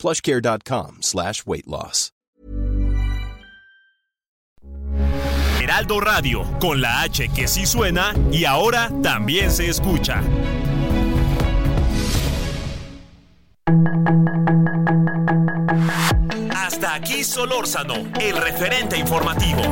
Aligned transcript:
plushcare.com 0.00 0.98
slash 1.02 1.44
weight 1.46 1.66
loss. 1.66 2.10
Heraldo 5.60 6.00
Radio, 6.00 6.42
con 6.58 6.80
la 6.80 7.02
H 7.02 7.28
que 7.28 7.46
sí 7.46 7.64
suena 7.64 8.12
y 8.32 8.44
ahora 8.44 8.90
también 9.02 9.52
se 9.52 9.68
escucha. 9.68 10.20
Hasta 16.54 16.94
aquí 16.94 17.22
Solórzano, 17.22 17.94
el 18.20 18.36
referente 18.36 18.98
informativo. 18.98 19.62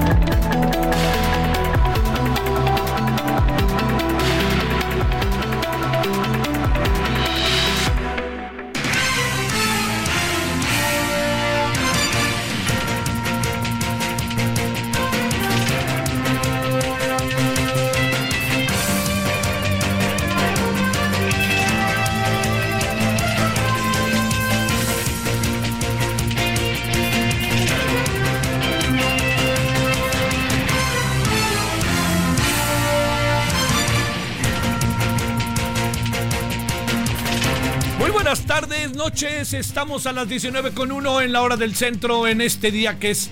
Buenas 38.29 38.45
tardes, 38.45 38.95
noches. 38.95 39.55
Estamos 39.55 40.07
a 40.07 40.13
las 40.13 40.29
19 40.29 40.73
con 40.73 40.93
1 40.93 41.23
en 41.23 41.33
la 41.33 41.41
hora 41.41 41.57
del 41.57 41.75
centro 41.75 42.29
en 42.29 42.43
este 42.43 42.71
día 42.71 42.99
que 42.99 43.13
es 43.13 43.31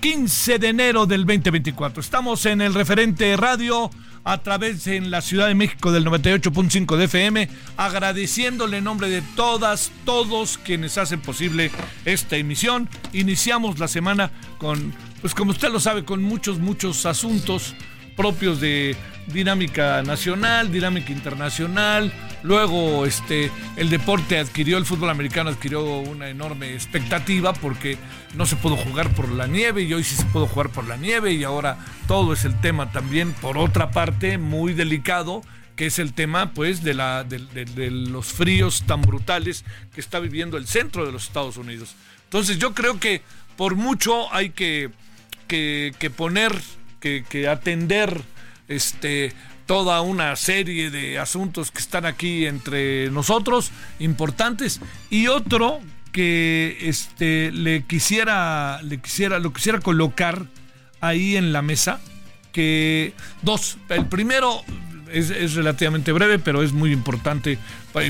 15 0.00 0.58
de 0.58 0.66
enero 0.66 1.06
del 1.06 1.24
2024. 1.24 2.00
Estamos 2.00 2.44
en 2.46 2.60
el 2.60 2.74
referente 2.74 3.36
radio 3.36 3.88
a 4.24 4.38
través 4.38 4.88
en 4.88 5.12
la 5.12 5.20
Ciudad 5.20 5.46
de 5.46 5.54
México 5.54 5.92
del 5.92 6.06
98.5 6.06 6.96
de 6.96 7.04
FM, 7.04 7.48
agradeciéndole 7.76 8.78
en 8.78 8.84
nombre 8.84 9.08
de 9.08 9.22
todas, 9.36 9.92
todos 10.04 10.58
quienes 10.58 10.98
hacen 10.98 11.20
posible 11.20 11.70
esta 12.04 12.36
emisión. 12.36 12.88
Iniciamos 13.12 13.78
la 13.78 13.86
semana 13.86 14.32
con, 14.58 14.92
pues 15.20 15.36
como 15.36 15.52
usted 15.52 15.70
lo 15.70 15.78
sabe, 15.78 16.04
con 16.04 16.24
muchos, 16.24 16.58
muchos 16.58 17.06
asuntos 17.06 17.76
propios 18.16 18.60
de 18.60 18.96
dinámica 19.26 20.02
nacional, 20.02 20.70
dinámica 20.72 21.12
internacional. 21.12 22.12
Luego, 22.42 23.06
este, 23.06 23.50
el 23.76 23.90
deporte 23.90 24.38
adquirió, 24.38 24.78
el 24.78 24.86
fútbol 24.86 25.10
americano 25.10 25.50
adquirió 25.50 25.84
una 26.00 26.28
enorme 26.28 26.72
expectativa 26.74 27.52
porque 27.52 27.98
no 28.34 28.46
se 28.46 28.56
pudo 28.56 28.76
jugar 28.76 29.12
por 29.14 29.28
la 29.30 29.46
nieve 29.46 29.82
y 29.82 29.92
hoy 29.92 30.04
sí 30.04 30.14
se 30.14 30.24
pudo 30.26 30.46
jugar 30.46 30.70
por 30.70 30.86
la 30.86 30.96
nieve 30.96 31.32
y 31.32 31.44
ahora 31.44 31.78
todo 32.06 32.32
es 32.32 32.44
el 32.44 32.58
tema 32.60 32.92
también, 32.92 33.32
por 33.32 33.58
otra 33.58 33.90
parte, 33.90 34.38
muy 34.38 34.74
delicado 34.74 35.42
que 35.76 35.86
es 35.86 35.98
el 35.98 36.14
tema 36.14 36.52
pues 36.54 36.82
de, 36.82 36.94
la, 36.94 37.22
de, 37.22 37.38
de, 37.38 37.66
de 37.66 37.90
los 37.90 38.26
fríos 38.26 38.84
tan 38.86 39.02
brutales 39.02 39.64
que 39.94 40.00
está 40.00 40.18
viviendo 40.18 40.56
el 40.56 40.66
centro 40.66 41.04
de 41.04 41.12
los 41.12 41.24
Estados 41.24 41.58
Unidos. 41.58 41.94
Entonces 42.24 42.58
yo 42.58 42.72
creo 42.72 42.98
que 42.98 43.20
por 43.56 43.76
mucho 43.76 44.32
hay 44.34 44.50
que, 44.50 44.90
que, 45.46 45.94
que 45.98 46.08
poner 46.10 46.52
que, 47.28 47.48
atender 47.48 48.22
este, 48.68 49.32
toda 49.66 50.00
una 50.00 50.36
serie 50.36 50.90
de 50.90 51.18
asuntos 51.18 51.70
que 51.70 51.78
están 51.78 52.06
aquí 52.06 52.46
entre 52.46 53.10
nosotros, 53.10 53.70
importantes, 53.98 54.80
y 55.10 55.28
otro 55.28 55.80
que 56.12 56.78
este, 56.80 57.52
le 57.52 57.84
quisiera, 57.84 58.80
le 58.82 58.98
quisiera, 58.98 59.38
lo 59.38 59.52
quisiera 59.52 59.80
colocar 59.80 60.46
ahí 61.00 61.36
en 61.36 61.52
la 61.52 61.62
mesa, 61.62 62.00
que 62.52 63.12
dos, 63.42 63.76
el 63.90 64.06
primero 64.06 64.62
es, 65.12 65.30
es, 65.30 65.54
relativamente 65.54 66.12
breve, 66.12 66.38
pero 66.38 66.62
es 66.62 66.72
muy 66.72 66.92
importante 66.92 67.58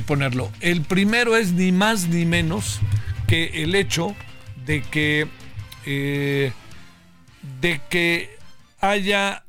ponerlo. 0.06 0.50
El 0.60 0.82
primero 0.82 1.36
es 1.36 1.52
ni 1.52 1.72
más 1.72 2.08
ni 2.08 2.24
menos 2.24 2.80
que 3.26 3.62
el 3.62 3.74
hecho 3.74 4.14
de 4.64 4.82
que, 4.82 5.26
eh, 5.84 6.52
de 7.60 7.80
que 7.88 8.35
haya 8.80 9.44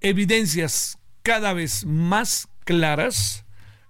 evidencias 0.00 0.98
cada 1.22 1.52
vez 1.52 1.84
más 1.84 2.48
claras, 2.64 3.44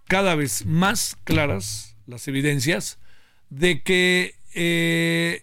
cada 0.06 0.34
vez 0.34 0.64
más 0.66 1.16
claras 1.24 1.96
las 2.06 2.26
evidencias 2.28 2.98
de 3.50 3.82
que 3.82 4.34
eh, 4.54 5.42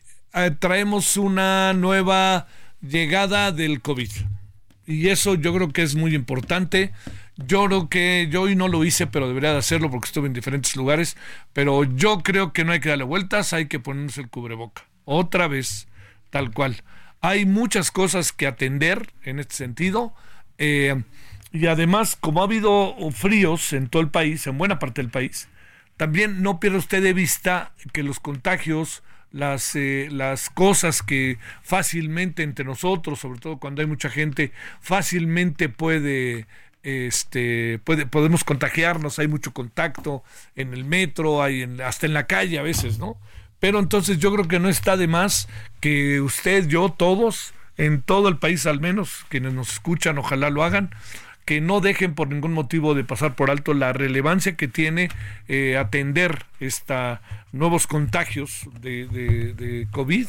traemos 0.59 1.17
una 1.17 1.73
nueva 1.73 2.47
llegada 2.81 3.51
del 3.51 3.81
COVID. 3.81 4.09
Y 4.87 5.09
eso 5.09 5.35
yo 5.35 5.53
creo 5.53 5.69
que 5.69 5.83
es 5.83 5.95
muy 5.95 6.13
importante. 6.13 6.91
Yo 7.37 7.65
creo 7.65 7.89
que 7.89 8.27
yo 8.31 8.43
hoy 8.43 8.55
no 8.55 8.67
lo 8.67 8.83
hice, 8.83 9.07
pero 9.07 9.27
debería 9.27 9.51
de 9.51 9.57
hacerlo 9.57 9.89
porque 9.89 10.07
estuve 10.07 10.27
en 10.27 10.33
diferentes 10.33 10.75
lugares. 10.75 11.17
Pero 11.53 11.83
yo 11.83 12.19
creo 12.19 12.53
que 12.53 12.63
no 12.63 12.71
hay 12.71 12.79
que 12.79 12.89
darle 12.89 13.03
vueltas, 13.03 13.53
hay 13.53 13.67
que 13.67 13.79
ponernos 13.79 14.17
el 14.17 14.29
cubreboca. 14.29 14.85
Otra 15.05 15.47
vez, 15.47 15.87
tal 16.29 16.51
cual. 16.51 16.83
Hay 17.25 17.45
muchas 17.45 17.89
cosas 17.89 18.31
que 18.31 18.45
atender 18.45 19.11
en 19.23 19.39
este 19.39 19.55
sentido. 19.55 20.13
Eh, 20.59 21.01
y 21.51 21.65
además, 21.65 22.15
como 22.19 22.41
ha 22.41 22.43
habido 22.43 22.95
fríos 23.11 23.73
en 23.73 23.87
todo 23.87 24.03
el 24.03 24.09
país, 24.09 24.45
en 24.45 24.59
buena 24.59 24.77
parte 24.77 25.01
del 25.01 25.09
país, 25.09 25.47
también 25.97 26.43
no 26.43 26.59
pierda 26.59 26.77
usted 26.77 27.01
de 27.01 27.13
vista 27.13 27.71
que 27.93 28.03
los 28.03 28.19
contagios, 28.19 29.01
las, 29.31 29.75
eh, 29.75 30.09
las 30.11 30.51
cosas 30.51 31.01
que 31.01 31.39
fácilmente 31.63 32.43
entre 32.43 32.63
nosotros, 32.63 33.19
sobre 33.19 33.39
todo 33.39 33.57
cuando 33.57 33.81
hay 33.81 33.87
mucha 33.87 34.09
gente, 34.09 34.51
fácilmente 34.79 35.67
puede 35.67 36.45
este 36.83 37.79
puede, 37.83 38.05
podemos 38.05 38.43
contagiarnos, 38.43 39.17
hay 39.17 39.27
mucho 39.27 39.51
contacto 39.51 40.23
en 40.55 40.73
el 40.75 40.85
metro, 40.85 41.41
hay 41.41 41.63
en, 41.63 41.81
hasta 41.81 42.05
en 42.05 42.13
la 42.13 42.27
calle 42.27 42.59
a 42.59 42.61
veces, 42.61 42.99
¿no? 42.99 43.17
Pero 43.65 43.79
entonces 43.79 44.19
yo 44.19 44.31
creo 44.31 44.47
que 44.47 44.59
no 44.59 44.69
está 44.69 44.95
de 44.95 45.07
más 45.07 45.47
que 45.79 46.21
usted, 46.21 46.67
yo, 46.67 46.93
todos, 46.95 47.55
en 47.77 48.03
todo 48.03 48.29
el 48.29 48.37
país 48.37 48.67
al 48.67 48.79
menos, 48.79 49.25
quienes 49.27 49.53
nos 49.53 49.73
escuchan, 49.73 50.19
ojalá 50.19 50.51
lo 50.51 50.63
hagan, 50.63 50.91
que 51.45 51.61
no 51.61 51.81
dejen 51.81 52.13
por 52.13 52.27
ningún 52.27 52.53
motivo 52.53 52.93
de 52.93 53.03
pasar 53.03 53.33
por 53.33 53.49
alto 53.49 53.73
la 53.73 53.91
relevancia 53.91 54.55
que 54.55 54.67
tiene 54.67 55.09
eh, 55.47 55.77
atender 55.77 56.45
esta 56.59 57.21
nuevos 57.53 57.87
contagios 57.87 58.69
de, 58.81 59.87
COVID 59.89 60.27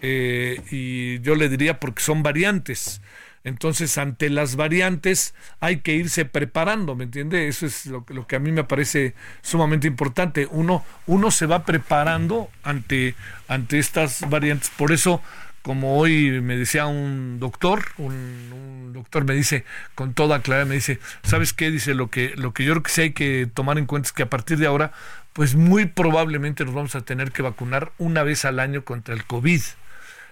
eh, 0.00 0.62
y 0.70 1.20
yo 1.20 1.34
le 1.34 1.50
diría 1.50 1.80
porque 1.80 2.00
son 2.00 2.22
variantes. 2.22 3.02
Entonces, 3.44 3.96
ante 3.98 4.30
las 4.30 4.56
variantes 4.56 5.34
hay 5.60 5.78
que 5.80 5.94
irse 5.94 6.24
preparando, 6.24 6.94
¿me 6.94 7.04
entiende? 7.04 7.48
Eso 7.48 7.66
es 7.66 7.86
lo, 7.86 8.04
lo, 8.08 8.26
que 8.26 8.36
a 8.36 8.38
mí 8.38 8.52
me 8.52 8.64
parece 8.64 9.14
sumamente 9.42 9.86
importante. 9.86 10.48
Uno, 10.50 10.84
uno 11.06 11.30
se 11.30 11.46
va 11.46 11.64
preparando 11.64 12.50
ante, 12.62 13.14
ante 13.46 13.78
estas 13.78 14.28
variantes. 14.28 14.70
Por 14.70 14.92
eso, 14.92 15.22
como 15.62 15.98
hoy 15.98 16.40
me 16.40 16.56
decía 16.56 16.86
un 16.86 17.38
doctor, 17.40 17.84
un, 17.98 18.12
un, 18.12 18.92
doctor 18.92 19.24
me 19.24 19.34
dice 19.34 19.64
con 19.94 20.14
toda 20.14 20.42
claridad, 20.42 20.66
me 20.66 20.76
dice, 20.76 20.98
¿sabes 21.22 21.52
qué? 21.52 21.70
Dice, 21.70 21.94
lo 21.94 22.08
que, 22.10 22.34
lo 22.36 22.52
que 22.52 22.64
yo 22.64 22.72
creo 22.72 22.82
que 22.82 22.90
sí 22.90 23.00
hay 23.02 23.12
que 23.12 23.48
tomar 23.52 23.78
en 23.78 23.86
cuenta 23.86 24.08
es 24.08 24.12
que 24.12 24.22
a 24.22 24.30
partir 24.30 24.58
de 24.58 24.66
ahora, 24.66 24.92
pues 25.32 25.54
muy 25.54 25.86
probablemente 25.86 26.64
nos 26.64 26.74
vamos 26.74 26.94
a 26.94 27.02
tener 27.02 27.32
que 27.32 27.42
vacunar 27.42 27.92
una 27.98 28.22
vez 28.22 28.44
al 28.44 28.60
año 28.60 28.84
contra 28.84 29.14
el 29.14 29.24
COVID 29.24 29.60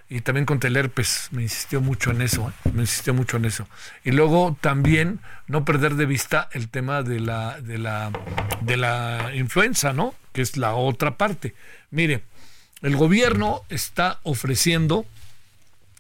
y 0.09 0.21
también 0.21 0.47
contra 0.47 0.69
el 0.69 0.77
herpes, 0.77 1.29
me 1.33 1.43
insistió 1.43 1.81
mucho 1.81 2.13
en 2.13 2.23
eso, 2.23 2.49
¿eh? 2.49 2.71
me 2.73 2.83
insistió 2.83 3.13
mucho 3.13 3.39
en 3.39 3.45
eso. 3.45 3.67
Y 4.05 4.13
luego 4.13 4.57
también 4.61 5.21
no 5.49 5.65
perder 5.65 5.97
de 5.97 6.07
vista 6.07 6.49
el 6.53 6.69
tema 6.69 7.03
de 7.03 7.19
la, 7.19 7.61
de 7.61 7.79
la, 7.79 8.13
de 8.61 8.77
la 8.77 9.33
influenza, 9.35 9.93
¿no? 9.93 10.15
Que 10.33 10.43
es 10.43 10.57
la 10.57 10.75
otra 10.75 11.17
parte. 11.17 11.55
Mire, 11.91 12.23
el 12.83 12.97
gobierno 12.97 13.63
está 13.69 14.21
ofreciendo, 14.23 15.07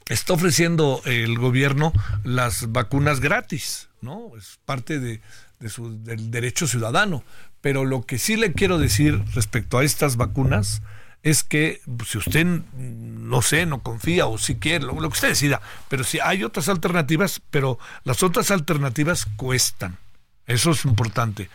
está 0.08 0.34
ofreciendo 0.34 1.02
el 1.04 1.36
gobierno 1.36 1.92
las 2.22 2.70
vacunas 2.70 3.18
gratis, 3.18 3.88
¿no? 4.02 4.30
Es 4.38 4.60
parte 4.64 5.00
de, 5.00 5.20
de 5.58 5.68
su, 5.68 6.04
del 6.04 6.30
derecho 6.30 6.68
ciudadano. 6.68 7.24
Pero 7.60 7.84
lo 7.84 8.06
que 8.06 8.18
sí 8.18 8.36
le 8.36 8.52
quiero 8.52 8.78
decir 8.78 9.20
respecto 9.34 9.78
a 9.78 9.84
estas 9.84 10.16
vacunas 10.16 10.80
es 11.22 11.42
que 11.42 11.80
pues, 11.96 12.10
si 12.10 12.18
usted 12.18 12.46
no 12.46 13.42
sé, 13.42 13.66
no 13.66 13.82
confía 13.82 14.26
o 14.26 14.38
si 14.38 14.56
quiere, 14.56 14.84
lo, 14.84 14.94
que 14.96 15.06
usted 15.06 15.28
decida, 15.28 15.60
pero 15.88 16.04
si 16.04 16.20
hay 16.20 16.44
otras 16.44 16.68
alternativas, 16.68 17.42
pero 17.50 17.78
las 18.04 18.22
otras 18.22 18.50
alternativas 18.50 19.26
cuestan. 19.36 19.98
Eso 20.46 20.70
es 20.70 20.84
importante. 20.84 21.50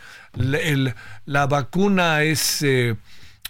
La, 1.24 1.46
vacuna 1.46 2.22
es 2.22 2.62
eh, 2.62 2.96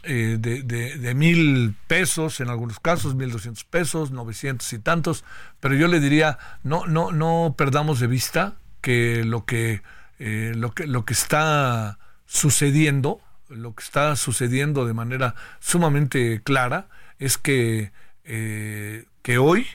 eh, 0.05 0.37
de, 0.39 1.15
mil 1.15 1.75
pesos, 1.87 2.41
en 2.41 2.49
algunos 2.49 2.79
casos, 2.81 3.15
mil 3.15 3.31
doscientos 3.31 3.65
pesos, 3.65 4.11
novecientos 4.11 4.73
y 4.73 4.79
tantos, 4.79 5.25
pero 5.61 5.75
yo 5.75 5.89
le 5.89 6.01
diría, 6.01 6.39
no, 6.63 6.87
no, 6.87 7.13
no 7.13 7.55
perdamos 7.57 8.01
de 8.01 8.07
vista 8.07 8.55
que 8.81 9.25
lo 9.25 9.45
que, 9.45 9.83
eh, 10.19 10.53
lo 10.57 10.73
que, 10.73 10.87
lo 10.87 11.05
que 11.05 11.13
está 11.13 11.99
sucediendo, 12.27 13.21
lo 13.55 13.75
que 13.75 13.85
está 13.85 14.17
sucediendo 14.17 14.87
de 14.87 14.95
manera 14.95 15.35
sumamente 15.61 16.41
clara, 16.43 16.89
es 17.19 17.39
que, 17.39 17.93
que 18.25 19.39
hoy, 19.39 19.67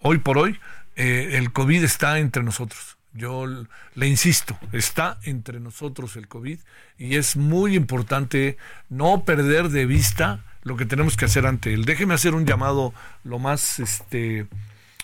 hoy 0.00 0.18
por 0.18 0.38
hoy, 0.38 0.58
el 0.96 1.52
COVID 1.52 1.84
está 1.84 2.18
entre 2.18 2.42
nosotros 2.42 2.94
yo 3.14 3.46
le 3.94 4.08
insisto, 4.08 4.58
está 4.72 5.18
entre 5.22 5.60
nosotros 5.60 6.16
el 6.16 6.26
COVID 6.26 6.58
y 6.98 7.14
es 7.14 7.36
muy 7.36 7.76
importante 7.76 8.58
no 8.88 9.24
perder 9.24 9.68
de 9.68 9.86
vista 9.86 10.40
lo 10.62 10.76
que 10.76 10.84
tenemos 10.84 11.16
que 11.16 11.26
hacer 11.26 11.46
ante 11.46 11.72
él. 11.72 11.84
Déjeme 11.84 12.14
hacer 12.14 12.34
un 12.34 12.44
llamado 12.44 12.92
lo 13.22 13.38
más, 13.38 13.78
este, 13.78 14.46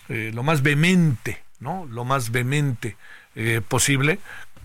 eh, 0.09 0.31
lo 0.33 0.43
más 0.43 0.61
vehemente, 0.61 1.41
¿no? 1.59 1.85
Lo 1.85 2.03
más 2.03 2.31
vehemente 2.31 2.97
eh, 3.35 3.61
posible, 3.65 4.19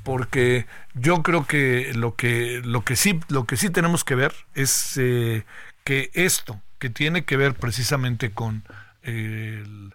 porque 0.06 0.66
yo 0.94 1.24
creo 1.24 1.48
que 1.48 1.92
lo 1.92 2.14
que, 2.14 2.62
lo 2.64 2.84
que 2.84 2.94
sí, 2.94 3.18
lo 3.26 3.44
que 3.44 3.56
sí 3.56 3.70
tenemos 3.70 4.04
que 4.04 4.14
ver 4.14 4.32
es 4.54 4.96
eh, 4.98 5.44
que 5.82 6.12
esto, 6.14 6.62
que 6.78 6.90
tiene 6.90 7.24
que 7.24 7.36
ver 7.36 7.54
precisamente 7.54 8.30
con 8.30 8.62
el 9.02 9.92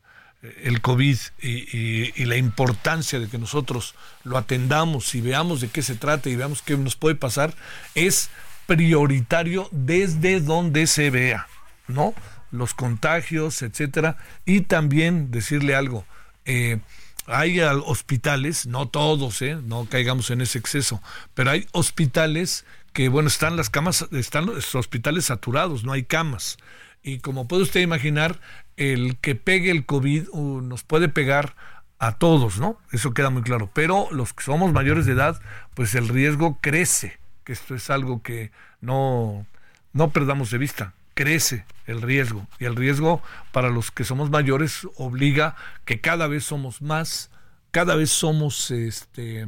el 0.63 0.81
COVID 0.81 1.17
y, 1.41 2.25
la 2.25 2.35
importancia 2.35 3.19
de 3.19 3.27
que 3.27 3.37
nosotros 3.37 3.95
lo 4.23 4.37
atendamos 4.37 5.13
y 5.15 5.21
veamos 5.21 5.61
de 5.61 5.69
qué 5.69 5.81
se 5.81 5.95
trata 5.95 6.29
y 6.29 6.35
veamos 6.35 6.61
qué 6.61 6.77
nos 6.77 6.95
puede 6.95 7.15
pasar, 7.15 7.53
es 7.95 8.29
prioritario 8.65 9.69
desde 9.71 10.39
donde 10.39 10.87
se 10.87 11.09
vea, 11.09 11.47
¿no? 11.87 12.13
Los 12.51 12.73
contagios, 12.73 13.61
etcétera. 13.61 14.17
Y 14.45 14.61
también 14.61 15.31
decirle 15.31 15.75
algo, 15.75 16.05
eh, 16.45 16.79
hay 17.27 17.59
hospitales, 17.61 18.65
no 18.65 18.87
todos, 18.87 19.41
¿eh? 19.41 19.57
no 19.63 19.85
caigamos 19.85 20.29
en 20.31 20.41
ese 20.41 20.59
exceso, 20.59 21.01
pero 21.33 21.51
hay 21.51 21.67
hospitales 21.71 22.65
que, 22.93 23.09
bueno, 23.09 23.27
están 23.27 23.55
las 23.55 23.69
camas, 23.69 24.07
están 24.11 24.47
los 24.47 24.75
hospitales 24.75 25.25
saturados, 25.25 25.83
no 25.83 25.93
hay 25.93 26.03
camas. 26.03 26.57
Y 27.03 27.19
como 27.19 27.47
puede 27.47 27.63
usted 27.63 27.81
imaginar, 27.81 28.39
el 28.77 29.17
que 29.17 29.35
pegue 29.35 29.71
el 29.71 29.85
COVID 29.85 30.27
uh, 30.31 30.61
nos 30.61 30.83
puede 30.83 31.09
pegar 31.09 31.55
a 31.99 32.17
todos, 32.17 32.59
¿no? 32.59 32.79
Eso 32.91 33.13
queda 33.13 33.29
muy 33.29 33.43
claro. 33.43 33.69
Pero 33.73 34.07
los 34.11 34.33
que 34.33 34.43
somos 34.43 34.73
mayores 34.73 35.05
de 35.05 35.13
edad, 35.13 35.39
pues 35.73 35.95
el 35.95 36.07
riesgo 36.07 36.57
crece, 36.61 37.19
que 37.43 37.53
esto 37.53 37.75
es 37.75 37.89
algo 37.89 38.21
que 38.21 38.51
no, 38.81 39.45
no 39.93 40.09
perdamos 40.09 40.51
de 40.51 40.57
vista. 40.57 40.93
Crece 41.13 41.65
el 41.87 42.01
riesgo. 42.01 42.47
Y 42.59 42.65
el 42.65 42.75
riesgo 42.75 43.21
para 43.51 43.69
los 43.69 43.91
que 43.91 44.03
somos 44.03 44.29
mayores 44.29 44.87
obliga 44.95 45.55
que 45.85 46.01
cada 46.01 46.27
vez 46.27 46.45
somos 46.45 46.81
más, 46.81 47.29
cada 47.71 47.95
vez 47.95 48.09
somos 48.09 48.71
este 48.71 49.47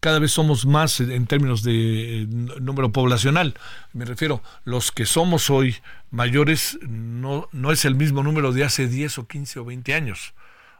cada 0.00 0.18
vez 0.18 0.32
somos 0.32 0.64
más 0.64 0.98
en 1.00 1.26
términos 1.26 1.62
de 1.62 2.26
número 2.26 2.90
poblacional. 2.90 3.54
Me 3.92 4.06
refiero, 4.06 4.42
los 4.64 4.92
que 4.92 5.04
somos 5.04 5.50
hoy 5.50 5.76
mayores 6.10 6.78
no, 6.88 7.50
no 7.52 7.70
es 7.70 7.84
el 7.84 7.94
mismo 7.94 8.22
número 8.22 8.52
de 8.52 8.64
hace 8.64 8.88
10 8.88 9.18
o 9.18 9.26
15 9.28 9.60
o 9.60 9.64
20 9.66 9.92
años. 9.94 10.32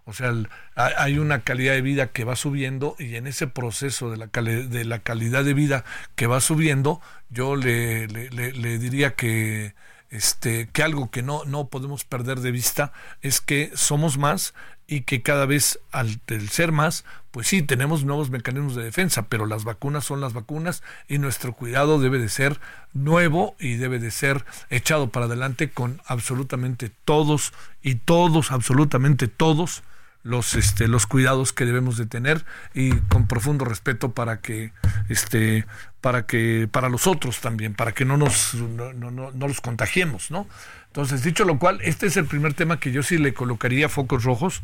O 0.07 0.15
sea, 0.15 0.33
hay 0.75 1.19
una 1.19 1.43
calidad 1.43 1.75
de 1.75 1.83
vida 1.83 2.07
que 2.07 2.25
va 2.25 2.35
subiendo 2.35 2.97
y 2.99 3.17
en 3.17 3.27
ese 3.27 3.47
proceso 3.47 4.11
de 4.11 4.17
la, 4.17 4.27
de 4.27 4.85
la 4.87 5.01
calidad 5.01 5.45
de 5.45 5.53
vida 5.53 5.85
que 6.17 6.27
va 6.27 6.41
subiendo, 6.41 7.03
yo 7.29 7.57
le, 7.57 8.09
le 8.09 8.79
diría 8.79 9.15
que 9.15 9.75
este, 10.11 10.69
que 10.73 10.83
algo 10.83 11.11
que 11.11 11.23
no, 11.23 11.45
no 11.45 11.69
podemos 11.69 12.05
perder 12.05 12.41
de 12.41 12.51
vista 12.51 12.93
es 13.23 13.41
que 13.41 13.71
somos 13.75 14.19
más 14.19 14.55
y 14.91 15.03
que 15.03 15.23
cada 15.23 15.47
vez 15.47 15.79
al 15.93 16.21
ser 16.51 16.73
más, 16.73 17.05
pues 17.31 17.47
sí, 17.47 17.63
tenemos 17.63 18.05
nuevos 18.05 18.31
mecanismos 18.31 18.75
de 18.75 18.83
defensa, 18.83 19.29
pero 19.29 19.47
las 19.47 19.63
vacunas 19.63 20.05
son 20.05 20.21
las 20.21 20.33
vacunas 20.33 20.83
y 21.09 21.19
nuestro 21.19 21.53
cuidado 21.53 22.01
debe 22.01 22.19
de 22.19 22.29
ser 22.29 22.59
nuevo 22.93 23.55
y 23.61 23.77
debe 23.77 24.01
de 24.01 24.11
ser 24.11 24.45
echado 24.69 25.09
para 25.11 25.27
adelante 25.27 25.71
con 25.71 26.03
absolutamente 26.07 26.91
todos 27.05 27.53
y 27.83 27.95
todos, 27.95 28.51
absolutamente 28.51 29.29
todos 29.29 29.85
los 30.23 30.55
este 30.55 30.87
los 30.87 31.07
cuidados 31.07 31.53
que 31.53 31.65
debemos 31.65 31.97
de 31.97 32.05
tener 32.05 32.45
y 32.75 32.93
con 32.93 33.27
profundo 33.27 33.65
respeto 33.65 34.13
para 34.13 34.41
que 34.41 34.73
este 35.09 35.65
para 36.01 36.27
que 36.27 36.69
para 36.71 36.89
los 36.89 37.07
otros 37.07 37.41
también 37.41 37.75
para 37.75 37.93
que 37.93 38.05
no 38.05 38.17
nos 38.17 38.55
no, 38.55 38.93
no, 38.93 39.11
no, 39.11 39.49
los 39.49 39.61
contagiemos 39.61 40.31
no 40.31 40.47
entonces 40.87 41.23
dicho 41.23 41.45
lo 41.45 41.59
cual 41.59 41.81
este 41.83 42.07
es 42.07 42.17
el 42.17 42.27
primer 42.27 42.55
tema 42.55 42.81
que 42.81 42.93
yo 42.93 43.03
sí 43.03 43.19
le 43.19 43.35
colocaría 43.35 43.89
focos 43.89 44.25
rojos 44.25 44.63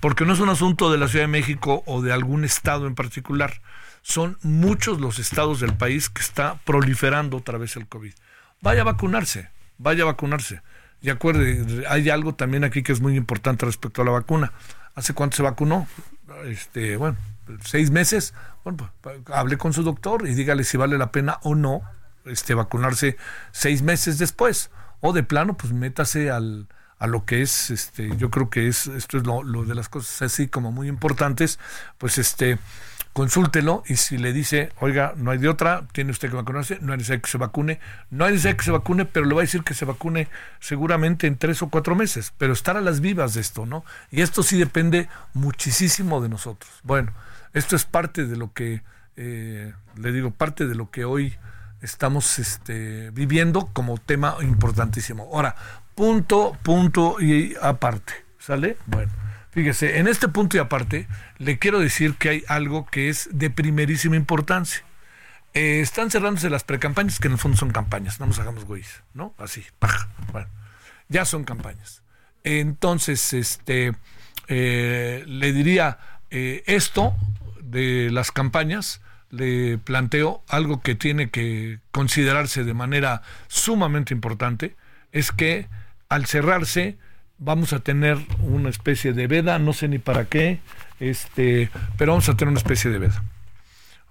porque 0.00 0.24
no 0.24 0.32
es 0.32 0.40
un 0.40 0.48
asunto 0.48 0.90
de 0.90 0.98
la 0.98 1.08
Ciudad 1.08 1.24
de 1.24 1.32
México 1.32 1.82
o 1.86 2.02
de 2.02 2.12
algún 2.12 2.44
estado 2.44 2.86
en 2.86 2.94
particular 2.94 3.60
son 4.02 4.38
muchos 4.42 5.00
los 5.00 5.18
estados 5.18 5.60
del 5.60 5.74
país 5.74 6.10
que 6.10 6.22
está 6.22 6.58
proliferando 6.64 7.38
otra 7.38 7.58
vez 7.58 7.76
el 7.76 7.86
covid 7.86 8.12
vaya 8.60 8.82
a 8.82 8.84
vacunarse 8.84 9.48
vaya 9.78 10.02
a 10.02 10.06
vacunarse 10.06 10.60
y 11.06 11.10
acuerde, 11.10 11.84
hay 11.88 12.10
algo 12.10 12.34
también 12.34 12.64
aquí 12.64 12.82
que 12.82 12.92
es 12.92 13.00
muy 13.00 13.16
importante 13.16 13.66
respecto 13.66 14.02
a 14.02 14.04
la 14.04 14.10
vacuna. 14.10 14.52
¿Hace 14.94 15.12
cuánto 15.12 15.36
se 15.36 15.42
vacunó? 15.42 15.86
Este, 16.46 16.96
bueno, 16.96 17.16
seis 17.64 17.90
meses. 17.90 18.34
Bueno, 18.64 18.90
pues, 19.00 19.20
hable 19.32 19.58
con 19.58 19.72
su 19.72 19.82
doctor 19.82 20.26
y 20.26 20.34
dígale 20.34 20.64
si 20.64 20.76
vale 20.76 20.98
la 20.98 21.12
pena 21.12 21.38
o 21.42 21.54
no 21.54 21.82
este, 22.24 22.54
vacunarse 22.54 23.16
seis 23.52 23.82
meses 23.82 24.18
después. 24.18 24.70
O 25.00 25.12
de 25.12 25.22
plano, 25.22 25.56
pues 25.56 25.72
métase 25.72 26.30
al, 26.30 26.68
a 26.98 27.06
lo 27.06 27.24
que 27.24 27.42
es, 27.42 27.70
este, 27.70 28.16
yo 28.16 28.30
creo 28.30 28.50
que 28.50 28.68
es, 28.68 28.86
esto 28.86 29.18
es 29.18 29.24
lo, 29.24 29.42
de 29.64 29.74
las 29.74 29.88
cosas 29.88 30.22
así 30.22 30.48
como 30.48 30.72
muy 30.72 30.88
importantes, 30.88 31.58
pues 31.98 32.16
este, 32.18 32.58
consúltelo 33.12 33.82
y 33.86 33.96
si 33.96 34.16
le 34.16 34.32
dice, 34.32 34.72
oiga, 34.80 35.12
no 35.16 35.30
hay 35.30 35.38
de 35.38 35.48
otra, 35.48 35.86
tiene 35.92 36.10
usted 36.10 36.30
que 36.30 36.36
vacunarse, 36.36 36.78
no 36.80 36.92
hay 36.92 36.98
necesidad 36.98 37.20
que 37.20 37.30
se 37.30 37.38
vacune, 37.38 37.80
no 38.10 38.24
hay 38.24 38.32
necesidad 38.32 38.56
que 38.56 38.64
se 38.64 38.70
vacune, 38.70 39.04
pero 39.04 39.26
le 39.26 39.34
va 39.34 39.42
a 39.42 39.44
decir 39.44 39.62
que 39.62 39.74
se 39.74 39.84
vacune 39.84 40.28
seguramente 40.58 41.26
en 41.26 41.36
tres 41.36 41.62
o 41.62 41.68
cuatro 41.68 41.94
meses, 41.94 42.32
pero 42.38 42.54
estar 42.54 42.76
a 42.76 42.80
las 42.80 43.00
vivas 43.00 43.34
de 43.34 43.42
esto, 43.42 43.66
¿no? 43.66 43.84
Y 44.10 44.22
esto 44.22 44.42
sí 44.42 44.58
depende 44.58 45.08
muchísimo 45.34 46.22
de 46.22 46.30
nosotros. 46.30 46.70
Bueno, 46.82 47.12
esto 47.56 47.74
es 47.74 47.86
parte 47.86 48.26
de 48.26 48.36
lo 48.36 48.52
que, 48.52 48.82
eh, 49.16 49.72
le 49.96 50.12
digo, 50.12 50.30
parte 50.30 50.66
de 50.66 50.74
lo 50.74 50.90
que 50.90 51.06
hoy 51.06 51.34
estamos 51.80 52.38
este, 52.38 53.10
viviendo 53.12 53.70
como 53.72 53.96
tema 53.96 54.36
importantísimo. 54.42 55.30
Ahora, 55.32 55.56
punto, 55.94 56.54
punto 56.62 57.16
y 57.18 57.56
aparte, 57.62 58.12
¿sale? 58.38 58.76
Bueno. 58.84 59.10
Fíjese, 59.52 59.98
en 59.98 60.06
este 60.06 60.28
punto 60.28 60.58
y 60.58 60.60
aparte, 60.60 61.08
le 61.38 61.58
quiero 61.58 61.80
decir 61.80 62.16
que 62.16 62.28
hay 62.28 62.44
algo 62.46 62.84
que 62.84 63.08
es 63.08 63.30
de 63.32 63.48
primerísima 63.48 64.16
importancia. 64.16 64.84
Eh, 65.54 65.80
están 65.80 66.10
cerrándose 66.10 66.50
las 66.50 66.62
precampañas, 66.62 67.18
que 67.18 67.28
en 67.28 67.32
el 67.32 67.38
fondo 67.38 67.56
son 67.56 67.70
campañas, 67.70 68.20
no 68.20 68.26
nos 68.26 68.38
hagamos 68.38 68.66
güeyes, 68.66 69.02
¿no? 69.14 69.34
Así, 69.38 69.64
paja. 69.78 70.10
Bueno, 70.30 70.48
ya 71.08 71.24
son 71.24 71.44
campañas. 71.44 72.02
Entonces, 72.44 73.32
este, 73.32 73.94
eh, 74.46 75.24
le 75.26 75.52
diría 75.54 75.98
esto 76.28 77.14
de 77.66 78.10
las 78.10 78.32
campañas, 78.32 79.00
le 79.30 79.78
planteo 79.78 80.42
algo 80.48 80.80
que 80.80 80.94
tiene 80.94 81.30
que 81.30 81.80
considerarse 81.90 82.64
de 82.64 82.74
manera 82.74 83.22
sumamente 83.48 84.14
importante, 84.14 84.76
es 85.12 85.32
que 85.32 85.68
al 86.08 86.26
cerrarse, 86.26 86.98
vamos 87.38 87.72
a 87.72 87.80
tener 87.80 88.18
una 88.40 88.70
especie 88.70 89.12
de 89.12 89.26
veda, 89.26 89.58
no 89.58 89.72
sé 89.72 89.88
ni 89.88 89.98
para 89.98 90.26
qué, 90.26 90.60
este, 91.00 91.70
pero 91.98 92.12
vamos 92.12 92.28
a 92.28 92.36
tener 92.36 92.50
una 92.50 92.60
especie 92.60 92.90
de 92.90 92.98
veda. 92.98 93.24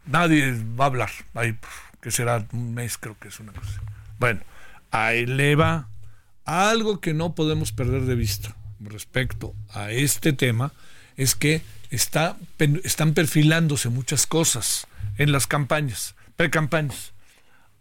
Nadie 0.05 0.53
va 0.79 0.85
a 0.85 0.87
hablar, 0.87 1.09
ahí, 1.33 1.57
que 2.01 2.11
será 2.11 2.45
un 2.51 2.73
mes, 2.73 2.97
creo 2.97 3.17
que 3.19 3.29
es 3.29 3.39
una 3.39 3.53
cosa. 3.53 3.81
Bueno, 4.19 4.41
ahí 4.91 5.25
le 5.25 5.55
va 5.55 5.87
algo 6.43 6.99
que 6.99 7.13
no 7.13 7.33
podemos 7.33 7.71
perder 7.71 8.03
de 8.03 8.15
vista 8.15 8.55
respecto 8.79 9.55
a 9.73 9.91
este 9.91 10.33
tema, 10.33 10.73
es 11.17 11.33
que 11.33 11.61
está, 11.95 12.37
están 12.83 13.13
perfilándose 13.13 13.89
muchas 13.89 14.27
cosas 14.27 14.87
en 15.17 15.31
las 15.31 15.47
campañas, 15.47 16.15
pre-campañas. 16.35 17.13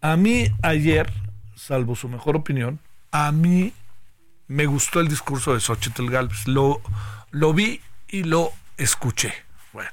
A 0.00 0.16
mí 0.16 0.48
ayer, 0.62 1.12
salvo 1.56 1.96
su 1.96 2.08
mejor 2.08 2.36
opinión, 2.36 2.78
a 3.10 3.32
mí 3.32 3.72
me 4.48 4.66
gustó 4.66 5.00
el 5.00 5.08
discurso 5.08 5.54
de 5.54 5.60
Xochitl 5.60 6.10
Galvez. 6.10 6.46
Lo, 6.46 6.80
lo 7.30 7.52
vi 7.54 7.80
y 8.08 8.24
lo 8.24 8.52
escuché. 8.76 9.32
Bueno, 9.72 9.90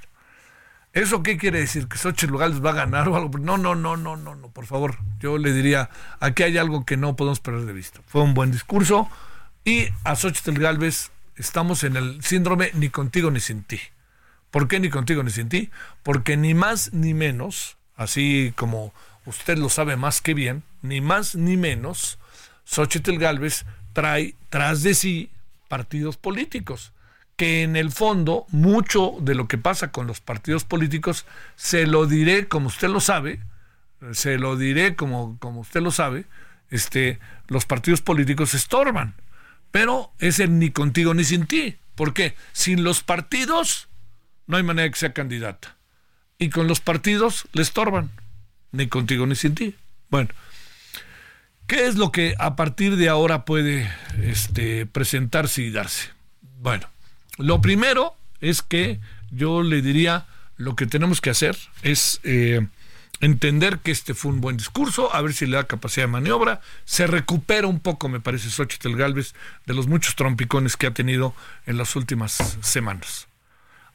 ¿Eso 0.93 1.23
qué 1.23 1.37
quiere 1.37 1.59
decir? 1.59 1.87
¿Que 1.87 1.97
Xochitl 1.97 2.37
Gálvez 2.37 2.63
va 2.63 2.71
a 2.71 2.73
ganar 2.73 3.07
o 3.07 3.15
algo? 3.15 3.37
No, 3.37 3.57
no, 3.57 3.75
no, 3.75 3.95
no, 3.95 4.17
no, 4.17 4.35
no, 4.35 4.49
por 4.49 4.65
favor. 4.65 4.97
Yo 5.19 5.37
le 5.37 5.53
diría, 5.53 5.89
aquí 6.19 6.43
hay 6.43 6.57
algo 6.57 6.85
que 6.85 6.97
no 6.97 7.15
podemos 7.15 7.39
perder 7.39 7.65
de 7.65 7.73
vista. 7.73 8.01
Fue 8.07 8.21
un 8.21 8.33
buen 8.33 8.51
discurso 8.51 9.09
y 9.63 9.87
a 10.03 10.15
Xochitl 10.15 10.59
Gálvez 10.59 11.11
estamos 11.37 11.83
en 11.85 11.95
el 11.95 12.21
síndrome 12.23 12.71
ni 12.73 12.89
contigo 12.89 13.31
ni 13.31 13.39
sin 13.39 13.63
ti. 13.63 13.79
¿Por 14.51 14.67
qué 14.67 14.79
ni 14.79 14.89
contigo 14.89 15.23
ni 15.23 15.31
sin 15.31 15.49
ti? 15.49 15.69
Porque 16.03 16.37
ni 16.37 16.53
más 16.53 16.93
ni 16.93 17.13
menos, 17.13 17.77
así 17.95 18.53
como 18.55 18.93
usted 19.25 19.57
lo 19.57 19.69
sabe 19.69 19.95
más 19.95 20.21
que 20.21 20.33
bien, 20.33 20.63
ni 20.81 21.01
más 21.01 21.35
ni 21.35 21.57
menos, 21.57 22.19
Xochitl 22.65 23.17
Gálvez 23.17 23.65
trae 23.93 24.35
tras 24.49 24.83
de 24.83 24.93
sí 24.93 25.29
partidos 25.67 26.17
políticos 26.17 26.93
que 27.41 27.63
en 27.63 27.75
el 27.75 27.91
fondo 27.91 28.45
mucho 28.49 29.15
de 29.19 29.33
lo 29.33 29.47
que 29.47 29.57
pasa 29.57 29.91
con 29.91 30.05
los 30.05 30.19
partidos 30.19 30.63
políticos 30.63 31.25
se 31.55 31.87
lo 31.87 32.05
diré 32.05 32.47
como 32.47 32.67
usted 32.67 32.87
lo 32.89 32.99
sabe, 32.99 33.39
se 34.11 34.37
lo 34.37 34.57
diré 34.57 34.95
como, 34.95 35.39
como 35.39 35.61
usted 35.61 35.81
lo 35.81 35.89
sabe, 35.89 36.25
este, 36.69 37.19
los 37.47 37.65
partidos 37.65 38.01
políticos 38.01 38.53
estorban, 38.53 39.15
pero 39.71 40.11
es 40.19 40.39
el 40.39 40.59
ni 40.59 40.69
contigo 40.69 41.15
ni 41.15 41.23
sin 41.23 41.47
ti. 41.47 41.77
¿Por 41.95 42.13
qué? 42.13 42.35
Sin 42.51 42.83
los 42.83 43.01
partidos 43.01 43.89
no 44.47 44.57
hay 44.57 44.63
manera 44.63 44.89
que 44.89 44.99
sea 44.99 45.13
candidata. 45.13 45.75
Y 46.37 46.49
con 46.49 46.67
los 46.67 46.79
partidos 46.79 47.47
le 47.53 47.61
estorban, 47.61 48.11
ni 48.71 48.87
contigo 48.87 49.25
ni 49.27 49.35
sin 49.35 49.55
ti. 49.55 49.75
Bueno, 50.09 50.29
¿qué 51.67 51.87
es 51.87 51.95
lo 51.95 52.11
que 52.11 52.35
a 52.39 52.55
partir 52.55 52.95
de 52.95 53.09
ahora 53.09 53.45
puede 53.45 53.91
este, 54.21 54.85
presentarse 54.85 55.61
y 55.61 55.71
darse? 55.71 56.09
Bueno, 56.59 56.89
lo 57.37 57.61
primero 57.61 58.15
es 58.39 58.61
que 58.61 58.99
yo 59.31 59.63
le 59.63 59.81
diría 59.81 60.25
lo 60.57 60.75
que 60.75 60.85
tenemos 60.85 61.21
que 61.21 61.29
hacer 61.29 61.57
es 61.81 62.19
eh, 62.23 62.67
entender 63.19 63.79
que 63.79 63.91
este 63.91 64.13
fue 64.13 64.31
un 64.31 64.41
buen 64.41 64.57
discurso, 64.57 65.13
a 65.13 65.21
ver 65.21 65.33
si 65.33 65.45
le 65.45 65.55
da 65.55 65.63
capacidad 65.63 66.05
de 66.05 66.11
maniobra, 66.11 66.61
se 66.85 67.07
recupera 67.07 67.67
un 67.67 67.79
poco, 67.79 68.09
me 68.09 68.19
parece, 68.19 68.49
Xochitl 68.49 68.95
Galvez, 68.95 69.33
de 69.65 69.73
los 69.73 69.87
muchos 69.87 70.15
trompicones 70.15 70.75
que 70.75 70.87
ha 70.87 70.91
tenido 70.91 71.33
en 71.65 71.77
las 71.77 71.95
últimas 71.95 72.57
semanas. 72.61 73.27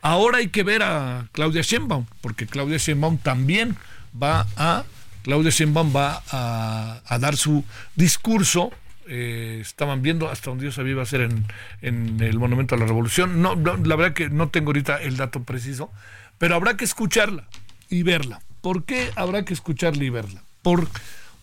Ahora 0.03 0.39
hay 0.39 0.49
que 0.49 0.63
ver 0.63 0.83
a 0.83 1.29
Claudia 1.33 1.63
Sheinbaum, 1.63 2.07
porque 2.21 2.47
Claudia 2.47 2.79
Sheinbaum 2.79 3.19
también 3.19 3.77
va 4.21 4.47
a 4.57 4.85
Claudia 5.23 5.51
Sheinbaum 5.51 5.95
va 5.95 6.23
a, 6.31 7.01
a 7.05 7.19
dar 7.19 7.37
su 7.37 7.65
discurso 7.97 8.71
eh, 9.09 9.59
estaban 9.61 10.03
viendo 10.03 10.29
hasta 10.29 10.51
donde 10.51 10.65
yo 10.65 10.73
sabía 10.73 10.93
iba 10.93 11.03
a 11.03 11.07
ser 11.07 11.21
en, 11.21 11.47
en 11.81 12.21
el 12.21 12.39
Monumento 12.39 12.75
a 12.75 12.79
la 12.79 12.87
Revolución. 12.87 13.41
No, 13.41 13.55
la 13.55 13.97
verdad 13.97 14.15
que 14.15 14.31
no 14.31 14.49
tengo 14.49 14.71
ahorita 14.71 15.01
el 15.01 15.17
dato 15.17 15.45
preciso, 15.45 15.93
pero 16.39 16.57
habrá 16.57 16.77
que 16.77 16.85
escucharla 16.85 17.45
y 17.89 18.03
verla. 18.03 18.41
¿Por 18.61 18.85
qué 18.85 19.11
habrá 19.15 19.45
que 19.45 19.55
escucharla 19.55 20.03
y 20.03 20.11
verla? 20.11 20.43
Por, 20.63 20.89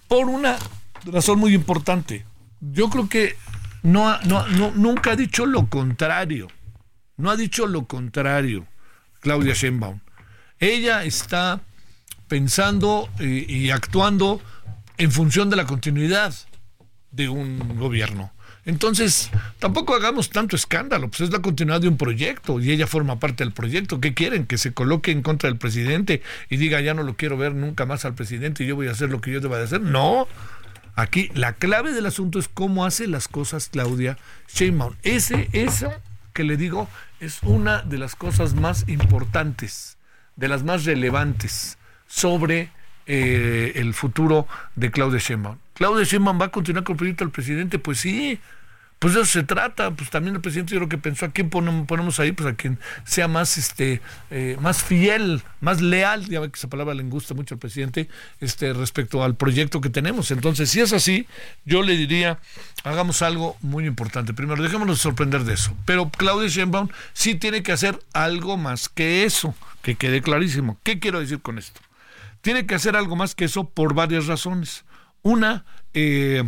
por 0.09 0.27
una 0.27 0.57
razón 1.05 1.39
muy 1.39 1.53
importante. 1.53 2.25
Yo 2.59 2.89
creo 2.89 3.07
que 3.07 3.37
no, 3.81 4.19
no, 4.23 4.45
no, 4.47 4.71
nunca 4.71 5.11
ha 5.11 5.15
dicho 5.15 5.45
lo 5.45 5.67
contrario. 5.67 6.49
No 7.23 7.31
ha 7.31 7.37
dicho 7.37 7.67
lo 7.67 7.85
contrario, 7.85 8.67
Claudia 9.21 9.53
Sheinbaum. 9.53 10.01
Ella 10.59 11.05
está 11.05 11.61
pensando 12.27 13.09
y, 13.17 13.49
y 13.49 13.71
actuando 13.71 14.41
en 14.97 15.09
función 15.09 15.49
de 15.49 15.55
la 15.55 15.65
continuidad 15.65 16.35
de 17.11 17.29
un 17.29 17.79
gobierno. 17.79 18.33
Entonces, 18.65 19.29
tampoco 19.59 19.95
hagamos 19.95 20.31
tanto 20.31 20.57
escándalo, 20.57 21.07
pues 21.07 21.21
es 21.21 21.31
la 21.31 21.41
continuidad 21.41 21.79
de 21.79 21.87
un 21.87 21.95
proyecto 21.95 22.59
y 22.59 22.71
ella 22.71 22.87
forma 22.87 23.21
parte 23.21 23.45
del 23.45 23.53
proyecto. 23.53 24.01
¿Qué 24.01 24.13
quieren? 24.13 24.45
Que 24.45 24.57
se 24.57 24.73
coloque 24.73 25.11
en 25.11 25.21
contra 25.21 25.49
del 25.49 25.57
presidente 25.57 26.21
y 26.49 26.57
diga, 26.57 26.81
ya 26.81 26.93
no 26.93 27.03
lo 27.03 27.15
quiero 27.15 27.37
ver 27.37 27.55
nunca 27.55 27.85
más 27.85 28.03
al 28.03 28.15
presidente 28.15 28.65
y 28.65 28.67
yo 28.67 28.75
voy 28.75 28.89
a 28.89 28.91
hacer 28.91 29.09
lo 29.09 29.21
que 29.21 29.31
yo 29.31 29.39
deba 29.39 29.59
de 29.59 29.63
hacer. 29.63 29.79
No. 29.79 30.27
Aquí 30.95 31.31
la 31.35 31.53
clave 31.53 31.93
del 31.93 32.05
asunto 32.05 32.37
es 32.37 32.49
cómo 32.49 32.85
hace 32.85 33.07
las 33.07 33.29
cosas 33.29 33.69
Claudia 33.69 34.17
Sheinbaum. 34.53 34.95
Ese, 35.03 35.47
eso 35.53 35.89
que 36.33 36.43
le 36.43 36.57
digo 36.57 36.89
es 37.23 37.41
una 37.43 37.81
de 37.83 37.97
las 37.97 38.15
cosas 38.15 38.53
más 38.53 38.87
importantes, 38.87 39.97
de 40.35 40.49
las 40.49 40.63
más 40.63 40.83
relevantes 40.83 41.77
sobre 42.05 42.69
eh, 43.05 43.73
el 43.75 43.93
futuro 43.93 44.47
de 44.75 44.91
Claudia 44.91 45.19
Sheinbaum. 45.19 45.57
Claudia 45.73 46.03
Sheinbaum 46.03 46.39
va 46.39 46.45
a 46.45 46.51
continuar 46.51 46.83
con 46.83 46.93
el 46.93 46.97
proyecto 46.97 47.23
del 47.23 47.31
presidente, 47.31 47.79
pues 47.79 47.99
sí, 47.99 48.39
pues 49.03 49.15
de 49.15 49.19
eso 49.19 49.31
se 49.33 49.43
trata, 49.43 49.91
pues 49.91 50.09
también 50.09 50.33
el 50.33 50.39
presidente 50.39 50.71
yo 50.75 50.79
creo 50.79 50.87
que 50.87 50.97
pensó 50.97 51.25
a 51.25 51.31
quién 51.31 51.49
ponemos, 51.49 52.21
ahí, 52.21 52.31
pues 52.31 52.47
a 52.47 52.55
quien 52.55 52.79
sea 53.03 53.27
más 53.27 53.57
este 53.57 53.99
eh, 54.31 54.55
más 54.61 54.81
fiel, 54.81 55.43
más 55.59 55.81
leal, 55.81 56.25
ya 56.29 56.39
ve 56.39 56.49
que 56.49 56.57
esa 56.57 56.69
palabra 56.69 56.93
le 56.93 57.03
gusta 57.03 57.33
mucho 57.33 57.55
al 57.55 57.59
presidente, 57.59 58.07
este 58.39 58.71
respecto 58.71 59.21
al 59.21 59.35
proyecto 59.35 59.81
que 59.81 59.89
tenemos. 59.89 60.31
Entonces, 60.31 60.69
si 60.69 60.79
es 60.79 60.93
así, 60.93 61.27
yo 61.65 61.83
le 61.83 61.97
diría, 61.97 62.39
hagamos 62.85 63.21
algo 63.23 63.57
muy 63.59 63.87
importante. 63.87 64.33
Primero, 64.33 64.63
dejémonos 64.63 64.99
sorprender 64.99 65.43
de 65.43 65.55
eso. 65.55 65.75
Pero 65.83 66.09
Claudia 66.09 66.47
Sheinbaum 66.47 66.87
sí 67.11 67.35
tiene 67.35 67.61
que 67.61 67.73
hacer 67.73 67.99
algo 68.13 68.55
más 68.55 68.87
que 68.87 69.25
eso, 69.25 69.53
que 69.81 69.95
quede 69.95 70.21
clarísimo. 70.21 70.77
¿Qué 70.81 70.99
quiero 70.99 71.19
decir 71.19 71.41
con 71.41 71.57
esto? 71.57 71.81
Tiene 72.39 72.65
que 72.65 72.75
hacer 72.75 72.95
algo 72.95 73.17
más 73.17 73.35
que 73.35 73.43
eso 73.43 73.65
por 73.65 73.95
varias 73.95 74.27
razones. 74.27 74.85
Una, 75.23 75.65
eh, 75.93 76.45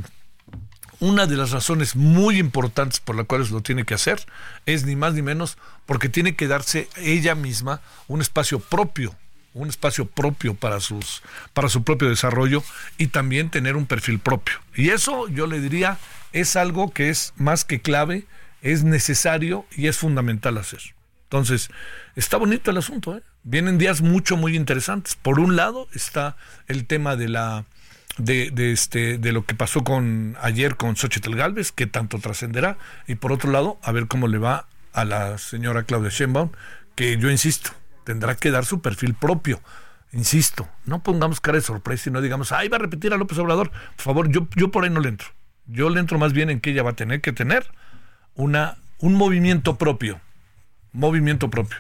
una 1.00 1.26
de 1.26 1.38
las 1.38 1.52
razones 1.52 1.96
muy 1.96 2.38
importantes 2.38 3.00
por 3.00 3.16
las 3.16 3.26
cuales 3.26 3.52
lo 3.52 3.62
tiene 3.62 3.84
que 3.84 3.94
hacer 3.94 4.20
es 4.66 4.86
ni 4.86 4.96
más 4.96 5.14
ni 5.14 5.22
menos 5.22 5.58
porque 5.86 6.10
tiene 6.10 6.36
que 6.36 6.48
darse 6.48 6.90
ella 6.98 7.36
misma 7.36 7.82
un 8.08 8.22
espacio 8.22 8.60
propio, 8.60 9.16
un 9.54 9.70
espacio 9.70 10.06
propio 10.06 10.56
para 10.56 10.80
sus 10.80 11.22
para 11.54 11.70
su 11.70 11.84
propio 11.84 12.10
desarrollo 12.10 12.64
y 12.98 13.08
también 13.08 13.50
tener 13.50 13.76
un 13.76 13.86
perfil 13.86 14.20
propio. 14.20 14.56
Y 14.76 14.90
eso 14.90 15.28
yo 15.28 15.48
le 15.48 15.60
diría 15.60 15.98
es 16.34 16.56
algo 16.56 16.92
que 16.92 17.10
es 17.10 17.34
más 17.38 17.64
que 17.64 17.82
clave, 17.82 18.26
es 18.62 18.84
necesario 18.84 19.66
y 19.72 19.88
es 19.88 19.98
fundamental 19.98 20.58
hacer. 20.58 20.82
Entonces, 21.24 21.70
está 22.16 22.38
bonito 22.38 22.72
el 22.72 22.78
asunto, 22.78 23.18
¿eh? 23.18 23.24
Vienen 23.44 23.78
días 23.78 24.02
mucho 24.02 24.38
muy 24.38 24.56
interesantes. 24.56 25.16
Por 25.16 25.40
un 25.40 25.56
lado 25.56 25.88
está 25.94 26.36
el 26.68 26.86
tema 26.88 27.16
de 27.16 27.30
la 27.30 27.66
de, 28.18 28.72
este, 28.72 29.18
de 29.18 29.32
lo 29.32 29.46
que 29.46 29.56
pasó 29.56 29.84
con 29.84 30.38
ayer 30.42 30.76
con 30.76 30.96
Xochitl 30.96 31.36
Galvez, 31.36 31.72
que 31.72 31.88
tanto 31.88 32.20
trascenderá, 32.20 32.78
y 33.08 33.16
por 33.16 33.32
otro 33.32 33.52
lado, 33.52 33.80
a 33.84 33.92
ver 33.92 34.08
cómo 34.08 34.28
le 34.28 34.38
va 34.38 34.68
a 34.94 35.06
la 35.06 35.38
señora 35.38 35.84
Claudia 35.84 36.10
Sheinbaum, 36.10 36.52
que 36.96 37.18
yo 37.18 37.30
insisto, 37.30 37.72
tendrá 38.04 38.36
que 38.36 38.52
dar 38.52 38.66
su 38.66 38.82
perfil 38.82 39.14
propio. 39.14 39.62
Insisto, 40.14 40.70
no 40.86 41.04
pongamos 41.04 41.42
cara 41.42 41.58
de 41.58 41.62
sorpresa 41.62 42.10
y 42.10 42.14
no 42.14 42.22
digamos, 42.22 42.54
ay, 42.54 42.70
va 42.70 42.78
a 42.78 42.80
repetir 42.80 43.14
a 43.14 43.18
López 43.18 43.38
Obrador. 43.38 43.70
Por 43.72 44.04
favor, 44.04 44.30
yo, 44.30 44.48
yo 44.56 44.72
por 44.72 44.86
ahí 44.86 44.90
no 44.90 45.02
le 45.02 45.10
entro. 45.10 45.28
Yo 45.68 45.90
le 45.90 46.00
entro 46.00 46.18
más 46.18 46.32
bien 46.32 46.50
en 46.50 46.62
que 46.62 46.72
ella 46.72 46.84
va 46.84 46.92
a 46.92 46.96
tener 46.96 47.20
que 47.20 47.34
tener 47.34 47.68
una, 48.36 48.78
un 49.00 49.16
movimiento 49.16 49.78
propio. 49.78 50.22
Movimiento 50.94 51.50
propio. 51.50 51.80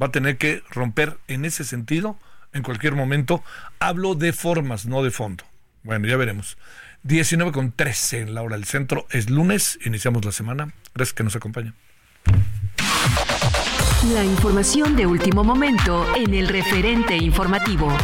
Va 0.00 0.08
a 0.08 0.12
tener 0.12 0.36
que 0.36 0.62
romper 0.70 1.16
en 1.28 1.46
ese 1.46 1.64
sentido 1.64 2.18
en 2.52 2.62
cualquier 2.62 2.94
momento. 2.96 3.42
Hablo 3.78 4.14
de 4.14 4.34
formas, 4.34 4.84
no 4.84 5.02
de 5.02 5.10
fondo. 5.10 5.44
Bueno, 5.84 6.08
ya 6.08 6.16
veremos. 6.16 6.56
19 7.04 7.52
con 7.52 7.70
13 7.70 8.22
en 8.22 8.34
la 8.34 8.42
hora 8.42 8.56
del 8.56 8.64
centro. 8.64 9.06
Es 9.10 9.30
lunes, 9.30 9.78
iniciamos 9.84 10.24
la 10.24 10.32
semana. 10.32 10.72
Gracias 10.94 11.14
que 11.14 11.22
nos 11.22 11.36
acompañan. 11.36 11.74
La 14.12 14.24
información 14.24 14.96
de 14.96 15.06
último 15.06 15.44
momento 15.44 16.06
en 16.16 16.34
el 16.34 16.48
referente 16.48 17.16
informativo. 17.16 17.94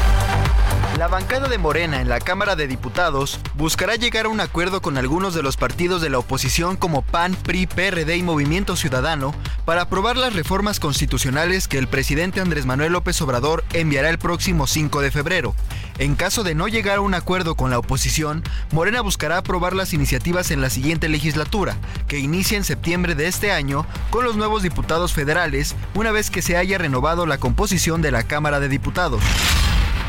La 1.01 1.09
bancada 1.09 1.49
de 1.49 1.57
Morena 1.57 2.03
en 2.03 2.11
la 2.11 2.21
Cámara 2.21 2.57
de 2.57 2.69
Diputados 2.69 3.41
buscará 3.55 3.95
llegar 3.95 4.27
a 4.27 4.29
un 4.29 4.39
acuerdo 4.39 4.83
con 4.83 4.99
algunos 4.99 5.33
de 5.33 5.43
los 5.43 5.57
partidos 5.57 6.03
de 6.03 6.11
la 6.11 6.19
oposición 6.19 6.77
como 6.77 7.01
PAN, 7.01 7.35
PRI, 7.37 7.67
PRD 7.67 8.19
y 8.19 8.23
Movimiento 8.23 8.77
Ciudadano 8.77 9.35
para 9.65 9.81
aprobar 9.81 10.19
las 10.19 10.35
reformas 10.35 10.79
constitucionales 10.79 11.69
que 11.69 11.79
el 11.79 11.89
presidente 11.89 12.43
Andrés 12.43 12.67
Manuel 12.67 12.93
López 12.93 13.19
Obrador 13.23 13.65
enviará 13.73 14.11
el 14.11 14.19
próximo 14.19 14.67
5 14.67 15.01
de 15.01 15.11
febrero. 15.11 15.55
En 15.97 16.17
caso 16.17 16.43
de 16.43 16.55
no 16.55 16.69
llegar 16.69 16.99
a 16.99 17.01
un 17.01 17.15
acuerdo 17.15 17.55
con 17.55 17.71
la 17.71 17.79
oposición, 17.79 18.43
Morena 18.71 19.01
buscará 19.01 19.39
aprobar 19.39 19.73
las 19.73 19.95
iniciativas 19.95 20.51
en 20.51 20.61
la 20.61 20.69
siguiente 20.69 21.09
legislatura, 21.09 21.79
que 22.09 22.19
inicia 22.19 22.59
en 22.59 22.65
septiembre 22.65 23.15
de 23.15 23.27
este 23.27 23.53
año 23.53 23.87
con 24.11 24.27
los 24.27 24.37
nuevos 24.37 24.63
diputados 24.63 25.15
federales, 25.15 25.75
una 25.95 26.13
vez 26.13 26.29
que 26.29 26.43
se 26.43 26.59
haya 26.59 26.77
renovado 26.77 27.25
la 27.25 27.39
composición 27.39 28.03
de 28.03 28.11
la 28.11 28.23
Cámara 28.25 28.61
de 28.61 28.69
Diputados. 28.69 29.23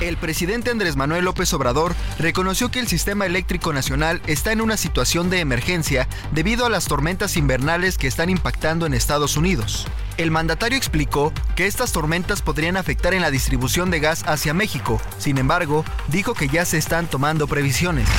El 0.01 0.17
presidente 0.17 0.71
Andrés 0.71 0.95
Manuel 0.95 1.25
López 1.25 1.53
Obrador 1.53 1.93
reconoció 2.17 2.71
que 2.71 2.79
el 2.79 2.87
sistema 2.87 3.27
eléctrico 3.27 3.71
nacional 3.71 4.19
está 4.25 4.51
en 4.51 4.61
una 4.61 4.75
situación 4.75 5.29
de 5.29 5.41
emergencia 5.41 6.07
debido 6.31 6.65
a 6.65 6.71
las 6.71 6.85
tormentas 6.85 7.37
invernales 7.37 7.99
que 7.99 8.07
están 8.07 8.31
impactando 8.31 8.87
en 8.87 8.95
Estados 8.95 9.37
Unidos. 9.37 9.85
El 10.17 10.31
mandatario 10.31 10.75
explicó 10.75 11.31
que 11.55 11.67
estas 11.67 11.91
tormentas 11.91 12.41
podrían 12.41 12.77
afectar 12.77 13.13
en 13.13 13.21
la 13.21 13.29
distribución 13.29 13.91
de 13.91 13.99
gas 13.99 14.23
hacia 14.25 14.55
México, 14.55 14.99
sin 15.19 15.37
embargo, 15.37 15.85
dijo 16.07 16.33
que 16.33 16.47
ya 16.47 16.65
se 16.65 16.79
están 16.79 17.05
tomando 17.05 17.45
previsiones. 17.45 18.09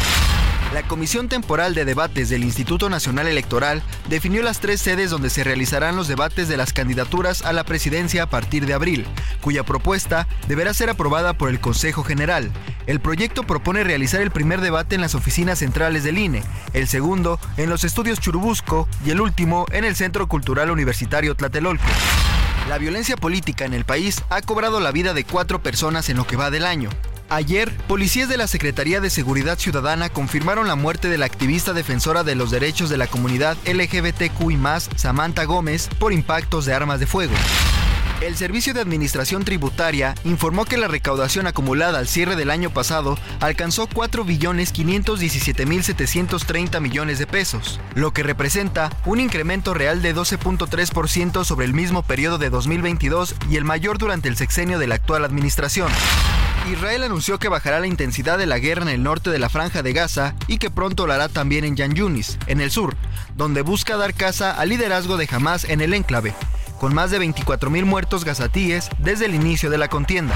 La 0.73 0.83
Comisión 0.83 1.29
Temporal 1.29 1.75
de 1.75 1.85
Debates 1.85 2.31
del 2.31 2.45
Instituto 2.45 2.89
Nacional 2.89 3.27
Electoral 3.27 3.83
definió 4.09 4.43
las 4.43 4.59
tres 4.59 4.81
sedes 4.81 5.11
donde 5.11 5.29
se 5.29 5.45
realizarán 5.45 5.97
los 5.97 6.09
debates 6.09 6.49
de 6.49 6.57
las 6.57 6.73
candidaturas 6.73 7.43
a 7.43 7.53
la 7.53 7.65
presidencia 7.65 8.23
a 8.23 8.31
partir 8.31 8.65
de 8.65 8.73
abril, 8.73 9.07
cuya 9.43 9.65
propuesta 9.65 10.27
deberá 10.49 10.73
ser 10.73 10.89
aprobada 10.89 11.35
por 11.35 11.51
el 11.51 11.61
Consejo 11.61 12.05
General. 12.05 12.51
El 12.87 13.01
proyecto 13.01 13.43
propone 13.43 13.85
realizar 13.85 14.23
el 14.23 14.31
primer 14.31 14.63
debate 14.63 14.95
en 14.95 15.03
las 15.03 15.15
oficinas 15.15 15.59
centrales 15.59 16.05
del 16.05 16.17
INE, 16.17 16.43
el 16.73 16.89
segundo 16.89 17.39
en 17.59 17.69
los 17.69 17.85
estudios 17.85 18.19
Churubusco 18.19 18.89
y 19.05 19.11
el 19.11 19.21
último 19.21 19.67
en 19.73 19.85
el 19.85 19.95
Centro 19.95 20.27
Cultural 20.27 20.71
Universitario 20.71 21.35
Tlatelolco. 21.35 21.85
La 22.71 22.79
violencia 22.79 23.19
política 23.19 23.67
en 23.67 23.75
el 23.75 23.85
país 23.85 24.23
ha 24.31 24.41
cobrado 24.41 24.81
la 24.81 24.91
vida 24.91 25.13
de 25.13 25.25
cuatro 25.25 25.63
personas 25.63 26.09
en 26.09 26.17
lo 26.17 26.27
que 26.27 26.37
va 26.37 26.51
del 26.51 26.65
año. 26.65 26.89
Ayer, 27.33 27.75
policías 27.89 28.29
de 28.29 28.37
la 28.37 28.47
Secretaría 28.47 29.01
de 29.01 29.09
Seguridad 29.09 29.59
Ciudadana 29.59 30.11
confirmaron 30.11 30.69
la 30.69 30.75
muerte 30.75 31.09
de 31.09 31.17
la 31.17 31.25
activista 31.25 31.73
defensora 31.73 32.25
de 32.25 32.35
los 32.35 32.51
derechos 32.51 32.91
de 32.91 32.99
la 32.99 33.07
comunidad 33.07 33.57
LGBTQI, 33.65 34.59
Samantha 34.97 35.45
Gómez, 35.45 35.89
por 35.99 36.13
impactos 36.13 36.67
de 36.67 36.75
armas 36.75 37.01
de 37.01 37.07
fuego. 37.07 37.33
El 38.23 38.37
Servicio 38.37 38.73
de 38.73 38.81
Administración 38.81 39.45
Tributaria 39.45 40.15
informó 40.23 40.65
que 40.65 40.77
la 40.77 40.87
recaudación 40.87 41.49
acumulada 41.49 41.99
al 41.99 42.07
cierre 42.07 42.37
del 42.37 42.51
año 42.51 42.71
pasado 42.71 43.19
alcanzó 43.41 43.89
4.517.730 43.89 46.81
millones 46.81 47.19
de 47.19 47.27
pesos, 47.27 47.81
lo 47.97 48.13
que 48.13 48.23
representa 48.23 48.91
un 49.07 49.19
incremento 49.19 49.75
real 49.75 50.03
de 50.03 50.15
12.3% 50.15 51.45
sobre 51.45 51.67
el 51.67 51.75
mismo 51.75 52.05
periodo 52.05 52.39
de 52.39 52.49
2022 52.49 53.35
y 53.51 53.57
el 53.57 53.65
mayor 53.65 53.99
durante 53.99 54.29
el 54.29 54.37
sexenio 54.37 54.79
de 54.79 54.87
la 54.87 54.95
actual 54.95 55.25
administración. 55.25 55.91
Israel 56.71 57.03
anunció 57.03 57.41
que 57.41 57.49
bajará 57.49 57.81
la 57.81 57.89
intensidad 57.89 58.39
de 58.39 58.47
la 58.47 58.61
guerra 58.61 58.83
en 58.83 58.91
el 58.91 59.03
norte 59.03 59.31
de 59.31 59.41
la 59.41 59.49
franja 59.49 59.83
de 59.83 59.95
Gaza 59.95 60.37
y 60.47 60.59
que 60.59 60.71
pronto 60.71 61.09
lo 61.09 61.13
hará 61.13 61.29
también 61.29 61.65
en 61.65 61.75
Yan 61.75 61.97
Yunis, 61.97 62.39
en 62.47 62.61
el 62.61 62.71
sur, 62.71 62.95
donde 63.35 63.63
busca 63.63 63.97
dar 63.97 64.15
caza 64.15 64.53
al 64.53 64.69
liderazgo 64.69 65.17
de 65.17 65.29
Hamas 65.29 65.65
en 65.65 65.81
el 65.81 65.93
enclave 65.93 66.33
con 66.83 66.95
más 66.95 67.13
de 67.13 67.21
24.000 67.21 67.85
muertos 67.85 68.25
gazatíes 68.25 68.89
desde 68.99 69.27
el 69.27 69.37
inicio 69.37 69.71
de 69.71 69.79
la 69.79 69.87
contienda. 69.87 70.35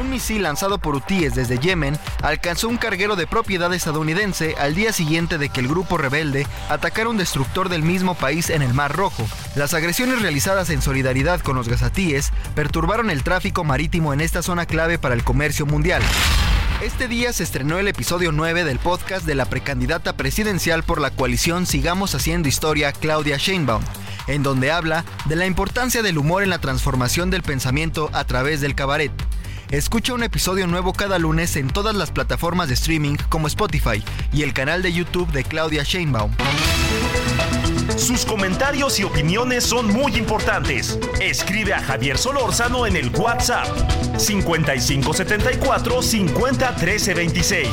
Un 0.00 0.08
misil 0.08 0.44
lanzado 0.44 0.78
por 0.78 0.94
hutíes 0.94 1.34
desde 1.34 1.58
Yemen 1.58 1.98
alcanzó 2.22 2.66
un 2.66 2.78
carguero 2.78 3.14
de 3.14 3.26
propiedad 3.26 3.74
estadounidense 3.74 4.54
al 4.58 4.74
día 4.74 4.94
siguiente 4.94 5.36
de 5.36 5.50
que 5.50 5.60
el 5.60 5.68
grupo 5.68 5.98
rebelde 5.98 6.46
atacara 6.70 7.10
un 7.10 7.18
destructor 7.18 7.68
del 7.68 7.82
mismo 7.82 8.14
país 8.14 8.48
en 8.48 8.62
el 8.62 8.72
Mar 8.72 8.96
Rojo. 8.96 9.28
Las 9.54 9.74
agresiones 9.74 10.22
realizadas 10.22 10.70
en 10.70 10.80
solidaridad 10.80 11.40
con 11.40 11.56
los 11.56 11.68
gazatíes 11.68 12.32
perturbaron 12.54 13.10
el 13.10 13.22
tráfico 13.22 13.62
marítimo 13.62 14.14
en 14.14 14.22
esta 14.22 14.40
zona 14.40 14.64
clave 14.64 14.98
para 14.98 15.14
el 15.14 15.24
comercio 15.24 15.66
mundial. 15.66 16.00
Este 16.80 17.06
día 17.06 17.34
se 17.34 17.42
estrenó 17.42 17.78
el 17.78 17.88
episodio 17.88 18.32
9 18.32 18.64
del 18.64 18.78
podcast 18.78 19.26
de 19.26 19.34
la 19.34 19.44
precandidata 19.44 20.14
presidencial 20.14 20.84
por 20.84 21.02
la 21.02 21.10
coalición 21.10 21.66
Sigamos 21.66 22.14
Haciendo 22.14 22.48
Historia, 22.48 22.92
Claudia 22.92 23.36
Sheinbaum 23.36 23.82
en 24.26 24.42
donde 24.42 24.70
habla 24.70 25.04
de 25.26 25.36
la 25.36 25.46
importancia 25.46 26.02
del 26.02 26.18
humor 26.18 26.42
en 26.42 26.50
la 26.50 26.58
transformación 26.58 27.30
del 27.30 27.42
pensamiento 27.42 28.10
a 28.12 28.24
través 28.24 28.60
del 28.60 28.74
cabaret. 28.74 29.12
Escucha 29.70 30.14
un 30.14 30.24
episodio 30.24 30.66
nuevo 30.66 30.92
cada 30.92 31.18
lunes 31.18 31.54
en 31.54 31.68
todas 31.68 31.94
las 31.94 32.10
plataformas 32.10 32.68
de 32.68 32.74
streaming 32.74 33.16
como 33.28 33.46
Spotify 33.46 34.02
y 34.32 34.42
el 34.42 34.52
canal 34.52 34.82
de 34.82 34.92
YouTube 34.92 35.30
de 35.30 35.44
Claudia 35.44 35.84
Sheinbaum. 35.84 36.32
Sus 37.96 38.24
comentarios 38.24 38.98
y 38.98 39.04
opiniones 39.04 39.62
son 39.62 39.86
muy 39.86 40.16
importantes. 40.16 40.98
Escribe 41.20 41.74
a 41.74 41.82
Javier 41.82 42.18
Solórzano 42.18 42.86
en 42.86 42.96
el 42.96 43.10
WhatsApp 43.10 43.66
5574 44.18 46.02
50 46.02 46.72
26. 47.14 47.68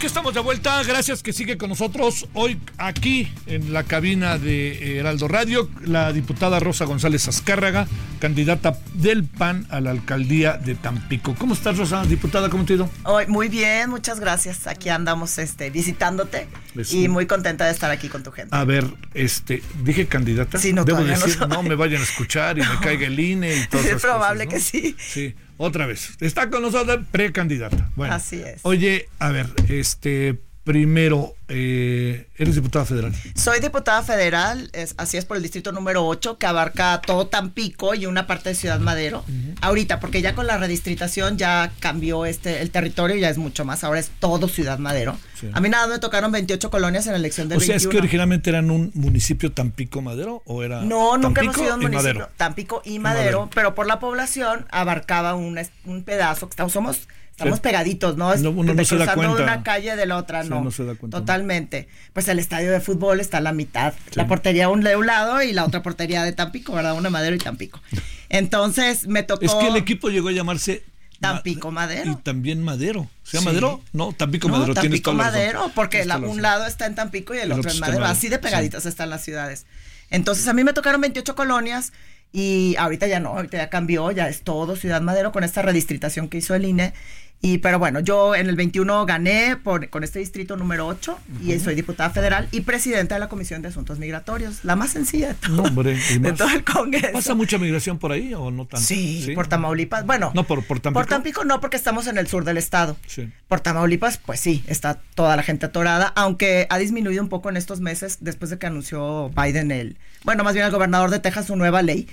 Aquí 0.00 0.06
estamos 0.06 0.32
de 0.32 0.40
vuelta. 0.40 0.82
Gracias 0.82 1.22
que 1.22 1.30
sigue 1.30 1.58
con 1.58 1.68
nosotros 1.68 2.26
hoy 2.32 2.58
aquí 2.78 3.30
en 3.44 3.74
la 3.74 3.82
cabina 3.82 4.38
de 4.38 4.98
Heraldo 4.98 5.28
Radio 5.28 5.68
la 5.84 6.10
diputada 6.14 6.58
Rosa 6.58 6.86
González 6.86 7.28
Azcárraga, 7.28 7.86
candidata 8.18 8.78
del 8.94 9.24
PAN 9.24 9.66
a 9.68 9.78
la 9.82 9.90
alcaldía 9.90 10.54
de 10.56 10.74
Tampico. 10.74 11.34
¿Cómo 11.34 11.52
estás, 11.52 11.76
Rosa, 11.76 12.02
diputada? 12.06 12.48
¿Cómo 12.48 12.64
te 12.64 12.72
ha 12.72 12.76
ido? 12.76 12.90
Hoy, 13.02 13.26
muy 13.26 13.48
bien, 13.48 13.90
muchas 13.90 14.20
gracias. 14.20 14.66
Aquí 14.66 14.88
andamos 14.88 15.36
este, 15.36 15.68
visitándote 15.68 16.48
Pues 16.72 16.94
y 16.94 17.06
muy 17.08 17.26
contenta 17.26 17.66
de 17.66 17.72
estar 17.72 17.90
aquí 17.90 18.08
con 18.08 18.22
tu 18.22 18.32
gente. 18.32 18.56
A 18.56 18.64
ver, 18.64 18.86
este, 19.12 19.62
dije 19.84 20.06
candidata. 20.06 20.58
Sí, 20.58 20.72
no, 20.72 20.86
Debo 20.86 21.00
no 21.00 21.08
decir, 21.08 21.46
no, 21.46 21.62
me 21.62 21.74
vayan 21.74 22.00
a 22.00 22.04
escuchar 22.04 22.56
y 22.56 22.62
me 22.62 22.78
caiga 22.80 23.06
el 23.06 23.20
INE 23.20 23.54
y 23.54 23.66
todo 23.66 23.82
Es 23.82 24.00
probable 24.00 24.46
que 24.46 24.60
sí. 24.60 24.96
Sí, 24.98 25.34
otra 25.60 25.86
vez. 25.86 26.16
Está 26.20 26.48
con 26.48 26.62
nosotros 26.62 27.00
precandidata. 27.10 27.90
Bueno, 27.94 28.14
Así 28.14 28.40
es. 28.40 28.60
Oye, 28.62 29.08
a 29.18 29.30
ver, 29.30 29.46
este, 29.68 30.40
primero, 30.70 31.34
eh, 31.48 32.28
eres 32.36 32.54
diputada 32.54 32.84
federal. 32.84 33.12
Soy 33.34 33.58
diputada 33.58 34.04
federal, 34.04 34.70
es, 34.72 34.94
así 34.98 35.16
es 35.16 35.24
por 35.24 35.36
el 35.36 35.42
distrito 35.42 35.72
número 35.72 36.06
8, 36.06 36.38
que 36.38 36.46
abarca 36.46 37.02
todo 37.04 37.26
Tampico 37.26 37.96
y 37.96 38.06
una 38.06 38.28
parte 38.28 38.50
de 38.50 38.54
Ciudad 38.54 38.78
Madero. 38.78 39.24
Ahorita, 39.62 39.98
porque 39.98 40.22
ya 40.22 40.36
con 40.36 40.46
la 40.46 40.58
redistritación 40.58 41.38
ya 41.38 41.72
cambió 41.80 42.24
este 42.24 42.62
el 42.62 42.70
territorio, 42.70 43.16
ya 43.16 43.28
es 43.30 43.36
mucho 43.36 43.64
más, 43.64 43.82
ahora 43.82 43.98
es 43.98 44.12
todo 44.20 44.46
Ciudad 44.46 44.78
Madero. 44.78 45.18
Sí. 45.40 45.50
A 45.52 45.60
mí 45.60 45.68
nada, 45.68 45.88
me 45.88 45.98
tocaron 45.98 46.30
28 46.30 46.70
colonias 46.70 47.06
en 47.06 47.14
la 47.14 47.18
elección 47.18 47.48
del 47.48 47.58
O 47.58 47.60
sea, 47.60 47.74
es 47.74 47.82
que 47.82 47.88
21. 47.88 48.02
originalmente 48.02 48.50
eran 48.50 48.70
un 48.70 48.92
municipio 48.94 49.50
Tampico 49.50 50.02
Madero 50.02 50.42
o 50.46 50.62
era 50.62 50.82
No, 50.82 51.18
nunca 51.18 51.40
hemos 51.40 51.56
sido 51.56 51.74
un 51.74 51.80
municipio. 51.80 52.14
Madero? 52.14 52.30
Tampico 52.36 52.80
y 52.84 52.94
Y 52.94 52.98
Madero, 53.00 53.50
pero 53.52 53.74
por 53.74 53.88
la 53.88 53.98
población 53.98 54.66
abarcaba 54.70 55.34
un, 55.34 55.58
un 55.84 56.04
pedazo 56.04 56.46
que 56.46 56.52
estamos, 56.52 56.72
somos, 56.72 57.08
estamos 57.40 57.60
pegaditos, 57.60 58.16
¿no? 58.16 58.32
Es 58.32 58.42
No, 58.42 58.50
uno 58.50 58.74
no 58.74 58.84
se 58.84 58.96
da 58.96 59.06
de 59.06 59.14
cuenta. 59.14 59.42
una 59.42 59.62
calle 59.62 59.96
de 59.96 60.06
la 60.06 60.16
otra, 60.16 60.42
Sí, 60.42 60.48
no. 60.50 60.62
no 60.62 60.70
se 60.70 60.84
da 60.84 60.94
cuenta. 60.94 61.18
Totalmente. 61.18 61.88
Pues 62.12 62.28
el 62.28 62.38
estadio 62.38 62.70
de 62.70 62.80
fútbol 62.80 63.20
está 63.20 63.38
a 63.38 63.40
la 63.40 63.52
mitad. 63.52 63.94
La 64.14 64.26
portería 64.26 64.68
un 64.68 64.82
de 64.82 64.96
un 64.96 65.06
lado 65.06 65.42
y 65.42 65.52
la 65.52 65.64
otra 65.64 65.82
portería 65.82 66.22
de 66.24 66.32
Tampico, 66.32 66.72
¿verdad? 66.74 66.94
Una 66.94 67.10
Madero 67.10 67.34
y 67.34 67.38
Tampico. 67.38 67.80
Entonces 68.28 69.06
me 69.06 69.22
tocó. 69.22 69.44
Es 69.44 69.54
que 69.54 69.68
el 69.68 69.76
equipo 69.76 70.08
llegó 70.08 70.28
a 70.28 70.32
llamarse 70.32 70.82
Tampico 71.20 71.70
Madero. 71.70 72.12
Y 72.12 72.16
también 72.16 72.62
Madero. 72.62 73.08
¿Se 73.24 73.36
llama 73.38 73.50
Sí. 73.50 73.56
Madero? 73.56 73.80
No, 73.92 74.12
Tampico 74.12 74.48
No, 74.48 74.54
Madero. 74.54 74.74
Tampico 74.74 75.10
toda 75.12 75.16
la 75.24 75.30
razón. 75.30 75.38
Madero, 75.40 75.72
porque 75.74 76.04
la- 76.04 76.18
un 76.18 76.40
lado 76.42 76.66
está 76.66 76.86
en 76.86 76.94
Tampico 76.94 77.34
y 77.34 77.38
el, 77.38 77.44
El 77.44 77.52
otro 77.52 77.60
otro 77.62 77.72
en 77.72 77.80
Madero. 77.80 78.00
Madero, 78.00 78.12
Así 78.18 78.28
de 78.28 78.38
pegaditas 78.38 78.86
están 78.86 79.10
las 79.10 79.22
ciudades. 79.24 79.66
Entonces 80.10 80.46
a 80.48 80.52
mí 80.52 80.64
me 80.64 80.72
tocaron 80.72 81.00
28 81.00 81.34
colonias 81.34 81.92
y 82.32 82.74
ahorita 82.78 83.06
ya 83.06 83.20
no, 83.20 83.30
ahorita 83.30 83.58
ya 83.58 83.68
cambió, 83.70 84.10
ya 84.12 84.28
es 84.28 84.42
todo 84.42 84.76
Ciudad 84.76 85.00
Madero 85.02 85.30
con 85.32 85.44
esta 85.44 85.62
redistritación 85.62 86.28
que 86.28 86.38
hizo 86.38 86.54
el 86.54 86.64
INE. 86.64 86.94
Y 87.42 87.58
pero 87.58 87.78
bueno, 87.78 88.00
yo 88.00 88.34
en 88.34 88.48
el 88.50 88.56
21 88.56 89.06
gané 89.06 89.56
por, 89.56 89.88
con 89.88 90.04
este 90.04 90.18
distrito 90.18 90.56
número 90.58 90.86
8 90.86 91.18
y 91.42 91.58
soy 91.58 91.74
diputada 91.74 92.10
federal 92.10 92.46
y 92.52 92.60
presidenta 92.60 93.14
de 93.14 93.18
la 93.20 93.30
Comisión 93.30 93.62
de 93.62 93.68
Asuntos 93.68 93.98
Migratorios, 93.98 94.62
la 94.62 94.76
más 94.76 94.90
sencilla 94.90 95.28
de 95.28 95.34
todo, 95.34 95.62
hombre, 95.62 95.94
de 96.18 96.28
el 96.28 96.64
Congreso. 96.64 97.12
¿Pasa 97.14 97.34
mucha 97.34 97.56
migración 97.56 97.98
por 97.98 98.12
ahí 98.12 98.34
o 98.34 98.50
no 98.50 98.66
tanto? 98.66 98.84
Sí, 98.86 99.32
por 99.34 99.46
Tamaulipas. 99.46 100.04
Bueno, 100.04 100.32
No, 100.34 100.44
por- 100.46 100.62
por 100.66 100.80
Tampico. 100.80 101.00
Por 101.00 101.08
Tampico 101.08 101.44
no, 101.46 101.60
porque 101.62 101.78
estamos 101.78 102.06
en 102.08 102.18
el 102.18 102.26
sur 102.26 102.44
del 102.44 102.58
estado. 102.58 102.98
Sí. 103.06 103.30
Por 103.48 103.60
Tamaulipas, 103.60 104.18
pues 104.18 104.38
sí, 104.38 104.62
está 104.66 105.00
toda 105.14 105.34
la 105.34 105.42
gente 105.42 105.64
atorada, 105.64 106.12
aunque 106.16 106.66
ha 106.68 106.76
disminuido 106.76 107.22
un 107.22 107.30
poco 107.30 107.48
en 107.48 107.56
estos 107.56 107.80
meses 107.80 108.18
después 108.20 108.50
de 108.50 108.58
que 108.58 108.66
anunció 108.66 109.30
Biden 109.30 109.70
el, 109.70 109.96
bueno, 110.24 110.44
más 110.44 110.52
bien 110.52 110.66
el 110.66 110.72
gobernador 110.72 111.08
de 111.10 111.20
Texas 111.20 111.46
su 111.46 111.56
nueva 111.56 111.80
ley 111.80 112.06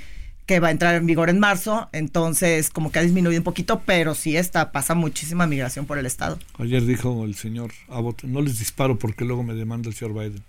que 0.47 0.61
va 0.61 0.69
a 0.69 0.71
entrar 0.71 0.95
en 0.95 1.05
vigor 1.05 1.29
en 1.29 1.39
marzo, 1.39 1.89
entonces 1.91 2.69
como 2.69 2.89
que 2.91 2.99
ha 2.99 3.01
disminuido 3.01 3.39
un 3.39 3.43
poquito, 3.43 3.81
pero 3.85 4.15
sí 4.15 4.37
está, 4.37 4.71
pasa 4.71 4.95
muchísima 4.95 5.45
migración 5.45 5.85
por 5.85 5.99
el 5.99 6.05
estado. 6.05 6.39
Ayer 6.57 6.85
dijo 6.85 7.25
el 7.25 7.35
señor 7.35 7.73
Abbott, 7.89 8.23
no 8.23 8.41
les 8.41 8.57
disparo 8.57 8.97
porque 8.97 9.25
luego 9.25 9.43
me 9.43 9.53
demanda 9.53 9.89
el 9.89 9.95
señor 9.95 10.13
Biden. 10.13 10.41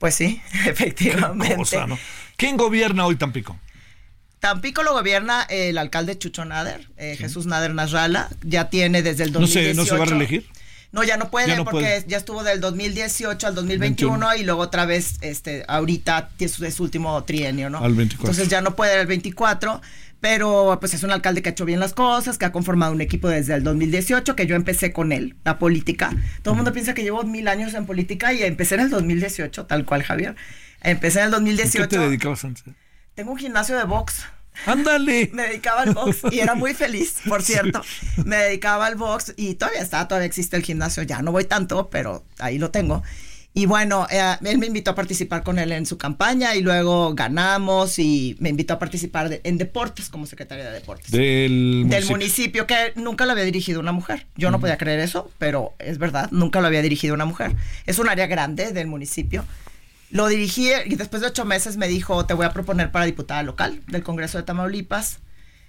Pues 0.00 0.16
sí, 0.16 0.42
efectivamente. 0.66 1.56
Cosa, 1.56 1.86
¿no? 1.86 1.96
¿Quién 2.36 2.56
gobierna 2.56 3.06
hoy 3.06 3.14
Tampico? 3.14 3.56
Tampico 4.40 4.82
lo 4.82 4.92
gobierna 4.92 5.42
el 5.48 5.78
alcalde 5.78 6.18
Chucho 6.18 6.44
Nader, 6.44 6.88
eh, 6.96 7.16
Jesús 7.16 7.46
Nader 7.46 7.74
Nasralla, 7.74 8.28
ya 8.42 8.70
tiene 8.70 9.02
desde 9.02 9.24
el 9.24 9.32
2018. 9.32 9.68
¿No 9.68 9.74
se, 9.74 9.74
¿no 9.74 9.84
se 9.84 9.96
va 9.96 10.04
a 10.04 10.06
reelegir? 10.08 10.46
No, 10.90 11.04
ya 11.04 11.16
no 11.18 11.30
puede 11.30 11.48
Ya 11.48 11.56
no 11.56 11.64
porque 11.64 11.80
puede. 11.80 12.04
ya 12.08 12.16
estuvo 12.16 12.42
del 12.42 12.60
2018 12.60 13.46
al 13.46 13.54
2021 13.54 14.18
21. 14.18 14.36
y 14.42 14.44
luego 14.44 14.62
otra 14.62 14.86
vez, 14.86 15.16
este, 15.20 15.64
ahorita 15.68 16.30
es 16.38 16.52
su, 16.52 16.64
es 16.64 16.74
su 16.74 16.82
último 16.84 17.22
trienio, 17.24 17.68
¿no? 17.68 17.78
Al 17.78 17.94
24. 17.94 18.30
Entonces 18.30 18.48
ya 18.50 18.60
no 18.62 18.74
puede 18.74 18.98
el 19.00 19.06
24, 19.06 19.82
pero 20.20 20.78
pues 20.80 20.94
es 20.94 21.02
un 21.02 21.10
alcalde 21.10 21.42
que 21.42 21.50
ha 21.50 21.52
hecho 21.52 21.66
bien 21.66 21.78
las 21.78 21.92
cosas, 21.92 22.38
que 22.38 22.46
ha 22.46 22.52
conformado 22.52 22.92
un 22.92 23.00
equipo 23.02 23.28
desde 23.28 23.54
el 23.54 23.62
2018, 23.64 24.34
que 24.34 24.46
yo 24.46 24.56
empecé 24.56 24.92
con 24.92 25.12
él, 25.12 25.36
la 25.44 25.58
política. 25.58 26.10
Todo 26.42 26.54
el 26.54 26.56
mundo 26.56 26.72
piensa 26.72 26.94
que 26.94 27.02
llevo 27.02 27.22
mil 27.22 27.48
años 27.48 27.74
en 27.74 27.84
política 27.84 28.32
y 28.32 28.42
empecé 28.42 28.76
en 28.76 28.80
el 28.82 28.90
2018, 28.90 29.66
tal 29.66 29.84
cual, 29.84 30.02
Javier. 30.02 30.36
Empecé 30.80 31.18
en 31.20 31.26
el 31.26 31.34
¿A 31.34 31.36
2018. 31.36 31.82
qué 31.88 31.96
te 31.96 31.98
dedicabas 32.02 32.44
antes? 32.44 32.64
Tengo 33.14 33.32
un 33.32 33.38
gimnasio 33.38 33.76
de 33.76 33.84
box. 33.84 34.22
¡Ándale! 34.66 35.30
Me 35.34 35.44
dedicaba 35.44 35.82
al 35.82 35.94
box 35.94 36.18
y 36.30 36.40
era 36.40 36.54
muy 36.54 36.74
feliz, 36.74 37.16
por 37.28 37.42
cierto. 37.42 37.82
Me 38.24 38.36
dedicaba 38.36 38.86
al 38.86 38.96
box 38.96 39.34
y 39.36 39.54
todavía 39.54 39.80
está, 39.80 40.06
todavía 40.08 40.26
existe 40.26 40.56
el 40.56 40.62
gimnasio. 40.62 41.02
Ya 41.02 41.22
no 41.22 41.32
voy 41.32 41.44
tanto, 41.44 41.88
pero 41.90 42.24
ahí 42.38 42.58
lo 42.58 42.70
tengo. 42.70 43.02
Y 43.54 43.66
bueno, 43.66 44.06
eh, 44.10 44.36
él 44.44 44.58
me 44.58 44.66
invitó 44.66 44.92
a 44.92 44.94
participar 44.94 45.42
con 45.42 45.58
él 45.58 45.72
en 45.72 45.84
su 45.84 45.98
campaña 45.98 46.54
y 46.54 46.60
luego 46.60 47.14
ganamos 47.14 47.98
y 47.98 48.36
me 48.38 48.50
invitó 48.50 48.74
a 48.74 48.78
participar 48.78 49.28
de- 49.30 49.40
en 49.42 49.58
deportes 49.58 50.10
como 50.10 50.26
secretaria 50.26 50.64
de 50.66 50.70
deportes. 50.72 51.10
Del, 51.10 51.86
del 51.88 52.04
municipio. 52.04 52.10
municipio 52.10 52.66
que 52.68 52.92
nunca 52.94 53.26
lo 53.26 53.32
había 53.32 53.44
dirigido 53.44 53.80
una 53.80 53.90
mujer. 53.90 54.26
Yo 54.36 54.50
no 54.52 54.60
podía 54.60 54.76
creer 54.78 55.00
eso, 55.00 55.28
pero 55.38 55.72
es 55.80 55.98
verdad, 55.98 56.28
nunca 56.30 56.60
lo 56.60 56.68
había 56.68 56.82
dirigido 56.82 57.14
una 57.14 57.24
mujer. 57.24 57.56
Es 57.86 57.98
un 57.98 58.08
área 58.08 58.26
grande 58.28 58.70
del 58.72 58.86
municipio. 58.86 59.44
Lo 60.10 60.28
dirigí 60.28 60.70
y 60.86 60.96
después 60.96 61.20
de 61.20 61.28
ocho 61.28 61.44
meses 61.44 61.76
me 61.76 61.88
dijo, 61.88 62.24
te 62.24 62.34
voy 62.34 62.46
a 62.46 62.52
proponer 62.52 62.90
para 62.90 63.04
diputada 63.04 63.42
local 63.42 63.82
del 63.88 64.02
Congreso 64.02 64.38
de 64.38 64.44
Tamaulipas. 64.44 65.18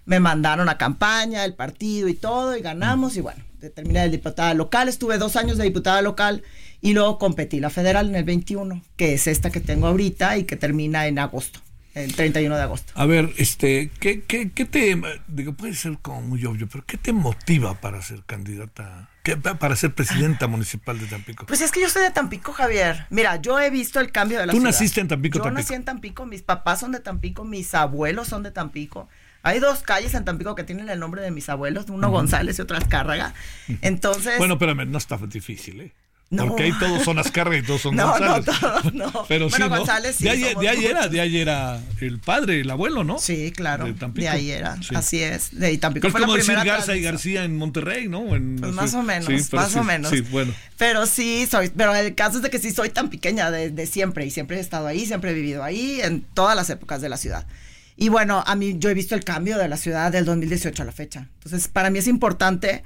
Me 0.06 0.20
mandaron 0.20 0.70
a 0.70 0.78
campaña, 0.78 1.46
el 1.46 1.54
partido 1.54 2.08
y 2.08 2.14
todo, 2.14 2.56
y 2.56 2.62
ganamos, 2.62 3.16
y 3.18 3.22
bueno, 3.22 3.44
terminé 3.68 4.00
de 4.02 4.10
diputada 4.10 4.54
local, 4.54 4.88
estuve 4.88 5.18
dos 5.18 5.36
años 5.36 5.58
de 5.58 5.66
diputada 5.66 6.02
local 6.02 6.44
y 6.82 6.94
luego 6.94 7.20
competí 7.20 7.60
la 7.60 7.70
federal 7.70 8.08
en 8.08 8.16
el 8.16 8.24
21, 8.24 8.82
que 8.96 9.14
es 9.14 9.28
esta 9.28 9.50
que 9.50 9.60
tengo 9.60 9.88
ahorita 9.88 10.38
y 10.38 10.46
que 10.46 10.56
termina 10.56 11.08
en 11.08 11.20
agosto, 11.20 11.60
el 11.96 12.16
31 12.16 12.56
de 12.56 12.62
agosto. 12.62 12.94
A 12.96 13.06
ver, 13.06 13.32
este, 13.38 13.90
¿qué, 14.00 14.22
qué, 14.24 14.52
qué 14.52 14.66
te, 14.66 15.00
digo, 15.28 15.54
puede 15.54 15.74
ser 15.74 15.98
como 16.02 16.22
muy 16.22 16.46
obvio, 16.46 16.68
pero 16.72 16.86
¿qué 16.86 16.98
te 16.98 17.12
motiva 17.14 17.76
para 17.82 18.02
ser 18.02 18.24
candidata, 18.26 19.10
qué- 19.24 19.36
para 19.38 19.76
ser 19.76 19.94
presidenta 19.94 20.48
municipal 20.48 21.00
de 21.00 21.08
Tampico? 21.08 21.46
Pues 21.46 21.62
es 21.62 21.72
que 21.72 21.82
yo 21.82 21.90
soy 21.90 22.04
de 22.04 22.12
Tampico, 22.12 22.54
Javier. 22.54 23.06
Mira, 23.10 23.38
yo 23.38 23.60
he 23.60 23.70
visto 23.70 24.00
el 24.00 24.12
cambio 24.12 24.40
de 24.40 24.46
la 24.46 24.52
Tú 24.54 24.58
ciudad. 24.60 24.72
naciste 24.72 25.02
en 25.02 25.08
Tampico, 25.08 25.38
Yo 25.40 25.44
Tampico. 25.44 25.62
nací 25.62 25.74
en 25.74 25.84
Tampico, 25.86 26.26
mis 26.26 26.42
papás 26.42 26.80
son 26.80 26.92
de 26.92 27.00
Tampico, 27.00 27.44
mis 27.44 27.74
abuelos 27.74 28.28
son 28.28 28.44
de 28.44 28.52
Tampico. 28.52 29.08
Hay 29.42 29.60
dos 29.60 29.80
calles 29.84 30.14
en 30.16 30.26
Tampico 30.26 30.54
que 30.54 30.64
tienen 30.66 30.90
el 30.90 31.00
nombre 31.00 31.22
de 31.22 31.32
mis 31.32 31.48
abuelos, 31.50 31.86
uno 31.90 32.10
González 32.12 32.60
y 32.60 32.62
otro 32.62 32.76
Azcárraga. 32.78 33.34
Entonces, 33.82 34.38
Bueno, 34.38 34.56
espérame, 34.56 34.86
no 34.90 34.98
está 34.98 35.18
difícil, 35.18 35.82
¿eh? 35.82 35.94
No. 36.32 36.46
Porque 36.48 36.64
ahí 36.64 36.74
todos 36.80 37.04
son 37.04 37.18
Azcárraga 37.18 37.58
y 37.58 37.64
todos 37.64 37.82
son 37.82 37.96
No, 37.98 38.20
no, 38.20 38.34
González. 38.36 38.46
todos 38.62 38.94
no. 38.94 39.26
Pero 39.28 39.50
Bueno, 39.50 39.66
sí, 39.66 39.70
¿no? 39.72 39.78
González 39.78 40.16
sí, 40.16 40.24
de 40.26 40.56
de 40.56 40.70
ahí 40.70 40.86
era, 40.86 41.08
de 41.08 41.22
ahí 41.22 41.38
era 41.40 41.80
el 42.02 42.20
padre, 42.20 42.62
el 42.62 42.70
abuelo, 42.70 43.04
¿no? 43.04 43.18
sí, 43.18 43.52
claro, 43.56 43.86
De 43.86 43.94
de, 43.94 44.00
Tampico. 44.00 44.30
ahí 44.30 44.52
era, 44.52 44.78
Sí. 44.82 44.94
así 44.96 45.24
es, 45.24 45.58
de 45.58 45.76
Tampico. 45.80 46.06
Es 46.08 46.12
fue 46.12 46.22
la 46.22 46.28
como 46.28 46.38
decir 46.38 46.54
Garza 46.64 46.96
y. 46.96 47.02
García 47.02 47.44
en 47.46 47.58
Monterrey, 47.58 48.08
¿no? 48.08 48.36
En- 48.36 48.58
Pues 48.58 48.74
más 48.74 48.94
o 48.94 49.02
menos, 49.02 49.26
sí, 49.26 49.48
pero 49.50 49.64
más 49.64 49.76
o 49.76 49.84
menos. 49.84 50.12
Sí, 50.12 50.22
bueno. 50.22 50.54
Pero 50.78 51.06
sí 51.08 51.48
soy, 51.50 51.70
pero 51.76 51.96
el 51.96 52.14
caso 52.14 52.38
es 52.38 52.44
de 52.44 52.50
que 52.52 52.60
sí 52.60 52.72
soy 52.72 52.90
tan 52.90 53.10
pequeña 53.10 53.50
de, 53.50 53.72
de 53.72 53.86
siempre 53.88 54.26
y 54.26 54.30
siempre 54.32 54.58
he 54.58 54.60
estado 54.60 54.86
ahí, 54.86 55.06
siempre 55.08 55.32
he 55.32 55.34
vivido 55.34 55.64
ahí 55.64 56.00
en 56.04 56.22
todas 56.22 56.56
las 56.56 56.70
épocas 56.70 57.02
de 57.02 57.10
la 57.10 57.18
ciudad. 57.18 57.48
Y 57.98 58.10
bueno, 58.10 58.44
a 58.46 58.56
mí 58.56 58.76
yo 58.78 58.90
he 58.90 58.94
visto 58.94 59.16
el 59.16 59.24
cambio 59.24 59.58
de 59.58 59.68
la 59.68 59.76
ciudad 59.78 60.12
del 60.12 60.24
2018 60.26 60.84
a 60.84 60.86
la 60.86 60.92
fecha. 60.94 61.28
Entonces, 61.44 61.68
para 61.68 61.90
mí 61.90 62.00
es 62.00 62.08
importante 62.08 62.84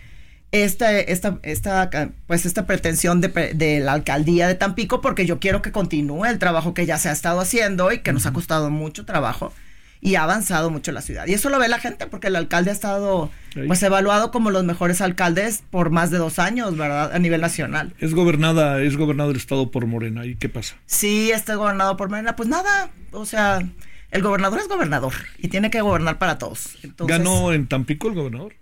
esta, 0.54 1.00
esta, 1.00 1.40
esta, 1.42 1.90
pues 2.28 2.46
esta 2.46 2.68
pretensión 2.68 3.22
de, 3.22 3.30
de 3.56 3.80
la 3.80 3.94
alcaldía 3.94 4.48
de 4.48 4.54
Tampico 4.54 5.02
porque 5.02 5.26
yo 5.26 5.40
quiero 5.40 5.64
que 5.64 5.72
continúe 5.72 6.26
el 6.26 6.38
trabajo 6.38 6.76
que 6.76 6.86
ya 6.86 7.00
se 7.00 7.10
ha 7.10 7.12
estado 7.12 7.40
haciendo 7.40 7.92
y 7.92 8.00
que 8.00 8.14
nos 8.14 8.28
ha 8.28 8.34
costado 8.34 8.70
mucho 8.70 9.04
trabajo 9.04 9.52
y 10.00 10.14
ha 10.14 10.24
avanzado 10.24 10.70
mucho 10.70 10.92
la 10.92 11.02
ciudad. 11.02 11.26
Y 11.26 11.34
eso 11.34 11.50
lo 11.50 11.58
ve 11.58 11.70
la 11.70 11.80
gente 11.80 12.06
porque 12.06 12.28
el 12.28 12.36
alcalde 12.36 12.70
ha 12.70 12.74
estado 12.74 13.32
Ahí. 13.56 13.66
pues 13.66 13.82
evaluado 13.82 14.30
como 14.30 14.52
los 14.52 14.64
mejores 14.64 15.02
alcaldes 15.02 15.64
por 15.72 15.90
más 15.90 16.12
de 16.12 16.20
dos 16.20 16.38
años, 16.38 16.78
¿verdad? 16.78 17.12
A 17.16 17.18
nivel 17.18 17.42
nacional. 17.42 17.96
Es 18.00 18.14
gobernada, 18.14 18.80
es 18.84 18.96
gobernado 18.96 19.32
el 19.32 19.38
estado 19.38 19.72
por 19.72 19.88
Morena. 19.88 20.24
¿Y 20.24 20.36
qué 20.36 20.50
pasa? 20.50 20.76
Sí, 20.86 21.32
está 21.32 21.56
gobernado 21.56 21.98
por 21.98 22.10
Morena, 22.10 22.36
pues 22.36 22.48
nada, 22.48 22.92
o 23.12 23.26
sea, 23.26 23.64
el 24.12 24.22
gobernador 24.22 24.60
es 24.60 24.68
gobernador 24.68 25.14
y 25.40 25.48
tiene 25.48 25.72
que 25.72 25.82
gobernar 25.82 26.20
para 26.20 26.38
todos. 26.38 26.78
Entonces, 26.84 27.18
¿Ganó 27.18 27.54
en 27.54 27.68
Tampico 27.68 28.08
el 28.10 28.14
gobernador? 28.14 28.54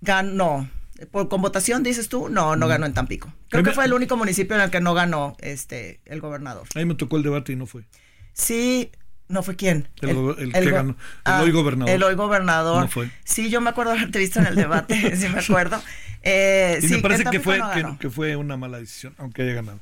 Ganó. 0.00 0.68
Por, 1.10 1.28
¿Con 1.28 1.40
votación 1.42 1.82
dices 1.82 2.08
tú? 2.08 2.28
No, 2.28 2.56
no 2.56 2.68
ganó 2.68 2.86
en 2.86 2.94
Tampico. 2.94 3.32
Creo 3.48 3.62
que 3.64 3.72
fue 3.72 3.84
el 3.84 3.92
único 3.92 4.16
municipio 4.16 4.56
en 4.56 4.62
el 4.62 4.70
que 4.70 4.80
no 4.80 4.94
ganó 4.94 5.36
este 5.40 6.00
el 6.04 6.20
gobernador. 6.20 6.66
Ahí 6.74 6.84
me 6.84 6.94
tocó 6.94 7.16
el 7.16 7.22
debate 7.22 7.52
y 7.52 7.56
no 7.56 7.66
fue. 7.66 7.84
Sí, 8.32 8.90
¿no 9.28 9.42
fue 9.42 9.56
quién? 9.56 9.88
El 10.00 10.10
el 10.38 10.52
que 10.52 10.70
ganó. 10.70 10.96
El 11.24 11.32
hoy 11.42 11.50
gobernador. 11.52 11.94
El 11.94 12.02
hoy 12.02 12.14
gobernador. 12.14 12.82
No 12.82 12.88
fue. 12.88 13.10
Sí, 13.24 13.50
yo 13.50 13.60
me 13.60 13.70
acuerdo 13.70 13.92
haberte 13.92 14.18
visto 14.18 14.40
en 14.40 14.46
el 14.46 14.54
debate, 14.56 15.16
sí 15.16 15.28
me 15.28 15.40
acuerdo. 15.40 15.82
Eh, 16.22 16.78
Y 16.82 16.88
sí, 16.88 16.94
me 16.96 17.02
parece 17.02 17.24
que 17.24 17.40
fue, 17.40 17.58
no 17.58 17.98
que, 17.98 18.10
fue 18.10 18.36
una 18.36 18.56
mala 18.56 18.78
decisión, 18.78 19.14
aunque 19.18 19.42
haya 19.42 19.54
ganado. 19.54 19.80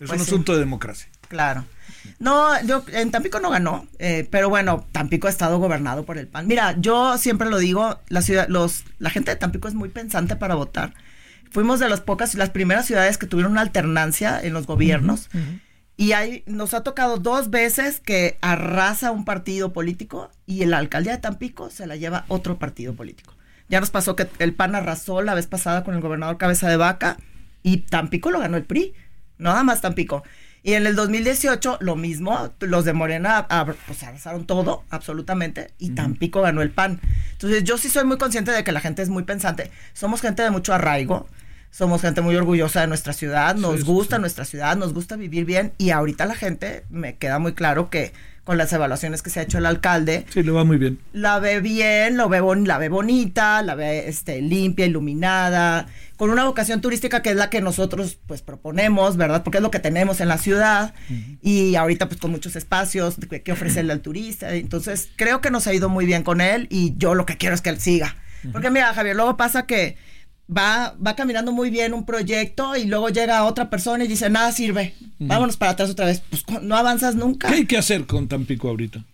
Es 0.00 0.08
Pues 0.08 0.10
un 0.10 0.18
sí. 0.18 0.22
asunto 0.24 0.52
de 0.54 0.58
democracia. 0.60 1.08
Claro. 1.28 1.64
No, 2.18 2.60
yo 2.64 2.84
en 2.92 3.10
Tampico 3.10 3.40
no 3.40 3.50
ganó, 3.50 3.86
eh, 3.98 4.26
pero 4.30 4.48
bueno, 4.48 4.86
Tampico 4.92 5.26
ha 5.26 5.30
estado 5.30 5.58
gobernado 5.58 6.04
por 6.04 6.18
el 6.18 6.26
PAN. 6.26 6.46
Mira, 6.46 6.76
yo 6.78 7.18
siempre 7.18 7.50
lo 7.50 7.58
digo, 7.58 8.00
la 8.08 8.22
ciudad, 8.22 8.46
los, 8.48 8.84
la 8.98 9.10
gente 9.10 9.30
de 9.30 9.36
Tampico 9.36 9.68
es 9.68 9.74
muy 9.74 9.88
pensante 9.88 10.36
para 10.36 10.54
votar. 10.54 10.94
Fuimos 11.50 11.80
de 11.80 11.88
las 11.88 12.00
pocas, 12.00 12.34
las 12.34 12.50
primeras 12.50 12.86
ciudades 12.86 13.18
que 13.18 13.26
tuvieron 13.26 13.52
una 13.52 13.62
alternancia 13.62 14.40
en 14.42 14.52
los 14.52 14.66
gobiernos. 14.66 15.28
Y 15.96 16.12
hay, 16.12 16.42
nos 16.46 16.74
ha 16.74 16.82
tocado 16.82 17.16
dos 17.16 17.48
veces 17.50 18.00
que 18.00 18.36
arrasa 18.42 19.10
un 19.10 19.24
partido 19.24 19.72
político 19.72 20.30
y 20.44 20.64
la 20.66 20.78
alcaldía 20.78 21.12
de 21.12 21.18
Tampico 21.18 21.70
se 21.70 21.86
la 21.86 21.96
lleva 21.96 22.26
otro 22.28 22.58
partido 22.58 22.94
político. 22.94 23.34
Ya 23.68 23.80
nos 23.80 23.90
pasó 23.90 24.14
que 24.14 24.28
el 24.38 24.54
PAN 24.54 24.74
arrasó 24.74 25.22
la 25.22 25.34
vez 25.34 25.46
pasada 25.46 25.84
con 25.84 25.94
el 25.94 26.00
gobernador 26.00 26.36
Cabeza 26.36 26.68
de 26.68 26.76
Vaca 26.76 27.16
y 27.62 27.78
Tampico 27.78 28.30
lo 28.30 28.40
ganó 28.40 28.56
el 28.56 28.64
PRI, 28.64 28.94
nada 29.38 29.64
más 29.64 29.80
Tampico. 29.80 30.22
Y 30.66 30.74
en 30.74 30.84
el 30.84 30.96
2018 30.96 31.78
lo 31.78 31.94
mismo, 31.94 32.52
los 32.58 32.84
de 32.84 32.92
Morena 32.92 33.46
pues 33.86 34.02
arrasaron 34.02 34.46
todo, 34.46 34.82
absolutamente, 34.90 35.70
y 35.78 35.90
Tampico 35.90 36.42
ganó 36.42 36.60
el 36.60 36.72
PAN. 36.72 37.00
Entonces 37.30 37.62
yo 37.62 37.78
sí 37.78 37.88
soy 37.88 38.02
muy 38.02 38.18
consciente 38.18 38.50
de 38.50 38.64
que 38.64 38.72
la 38.72 38.80
gente 38.80 39.00
es 39.00 39.08
muy 39.08 39.22
pensante. 39.22 39.70
Somos 39.92 40.20
gente 40.20 40.42
de 40.42 40.50
mucho 40.50 40.74
arraigo, 40.74 41.28
somos 41.70 42.02
gente 42.02 42.20
muy 42.20 42.34
orgullosa 42.34 42.80
de 42.80 42.88
nuestra 42.88 43.12
ciudad, 43.12 43.54
nos 43.54 43.76
sí, 43.76 43.86
gusta 43.86 44.16
sí. 44.16 44.20
nuestra 44.22 44.44
ciudad, 44.44 44.76
nos 44.76 44.92
gusta 44.92 45.14
vivir 45.14 45.44
bien 45.44 45.72
y 45.78 45.90
ahorita 45.90 46.26
la 46.26 46.34
gente, 46.34 46.84
me 46.90 47.14
queda 47.14 47.38
muy 47.38 47.54
claro 47.54 47.88
que 47.88 48.12
con 48.46 48.56
las 48.56 48.72
evaluaciones 48.72 49.20
que 49.22 49.28
se 49.28 49.40
ha 49.40 49.42
hecho 49.42 49.58
el 49.58 49.66
alcalde, 49.66 50.24
Sí, 50.32 50.42
le 50.42 50.52
va 50.52 50.64
muy 50.64 50.78
bien. 50.78 50.98
la 51.12 51.38
ve 51.40 51.60
bien, 51.60 52.16
lo 52.16 52.28
ve 52.30 52.40
bon- 52.40 52.66
la 52.66 52.78
ve 52.78 52.88
bonita, 52.88 53.60
la 53.62 53.74
ve 53.74 54.08
este, 54.08 54.40
limpia, 54.40 54.86
iluminada, 54.86 55.88
con 56.16 56.30
una 56.30 56.44
vocación 56.44 56.80
turística 56.80 57.20
que 57.22 57.30
es 57.30 57.36
la 57.36 57.50
que 57.50 57.60
nosotros 57.60 58.18
pues 58.26 58.40
proponemos, 58.42 59.16
¿verdad? 59.16 59.42
Porque 59.42 59.58
es 59.58 59.62
lo 59.62 59.70
que 59.70 59.80
tenemos 59.80 60.20
en 60.20 60.28
la 60.28 60.38
ciudad 60.38 60.94
y 61.42 61.74
ahorita 61.74 62.08
pues 62.08 62.20
con 62.20 62.30
muchos 62.30 62.56
espacios 62.56 63.16
que, 63.28 63.42
que 63.42 63.52
ofrecerle 63.52 63.92
al 63.92 64.00
turista. 64.00 64.54
Entonces 64.54 65.08
creo 65.16 65.40
que 65.40 65.50
nos 65.50 65.66
ha 65.66 65.74
ido 65.74 65.88
muy 65.88 66.06
bien 66.06 66.22
con 66.22 66.40
él 66.40 66.68
y 66.70 66.94
yo 66.96 67.14
lo 67.14 67.26
que 67.26 67.36
quiero 67.36 67.54
es 67.54 67.60
que 67.60 67.70
él 67.70 67.80
siga. 67.80 68.16
Porque 68.52 68.70
mira, 68.70 68.94
Javier, 68.94 69.16
luego 69.16 69.36
pasa 69.36 69.66
que 69.66 69.96
va, 70.54 70.94
va 71.04 71.16
caminando 71.16 71.52
muy 71.52 71.70
bien 71.70 71.94
un 71.94 72.04
proyecto 72.04 72.76
y 72.76 72.84
luego 72.84 73.08
llega 73.08 73.44
otra 73.44 73.70
persona 73.70 74.04
y 74.04 74.08
dice, 74.08 74.30
nada 74.30 74.52
sirve, 74.52 74.94
vámonos 75.18 75.56
para 75.56 75.72
atrás 75.72 75.90
otra 75.90 76.06
vez. 76.06 76.22
Pues 76.28 76.44
no 76.62 76.76
avanzas 76.76 77.14
nunca. 77.14 77.48
¿Qué 77.48 77.54
hay 77.54 77.66
que 77.66 77.78
hacer 77.78 78.06
con 78.06 78.28
Tampico 78.28 78.68
ahorita? 78.68 79.04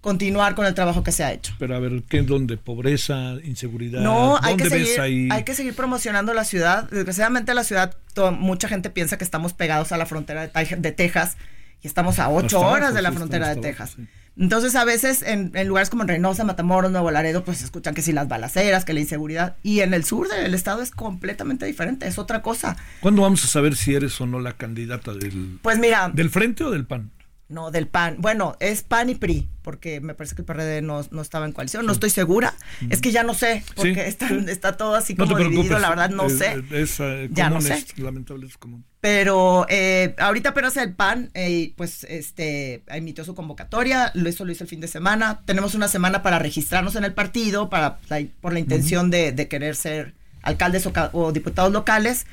Continuar 0.00 0.54
con 0.54 0.64
el 0.64 0.74
trabajo 0.74 1.02
que 1.02 1.12
se 1.12 1.24
ha 1.24 1.32
hecho. 1.32 1.52
Pero 1.58 1.76
a 1.76 1.78
ver, 1.78 2.02
¿qué 2.08 2.20
es 2.20 2.26
donde? 2.26 2.56
¿Pobreza? 2.56 3.34
¿Inseguridad? 3.44 4.00
No, 4.00 4.38
hay 4.40 4.56
¿Dónde 4.56 4.64
que, 4.64 4.70
ves 4.70 4.88
seguir, 4.94 5.00
ahí? 5.00 5.28
hay 5.30 5.44
que 5.44 5.54
seguir 5.54 5.74
promocionando 5.74 6.32
la 6.32 6.44
ciudad. 6.44 6.88
Desgraciadamente 6.90 7.52
la 7.52 7.64
ciudad, 7.64 7.94
mucha 8.38 8.66
gente 8.66 8.88
piensa 8.88 9.18
que 9.18 9.24
estamos 9.24 9.52
pegados 9.52 9.92
a 9.92 9.98
la 9.98 10.06
frontera 10.06 10.46
de, 10.48 10.92
Texas 10.92 11.36
y 11.82 11.86
estamos 11.86 12.18
a 12.18 12.30
ocho 12.30 12.46
Hasta 12.46 12.56
abajo, 12.56 12.72
horas 12.72 12.94
de 12.94 13.02
la 13.02 13.10
sí, 13.10 13.16
frontera 13.16 13.54
de 13.54 13.60
Texas. 13.60 13.96
abajo, 13.98 14.10
Entonces 14.40 14.74
a 14.74 14.84
veces 14.84 15.20
en, 15.20 15.52
en 15.54 15.68
lugares 15.68 15.90
como 15.90 16.02
en 16.02 16.08
Reynosa, 16.08 16.44
Matamoros, 16.44 16.90
Nuevo 16.90 17.10
Laredo, 17.10 17.44
pues 17.44 17.62
escuchan 17.62 17.94
que 17.94 18.00
si 18.00 18.12
las 18.12 18.26
balaceras, 18.26 18.86
que 18.86 18.94
la 18.94 19.00
inseguridad. 19.00 19.56
Y 19.62 19.80
en 19.80 19.92
el 19.92 20.02
sur 20.02 20.28
del 20.28 20.54
estado 20.54 20.80
es 20.80 20.90
completamente 20.90 21.66
diferente, 21.66 22.06
es 22.08 22.18
otra 22.18 22.40
cosa. 22.40 22.78
¿Cuándo 23.00 23.20
vamos 23.20 23.44
a 23.44 23.48
saber 23.48 23.76
si 23.76 23.94
eres 23.94 24.18
o 24.18 24.26
no 24.26 24.40
la 24.40 24.54
candidata 24.54 25.12
del, 25.12 25.58
Pues 25.60 25.78
mira, 25.78 26.10
del 26.12 26.30
Frente 26.30 26.64
o 26.64 26.70
del 26.70 26.86
PAN? 26.86 27.10
No, 27.50 27.72
del 27.72 27.88
PAN. 27.88 28.14
Bueno, 28.20 28.56
es 28.60 28.82
PAN 28.82 29.10
y 29.10 29.16
PRI, 29.16 29.48
porque 29.62 30.00
me 30.00 30.14
parece 30.14 30.36
que 30.36 30.42
el 30.42 30.46
PRD 30.46 30.82
no, 30.82 31.04
no 31.10 31.20
estaba 31.20 31.46
en 31.46 31.52
coalición. 31.52 31.84
No 31.84 31.90
estoy 31.92 32.08
segura. 32.10 32.54
Es 32.90 33.00
que 33.00 33.10
ya 33.10 33.24
no 33.24 33.34
sé, 33.34 33.64
porque 33.74 33.94
Sí, 33.94 34.00
está, 34.00 34.28
sí. 34.28 34.44
está 34.46 34.76
todo 34.76 34.94
así 34.94 35.14
No 35.14 35.26
como 35.26 35.36
dividido. 35.36 35.78
La 35.80 35.88
verdad, 35.88 36.10
no 36.10 36.26
Es- 36.26 36.38
sé. 36.38 36.62
Es, 36.70 37.00
eh, 37.00 37.28
Ya 37.32 37.50
no 37.50 37.60
sé. 37.60 37.74
es 37.74 37.98
lamentable, 37.98 38.46
es 38.46 38.56
común. 38.56 38.84
Pero 39.00 39.66
eh, 39.68 40.14
ahorita 40.18 40.50
apenas 40.50 40.76
el 40.76 40.94
PAN, 40.94 41.30
eh, 41.34 41.72
pues, 41.76 42.04
este, 42.04 42.84
emitió 42.86 43.24
su 43.24 43.34
convocatoria, 43.34 44.12
lo- 44.14 44.28
eso 44.28 44.44
lo 44.44 44.52
hizo 44.52 44.62
el 44.62 44.70
fin 44.70 44.80
de 44.80 44.86
semana. 44.86 45.40
Tenemos 45.44 45.74
una 45.74 45.88
semana 45.88 46.22
para 46.22 46.38
registrarnos 46.38 46.94
en 46.94 47.02
el 47.02 47.14
partido, 47.14 47.68
para 47.68 47.98
la- 48.08 48.24
por 48.40 48.52
la 48.52 48.60
intención 48.60 49.10
de, 49.10 49.32
de 49.32 49.48
querer 49.48 49.74
ser 49.74 50.14
alcaldes 50.42 50.86
o, 50.86 50.92
o 51.14 51.32
diputados 51.32 51.72
locales. 51.72 52.26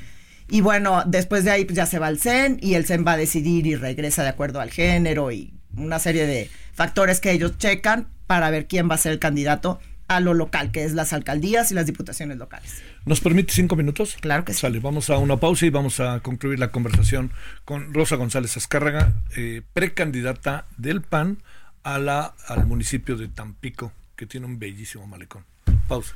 Y 0.50 0.62
bueno, 0.62 1.04
después 1.06 1.44
de 1.44 1.52
ahí 1.52 1.66
pues, 1.66 1.76
ya 1.76 1.86
se 1.86 2.00
va 2.00 2.08
al 2.08 2.20
CEN 2.20 2.58
y 2.62 2.76
el 2.76 2.86
CEN 2.86 3.06
va 3.06 3.14
a 3.14 3.18
decidir 3.18 3.68
y 3.68 3.76
regresa 3.76 4.24
de 4.24 4.30
acuerdo 4.30 4.62
al 4.62 4.72
género 4.72 5.32
y 5.32 5.54
una 5.76 6.00
serie 6.00 6.26
de 6.26 6.50
factores 6.74 7.20
que 7.20 7.32
ellos 7.32 7.58
checan 7.58 8.08
para 8.28 8.50
ver 8.50 8.68
quién 8.68 8.90
va 8.90 8.96
a 8.96 8.98
ser 8.98 9.12
el 9.12 9.20
candidato 9.20 9.80
a 10.08 10.20
lo 10.20 10.34
local, 10.34 10.72
que 10.72 10.86
es 10.86 10.94
las 10.94 11.12
alcaldías 11.12 11.72
y 11.72 11.76
las 11.76 11.86
diputaciones 11.86 12.38
locales. 12.38 12.82
¿Nos 13.06 13.20
permite 13.20 13.54
cinco 13.54 13.76
minutos? 13.76 14.18
Claro 14.22 14.46
que 14.46 14.54
sí. 14.54 14.62
Sale, 14.62 14.80
vamos 14.80 15.10
a 15.10 15.18
una 15.18 15.38
pausa 15.38 15.66
y 15.66 15.70
vamos 15.70 16.00
a 16.00 16.22
concluir 16.22 16.60
la 16.60 16.70
conversación 16.70 17.32
con 17.66 17.94
Rosa 17.94 18.16
González 18.16 18.56
Azcárraga, 18.56 19.14
eh, 19.36 19.62
precandidata 19.74 20.66
del 20.78 21.02
PAN 21.02 21.40
a 21.84 22.00
la, 22.00 22.34
al 22.48 22.66
municipio 22.66 23.18
de 23.18 23.28
Tampico, 23.28 23.92
que 24.16 24.26
tiene 24.26 24.46
un 24.46 24.60
bellísimo 24.60 25.08
malecón. 25.08 25.44
Pausa. 25.88 26.16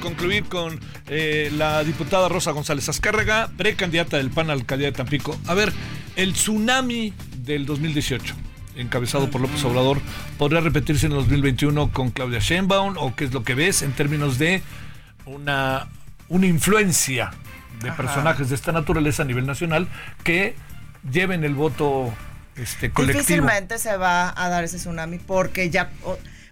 Concluir 0.00 0.44
con 0.44 0.80
eh, 1.06 1.50
la 1.56 1.84
diputada 1.84 2.28
Rosa 2.28 2.50
González 2.50 2.88
Azcárraga, 2.88 3.50
precandidata 3.56 4.16
del 4.16 4.30
PAN 4.30 4.46
a 4.46 4.54
la 4.54 4.60
alcaldía 4.60 4.88
de 4.88 4.92
Tampico. 4.92 5.38
A 5.46 5.54
ver, 5.54 5.72
el 6.16 6.32
tsunami 6.32 7.12
del 7.36 7.66
2018, 7.66 8.34
encabezado 8.76 9.30
por 9.30 9.40
López 9.40 9.62
Obrador, 9.64 10.00
¿podría 10.38 10.60
repetirse 10.60 11.06
en 11.06 11.12
el 11.12 11.18
2021 11.18 11.92
con 11.92 12.10
Claudia 12.10 12.40
Sheinbaum? 12.40 12.96
¿O 12.98 13.14
qué 13.14 13.24
es 13.24 13.32
lo 13.32 13.44
que 13.44 13.54
ves 13.54 13.82
en 13.82 13.92
términos 13.92 14.38
de 14.38 14.62
una, 15.26 15.88
una 16.28 16.46
influencia 16.46 17.30
de 17.80 17.92
personajes 17.92 18.48
de 18.48 18.54
esta 18.54 18.72
naturaleza 18.72 19.22
a 19.22 19.26
nivel 19.26 19.46
nacional 19.46 19.88
que 20.24 20.54
lleven 21.10 21.44
el 21.44 21.54
voto 21.54 22.12
este, 22.56 22.90
colectivo? 22.90 23.20
Difícilmente 23.20 23.78
se 23.78 23.96
va 23.96 24.34
a 24.36 24.48
dar 24.48 24.64
ese 24.64 24.76
tsunami 24.76 25.18
porque 25.18 25.70
ya 25.70 25.90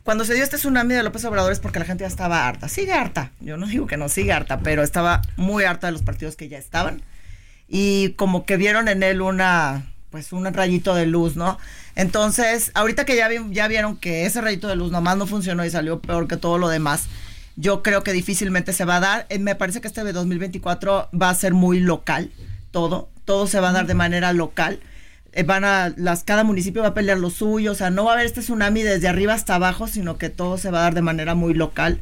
cuando 0.09 0.25
se 0.25 0.33
dio 0.33 0.43
este 0.43 0.57
tsunami 0.57 0.95
de 0.95 1.03
López 1.03 1.23
Obrador 1.27 1.53
es 1.53 1.61
porque 1.61 1.79
la 1.81 1.85
gente 1.85 2.01
ya 2.01 2.09
estaba 2.09 2.49
harta. 2.49 2.67
Sigue 2.71 2.95
harta. 2.95 3.31
Yo 3.41 3.59
no 3.59 3.67
digo 3.67 3.87
que 3.87 3.99
no 3.99 4.09
sigue 4.09 4.33
harta, 4.33 4.61
pero 4.61 4.83
estaba 4.83 5.21
muy 5.37 5.65
harta 5.65 5.89
de 5.89 5.93
los 5.93 6.01
partidos 6.01 6.35
que 6.35 6.49
ya 6.49 6.57
estaban 6.57 7.03
y 7.69 8.13
como 8.15 8.47
que 8.47 8.57
vieron 8.57 8.89
en 8.89 9.03
él 9.03 9.21
una 9.21 9.85
pues 10.09 10.33
un 10.33 10.47
rayito 10.47 10.95
de 10.95 11.05
luz, 11.05 11.37
¿no? 11.37 11.59
Entonces, 11.95 12.71
ahorita 12.73 13.05
que 13.05 13.17
ya, 13.17 13.29
vi- 13.29 13.53
ya 13.53 13.69
vieron 13.69 13.99
que 13.99 14.25
ese 14.25 14.41
rayito 14.41 14.67
de 14.67 14.77
luz 14.77 14.91
nomás 14.91 15.19
no 15.19 15.27
funcionó 15.27 15.63
y 15.67 15.69
salió 15.71 16.01
peor 16.01 16.27
que 16.27 16.39
todo 16.39 16.57
lo 16.57 16.71
demás, 16.71 17.03
yo 17.57 17.83
creo 17.83 18.03
que 18.03 18.15
difícilmente 18.15 18.73
se 18.73 18.87
va 18.87 18.97
a 18.97 19.01
dar. 19.01 19.27
Eh, 19.29 19.39
Me 19.39 19.57
parece 19.57 19.83
que 19.83 19.89
este 19.89 20.05
de 20.05 20.15
2024 20.15 21.11
va 21.13 21.29
a 21.29 21.35
ser 21.35 21.53
muy 21.53 21.81
local, 21.81 22.31
todo, 22.71 23.11
todo 23.27 23.47
se 23.47 23.61
va 23.61 23.69
a 23.69 23.73
dar 23.73 23.87
de 23.87 23.93
manera 23.93 24.33
local. 24.33 24.81
Eh, 25.39 25.45
van 25.45 25.65
a, 25.65 25.93
las, 25.97 26.25
cada 26.25 26.43
municipio 26.43 26.83
va 26.83 26.89
a 26.89 26.95
pelear 26.95 27.19
lo 27.19 27.31
suyo, 27.31 27.73
o 27.73 27.75
sea, 27.77 27.91
no 27.91 28.05
va 28.05 28.11
a 28.11 28.15
haber 28.15 28.27
este 28.27 28.41
tsunami 28.41 28.83
desde 28.83 29.07
arriba 29.07 29.35
hasta 29.35 29.55
abajo, 29.55 29.87
sino 29.87 30.19
que 30.19 30.31
todo 30.31 30.59
se 30.59 30.71
va 30.71 30.81
a 30.81 30.83
dar 30.83 30.95
de 30.95 31.03
manera 31.03 31.35
muy 31.37 31.55
local. 31.55 32.01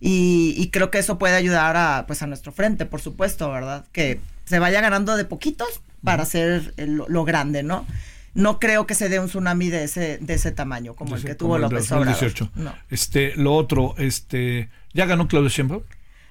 Y, 0.00 0.54
y 0.58 0.68
creo 0.70 0.90
que 0.90 0.98
eso 0.98 1.18
puede 1.18 1.34
ayudar 1.34 1.76
a, 1.78 2.04
pues, 2.06 2.20
a 2.22 2.26
nuestro 2.26 2.52
frente, 2.52 2.84
por 2.84 3.00
supuesto, 3.00 3.50
¿verdad? 3.50 3.86
Que 3.92 4.20
se 4.44 4.58
vaya 4.58 4.82
ganando 4.82 5.16
de 5.16 5.24
poquitos 5.24 5.80
para 6.02 6.24
hacer 6.24 6.74
el- 6.76 6.94
lo, 6.96 7.08
lo 7.08 7.24
grande, 7.24 7.62
¿no? 7.62 7.86
No 8.34 8.58
creo 8.58 8.86
que 8.86 8.94
se 8.94 9.08
dé 9.08 9.18
un 9.20 9.28
tsunami 9.28 9.70
de 9.70 9.84
ese, 9.84 10.18
de 10.18 10.34
ese 10.34 10.50
tamaño, 10.52 10.94
como 10.94 11.16
el 11.16 11.24
que 11.24 11.34
tuvo 11.36 11.56
López 11.56 11.90
Obrador. 11.92 12.08
2018. 12.20 12.50
No. 12.56 12.74
Este, 12.90 13.32
lo 13.36 13.54
otro, 13.54 13.94
este, 13.96 14.68
¿ya 14.92 15.06
ganó 15.06 15.26
Claudia 15.28 15.48
Sheinbaum? 15.48 15.82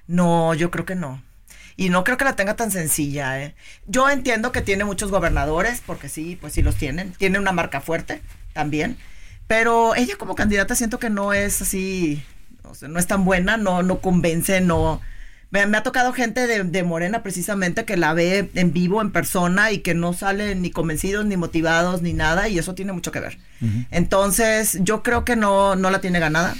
No, 0.06 0.54
yo 0.54 0.70
creo 0.70 0.84
que 0.84 0.94
no. 0.94 1.20
Y 1.76 1.88
no 1.88 2.04
creo 2.04 2.16
que 2.16 2.24
la 2.24 2.36
tenga 2.36 2.54
tan 2.54 2.70
sencilla, 2.70 3.42
¿eh? 3.42 3.54
Yo 3.86 4.08
entiendo 4.08 4.52
que 4.52 4.62
tiene 4.62 4.84
muchos 4.84 5.10
gobernadores, 5.10 5.82
porque 5.84 6.08
sí, 6.08 6.38
pues 6.40 6.52
sí 6.52 6.62
los 6.62 6.76
tienen. 6.76 7.12
Tiene 7.14 7.38
una 7.38 7.52
marca 7.52 7.80
fuerte 7.80 8.22
también. 8.52 8.96
Pero 9.46 9.94
ella 9.94 10.16
como 10.16 10.34
candidata 10.34 10.74
siento 10.74 10.98
que 10.98 11.10
no 11.10 11.32
es 11.32 11.60
así, 11.60 12.22
o 12.62 12.74
sea, 12.74 12.88
no 12.88 12.98
es 12.98 13.06
tan 13.06 13.24
buena, 13.24 13.56
no, 13.56 13.82
no 13.82 14.00
convence, 14.00 14.60
no... 14.60 15.00
Me, 15.50 15.66
me 15.66 15.76
ha 15.76 15.82
tocado 15.84 16.12
gente 16.12 16.48
de, 16.48 16.64
de 16.64 16.82
Morena 16.82 17.22
precisamente 17.22 17.84
que 17.84 17.96
la 17.96 18.12
ve 18.12 18.50
en 18.54 18.72
vivo, 18.72 19.00
en 19.00 19.12
persona, 19.12 19.70
y 19.70 19.78
que 19.78 19.94
no 19.94 20.12
salen 20.12 20.62
ni 20.62 20.70
convencidos, 20.70 21.26
ni 21.26 21.36
motivados, 21.36 22.02
ni 22.02 22.12
nada, 22.12 22.48
y 22.48 22.58
eso 22.58 22.74
tiene 22.74 22.92
mucho 22.92 23.12
que 23.12 23.20
ver. 23.20 23.38
Entonces, 23.92 24.78
yo 24.80 25.04
creo 25.04 25.24
que 25.24 25.36
no, 25.36 25.76
no 25.76 25.90
la 25.90 26.00
tiene 26.00 26.18
ganada. 26.18 26.56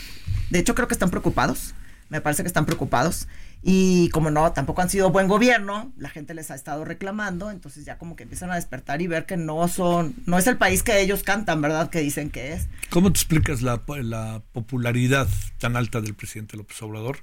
De 0.51 0.61
hecho, 0.61 0.77
creo 0.77 0.87
que 0.87 0.95
están 0.95 1.11
preocupados. 1.11 1.75
Me 2.09 2.21
parece 2.21 2.45
que 2.45 2.47
están 2.47 2.67
preocupados. 2.67 3.27
Y 3.67 4.11
como 4.11 4.31
no, 4.31 4.53
tampoco 4.53 4.83
han 4.83 4.91
sido 4.91 5.09
buen 5.09 5.27
gobierno, 5.27 5.91
la 5.97 6.11
gente 6.11 6.35
les 6.35 6.51
ha 6.51 6.55
estado 6.55 6.85
reclamando, 6.85 7.51
entonces 7.51 7.87
ya 7.87 7.97
como 7.97 8.15
que 8.15 8.25
empiezan 8.25 8.51
a 8.51 8.57
despertar 8.57 9.01
y 9.01 9.07
ver 9.07 9.25
que 9.25 9.39
no 9.39 9.67
son, 9.69 10.15
no 10.27 10.37
es 10.37 10.47
el 10.47 10.59
país 10.59 10.83
que 10.83 11.01
ellos 11.01 11.23
cantan, 11.23 11.63
¿verdad? 11.63 11.89
Que 11.89 12.01
dicen 12.01 12.29
que 12.31 12.53
es. 12.53 12.69
¿Cómo 12.91 13.11
te 13.11 13.19
explicas 13.19 13.63
la, 13.63 13.81
la 14.03 14.43
popularidad 14.53 15.27
tan 15.59 15.77
alta 15.77 16.03
del 16.03 16.13
presidente 16.15 16.59
López 16.59 16.83
Obrador 16.83 17.21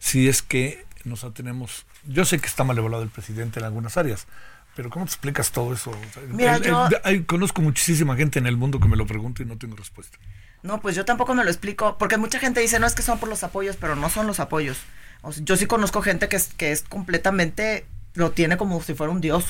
si 0.00 0.28
es 0.28 0.42
que 0.42 0.84
nos 1.04 1.22
atenemos? 1.22 1.86
Yo 2.08 2.24
sé 2.24 2.40
que 2.40 2.48
está 2.48 2.64
mal 2.64 2.76
evaluado 2.76 3.04
el 3.04 3.10
presidente 3.10 3.60
en 3.60 3.66
algunas 3.66 3.96
áreas, 3.96 4.26
pero 4.74 4.90
¿cómo 4.90 5.04
te 5.04 5.10
explicas 5.12 5.52
todo 5.52 5.72
eso? 5.72 5.90
O 5.92 6.12
sea, 6.12 6.22
Mira, 6.28 6.56
el- 6.56 6.64
el- 6.64 6.70
yo- 6.70 6.88
hay- 7.04 7.22
conozco 7.22 7.62
muchísima 7.62 8.16
gente 8.16 8.40
en 8.40 8.48
el 8.48 8.56
mundo 8.56 8.80
que 8.80 8.88
me 8.88 8.96
lo 8.96 9.06
pregunta 9.06 9.44
y 9.44 9.46
no 9.46 9.58
tengo 9.58 9.76
respuesta. 9.76 10.18
No, 10.64 10.80
pues 10.80 10.96
yo 10.96 11.04
tampoco 11.04 11.34
me 11.36 11.44
lo 11.44 11.50
explico, 11.50 11.98
porque 11.98 12.16
mucha 12.16 12.40
gente 12.40 12.58
dice, 12.60 12.80
no 12.80 12.86
es 12.88 12.94
que 12.96 13.02
son 13.02 13.20
por 13.20 13.28
los 13.28 13.44
apoyos, 13.44 13.76
pero 13.76 13.94
no 13.94 14.10
son 14.10 14.26
los 14.26 14.40
apoyos. 14.40 14.78
O 15.24 15.32
sea, 15.32 15.42
yo 15.44 15.56
sí 15.56 15.66
conozco 15.66 16.02
gente 16.02 16.28
que 16.28 16.36
es, 16.36 16.48
que 16.56 16.72
es 16.72 16.82
completamente, 16.82 17.86
lo 18.14 18.30
tiene 18.32 18.56
como 18.56 18.80
si 18.82 18.94
fuera 18.94 19.12
un 19.12 19.20
dios, 19.20 19.44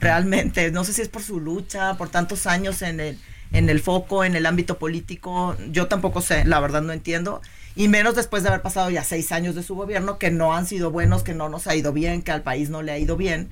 realmente. 0.00 0.70
No 0.70 0.84
sé 0.84 0.92
si 0.92 1.02
es 1.02 1.08
por 1.08 1.22
su 1.22 1.40
lucha, 1.40 1.94
por 1.96 2.08
tantos 2.08 2.46
años 2.46 2.82
en 2.82 3.00
el, 3.00 3.18
en 3.52 3.68
el 3.68 3.80
foco, 3.80 4.24
en 4.24 4.36
el 4.36 4.46
ámbito 4.46 4.78
político, 4.78 5.56
yo 5.70 5.86
tampoco 5.86 6.20
sé, 6.20 6.44
la 6.44 6.60
verdad 6.60 6.82
no 6.82 6.92
entiendo. 6.92 7.40
Y 7.76 7.88
menos 7.88 8.16
después 8.16 8.42
de 8.42 8.48
haber 8.48 8.62
pasado 8.62 8.90
ya 8.90 9.04
seis 9.04 9.30
años 9.32 9.54
de 9.54 9.62
su 9.62 9.74
gobierno, 9.76 10.18
que 10.18 10.30
no 10.30 10.54
han 10.54 10.66
sido 10.66 10.90
buenos, 10.90 11.22
que 11.22 11.34
no 11.34 11.48
nos 11.48 11.66
ha 11.66 11.76
ido 11.76 11.92
bien, 11.92 12.22
que 12.22 12.32
al 12.32 12.42
país 12.42 12.70
no 12.70 12.82
le 12.82 12.92
ha 12.92 12.98
ido 12.98 13.16
bien 13.16 13.50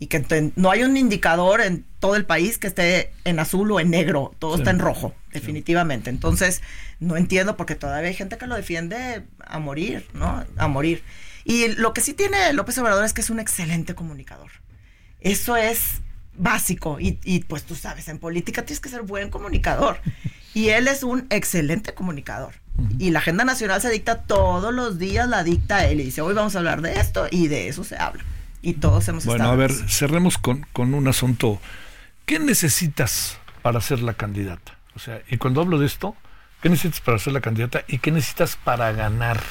y 0.00 0.08
que 0.08 0.52
no 0.56 0.70
hay 0.70 0.82
un 0.82 0.96
indicador 0.96 1.60
en 1.60 1.84
todo 2.00 2.16
el 2.16 2.24
país 2.26 2.58
que 2.58 2.66
esté 2.66 3.12
en 3.24 3.38
azul 3.38 3.70
o 3.70 3.80
en 3.80 3.90
negro, 3.90 4.34
todo 4.38 4.54
Sí. 4.56 4.60
está 4.60 4.70
en 4.72 4.80
rojo, 4.80 5.14
definitivamente. 5.34 6.08
Entonces, 6.08 6.62
no 7.00 7.18
entiendo 7.18 7.58
porque 7.58 7.74
todavía 7.74 8.08
hay 8.08 8.14
gente 8.14 8.38
que 8.38 8.46
lo 8.46 8.54
defiende 8.54 9.24
a 9.44 9.58
morir, 9.58 10.06
¿no? 10.14 10.44
A 10.56 10.68
morir. 10.68 11.02
Y 11.44 11.68
lo 11.74 11.92
que 11.92 12.00
sí 12.00 12.14
tiene 12.14 12.54
López 12.54 12.78
Obrador 12.78 13.04
es 13.04 13.12
que 13.12 13.20
es 13.20 13.28
un 13.28 13.40
excelente 13.40 13.94
comunicador. 13.94 14.50
Eso 15.20 15.56
es 15.56 16.00
básico 16.36 16.98
y, 16.98 17.20
y, 17.24 17.40
pues 17.40 17.64
tú 17.64 17.74
sabes, 17.74 18.08
en 18.08 18.18
política 18.18 18.64
tienes 18.64 18.80
que 18.80 18.88
ser 18.88 19.02
buen 19.02 19.28
comunicador. 19.28 20.00
Y 20.54 20.68
él 20.68 20.88
es 20.88 21.02
un 21.02 21.26
excelente 21.30 21.92
comunicador. 21.92 22.54
Y 22.98 23.10
la 23.10 23.20
agenda 23.20 23.44
nacional 23.44 23.80
se 23.80 23.90
dicta 23.90 24.22
todos 24.22 24.72
los 24.72 24.98
días, 24.98 25.28
la 25.28 25.44
dicta 25.44 25.86
él. 25.86 26.00
Y 26.00 26.04
dice, 26.04 26.22
hoy 26.22 26.34
vamos 26.34 26.54
a 26.56 26.58
hablar 26.58 26.80
de 26.80 26.98
esto 26.98 27.26
y 27.30 27.48
de 27.48 27.68
eso 27.68 27.84
se 27.84 27.96
habla. 27.96 28.24
Y 28.62 28.74
todos 28.74 29.06
hemos 29.08 29.26
Bueno, 29.26 29.48
a 29.48 29.56
ver, 29.56 29.72
cerremos 29.72 30.38
con, 30.38 30.66
con 30.72 30.94
un 30.94 31.06
asunto. 31.06 31.60
¿Qué 32.24 32.38
necesitas 32.38 33.38
para 33.62 33.80
ser 33.80 34.00
la 34.00 34.14
candidata? 34.14 34.78
O 34.96 34.98
sea, 34.98 35.22
y 35.28 35.36
cuando 35.38 35.60
hablo 35.60 35.78
de 35.78 35.86
esto, 35.86 36.16
¿qué 36.62 36.68
necesitas 36.68 37.00
para 37.00 37.18
ser 37.18 37.32
la 37.32 37.40
candidata 37.40 37.84
y 37.88 37.98
qué 37.98 38.10
necesitas 38.10 38.56
para 38.56 38.92
ganar 38.92 39.42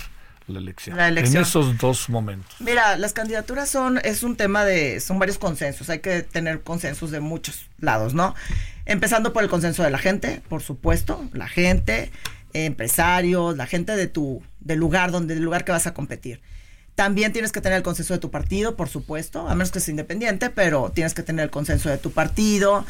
la 0.47 0.60
elección? 0.60 0.97
La 0.97 1.08
elección. 1.08 1.38
En 1.38 1.41
esos 1.43 1.77
dos 1.77 2.10
momentos. 2.10 2.56
Mira, 2.60 2.97
las 2.97 3.13
candidaturas 3.13 3.69
son, 3.69 3.99
es 4.03 4.23
un 4.23 4.36
tema 4.36 4.65
de, 4.65 4.99
son 4.99 5.19
varios 5.19 5.38
consensos, 5.38 5.89
hay 5.89 5.99
que 5.99 6.23
tener 6.23 6.62
consensos 6.62 7.12
de 7.12 7.19
muchos 7.19 7.69
lados, 7.79 8.13
¿no? 8.13 8.36
Empezando 8.86 9.34
por 9.34 9.43
el 9.43 9.49
consenso 9.49 9.84
de 9.84 9.89
la 9.89 9.99
gente, 9.99 10.41
por 10.49 10.62
supuesto, 10.62 11.27
la 11.34 11.47
gente, 11.47 12.12
empresarios, 12.53 13.58
la 13.58 13.65
gente 13.65 13.95
de 13.95 14.08
tu, 14.08 14.43
del 14.60 14.79
lugar 14.79 15.12
donde, 15.12 15.36
del 15.36 15.43
lugar 15.43 15.65
que 15.65 15.71
vas 15.71 15.88
a 15.88 15.93
competir. 15.93 16.41
También 16.95 17.34
tienes 17.34 17.51
que 17.51 17.60
tener 17.60 17.77
el 17.77 17.84
consenso 17.84 18.13
de 18.13 18.19
tu 18.19 18.29
partido, 18.29 18.75
por 18.75 18.88
supuesto, 18.88 19.49
a 19.49 19.56
menos 19.56 19.71
que 19.71 19.79
sea 19.79 19.91
independiente, 19.91 20.51
pero 20.51 20.91
tienes 20.93 21.15
que 21.15 21.23
tener 21.23 21.45
el 21.45 21.49
consenso 21.49 21.89
de 21.89 21.97
tu 21.97 22.12
partido. 22.12 22.86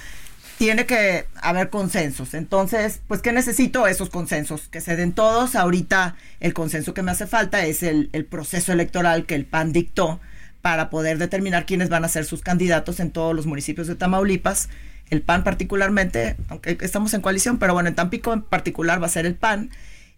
Tiene 0.64 0.86
que 0.86 1.26
haber 1.42 1.70
consensos. 1.70 2.34
Entonces, 2.34 3.02
pues, 3.10 3.22
¿qué 3.22 3.34
necesito? 3.34 3.86
Esos 3.86 4.10
consensos, 4.10 4.70
que 4.70 4.80
se 4.80 4.96
den 4.96 5.12
todos. 5.12 5.56
Ahorita 5.56 6.16
el 6.40 6.54
consenso 6.54 6.94
que 6.94 7.02
me 7.02 7.12
hace 7.12 7.28
falta 7.28 7.66
es 7.66 7.84
el, 7.84 8.10
el 8.14 8.24
proceso 8.24 8.72
electoral 8.72 9.26
que 9.26 9.36
el 9.36 9.46
PAN 9.46 9.74
dictó 9.74 10.22
para 10.62 10.90
poder 10.90 11.18
determinar 11.18 11.66
quiénes 11.66 11.90
van 11.90 12.06
a 12.06 12.08
ser 12.08 12.24
sus 12.24 12.42
candidatos 12.42 13.02
en 13.02 13.12
todos 13.12 13.36
los 13.36 13.46
municipios 13.46 13.88
de 13.88 13.96
Tamaulipas. 13.96 14.70
El 15.10 15.22
PAN 15.22 15.44
particularmente, 15.44 16.38
aunque 16.48 16.78
estamos 16.80 17.14
en 17.14 17.20
coalición, 17.20 17.58
pero 17.58 17.74
bueno, 17.74 17.90
en 17.90 17.96
Tampico 17.96 18.32
en 18.32 18.42
particular 18.42 19.02
va 19.02 19.08
a 19.08 19.10
ser 19.10 19.26
el 19.26 19.36
PAN 19.36 19.70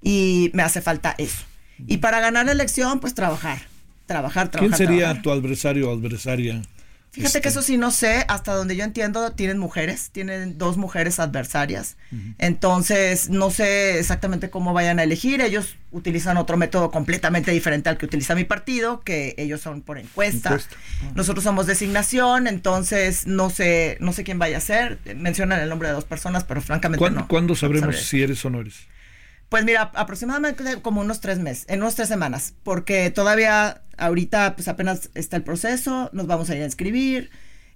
y 0.03 0.51
me 0.53 0.61
hace 0.61 0.79
falta 0.79 1.15
eso. 1.17 1.43
Y 1.87 1.97
para 1.97 2.19
ganar 2.19 2.45
la 2.45 2.51
elección, 2.51 2.99
pues 2.99 3.15
trabajar 3.15 3.59
trabajar, 4.05 4.49
trabajar. 4.49 4.77
¿Quién 4.77 4.87
sería 4.87 5.05
trabajar. 5.05 5.23
tu 5.23 5.31
adversario 5.31 5.89
o 5.89 5.93
adversaria? 5.93 6.61
Fíjate 7.15 7.39
que 7.41 7.47
Este, 7.47 7.59
eso 7.59 7.61
sí 7.61 7.77
no 7.77 7.91
sé, 7.91 8.25
hasta 8.27 8.53
donde 8.53 8.75
yo 8.75 8.83
entiendo 8.83 9.31
tienen 9.31 9.57
mujeres, 9.57 10.09
tienen 10.11 10.57
dos 10.57 10.75
mujeres 10.75 11.19
adversarias. 11.19 11.95
Entonces, 12.39 13.29
no 13.29 13.51
sé 13.51 13.99
exactamente 13.99 14.49
cómo 14.49 14.73
vayan 14.73 14.99
a 14.99 15.03
elegir. 15.03 15.39
Ellos 15.39 15.77
utilizan 15.91 16.35
otro 16.35 16.57
método 16.57 16.91
completamente 16.91 17.51
diferente 17.51 17.87
al 17.87 17.97
que 17.97 18.05
utiliza 18.05 18.35
mi 18.35 18.43
partido, 18.43 19.01
que 19.01 19.33
ellos 19.37 19.61
son 19.61 19.81
por 19.81 19.97
encuesta. 19.97 20.49
Encuesta. 20.49 20.75
Nosotros 21.15 21.43
somos 21.45 21.67
designación, 21.67 22.47
entonces 22.47 23.25
no 23.27 23.49
sé, 23.49 23.97
no 24.01 24.11
sé 24.11 24.25
quién 24.25 24.37
vaya 24.37 24.57
a 24.57 24.61
ser. 24.61 24.99
Mencionan 25.15 25.61
el 25.61 25.69
nombre 25.69 25.87
de 25.87 25.93
dos 25.93 26.03
personas, 26.05 26.43
pero 26.43 26.61
francamente 26.61 26.99
¿Cuándo, 26.99 27.21
no. 27.21 27.27
¿cuándo 27.29 27.53
no 27.53 27.55
sabremos 27.55 27.95
sabré. 27.95 28.05
si 28.05 28.21
eres 28.23 28.43
o 28.43 28.49
no 28.49 28.59
eres? 28.59 28.75
Pues 29.49 29.63
mira, 29.63 29.91
aproximadamente 29.93 30.81
como 30.81 31.01
unos 31.01 31.21
tres 31.21 31.39
meses, 31.39 31.65
en 31.69 31.81
unos 31.81 31.95
tres 31.95 32.07
semanas, 32.07 32.53
porque 32.63 33.09
todavía 33.11 33.83
ahorita 33.97 34.55
pues 34.55 34.67
apenas 34.67 35.09
está 35.13 35.37
el 35.37 35.43
proceso, 35.43 36.09
nos 36.13 36.27
vamos 36.27 36.49
a 36.49 36.55
ir 36.55 36.63
a 36.63 36.65
inscribir, 36.65 37.29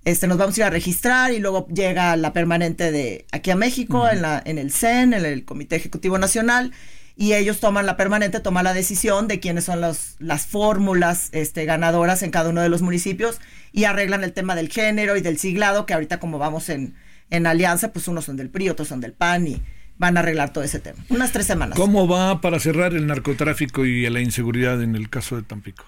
este, 0.03 0.27
nos 0.27 0.37
vamos 0.37 0.57
a 0.57 0.61
ir 0.61 0.63
a 0.65 0.69
registrar 0.69 1.31
y 1.31 1.39
luego 1.39 1.67
llega 1.67 2.15
la 2.15 2.33
permanente 2.33 2.91
de 2.91 3.25
aquí 3.31 3.51
a 3.51 3.55
México, 3.55 4.09
en, 4.09 4.21
la, 4.21 4.41
en 4.43 4.57
el 4.57 4.71
CEN, 4.71 5.13
en 5.13 5.25
el 5.25 5.45
Comité 5.45 5.75
Ejecutivo 5.75 6.17
Nacional, 6.17 6.71
y 7.15 7.33
ellos 7.33 7.59
toman 7.59 7.85
la 7.85 7.97
permanente, 7.97 8.39
toman 8.39 8.63
la 8.63 8.73
decisión 8.73 9.27
de 9.27 9.39
quiénes 9.39 9.65
son 9.65 9.81
los, 9.81 10.15
las 10.19 10.47
fórmulas 10.47 11.29
este, 11.33 11.65
ganadoras 11.65 12.23
en 12.23 12.31
cada 12.31 12.49
uno 12.49 12.61
de 12.61 12.69
los 12.69 12.81
municipios 12.81 13.39
y 13.73 13.83
arreglan 13.83 14.23
el 14.23 14.33
tema 14.33 14.55
del 14.55 14.69
género 14.69 15.17
y 15.17 15.21
del 15.21 15.37
siglado, 15.37 15.85
que 15.85 15.93
ahorita 15.93 16.19
como 16.19 16.39
vamos 16.39 16.69
en, 16.69 16.95
en 17.29 17.45
alianza, 17.45 17.91
pues 17.91 18.07
unos 18.07 18.25
son 18.25 18.37
del 18.37 18.49
PRI, 18.49 18.69
otros 18.69 18.87
son 18.87 19.01
del 19.01 19.13
PAN 19.13 19.47
y 19.47 19.61
van 19.99 20.17
a 20.17 20.21
arreglar 20.21 20.51
todo 20.51 20.63
ese 20.63 20.79
tema. 20.79 20.97
Unas 21.09 21.31
tres 21.31 21.45
semanas. 21.45 21.77
¿Cómo 21.77 22.07
va 22.07 22.41
para 22.41 22.59
cerrar 22.59 22.93
el 22.95 23.05
narcotráfico 23.05 23.85
y 23.85 24.09
la 24.09 24.21
inseguridad 24.21 24.81
en 24.81 24.95
el 24.95 25.09
caso 25.09 25.35
de 25.35 25.43
Tampico? 25.43 25.85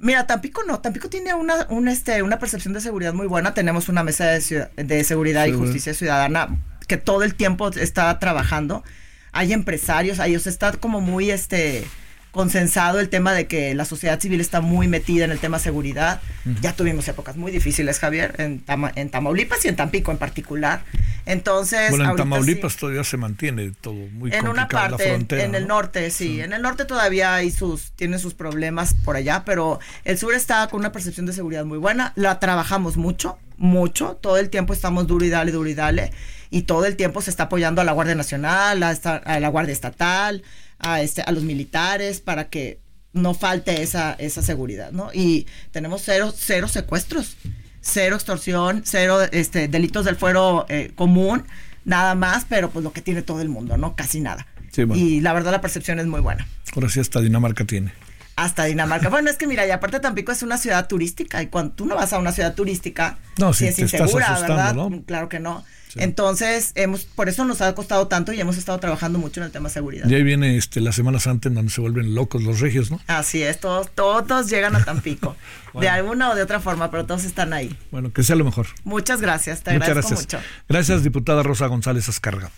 Mira, 0.00 0.26
Tampico 0.26 0.64
no, 0.66 0.80
Tampico 0.80 1.08
tiene 1.08 1.32
una, 1.34 1.66
un, 1.68 1.86
este, 1.86 2.22
una 2.24 2.40
percepción 2.40 2.74
de 2.74 2.80
seguridad 2.80 3.14
muy 3.14 3.28
buena. 3.28 3.54
Tenemos 3.54 3.88
una 3.88 4.02
mesa 4.02 4.26
de, 4.26 4.40
ciudad- 4.40 4.70
de 4.74 5.04
seguridad 5.04 5.46
y 5.46 5.52
justicia 5.52 5.94
ciudadana 5.94 6.56
que 6.88 6.96
todo 6.96 7.22
el 7.22 7.36
tiempo 7.36 7.68
está 7.68 8.18
trabajando. 8.18 8.82
Hay 9.30 9.52
empresarios, 9.52 10.18
ahí 10.18 10.34
o 10.34 10.40
sea, 10.40 10.50
está 10.50 10.72
como 10.72 11.00
muy 11.00 11.30
este 11.30 11.84
consensado 12.32 12.98
el 12.98 13.08
tema 13.08 13.32
de 13.34 13.46
que 13.46 13.74
la 13.74 13.84
sociedad 13.84 14.18
civil 14.18 14.40
está 14.40 14.60
muy 14.60 14.88
metida 14.88 15.24
en 15.24 15.30
el 15.30 15.38
tema 15.38 15.58
seguridad. 15.58 16.20
Ya 16.60 16.72
tuvimos 16.74 17.06
épocas 17.06 17.36
muy 17.36 17.52
difíciles, 17.52 17.98
Javier, 18.00 18.34
en, 18.38 18.58
Tama- 18.60 18.90
en 18.96 19.10
Tamaulipas 19.10 19.64
y 19.64 19.68
en 19.68 19.76
Tampico 19.76 20.10
en 20.10 20.18
particular. 20.18 20.82
Entonces, 21.26 21.90
Bueno, 21.90 22.10
en 22.10 22.16
Tamaulipas 22.16 22.72
sí. 22.72 22.78
todavía 22.80 23.04
se 23.04 23.16
mantiene 23.16 23.72
todo 23.80 23.94
muy 23.94 24.32
en 24.32 24.48
una 24.48 24.66
parte, 24.66 24.96
la 25.04 25.04
en- 25.04 25.10
frontera. 25.16 25.44
en, 25.44 25.54
el 25.54 25.62
¿no? 25.68 25.74
norte, 25.76 26.10
sí. 26.10 26.40
En 26.40 26.52
el 26.52 26.62
norte 26.62 26.84
todavía 26.84 27.34
hay 27.34 27.50
sus, 27.50 27.92
tienen 27.92 28.18
sus 28.18 28.34
problemas 28.34 28.94
por 29.04 29.14
allá, 29.16 29.44
pero 29.44 29.78
el 30.04 30.18
sur 30.18 30.34
está 30.34 30.66
con 30.68 30.80
una 30.80 30.90
percepción 30.90 31.26
de 31.26 31.32
seguridad 31.32 31.64
muy 31.64 31.78
buena. 31.78 32.12
La 32.16 32.40
trabajamos 32.40 32.96
mucho, 32.96 33.38
mucho. 33.56 34.18
Todo 34.20 34.38
el 34.38 34.50
tiempo 34.50 34.72
estamos 34.72 35.06
duro 35.06 35.24
y 35.24 35.30
dale, 35.30 35.52
duro 35.52 35.68
y 35.68 35.74
dale. 35.74 36.12
Y 36.50 36.62
todo 36.62 36.86
el 36.86 36.96
tiempo 36.96 37.20
se 37.22 37.30
está 37.30 37.44
apoyando 37.44 37.80
a 37.80 37.84
la 37.84 37.92
Guardia 37.92 38.14
Nacional, 38.14 38.82
a, 38.82 38.90
esta- 38.90 39.16
a 39.16 39.38
la 39.38 39.48
Guardia 39.48 39.72
Estatal, 39.72 40.42
a, 40.82 41.00
este, 41.00 41.22
a 41.22 41.32
los 41.32 41.42
militares, 41.42 42.20
para 42.20 42.48
que 42.48 42.80
no 43.12 43.34
falte 43.34 43.82
esa, 43.82 44.14
esa 44.14 44.42
seguridad, 44.42 44.92
¿no? 44.92 45.10
Y 45.12 45.46
tenemos 45.70 46.02
cero, 46.04 46.32
cero 46.36 46.68
secuestros, 46.68 47.36
cero 47.80 48.16
extorsión, 48.16 48.82
cero 48.84 49.20
este, 49.32 49.68
delitos 49.68 50.04
del 50.04 50.16
fuero 50.16 50.66
eh, 50.68 50.92
común, 50.94 51.44
nada 51.84 52.14
más, 52.14 52.46
pero 52.48 52.70
pues 52.70 52.82
lo 52.82 52.92
que 52.92 53.00
tiene 53.00 53.22
todo 53.22 53.40
el 53.40 53.48
mundo, 53.48 53.76
¿no? 53.76 53.96
Casi 53.96 54.20
nada. 54.20 54.46
Sí, 54.70 54.84
bueno. 54.84 55.02
Y 55.02 55.20
la 55.20 55.32
verdad 55.32 55.52
la 55.52 55.60
percepción 55.60 55.98
es 55.98 56.06
muy 56.06 56.20
buena. 56.20 56.46
Ahora 56.74 56.88
sí 56.88 57.00
hasta 57.00 57.20
Dinamarca 57.20 57.64
tiene. 57.64 57.92
Hasta 58.36 58.64
Dinamarca. 58.64 59.08
Bueno, 59.08 59.30
es 59.30 59.36
que 59.36 59.46
mira, 59.46 59.66
y 59.66 59.70
aparte 59.70 60.00
Tampico 60.00 60.32
es 60.32 60.42
una 60.42 60.56
ciudad 60.58 60.88
turística 60.88 61.42
y 61.42 61.48
cuando 61.48 61.74
tú 61.74 61.86
no 61.86 61.96
vas 61.96 62.12
a 62.12 62.18
una 62.18 62.32
ciudad 62.32 62.54
turística, 62.54 63.18
No, 63.38 63.52
sí, 63.52 63.66
es 63.66 63.78
insegura, 63.78 64.38
¿verdad? 64.40 64.74
¿no? 64.74 65.02
Claro 65.04 65.28
que 65.28 65.38
no. 65.38 65.64
Entonces, 65.96 66.72
hemos, 66.74 67.04
por 67.04 67.28
eso 67.28 67.44
nos 67.44 67.60
ha 67.60 67.74
costado 67.74 68.08
tanto 68.08 68.32
y 68.32 68.40
hemos 68.40 68.56
estado 68.56 68.78
trabajando 68.80 69.18
mucho 69.18 69.40
en 69.40 69.46
el 69.46 69.52
tema 69.52 69.68
seguridad. 69.68 70.08
Y 70.08 70.14
ahí 70.14 70.22
viene 70.22 70.56
este, 70.56 70.80
la 70.80 70.90
Semana 70.92 71.20
Santa 71.20 71.48
en 71.48 71.54
donde 71.54 71.70
se 71.70 71.82
vuelven 71.82 72.14
locos 72.14 72.42
los 72.42 72.60
regios, 72.60 72.90
¿no? 72.90 72.98
Así 73.06 73.42
es, 73.42 73.60
todos, 73.60 73.90
todos 73.94 74.48
llegan 74.48 74.74
a 74.74 74.84
Tampico. 74.84 75.36
De 75.78 75.88
alguna 75.88 76.30
o 76.30 76.34
de 76.34 76.42
otra 76.42 76.60
forma, 76.60 76.90
pero 76.90 77.06
todos 77.06 77.24
están 77.24 77.52
ahí. 77.54 77.74
Bueno, 77.90 78.12
que 78.12 78.22
sea 78.22 78.36
lo 78.36 78.44
mejor. 78.44 78.66
Muchas 78.84 79.22
gracias, 79.22 79.62
te 79.62 79.72
Muchas 79.72 79.88
agradezco 79.88 80.14
gracias. 80.16 80.34
mucho. 80.42 80.48
Gracias, 80.68 81.02
diputada 81.02 81.42
Rosa 81.42 81.66
González 81.66 82.08
Azcarga. 82.10 82.50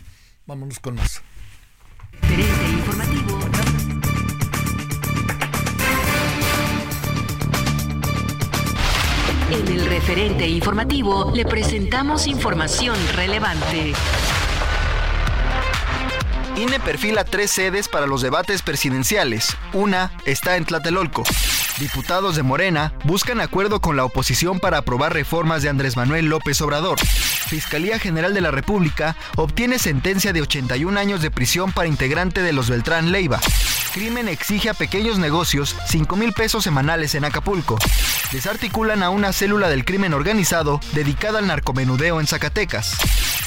Vámonos 0.46 0.80
con 0.80 0.96
más. 0.96 1.22
Referente 2.22 2.70
informativo. 2.72 3.23
En 9.74 9.80
el 9.80 9.86
referente 9.86 10.46
informativo 10.46 11.32
le 11.34 11.44
presentamos 11.44 12.28
información 12.28 12.94
relevante. 13.16 13.92
INE 16.56 16.78
perfila 16.78 17.24
tres 17.24 17.50
sedes 17.50 17.88
para 17.88 18.06
los 18.06 18.22
debates 18.22 18.62
presidenciales. 18.62 19.56
Una 19.72 20.12
está 20.26 20.56
en 20.56 20.64
Tlatelolco. 20.64 21.24
Diputados 21.78 22.36
de 22.36 22.44
Morena 22.44 22.92
buscan 23.02 23.40
acuerdo 23.40 23.80
con 23.80 23.96
la 23.96 24.04
oposición 24.04 24.60
para 24.60 24.78
aprobar 24.78 25.12
reformas 25.12 25.62
de 25.62 25.68
Andrés 25.68 25.96
Manuel 25.96 26.26
López 26.26 26.60
Obrador. 26.60 27.00
Fiscalía 27.00 27.98
General 27.98 28.32
de 28.32 28.40
la 28.40 28.52
República 28.52 29.16
obtiene 29.36 29.80
sentencia 29.80 30.32
de 30.32 30.42
81 30.42 30.98
años 30.98 31.20
de 31.20 31.32
prisión 31.32 31.72
para 31.72 31.88
integrante 31.88 32.42
de 32.42 32.52
los 32.52 32.70
Beltrán 32.70 33.10
Leiva. 33.10 33.40
Crimen 33.92 34.28
exige 34.28 34.70
a 34.70 34.74
pequeños 34.74 35.18
negocios 35.18 35.76
5 35.88 36.16
mil 36.16 36.32
pesos 36.32 36.64
semanales 36.64 37.14
en 37.14 37.24
Acapulco. 37.24 37.78
Desarticulan 38.32 39.02
a 39.02 39.10
una 39.10 39.32
célula 39.32 39.68
del 39.68 39.84
crimen 39.84 40.14
organizado 40.14 40.80
dedicada 40.92 41.40
al 41.40 41.46
narcomenudeo 41.46 42.20
en 42.20 42.26
Zacatecas. 42.26 42.96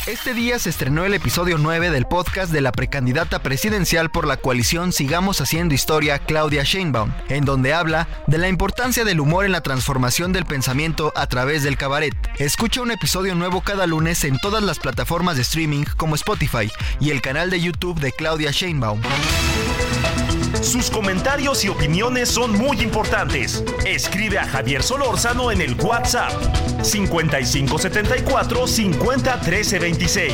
Este 0.08 0.34
día 0.34 0.58
se 0.58 0.70
estrenó 0.70 1.04
el 1.04 1.13
episodio 1.13 1.58
9 1.58 1.90
del 1.90 2.06
podcast 2.06 2.50
de 2.54 2.62
la 2.62 2.72
precandidata 2.72 3.40
presidencial 3.40 4.10
por 4.10 4.26
la 4.26 4.38
coalición 4.38 4.94
Sigamos 4.94 5.42
Haciendo 5.42 5.76
Historia, 5.76 6.20
Claudia 6.20 6.63
Sheinbaum, 6.63 7.12
en 7.28 7.44
donde 7.44 7.74
habla 7.74 8.08
de 8.26 8.38
la 8.38 8.48
importancia 8.48 9.06
del 9.06 9.20
humor 9.20 9.46
en 9.46 9.52
la 9.52 9.62
transformación 9.62 10.34
del 10.34 10.46
pensamiento 10.46 11.14
a 11.16 11.28
través 11.28 11.64
del 11.64 11.78
cabaret. 11.78 12.16
Escucha 12.40 12.82
un 12.82 12.92
episodio 12.92 13.36
nuevo 13.36 13.62
cada 13.62 13.86
lunes 13.86 14.24
en 14.24 14.38
todas 14.40 14.64
las 14.64 14.80
plataformas 14.80 15.36
de 15.36 15.44
streaming 15.44 15.84
como 15.98 16.16
Spotify 16.16 16.72
y 17.00 17.12
el 17.12 17.22
canal 17.22 17.50
de 17.50 17.62
YouTube 17.62 18.00
de 18.00 18.12
Claudia 18.12 18.52
Sheinbaum. 18.52 19.02
Sus 20.62 20.90
comentarios 20.90 21.63
y 21.63 21.70
opiniones 21.70 22.30
son 22.30 22.52
muy 22.52 22.82
importantes. 22.82 23.63
Escribe 23.86 24.40
a 24.40 24.48
Javier 24.48 24.84
Solórzano 24.84 25.52
en 25.52 25.62
el 25.62 25.76
WhatsApp 25.76 26.32
5574 26.84 28.68
50 28.68 29.40
13 29.40 29.80
26. 29.80 30.34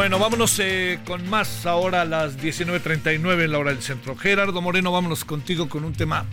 Bueno, 0.00 0.18
vámonos 0.18 0.58
eh, 0.60 0.98
con 1.06 1.28
más 1.28 1.66
ahora 1.66 2.00
a 2.00 2.04
las 2.06 2.38
19.39 2.38 3.44
en 3.44 3.52
la 3.52 3.58
hora 3.58 3.70
del 3.72 3.82
centro. 3.82 4.16
Gerardo 4.16 4.62
Moreno, 4.62 4.92
vámonos 4.92 5.26
contigo 5.26 5.68
con 5.68 5.84
un 5.84 5.92
tema 5.92 6.24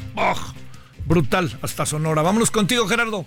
brutal 1.06 1.52
hasta 1.62 1.86
Sonora. 1.86 2.22
Vámonos 2.22 2.50
contigo, 2.50 2.88
Gerardo. 2.88 3.26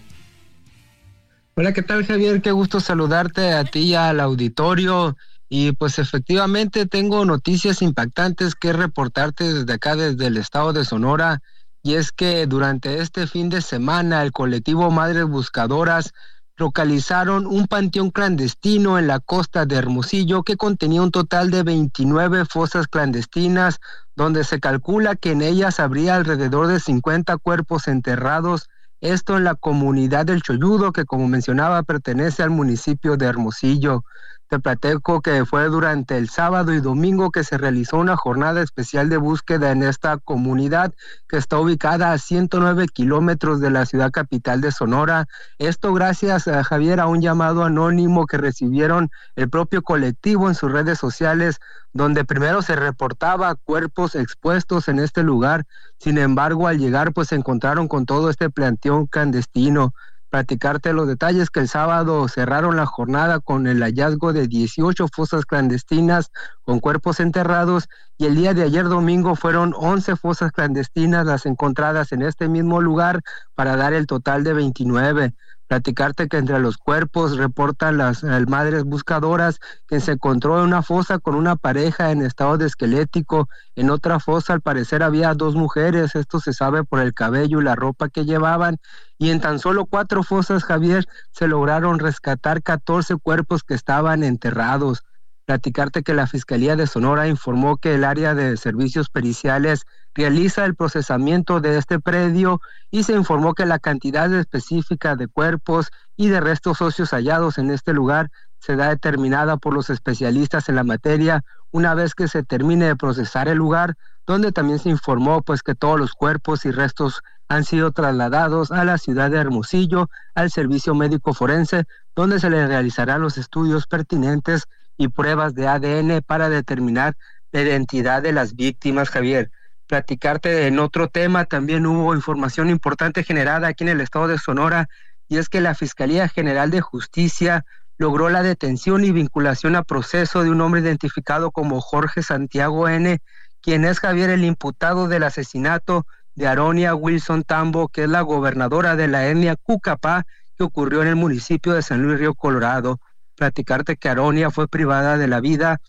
Hola, 1.57 1.74
¿qué 1.74 1.82
tal 1.82 2.07
Javier? 2.07 2.41
Qué 2.41 2.53
gusto 2.53 2.80
saludarte 2.80 3.53
a 3.53 3.64
ti 3.64 3.80
y 3.80 3.95
al 3.95 4.18
auditorio. 4.18 5.14
Y 5.51 5.72
pues 5.72 5.99
efectivamente 5.99 6.86
tengo 6.86 7.26
noticias 7.26 7.82
impactantes 7.82 8.55
que 8.55 8.72
reportarte 8.72 9.45
desde 9.45 9.74
acá, 9.74 9.95
desde 9.95 10.28
el 10.28 10.38
estado 10.38 10.72
de 10.72 10.86
Sonora. 10.86 11.43
Y 11.82 11.97
es 11.97 12.12
que 12.12 12.47
durante 12.47 13.03
este 13.03 13.26
fin 13.26 13.51
de 13.51 13.61
semana 13.61 14.22
el 14.22 14.32
colectivo 14.32 14.91
Madres 14.91 15.26
Buscadoras 15.26 16.14
localizaron 16.61 17.46
un 17.46 17.66
panteón 17.66 18.11
clandestino 18.11 18.98
en 18.98 19.06
la 19.06 19.18
costa 19.18 19.64
de 19.64 19.76
Hermosillo 19.76 20.42
que 20.42 20.58
contenía 20.58 21.00
un 21.00 21.11
total 21.11 21.50
de 21.50 21.62
29 21.62 22.44
fosas 22.44 22.86
clandestinas, 22.86 23.80
donde 24.14 24.44
se 24.44 24.61
calcula 24.61 25.16
que 25.16 25.30
en 25.30 25.40
ellas 25.40 25.80
habría 25.80 26.16
alrededor 26.16 26.66
de 26.66 26.78
50 26.78 27.38
cuerpos 27.38 27.88
enterrados, 27.88 28.68
esto 29.00 29.38
en 29.38 29.44
la 29.44 29.54
comunidad 29.54 30.26
del 30.26 30.42
Choyudo, 30.42 30.92
que 30.92 31.06
como 31.06 31.28
mencionaba 31.28 31.82
pertenece 31.82 32.42
al 32.42 32.50
municipio 32.50 33.16
de 33.16 33.24
Hermosillo. 33.24 34.04
Te 34.51 34.59
platico 34.59 35.20
que 35.20 35.44
fue 35.44 35.66
durante 35.66 36.18
el 36.18 36.28
sábado 36.28 36.74
y 36.74 36.80
domingo 36.80 37.30
que 37.30 37.44
se 37.44 37.57
realizó 37.57 37.98
una 37.98 38.16
jornada 38.16 38.62
especial 38.62 39.09
de 39.09 39.16
búsqueda 39.16 39.70
en 39.70 39.84
esta 39.84 40.16
comunidad 40.16 40.92
que 41.28 41.36
está 41.36 41.61
ubicada 41.61 42.11
a 42.11 42.18
109 42.18 42.88
kilómetros 42.88 43.61
de 43.61 43.70
la 43.70 43.86
ciudad 43.86 44.11
capital 44.11 44.61
de 44.61 44.72
Sonora. 44.72 45.28
Esto 45.61 45.94
gracias 45.94 46.48
a 46.48 46.64
Javier 46.64 46.98
a 46.98 47.07
un 47.07 47.20
llamado 47.20 47.62
anónimo 47.62 48.26
que 48.26 48.38
recibieron 48.38 49.12
el 49.36 49.48
propio 49.48 49.82
colectivo 49.82 50.48
en 50.48 50.57
sus 50.57 50.72
redes 50.72 50.98
sociales, 50.98 51.61
donde 51.92 52.24
primero 52.24 52.61
se 52.62 52.74
reportaba 52.74 53.55
cuerpos 53.55 54.16
expuestos 54.16 54.88
en 54.88 54.98
este 54.98 55.22
lugar. 55.22 55.64
Sin 55.98 56.18
embargo, 56.18 56.66
al 56.66 56.78
llegar, 56.78 57.12
pues 57.12 57.28
se 57.28 57.36
encontraron 57.36 57.86
con 57.86 58.05
todo 58.05 58.28
este 58.30 58.51
planteón 58.51 59.07
clandestino 59.07 59.94
platicarte 60.31 60.93
los 60.93 61.09
detalles 61.09 61.51
que 61.51 61.61
el 61.61 61.68
sábado 61.68 62.26
cerraron 62.28 62.76
la 62.76 62.87
jornada 62.87 63.41
con 63.41 63.66
el 63.66 63.83
hallazgo 63.83 64.33
de 64.33 64.47
18 64.47 65.09
fosas 65.12 65.45
clandestinas 65.45 66.31
con 66.62 66.81
cuerpos 66.81 67.20
enterrados 67.20 67.89
y 68.16 68.26
el 68.26 68.37
día 68.37 68.55
de 68.55 68.62
ayer 68.62 68.85
domingo 68.85 69.35
fueron 69.35 69.74
11 69.76 70.16
fosas 70.16 70.53
clandestinas 70.53 71.26
las 71.26 71.47
encontradas 71.47 72.12
en 72.12 72.22
este 72.22 72.49
mismo 72.49 72.81
lugar 72.81 73.20
para 73.55 73.76
dar 73.76 73.93
el 73.93 74.07
total 74.07 74.45
de 74.45 74.55
29 74.55 75.35
platicarte 75.71 76.27
que 76.27 76.37
entre 76.37 76.59
los 76.59 76.79
cuerpos 76.79 77.37
reportan 77.37 77.97
las 77.97 78.25
madres 78.25 78.83
buscadoras 78.83 79.61
que 79.87 80.01
se 80.01 80.12
encontró 80.12 80.59
en 80.59 80.64
una 80.64 80.83
fosa 80.83 81.21
con 81.21 81.37
una 81.37 81.55
pareja 81.55 82.11
en 82.11 82.23
estado 82.23 82.59
de 82.59 82.66
esquelético. 82.66 83.49
En 83.77 83.89
otra 83.89 84.18
fosa 84.18 84.53
al 84.53 84.62
parecer 84.62 85.05
había 85.05 85.33
dos 85.35 85.55
mujeres, 85.55 86.16
esto 86.16 86.41
se 86.41 86.55
sabe 86.55 86.83
por 86.83 86.99
el 86.99 87.14
cabello 87.14 87.61
y 87.61 87.64
la 87.64 87.77
ropa 87.77 88.09
que 88.09 88.25
llevaban. 88.25 88.79
Y 89.16 89.31
en 89.31 89.41
tan 89.41 89.61
solo 89.61 89.87
cuatro 89.87 90.25
fosas, 90.25 90.64
Javier, 90.64 91.07
se 91.31 91.47
lograron 91.47 92.01
rescatar 92.01 92.64
14 92.64 93.18
cuerpos 93.18 93.62
que 93.62 93.75
estaban 93.75 94.25
enterrados 94.25 95.05
platicarte 95.51 96.05
que 96.05 96.14
la 96.14 96.28
Fiscalía 96.28 96.76
de 96.76 96.86
Sonora 96.86 97.26
informó 97.26 97.76
que 97.76 97.96
el 97.96 98.05
área 98.05 98.36
de 98.36 98.57
servicios 98.57 99.09
periciales 99.09 99.84
realiza 100.14 100.64
el 100.64 100.76
procesamiento 100.76 101.59
de 101.59 101.76
este 101.76 101.98
predio 101.98 102.61
y 102.92 103.03
se 103.03 103.14
informó 103.14 103.55
que 103.55 103.66
la 103.66 103.80
cantidad 103.80 104.32
específica 104.32 105.16
de 105.16 105.26
cuerpos 105.26 105.90
y 106.16 106.28
de 106.28 106.38
restos 106.38 106.80
óseos 106.80 107.11
hallados 107.11 107.59
en 107.59 107.72
este 107.72 107.92
lugar 107.92 108.30
será 108.61 108.90
determinada 108.90 109.57
por 109.57 109.74
los 109.74 109.90
especialistas 109.90 110.68
en 110.68 110.76
la 110.76 110.84
materia 110.84 111.42
una 111.72 111.94
vez 111.94 112.14
que 112.14 112.28
se 112.28 112.44
termine 112.44 112.84
de 112.84 112.94
procesar 112.94 113.48
el 113.48 113.59
lugar, 113.59 113.96
donde 114.28 114.53
también 114.53 114.78
se 114.78 114.90
informó 114.90 115.42
pues 115.42 115.64
que 115.64 115.74
todos 115.74 115.98
los 115.98 116.12
cuerpos 116.12 116.64
y 116.64 116.70
restos 116.70 117.22
han 117.48 117.64
sido 117.64 117.90
trasladados 117.90 118.70
a 118.70 118.84
la 118.84 118.98
ciudad 118.98 119.32
de 119.32 119.38
Hermosillo 119.38 120.11
al 120.36 120.53
servicio 120.53 120.94
médico 120.94 121.34
forense, 121.34 121.86
donde 122.14 122.38
se 122.38 122.51
le 122.51 122.68
realizarán 122.68 123.20
los 123.20 123.36
estudios 123.36 123.88
pertinentes 123.88 124.68
y 125.01 125.09
pruebas 125.09 125.55
de 125.55 125.66
ADN 125.66 126.20
para 126.20 126.51
determinar 126.51 127.16
la 127.53 127.62
identidad 127.62 128.20
de 128.20 128.32
las 128.32 128.55
víctimas, 128.55 129.09
Javier. 129.09 129.51
Platicarte 129.86 130.66
en 130.66 130.78
otro 130.78 131.09
tema, 131.09 131.46
también 131.46 131.86
hubo 131.86 132.14
información 132.14 132.68
importante 132.68 133.24
generada 133.24 133.68
aquí 133.68 133.82
en 133.84 133.88
el 133.88 134.03
estado 134.03 134.28
de 134.28 134.36
Sonora, 134.36 134.90
y 135.26 135.38
es 135.38 135.48
que 135.48 135.62
la 135.62 135.74
Fiscalía 135.74 136.28
General 136.28 136.70
de 136.70 136.82
Justicia 136.82 137.64
logró 137.96 138.28
la 138.28 138.42
detención 138.42 139.03
y 139.03 139.11
vinculación 139.11 139.74
a 139.74 139.84
proceso 139.84 140.44
de 140.44 140.51
un 140.51 140.61
hombre 140.61 140.82
identificado 140.82 141.51
como 141.51 141.80
Jorge 141.80 142.22
Santiago 142.22 142.86
N., 142.86 143.20
quien 143.62 143.86
es 143.86 144.01
Javier 144.01 144.28
el 144.28 144.44
imputado 144.44 145.09
del 145.09 145.22
asesinato 145.22 146.05
de 146.34 146.46
Aronia 146.46 146.94
Wilson 146.94 147.44
Tambo, 147.44 147.88
que 147.88 148.03
es 148.03 148.11
la 148.11 148.20
gobernadora 148.20 148.96
de 148.96 149.09
la 149.09 149.26
etnia 149.28 149.57
Cucapá, 149.57 150.26
que 150.59 150.64
ocurrió 150.64 151.01
en 151.01 151.09
el 151.09 151.16
municipio 151.16 151.72
de 151.72 151.80
San 151.80 152.03
Luis 152.03 152.18
Río 152.18 152.34
Colorado 152.34 153.01
platicarte 153.41 153.97
que 153.97 154.11
Aronia 154.11 154.51
fue 154.51 154.68
privada 154.68 155.16
de 155.16 155.26
la 155.26 155.41
vida 155.41 155.80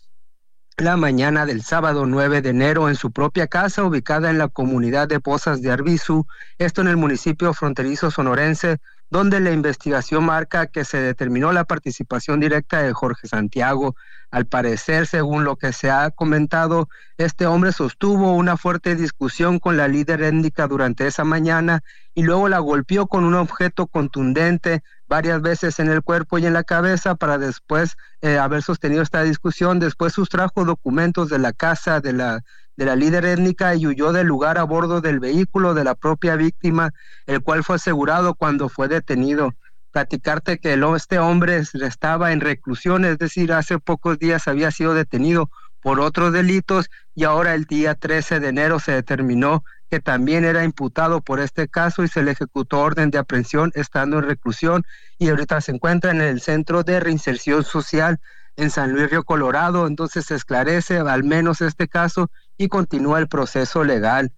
la 0.78 0.96
mañana 0.96 1.44
del 1.44 1.62
sábado 1.62 2.06
9 2.06 2.40
de 2.40 2.48
enero 2.48 2.88
en 2.88 2.94
su 2.96 3.12
propia 3.12 3.46
casa 3.46 3.84
ubicada 3.84 4.30
en 4.30 4.38
la 4.38 4.48
comunidad 4.48 5.06
de 5.06 5.20
Pozas 5.20 5.60
de 5.60 5.70
Arbizu, 5.70 6.24
esto 6.56 6.80
en 6.80 6.88
el 6.88 6.96
municipio 6.96 7.52
fronterizo 7.52 8.10
sonorense, 8.10 8.78
donde 9.10 9.38
la 9.40 9.52
investigación 9.52 10.24
marca 10.24 10.66
que 10.68 10.86
se 10.86 10.98
determinó 10.98 11.52
la 11.52 11.64
participación 11.64 12.40
directa 12.40 12.80
de 12.80 12.94
Jorge 12.94 13.28
Santiago. 13.28 13.94
Al 14.30 14.46
parecer, 14.46 15.06
según 15.06 15.44
lo 15.44 15.56
que 15.56 15.74
se 15.74 15.90
ha 15.90 16.10
comentado, 16.10 16.88
este 17.18 17.44
hombre 17.44 17.72
sostuvo 17.72 18.32
una 18.32 18.56
fuerte 18.56 18.96
discusión 18.96 19.58
con 19.58 19.76
la 19.76 19.88
líder 19.88 20.22
étnica 20.22 20.66
durante 20.66 21.06
esa 21.06 21.24
mañana 21.24 21.82
y 22.14 22.22
luego 22.22 22.48
la 22.48 22.60
golpeó 22.60 23.06
con 23.06 23.24
un 23.24 23.34
objeto 23.34 23.86
contundente 23.86 24.82
varias 25.12 25.42
veces 25.42 25.78
en 25.78 25.90
el 25.90 26.00
cuerpo 26.00 26.38
y 26.38 26.46
en 26.46 26.54
la 26.54 26.64
cabeza 26.64 27.14
para 27.16 27.36
después 27.36 27.96
eh, 28.22 28.38
haber 28.38 28.62
sostenido 28.62 29.02
esta 29.02 29.22
discusión. 29.22 29.78
Después 29.78 30.14
sustrajo 30.14 30.64
documentos 30.64 31.28
de 31.28 31.38
la 31.38 31.52
casa 31.52 32.00
de 32.00 32.14
la, 32.14 32.40
de 32.78 32.86
la 32.86 32.96
líder 32.96 33.26
étnica 33.26 33.74
y 33.74 33.86
huyó 33.86 34.12
del 34.12 34.26
lugar 34.26 34.56
a 34.56 34.62
bordo 34.62 35.02
del 35.02 35.20
vehículo 35.20 35.74
de 35.74 35.84
la 35.84 35.94
propia 35.94 36.34
víctima, 36.36 36.92
el 37.26 37.42
cual 37.42 37.62
fue 37.62 37.76
asegurado 37.76 38.34
cuando 38.34 38.70
fue 38.70 38.88
detenido. 38.88 39.52
Platicarte 39.90 40.56
que 40.56 40.80
este 40.96 41.18
hombre 41.18 41.58
estaba 41.58 42.32
en 42.32 42.40
reclusión, 42.40 43.04
es 43.04 43.18
decir, 43.18 43.52
hace 43.52 43.78
pocos 43.78 44.18
días 44.18 44.48
había 44.48 44.70
sido 44.70 44.94
detenido 44.94 45.50
por 45.82 46.00
otros 46.00 46.32
delitos 46.32 46.88
y 47.14 47.24
ahora 47.24 47.52
el 47.52 47.66
día 47.66 47.94
13 47.94 48.40
de 48.40 48.48
enero 48.48 48.80
se 48.80 48.92
determinó 48.92 49.62
que 49.92 50.00
también 50.00 50.46
era 50.46 50.64
imputado 50.64 51.20
por 51.20 51.38
este 51.38 51.68
caso 51.68 52.02
y 52.02 52.08
se 52.08 52.22
le 52.22 52.30
ejecutó 52.30 52.80
orden 52.80 53.10
de 53.10 53.18
aprehensión 53.18 53.72
estando 53.74 54.20
en 54.20 54.24
reclusión 54.24 54.84
y 55.18 55.28
ahorita 55.28 55.60
se 55.60 55.72
encuentra 55.72 56.12
en 56.12 56.22
el 56.22 56.40
Centro 56.40 56.82
de 56.82 56.98
Reinserción 56.98 57.62
Social 57.62 58.18
en 58.56 58.70
San 58.70 58.92
Luis 58.92 59.10
Río 59.10 59.22
Colorado. 59.22 59.86
Entonces 59.86 60.24
se 60.24 60.34
esclarece 60.34 60.96
al 60.96 61.24
menos 61.24 61.60
este 61.60 61.88
caso 61.88 62.30
y 62.56 62.68
continúa 62.68 63.18
el 63.18 63.28
proceso 63.28 63.84
legal. 63.84 64.32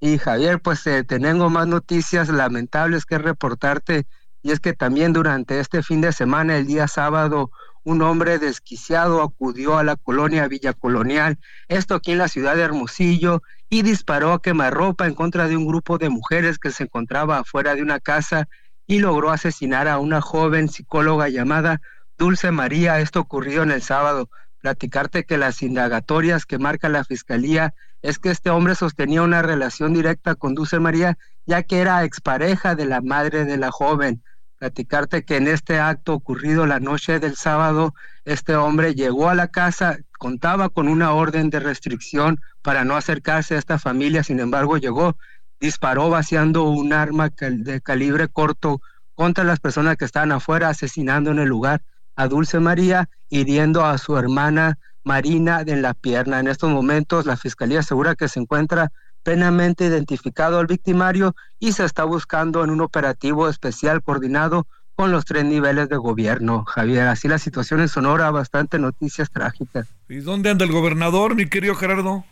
Y 0.00 0.18
Javier, 0.18 0.60
pues 0.60 0.84
eh, 0.88 1.04
tengo 1.04 1.50
más 1.50 1.68
noticias 1.68 2.28
lamentables 2.28 3.06
que 3.06 3.18
reportarte 3.18 4.08
y 4.42 4.50
es 4.50 4.58
que 4.58 4.72
también 4.72 5.12
durante 5.12 5.60
este 5.60 5.84
fin 5.84 6.00
de 6.00 6.12
semana, 6.12 6.56
el 6.56 6.66
día 6.66 6.88
sábado, 6.88 7.52
un 7.84 8.02
hombre 8.02 8.40
desquiciado 8.40 9.22
acudió 9.22 9.78
a 9.78 9.84
la 9.84 9.94
colonia 9.94 10.48
Villa 10.48 10.72
Colonial, 10.72 11.38
esto 11.68 11.94
aquí 11.94 12.10
en 12.10 12.18
la 12.18 12.26
ciudad 12.26 12.56
de 12.56 12.62
Hermosillo, 12.62 13.42
y 13.68 13.82
disparó 13.82 14.32
a 14.32 14.42
quemarropa 14.42 15.06
en 15.06 15.14
contra 15.14 15.48
de 15.48 15.56
un 15.56 15.66
grupo 15.66 15.98
de 15.98 16.08
mujeres 16.08 16.58
que 16.58 16.70
se 16.70 16.84
encontraba 16.84 17.38
afuera 17.38 17.74
de 17.74 17.82
una 17.82 18.00
casa 18.00 18.48
y 18.86 19.00
logró 19.00 19.30
asesinar 19.30 19.88
a 19.88 19.98
una 19.98 20.20
joven 20.20 20.68
psicóloga 20.68 21.28
llamada 21.28 21.80
Dulce 22.16 22.50
María. 22.50 23.00
Esto 23.00 23.20
ocurrió 23.20 23.62
en 23.62 23.72
el 23.72 23.82
sábado. 23.82 24.30
Platicarte 24.60 25.24
que 25.24 25.38
las 25.38 25.62
indagatorias 25.62 26.46
que 26.46 26.58
marca 26.58 26.88
la 26.88 27.04
fiscalía 27.04 27.74
es 28.02 28.18
que 28.18 28.30
este 28.30 28.50
hombre 28.50 28.74
sostenía 28.74 29.22
una 29.22 29.42
relación 29.42 29.92
directa 29.92 30.34
con 30.34 30.54
Dulce 30.54 30.78
María, 30.78 31.18
ya 31.44 31.62
que 31.62 31.80
era 31.80 32.04
expareja 32.04 32.74
de 32.74 32.86
la 32.86 33.00
madre 33.00 33.44
de 33.44 33.56
la 33.56 33.70
joven 33.70 34.22
platicarte 34.58 35.24
que 35.24 35.36
en 35.36 35.48
este 35.48 35.78
acto 35.78 36.14
ocurrido 36.14 36.66
la 36.66 36.80
noche 36.80 37.20
del 37.20 37.36
sábado, 37.36 37.94
este 38.24 38.56
hombre 38.56 38.94
llegó 38.94 39.28
a 39.28 39.34
la 39.34 39.48
casa, 39.48 39.98
contaba 40.16 40.68
con 40.68 40.88
una 40.88 41.12
orden 41.12 41.50
de 41.50 41.60
restricción 41.60 42.40
para 42.62 42.84
no 42.84 42.96
acercarse 42.96 43.54
a 43.54 43.58
esta 43.58 43.78
familia, 43.78 44.22
sin 44.22 44.40
embargo 44.40 44.76
llegó, 44.76 45.16
disparó 45.60 46.10
vaciando 46.10 46.64
un 46.64 46.92
arma 46.92 47.30
de 47.38 47.80
calibre 47.80 48.28
corto 48.28 48.80
contra 49.14 49.44
las 49.44 49.60
personas 49.60 49.96
que 49.96 50.04
estaban 50.04 50.32
afuera, 50.32 50.68
asesinando 50.68 51.30
en 51.30 51.38
el 51.38 51.48
lugar 51.48 51.82
a 52.16 52.28
Dulce 52.28 52.60
María, 52.60 53.08
hiriendo 53.28 53.84
a 53.84 53.98
su 53.98 54.16
hermana 54.16 54.78
Marina 55.04 55.62
en 55.66 55.82
la 55.82 55.94
pierna. 55.94 56.40
En 56.40 56.48
estos 56.48 56.70
momentos 56.70 57.26
la 57.26 57.36
Fiscalía 57.36 57.80
asegura 57.80 58.14
que 58.14 58.28
se 58.28 58.40
encuentra 58.40 58.92
plenamente 59.22 59.86
identificado 59.86 60.58
al 60.58 60.66
victimario 60.66 61.34
y 61.58 61.72
se 61.72 61.84
está 61.84 62.04
buscando 62.04 62.62
en 62.62 62.70
un 62.70 62.80
operativo 62.80 63.48
especial 63.48 64.02
coordinado 64.02 64.66
con 64.94 65.12
los 65.12 65.24
tres 65.24 65.44
niveles 65.44 65.88
de 65.88 65.96
gobierno, 65.96 66.64
Javier. 66.64 67.08
Así 67.08 67.28
la 67.28 67.38
situación 67.38 67.80
en 67.80 67.88
Sonora, 67.88 68.30
bastante 68.30 68.78
noticias 68.78 69.30
trágicas. 69.30 69.95
¿Y 70.08 70.18
dónde 70.18 70.50
anda 70.50 70.64
el 70.64 70.72
gobernador, 70.72 71.34
mi 71.34 71.46
querido 71.46 71.74
Gerardo? 71.74 72.24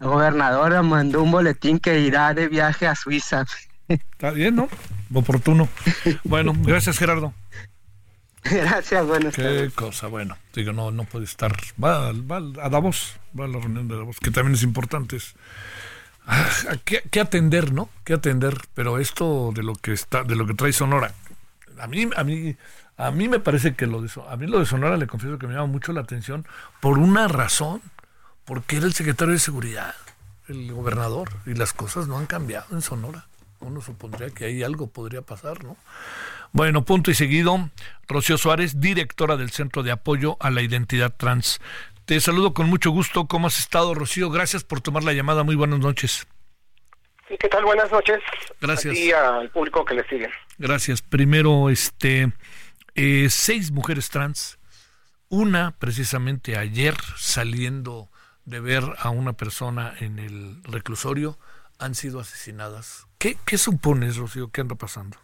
La 0.00 0.06
gobernadora 0.06 0.82
mandó 0.82 1.22
un 1.22 1.30
boletín 1.30 1.78
que 1.78 2.00
irá 2.00 2.34
de 2.34 2.48
viaje 2.48 2.86
a 2.86 2.94
Suiza. 2.94 3.44
Está 3.88 4.30
bien, 4.30 4.56
¿no? 4.56 4.68
Oportuno. 5.12 5.68
Bueno, 6.24 6.52
gracias 6.56 6.98
Gerardo. 6.98 7.32
Gracias, 8.44 9.06
buenas 9.06 9.34
Qué 9.34 9.70
cosa, 9.74 10.06
bueno. 10.06 10.36
Digo, 10.54 10.72
no, 10.72 10.90
no 10.90 11.04
puede 11.04 11.24
estar. 11.24 11.56
Va, 11.82 12.12
va 12.12 12.36
a 12.62 12.68
Davos, 12.68 13.16
va 13.38 13.46
a 13.46 13.48
la 13.48 13.58
reunión 13.58 13.88
de 13.88 13.96
Davos, 13.96 14.20
que 14.20 14.30
también 14.30 14.54
es 14.54 14.62
importante. 14.62 15.16
Es, 15.16 15.34
ah, 16.26 16.76
¿qué, 16.84 17.20
atender, 17.20 17.72
¿no? 17.72 17.88
¿Qué 18.04 18.14
atender? 18.14 18.56
Pero 18.74 18.98
esto 18.98 19.52
de 19.54 19.62
lo 19.62 19.74
que 19.74 19.92
está, 19.92 20.24
de 20.24 20.36
lo 20.36 20.46
que 20.46 20.54
trae 20.54 20.72
Sonora, 20.72 21.12
a 21.78 21.86
mí, 21.86 22.08
a 22.16 22.24
mí, 22.24 22.56
a 22.98 23.12
mí 23.12 23.28
me 23.28 23.38
parece 23.38 23.74
que 23.74 23.86
lo 23.86 24.02
de 24.02 24.10
a 24.28 24.36
mí 24.36 24.46
lo 24.48 24.58
de 24.58 24.66
Sonora 24.66 24.96
le 24.96 25.06
confieso 25.06 25.38
que 25.38 25.46
me 25.46 25.54
llama 25.54 25.66
mucho 25.66 25.92
la 25.92 26.00
atención 26.00 26.44
por 26.80 26.98
una 26.98 27.28
razón, 27.28 27.80
porque 28.44 28.76
era 28.76 28.86
el 28.86 28.92
secretario 28.92 29.32
de 29.32 29.38
seguridad, 29.38 29.94
el 30.48 30.72
gobernador, 30.72 31.30
y 31.46 31.54
las 31.54 31.72
cosas 31.72 32.08
no 32.08 32.18
han 32.18 32.26
cambiado 32.26 32.66
en 32.72 32.82
Sonora. 32.82 33.26
Uno 33.60 33.80
supondría 33.80 34.30
que 34.30 34.46
ahí 34.46 34.62
algo 34.62 34.88
podría 34.88 35.22
pasar, 35.22 35.62
¿no? 35.64 35.76
Bueno, 36.52 36.84
punto 36.84 37.10
y 37.10 37.14
seguido, 37.14 37.70
Rocío 38.08 38.36
Suárez, 38.36 38.80
directora 38.80 39.36
del 39.36 39.50
Centro 39.50 39.82
de 39.82 39.92
Apoyo 39.92 40.36
a 40.40 40.50
la 40.50 40.62
Identidad 40.62 41.14
Trans. 41.16 41.60
Te 42.04 42.20
saludo 42.20 42.52
con 42.54 42.68
mucho 42.68 42.90
gusto. 42.90 43.26
¿Cómo 43.26 43.46
has 43.46 43.60
estado, 43.60 43.94
Rocío? 43.94 44.30
Gracias 44.30 44.64
por 44.64 44.80
tomar 44.80 45.04
la 45.04 45.12
llamada. 45.12 45.44
Muy 45.44 45.56
buenas 45.56 45.78
noches. 45.78 46.26
Sí, 47.28 47.36
¿qué 47.38 47.48
tal? 47.48 47.64
Buenas 47.64 47.92
noches. 47.92 48.18
Gracias. 48.60 48.96
Y 48.96 49.12
al 49.12 49.50
público 49.50 49.84
que 49.84 49.94
le 49.94 50.08
sigue. 50.08 50.30
Gracias. 50.56 51.02
Primero, 51.02 51.68
este, 51.68 52.32
eh, 52.98 53.30
seis 53.30 53.70
mujeres 53.70 54.10
trans, 54.10 54.58
una 55.28 55.76
precisamente 55.78 56.58
ayer 56.58 56.94
saliendo 57.16 58.08
de 58.44 58.58
ver 58.58 58.82
a 58.98 59.10
una 59.10 59.34
persona 59.34 59.94
en 60.00 60.18
el 60.18 60.62
reclusorio, 60.64 61.38
han 61.78 61.94
sido 61.94 62.18
asesinadas. 62.18 63.06
¿Qué, 63.18 63.36
supones, 63.56 64.16
Rocío? 64.16 64.50
¿Qué 64.50 64.62
anda 64.62 64.74
pasando? 64.74 65.16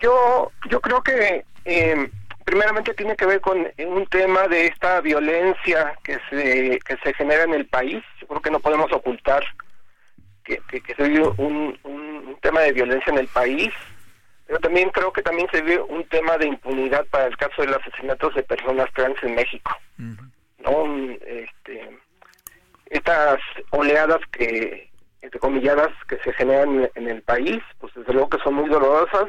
Yo, 0.00 0.52
yo 0.70 0.80
creo 0.80 1.02
que 1.02 1.44
eh, 1.64 2.10
primeramente 2.44 2.94
tiene 2.94 3.16
que 3.16 3.26
ver 3.26 3.40
con 3.40 3.58
un 3.58 4.06
tema 4.06 4.46
de 4.46 4.66
esta 4.66 5.00
violencia 5.00 5.98
que 6.04 6.18
se, 6.30 6.78
que 6.86 6.96
se 7.02 7.14
genera 7.14 7.42
en 7.42 7.54
el 7.54 7.66
país. 7.66 8.02
Yo 8.20 8.28
creo 8.28 8.40
que 8.40 8.50
no 8.50 8.60
podemos 8.60 8.92
ocultar 8.92 9.42
que, 10.44 10.60
que, 10.68 10.94
se 10.94 11.02
un, 11.02 11.78
un, 11.82 12.36
tema 12.40 12.60
de 12.60 12.72
violencia 12.72 13.12
en 13.12 13.18
el 13.18 13.28
país, 13.28 13.70
pero 14.50 14.62
también 14.62 14.90
creo 14.90 15.12
que 15.12 15.22
también 15.22 15.46
se 15.52 15.62
vive 15.62 15.80
un 15.80 16.02
tema 16.08 16.36
de 16.36 16.48
impunidad 16.48 17.06
para 17.06 17.26
el 17.26 17.36
caso 17.36 17.62
de 17.62 17.68
los 17.68 17.76
asesinatos 17.76 18.34
de 18.34 18.42
personas 18.42 18.92
trans 18.94 19.16
en 19.22 19.36
México. 19.36 19.70
¿no? 19.96 21.14
Este, 21.24 21.96
estas 22.86 23.38
oleadas 23.70 24.18
que, 24.32 24.90
entre 25.22 25.38
comilladas, 25.38 25.90
que 26.08 26.18
se 26.24 26.32
generan 26.32 26.90
en 26.96 27.08
el 27.08 27.22
país, 27.22 27.62
pues 27.78 27.94
desde 27.94 28.12
luego 28.12 28.28
que 28.28 28.42
son 28.42 28.54
muy 28.54 28.68
dolorosas, 28.68 29.28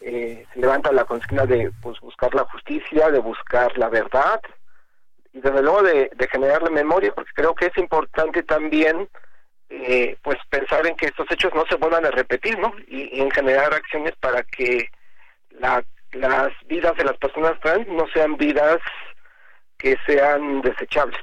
eh, 0.00 0.46
se 0.54 0.60
levanta 0.60 0.92
la 0.92 1.06
consigna 1.06 1.44
de 1.44 1.72
pues, 1.82 1.98
buscar 1.98 2.32
la 2.36 2.44
justicia, 2.44 3.10
de 3.10 3.18
buscar 3.18 3.76
la 3.76 3.88
verdad 3.88 4.40
y 5.32 5.40
desde 5.40 5.60
luego 5.60 5.82
de, 5.82 6.12
de 6.14 6.28
generarle 6.28 6.70
memoria, 6.70 7.12
porque 7.12 7.32
creo 7.34 7.56
que 7.56 7.66
es 7.66 7.76
importante 7.78 8.44
también 8.44 9.08
eh, 9.70 10.16
pues 10.22 10.38
pensar 10.50 10.86
en 10.86 10.96
que 10.96 11.06
estos 11.06 11.30
hechos 11.30 11.52
no 11.54 11.64
se 11.68 11.76
vuelvan 11.76 12.04
a 12.04 12.10
repetir, 12.10 12.58
¿no? 12.58 12.74
Y, 12.88 13.20
en 13.20 13.30
generar 13.30 13.72
acciones 13.72 14.12
para 14.20 14.42
que 14.42 14.88
la, 15.60 15.84
las 16.12 16.52
vidas 16.66 16.96
de 16.96 17.04
las 17.04 17.16
personas 17.18 17.58
trans 17.60 17.86
no 17.88 18.06
sean 18.12 18.36
vidas 18.36 18.80
que 19.78 19.96
sean 20.06 20.62
desechables. 20.62 21.18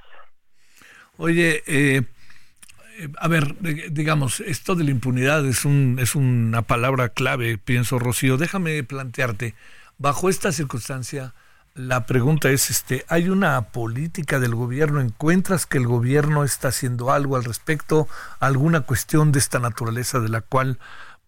Oye, 1.17 1.63
eh, 1.67 2.01
a 3.17 3.27
ver, 3.27 3.55
digamos, 3.91 4.39
esto 4.41 4.75
de 4.75 4.83
la 4.83 4.91
impunidad 4.91 5.45
es, 5.45 5.65
un, 5.65 5.97
es 5.99 6.15
una 6.15 6.61
palabra 6.63 7.09
clave, 7.09 7.57
pienso, 7.57 7.99
Rocío. 7.99 8.37
Déjame 8.37 8.83
plantearte, 8.83 9.55
bajo 9.97 10.29
esta 10.29 10.51
circunstancia, 10.51 11.33
la 11.73 12.05
pregunta 12.05 12.49
es, 12.49 12.69
este, 12.69 13.05
¿hay 13.07 13.29
una 13.29 13.61
política 13.69 14.39
del 14.39 14.55
gobierno? 14.55 14.99
¿Encuentras 14.99 15.65
que 15.65 15.77
el 15.77 15.87
gobierno 15.87 16.43
está 16.43 16.69
haciendo 16.69 17.11
algo 17.11 17.35
al 17.35 17.45
respecto? 17.45 18.07
¿Alguna 18.39 18.81
cuestión 18.81 19.31
de 19.31 19.39
esta 19.39 19.59
naturaleza 19.59 20.19
de 20.19 20.29
la 20.29 20.41
cual 20.41 20.79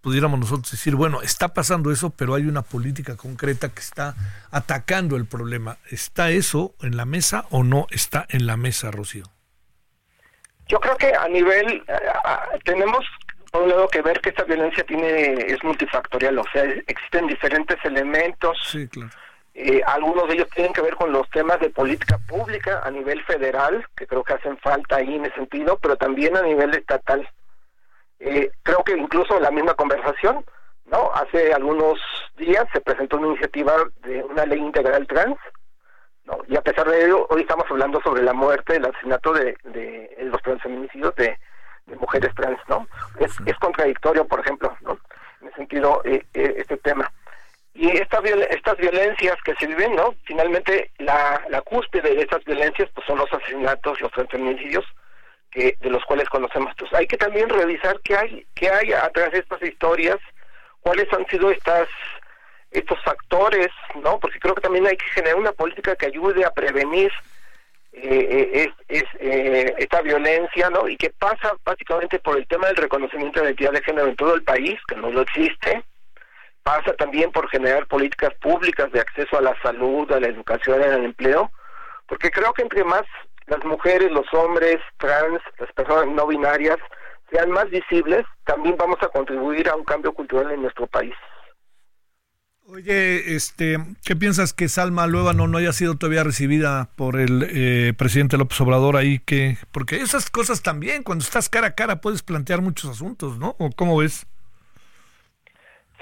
pudiéramos 0.01 0.39
nosotros 0.39 0.69
decir, 0.69 0.95
bueno, 0.95 1.21
está 1.21 1.53
pasando 1.53 1.91
eso, 1.91 2.09
pero 2.09 2.35
hay 2.35 2.45
una 2.45 2.61
política 2.61 3.15
concreta 3.15 3.69
que 3.69 3.79
está 3.79 4.15
atacando 4.51 5.15
el 5.15 5.25
problema? 5.25 5.77
¿Está 5.89 6.29
eso 6.29 6.75
en 6.81 6.97
la 6.97 7.05
mesa 7.05 7.45
o 7.49 7.63
no 7.63 7.87
está 7.89 8.25
en 8.29 8.45
la 8.45 8.57
mesa, 8.57 8.91
Rocío? 8.91 9.23
Yo 10.67 10.79
creo 10.79 10.97
que 10.97 11.13
a 11.15 11.27
nivel, 11.29 11.83
eh, 11.87 12.59
tenemos 12.65 13.05
por 13.51 13.61
un 13.61 13.69
lado 13.69 13.87
que 13.87 14.01
ver 14.01 14.19
que 14.19 14.29
esta 14.29 14.43
violencia 14.43 14.83
tiene 14.83 15.35
es 15.47 15.63
multifactorial, 15.63 16.39
o 16.39 16.45
sea, 16.51 16.63
existen 16.63 17.27
diferentes 17.27 17.77
elementos. 17.85 18.57
Sí, 18.65 18.87
claro. 18.87 19.11
Eh, 19.55 19.81
algunos 19.85 20.27
de 20.27 20.33
ellos 20.33 20.49
tienen 20.49 20.73
que 20.73 20.81
ver 20.81 20.95
con 20.95 21.11
los 21.11 21.29
temas 21.29 21.59
de 21.59 21.69
política 21.69 22.17
pública 22.27 22.81
a 22.83 22.89
nivel 22.89 23.23
federal, 23.23 23.85
que 23.95 24.07
creo 24.07 24.23
que 24.23 24.33
hacen 24.33 24.57
falta 24.57 24.95
ahí 24.95 25.15
en 25.15 25.25
ese 25.25 25.35
sentido, 25.35 25.77
pero 25.79 25.95
también 25.95 26.35
a 26.35 26.41
nivel 26.41 26.73
estatal. 26.73 27.27
Eh, 28.19 28.51
creo 28.63 28.83
que 28.83 28.97
incluso 28.97 29.39
la 29.39 29.51
misma 29.51 29.75
conversación, 29.75 30.43
¿no? 30.85 31.11
Hace 31.13 31.53
algunos 31.53 31.99
días 32.35 32.65
se 32.73 32.81
presentó 32.81 33.17
una 33.17 33.27
iniciativa 33.27 33.73
de 34.01 34.23
una 34.23 34.45
ley 34.45 34.59
integral 34.59 35.05
trans, 35.05 35.37
¿no? 36.25 36.39
Y 36.47 36.55
a 36.55 36.61
pesar 36.61 36.89
de 36.89 37.05
ello, 37.05 37.27
hoy 37.29 37.41
estamos 37.41 37.65
hablando 37.69 38.01
sobre 38.01 38.23
la 38.23 38.33
muerte, 38.33 38.77
el 38.77 38.85
asesinato 38.85 39.33
de, 39.33 39.55
de 39.65 40.17
los 40.21 40.41
transfeminicidios 40.41 41.13
de, 41.15 41.37
de, 41.85 41.95
mujeres 41.97 42.33
trans, 42.33 42.59
¿no? 42.67 42.87
Es, 43.19 43.31
es 43.45 43.57
contradictorio, 43.59 44.25
por 44.25 44.39
ejemplo, 44.39 44.75
¿no? 44.81 44.97
En 45.41 45.47
ese 45.49 45.57
sentido, 45.57 46.01
eh, 46.05 46.25
eh, 46.33 46.55
este 46.57 46.77
tema. 46.77 47.11
Y 47.75 47.89
esta 47.89 48.19
estas 48.49 48.77
violencias 48.77 49.35
que 49.43 49.55
se 49.55 49.65
viven, 49.65 49.95
¿no? 49.95 50.13
Finalmente, 50.25 50.91
la, 50.99 51.43
la 51.49 51.61
cúspide 51.61 52.13
de 52.13 52.21
estas 52.21 52.43
violencias 52.45 52.89
pues 52.93 53.05
son 53.07 53.17
los 53.17 53.31
asesinatos, 53.33 53.99
los 53.99 54.11
transfeminicidios, 54.11 54.85
que, 55.49 55.75
de 55.79 55.89
los 55.89 56.03
cuales 56.05 56.29
conocemos. 56.29 56.69
Entonces, 56.71 56.97
hay 56.97 57.07
que 57.07 57.17
también 57.17 57.49
revisar 57.49 57.99
qué 58.03 58.15
hay, 58.15 58.45
qué 58.53 58.69
hay 58.69 58.93
atrás 58.93 59.31
de 59.31 59.39
estas 59.39 59.61
historias, 59.63 60.17
cuáles 60.81 61.11
han 61.13 61.25
sido 61.27 61.49
estas 61.51 61.87
estos 62.73 62.99
factores, 63.03 63.69
¿no? 64.03 64.19
Porque 64.19 64.39
creo 64.39 64.55
que 64.55 64.61
también 64.61 64.87
hay 64.87 64.97
que 64.97 65.05
generar 65.05 65.37
una 65.37 65.51
política 65.51 65.95
que 65.95 66.07
ayude 66.07 66.43
a 66.43 66.51
prevenir 66.51 67.11
eh, 67.93 68.63
eh 68.89 69.03
eh, 69.19 69.75
esta 69.77 70.01
violencia, 70.01 70.69
¿no? 70.69 70.87
Y 70.87 70.97
que 70.97 71.11
pasa 71.11 71.53
básicamente 71.63 72.19
por 72.19 72.37
el 72.37 72.47
tema 72.47 72.67
del 72.67 72.77
reconocimiento 72.77 73.39
de 73.39 73.47
identidad 73.47 73.71
de 73.71 73.83
género 73.83 74.07
en 74.07 74.15
todo 74.15 74.35
el 74.35 74.43
país, 74.43 74.79
que 74.87 74.95
no 74.95 75.11
lo 75.11 75.21
existe. 75.21 75.83
Pasa 76.63 76.93
también 76.93 77.31
por 77.31 77.49
generar 77.49 77.87
políticas 77.87 78.33
públicas 78.41 78.91
de 78.91 79.01
acceso 79.01 79.37
a 79.37 79.41
la 79.41 79.61
salud, 79.61 80.09
a 80.11 80.19
la 80.19 80.27
educación, 80.27 80.81
al 80.81 81.03
empleo, 81.03 81.51
porque 82.07 82.31
creo 82.31 82.53
que 82.53 82.61
entre 82.61 82.83
más 82.83 83.03
las 83.47 83.63
mujeres, 83.65 84.11
los 84.11 84.31
hombres, 84.33 84.77
trans, 84.97 85.41
las 85.59 85.71
personas 85.73 86.07
no 86.07 86.27
binarias 86.27 86.77
sean 87.31 87.51
más 87.51 87.69
visibles, 87.69 88.25
también 88.45 88.75
vamos 88.77 88.97
a 89.01 89.09
contribuir 89.09 89.67
a 89.67 89.75
un 89.75 89.83
cambio 89.83 90.13
cultural 90.13 90.51
en 90.51 90.61
nuestro 90.61 90.87
país. 90.87 91.15
Oye, 92.65 93.35
este, 93.35 93.77
¿qué 94.05 94.15
piensas 94.15 94.53
que 94.53 94.69
Salma 94.69 95.05
Luevano 95.05 95.47
no 95.47 95.57
haya 95.57 95.73
sido 95.73 95.95
todavía 95.95 96.23
recibida 96.23 96.89
por 96.95 97.19
el 97.19 97.45
eh, 97.49 97.93
presidente 97.97 98.37
López 98.37 98.59
Obrador 98.61 98.95
ahí? 98.95 99.19
que 99.19 99.57
Porque 99.71 99.97
esas 99.97 100.29
cosas 100.29 100.61
también, 100.61 101.03
cuando 101.03 101.25
estás 101.25 101.49
cara 101.49 101.67
a 101.67 101.75
cara, 101.75 101.99
puedes 101.99 102.23
plantear 102.23 102.61
muchos 102.61 102.89
asuntos, 102.89 103.37
¿no? 103.37 103.57
¿O 103.59 103.69
cómo 103.75 103.97
ves? 103.97 104.27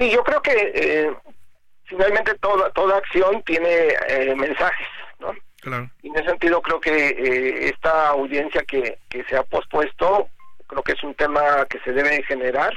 Sí, 0.02 0.10
yo 0.10 0.24
creo 0.24 0.41
que 0.41 0.72
eh, 0.74 1.16
finalmente 1.84 2.34
toda, 2.39 2.72
toda 2.72 2.97
acción 2.97 3.43
tiene 3.43 3.89
eh, 4.08 4.34
mensajes, 4.36 4.88
¿no? 5.20 5.32
Claro. 5.62 5.91
Y 6.02 6.08
en 6.08 6.16
ese 6.16 6.30
sentido 6.30 6.60
creo 6.60 6.80
que 6.80 7.68
esta 7.68 8.10
audiencia 8.10 8.64
que, 8.64 8.97
que 9.10 9.24
se 9.26 9.38
ha 9.38 9.43
pospuesto, 9.43 10.28
creo 10.66 10.82
que 10.82 10.93
es 10.93 11.04
un 11.04 11.14
tema 11.14 11.68
que 11.70 11.78
se 11.82 11.93
debe 11.93 12.24
generar. 12.24 12.74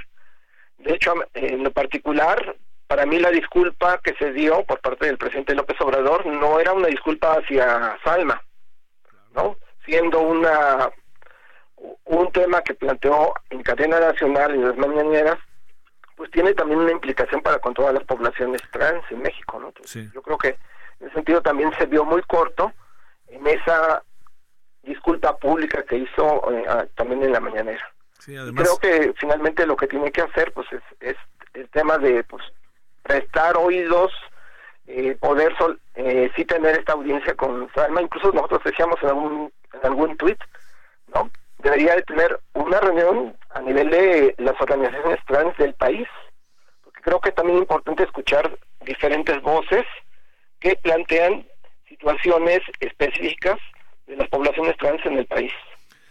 De 0.77 0.93
hecho, 0.93 1.15
en 1.33 1.65
lo 1.65 1.71
particular, 1.71 2.57
para 2.89 3.07
mí 3.07 3.19
la 3.19 3.31
disculpa 3.31 4.03
que 4.05 4.15
se 4.17 4.31
dio 4.33 4.63
por 4.65 4.81
parte 4.81 5.07
del 5.07 5.17
presidente 5.17 5.55
López 5.55 5.81
Obrador 5.81 6.27
no 6.27 6.61
era 6.61 6.75
una 6.75 6.89
disculpa 6.89 7.39
hacia 7.39 7.97
Salma, 8.05 8.43
¿no? 9.35 9.57
Siendo 9.87 10.21
una 10.21 10.91
un 12.05 12.31
tema 12.33 12.61
que 12.61 12.75
planteó 12.75 13.33
en 13.49 13.63
cadena 13.63 13.99
nacional 13.99 14.55
y 14.55 14.59
las 14.59 14.77
mañaneras, 14.77 15.39
pues 16.17 16.31
tiene 16.31 16.55
también 16.55 16.81
una 16.81 16.93
implicación 16.93 17.41
para 17.43 17.59
con 17.59 17.75
todas 17.75 17.93
las 17.93 18.05
poblaciones 18.05 18.61
trans 18.71 19.05
en 19.11 19.23
México, 19.23 19.59
¿no? 19.59 19.73
Yo 20.13 20.23
creo 20.23 20.39
que 20.39 20.49
en 21.01 21.07
ese 21.07 21.15
sentido 21.15 21.43
también 21.43 21.73
se 21.79 21.87
vio 21.87 22.05
muy 22.05 22.23
corto 22.23 22.73
en 23.29 23.47
esa 23.47 24.03
disculpa 24.83 25.37
pública 25.37 25.83
que 25.83 25.97
hizo 25.97 26.53
eh, 26.53 26.89
también 26.95 27.23
en 27.23 27.33
la 27.33 27.41
mañanera. 27.41 27.93
creo 28.55 28.79
que 28.79 29.15
finalmente 29.19 29.67
lo 29.67 29.77
que 29.77 29.87
tiene 29.87 30.11
que 30.13 30.23
hacer 30.23 30.53
pues 30.53 30.67
es, 30.73 30.83
es 31.01 31.17
el 31.55 31.69
tema 31.71 31.99
de 31.99 32.23
pues 32.25 32.43
prestar 33.03 33.57
oídos, 33.57 34.13
eh, 34.87 35.17
poder 35.21 35.57
sol, 35.57 35.81
eh, 35.95 36.31
sí 36.37 36.45
tener 36.45 36.79
esta 36.79 36.93
audiencia 36.93 37.35
con 37.35 37.71
Salma, 37.75 38.03
incluso 38.03 38.33
nosotros 38.33 38.63
decíamos 38.65 38.97
en 39.03 39.09
algún, 39.09 39.53
en 39.73 39.81
algún 39.83 40.17
tweet, 40.17 40.39
¿no? 41.15 41.31
Debería 41.65 41.97
de 41.97 42.03
tener 42.03 42.39
una 42.53 42.79
reunión 42.79 43.35
a 43.51 43.61
nivel 43.63 43.91
de 43.91 44.35
las 44.39 44.55
organizaciones 44.61 45.19
trans 45.27 45.57
del 45.57 45.75
país, 45.75 46.07
porque 46.85 47.01
creo 47.01 47.21
que 47.21 47.33
también 47.33 47.57
es 47.57 47.63
importante 47.63 48.05
escuchar 48.05 48.59
diferentes 48.85 49.41
voces 49.43 49.85
que 50.61 50.77
plantean 50.77 51.47
situaciones 51.89 52.61
específicas 52.81 53.59
de 54.07 54.17
las 54.17 54.29
poblaciones 54.29 54.77
trans 54.77 55.05
en 55.07 55.19
el 55.19 55.27
país. 55.27 55.53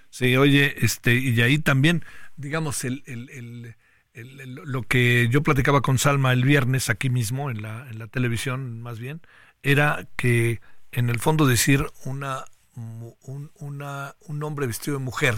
Sí, 0.10 0.36
oye, 0.38 0.74
este, 0.82 1.14
y 1.14 1.40
ahí 1.42 1.60
también, 1.60 2.04
digamos, 2.36 2.84
el, 2.84 3.04
el, 3.06 3.76
el, 4.14 4.56
lo 4.56 4.82
que 4.84 5.28
yo 5.30 5.44
platicaba 5.44 5.82
con 5.82 5.98
Salma 5.98 6.34
el 6.34 6.44
viernes 6.44 6.90
aquí 6.90 7.10
mismo, 7.10 7.52
en 7.52 7.62
la, 7.62 7.88
en 7.92 8.00
la 8.00 8.08
televisión 8.08 8.82
más 8.82 9.00
bien, 9.00 9.22
era 9.62 10.08
que 10.16 10.62
en 10.92 11.10
el 11.10 11.20
fondo 11.20 11.46
decir 11.46 11.86
una, 12.06 12.46
un, 12.76 13.52
una, 13.60 14.16
un 14.28 14.44
hombre 14.44 14.68
vestido 14.68 14.98
de 14.98 15.04
mujer, 15.04 15.36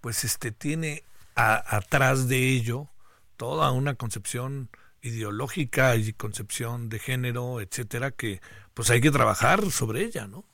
pues 0.00 0.24
este 0.24 0.52
tiene 0.52 1.04
atrás 1.34 2.28
de 2.28 2.48
ello 2.48 2.88
toda 3.36 3.70
una 3.72 3.94
concepción 3.94 4.70
ideológica 5.02 5.94
y 5.96 6.12
concepción 6.12 6.88
de 6.88 6.98
género, 6.98 7.60
etcétera, 7.60 8.10
que 8.10 8.40
pues 8.74 8.90
hay 8.90 9.00
que 9.00 9.10
trabajar 9.10 9.62
sobre 9.70 10.02
ella, 10.02 10.26
¿no? 10.26 10.44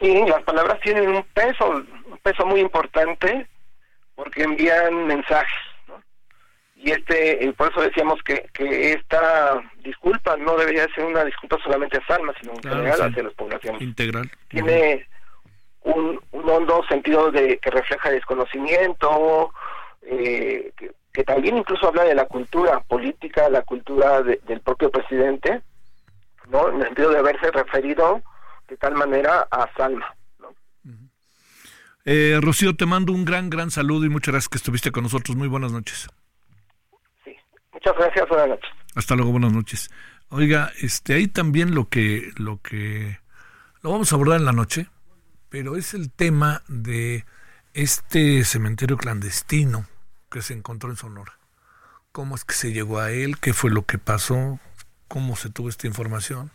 Sí, 0.00 0.24
las 0.26 0.42
palabras 0.42 0.80
tienen 0.80 1.10
un 1.10 1.24
peso, 1.34 1.68
un 1.70 2.18
peso 2.22 2.44
muy 2.46 2.60
importante 2.60 3.48
porque 4.14 4.42
envían 4.42 5.06
mensajes. 5.06 5.71
Y 6.84 6.90
este, 6.90 7.54
por 7.56 7.70
eso 7.70 7.80
decíamos 7.80 8.20
que, 8.24 8.44
que 8.52 8.94
esta 8.94 9.62
disculpa 9.84 10.36
no 10.36 10.56
debería 10.56 10.92
ser 10.92 11.04
una 11.04 11.24
disculpa 11.24 11.56
solamente 11.62 11.98
a 11.98 12.06
Salma, 12.06 12.34
sino 12.40 12.54
en 12.54 12.62
general 12.62 13.02
hacia 13.02 13.22
las 13.22 13.34
poblaciones. 13.34 13.80
Integral. 13.80 14.28
Tiene 14.48 15.06
un, 15.82 16.20
un, 16.32 16.50
hondo 16.50 16.82
sentido 16.88 17.30
de 17.30 17.58
que 17.58 17.70
refleja 17.70 18.10
desconocimiento, 18.10 19.52
eh, 20.02 20.72
que, 20.76 20.90
que, 21.12 21.22
también 21.22 21.56
incluso 21.56 21.86
habla 21.86 22.02
de 22.02 22.16
la 22.16 22.26
cultura 22.26 22.80
política, 22.80 23.48
la 23.48 23.62
cultura 23.62 24.20
del 24.22 24.60
propio 24.60 24.90
presidente, 24.90 25.62
¿no? 26.50 26.68
En 26.68 26.80
el 26.80 26.86
sentido 26.86 27.10
de 27.10 27.18
haberse 27.20 27.48
referido 27.52 28.22
de 28.66 28.76
tal 28.76 28.94
manera 28.94 29.46
a 29.52 29.70
Salma. 29.76 30.12
Eh, 32.04 32.40
Rocío, 32.42 32.74
te 32.74 32.86
mando 32.86 33.12
un 33.12 33.24
gran, 33.24 33.50
gran 33.50 33.70
saludo 33.70 34.04
y 34.04 34.08
muchas 34.08 34.32
gracias 34.32 34.48
que 34.48 34.58
estuviste 34.58 34.90
con 34.90 35.04
nosotros. 35.04 35.36
Muy 35.36 35.46
buenas 35.46 35.70
noches. 35.70 36.08
Muchas 37.72 37.96
gracias, 37.96 38.28
buenas 38.28 38.48
noches. 38.48 38.70
Hasta 38.94 39.14
luego, 39.14 39.32
buenas 39.32 39.52
noches. 39.52 39.90
Oiga, 40.28 40.72
este, 40.80 41.14
ahí 41.14 41.28
también 41.28 41.74
lo 41.74 41.88
que, 41.88 42.30
lo 42.36 42.60
que, 42.60 43.18
lo 43.82 43.90
vamos 43.90 44.12
a 44.12 44.16
abordar 44.16 44.38
en 44.38 44.46
la 44.46 44.52
noche, 44.52 44.88
pero 45.48 45.76
es 45.76 45.94
el 45.94 46.10
tema 46.10 46.62
de 46.68 47.24
este 47.74 48.44
cementerio 48.44 48.96
clandestino 48.96 49.86
que 50.30 50.42
se 50.42 50.54
encontró 50.54 50.90
en 50.90 50.96
Sonora. 50.96 51.38
¿Cómo 52.12 52.34
es 52.34 52.44
que 52.44 52.54
se 52.54 52.72
llegó 52.72 52.98
a 52.98 53.10
él? 53.10 53.38
¿Qué 53.38 53.54
fue 53.54 53.70
lo 53.70 53.86
que 53.86 53.98
pasó? 53.98 54.60
¿Cómo 55.08 55.36
se 55.36 55.50
tuvo 55.50 55.68
esta 55.68 55.86
información? 55.86 56.50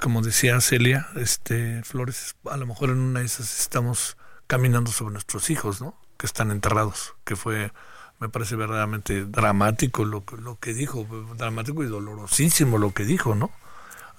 Como 0.00 0.22
decía 0.22 0.60
Celia, 0.60 1.08
este 1.16 1.82
Flores, 1.82 2.36
a 2.44 2.56
lo 2.56 2.66
mejor 2.66 2.90
en 2.90 2.98
una 2.98 3.20
de 3.20 3.26
esas 3.26 3.60
estamos 3.60 4.16
caminando 4.46 4.90
sobre 4.90 5.12
nuestros 5.12 5.50
hijos, 5.50 5.80
¿no? 5.80 5.98
Que 6.18 6.26
están 6.26 6.50
enterrados, 6.50 7.14
que 7.24 7.34
fue, 7.34 7.72
me 8.20 8.28
parece 8.28 8.54
verdaderamente 8.54 9.24
dramático 9.24 10.04
lo, 10.04 10.22
lo 10.38 10.58
que 10.58 10.74
dijo, 10.74 11.06
dramático 11.36 11.82
y 11.82 11.86
dolorosísimo 11.86 12.78
lo 12.78 12.92
que 12.92 13.04
dijo, 13.04 13.34
¿no? 13.34 13.50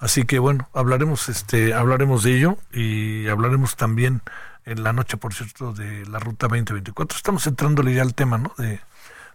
Así 0.00 0.24
que 0.24 0.40
bueno, 0.40 0.68
hablaremos, 0.74 1.28
este, 1.28 1.72
hablaremos 1.72 2.24
de 2.24 2.36
ello 2.36 2.58
y 2.72 3.28
hablaremos 3.28 3.76
también 3.76 4.20
en 4.64 4.82
la 4.82 4.92
noche, 4.92 5.16
por 5.16 5.32
cierto, 5.32 5.72
de 5.72 6.04
la 6.06 6.18
Ruta 6.18 6.48
2024. 6.48 7.16
Estamos 7.16 7.46
entrándole 7.46 7.94
ya 7.94 8.02
al 8.02 8.14
tema, 8.14 8.38
¿no? 8.38 8.52
De, 8.58 8.80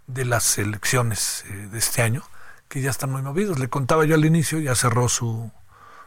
de 0.07 0.25
las 0.25 0.57
elecciones 0.57 1.45
eh, 1.49 1.69
de 1.71 1.77
este 1.77 2.01
año, 2.01 2.23
que 2.67 2.81
ya 2.81 2.89
están 2.89 3.11
muy 3.11 3.21
movidos. 3.21 3.59
Le 3.59 3.69
contaba 3.69 4.03
yo 4.03 4.15
al 4.15 4.25
inicio, 4.25 4.59
ya 4.59 4.75
cerró 4.75 5.07
su, 5.07 5.51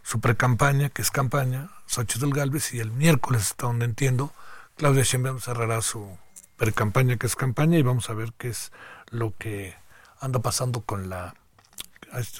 su 0.02 0.20
pre-campaña, 0.20 0.90
que 0.90 1.00
es 1.00 1.10
campaña, 1.10 1.70
del 2.18 2.32
Galvez, 2.32 2.74
y 2.74 2.80
el 2.80 2.92
miércoles, 2.92 3.42
hasta 3.42 3.66
donde 3.66 3.86
entiendo, 3.86 4.32
Claudia 4.76 5.02
Sheinbaum 5.02 5.40
cerrará 5.40 5.80
su 5.82 6.18
pre-campaña, 6.60 7.16
que 7.16 7.26
es 7.26 7.36
campaña, 7.36 7.78
y 7.78 7.82
vamos 7.82 8.10
a 8.10 8.12
ver 8.12 8.34
qué 8.36 8.50
es 8.50 8.70
lo 9.10 9.34
que 9.38 9.74
anda 10.20 10.40
pasando 10.40 10.82
con 10.82 11.08
la 11.08 11.34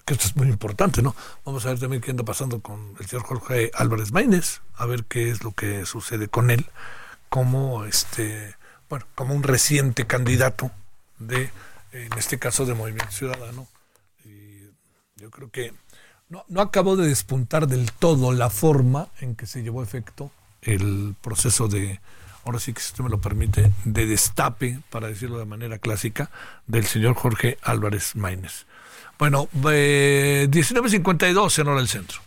que 0.05 0.13
esto 0.13 0.27
es 0.27 0.37
muy 0.37 0.49
importante, 0.49 1.01
¿no? 1.01 1.17
Vamos 1.45 1.65
a 1.65 1.71
ver 1.71 1.79
también 1.79 2.03
qué 2.03 2.11
anda 2.11 2.23
pasando 2.23 2.61
con 2.61 2.97
el 3.01 3.07
señor 3.07 3.25
Jorge 3.25 3.71
Álvarez 3.73 4.13
Maínez, 4.13 4.61
a 4.75 4.85
ver 4.85 5.05
qué 5.05 5.31
es 5.31 5.43
lo 5.43 5.53
que 5.53 5.87
sucede 5.87 6.29
con 6.29 6.51
él, 6.51 6.67
como 7.31 7.87
este, 7.87 8.57
bueno, 8.91 9.07
como 9.15 9.35
un 9.35 9.43
reciente 9.43 10.07
candidato 10.07 10.71
de, 11.19 11.51
en 11.93 12.13
este 12.19 12.39
caso, 12.39 12.67
de 12.67 12.75
Movimiento 12.75 13.13
Ciudadano. 13.13 13.69
Y 14.27 14.67
yo 15.17 15.31
creo 15.31 15.51
que 15.51 15.73
no, 16.29 16.45
no 16.49 16.61
acabó 16.61 16.97
de 16.97 17.09
despuntar 17.09 17.69
del 17.69 17.91
todo 17.91 18.33
la 18.33 18.51
forma 18.51 19.09
en 19.21 19.35
que 19.35 19.47
se 19.47 19.63
llevó 19.63 19.81
a 19.81 19.85
efecto 19.85 20.31
el 20.61 21.15
proceso 21.23 21.69
de 21.69 22.01
ahora 22.45 22.59
sí 22.59 22.73
que 22.73 22.81
si 22.81 22.89
usted 22.89 23.05
me 23.05 23.11
lo 23.11 23.21
permite, 23.21 23.73
de 23.85 24.07
destape, 24.07 24.81
para 24.91 25.09
decirlo 25.09 25.39
de 25.39 25.45
manera 25.45 25.79
clásica, 25.79 26.31
del 26.67 26.87
señor 26.87 27.15
Jorge 27.15 27.59
Álvarez 27.63 28.17
Maínez. 28.17 28.67
Bueno, 29.19 29.49
eh, 29.71 30.49
19.52 30.51 31.59
en 31.59 31.69
hora 31.69 31.79
del 31.79 31.89
centro. 31.89 32.21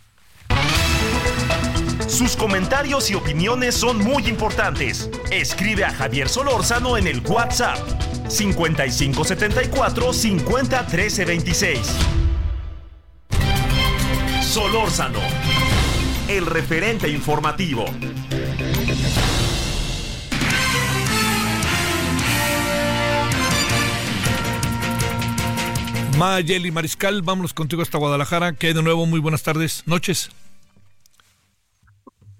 Sus 2.08 2.36
comentarios 2.36 3.10
y 3.10 3.14
opiniones 3.14 3.74
son 3.74 3.98
muy 3.98 4.28
importantes. 4.28 5.10
Escribe 5.30 5.84
a 5.84 5.92
Javier 5.92 6.28
Solórzano 6.28 6.96
en 6.96 7.08
el 7.08 7.20
WhatsApp 7.26 7.78
5574 8.28 10.12
501326. 10.12 11.80
Solórzano, 14.42 15.18
el 16.28 16.46
referente 16.46 17.08
informativo. 17.08 17.86
Mayeli 26.16 26.70
Mariscal, 26.70 27.22
vámonos 27.22 27.54
contigo 27.54 27.82
hasta 27.82 27.98
Guadalajara. 27.98 28.52
Que 28.52 28.68
hay 28.68 28.72
de 28.72 28.82
nuevo? 28.82 29.04
Muy 29.06 29.20
buenas 29.20 29.42
tardes, 29.42 29.82
noches. 29.86 30.30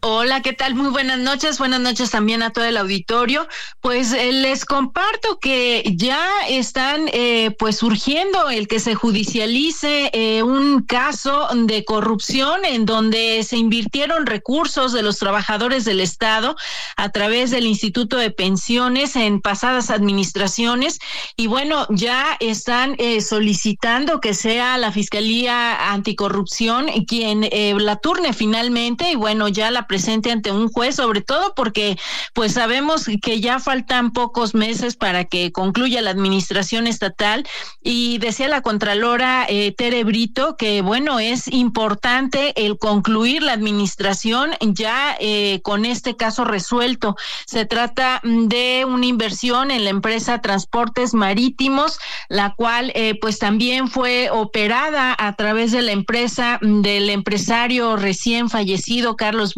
Hola, 0.07 0.43
¿qué 0.43 0.53
tal? 0.53 0.75
Muy 0.75 0.91
buenas 0.91 1.19
noches. 1.19 1.59
Buenas 1.59 1.81
noches 1.81 2.11
también 2.11 2.43
a 2.43 2.51
todo 2.51 2.67
el 2.67 2.77
auditorio. 2.77 3.49
Pues 3.81 4.13
eh, 4.13 4.33
les 4.33 4.67
comparto 4.67 5.39
que 5.39 5.83
ya 5.97 6.29
están 6.47 7.09
eh, 7.15 7.57
pues 7.59 7.79
surgiendo 7.79 8.51
el 8.51 8.69
que 8.69 8.81
se 8.81 8.95
judicialice 8.95 10.11
eh, 10.13 10.43
un 10.43 10.83
caso 10.83 11.49
de 11.55 11.87
corrupción 11.87 12.67
en 12.67 12.85
donde 12.85 13.43
se 13.45 13.57
invirtieron 13.57 14.27
recursos 14.27 14.93
de 14.93 15.01
los 15.01 15.19
trabajadores 15.19 15.87
del 15.87 16.01
Estado 16.01 16.55
a 16.99 17.09
través 17.09 17.51
del 17.51 17.65
Instituto 17.65 18.19
de 18.19 18.31
Pensiones 18.31 19.17
en 19.17 19.41
pasadas 19.41 19.89
administraciones. 19.89 20.99
Y 21.35 21.47
bueno, 21.47 21.87
ya 21.89 22.37
están 22.41 22.99
solicitando 23.23 24.21
que 24.21 24.35
sea 24.35 24.77
la 24.77 24.93
Fiscalía 24.93 25.93
Anticorrupción 25.93 26.89
quien 27.07 27.49
la 27.51 27.97
turne 27.97 28.35
finalmente. 28.35 29.11
Y 29.11 29.15
bueno, 29.15 29.49
ya 29.49 29.71
la 29.71 29.87
presente 29.95 30.33
ante 30.33 30.51
un 30.51 30.69
juez, 30.71 30.97
sobre 30.97 31.21
todo 31.21 31.55
porque 31.55 31.97
pues 32.33 32.55
sabemos 32.55 33.07
que 33.23 33.41
ya 33.41 33.61
faltan 33.61 34.13
pocos 34.13 34.53
meses 34.53 34.97
para 34.97 35.25
que 35.25 35.53
concluya 35.53 36.03
la 36.03 36.11
administración 36.11 36.89
estatal 36.89 37.47
y 37.81 38.19
decía 38.19 38.49
la 38.49 38.61
Contralora 38.61 39.47
eh, 39.49 39.73
Tere 39.79 40.03
Brito 40.03 40.57
que 40.57 40.83
bueno, 40.83 41.21
es 41.21 41.47
importante 41.47 42.67
el 42.67 42.77
concluir 42.77 43.45
la 43.45 43.53
administración 43.53 44.51
ya 44.61 45.17
eh, 45.21 45.61
con 45.63 45.85
este 45.85 46.17
caso 46.17 46.45
resuelto. 46.45 47.15
Se 47.47 47.65
trata 47.65 48.21
de 48.25 48.85
una 48.89 49.07
inversión 49.07 49.71
en 49.71 49.85
la 49.85 49.91
empresa 49.91 50.41
Transportes 50.41 51.15
Marítimos, 51.15 52.01
la 52.29 52.53
cual 52.57 52.91
eh, 52.97 53.17
pues 53.21 53.39
también 53.39 53.87
fue 53.87 54.29
operada 54.33 55.15
a 55.17 55.37
través 55.37 55.71
de 55.71 55.83
la 55.83 55.93
empresa 55.93 56.59
del 56.61 57.11
empresario 57.11 57.95
recién 57.95 58.51
fallecido 58.51 59.05
Carlos 59.15 59.55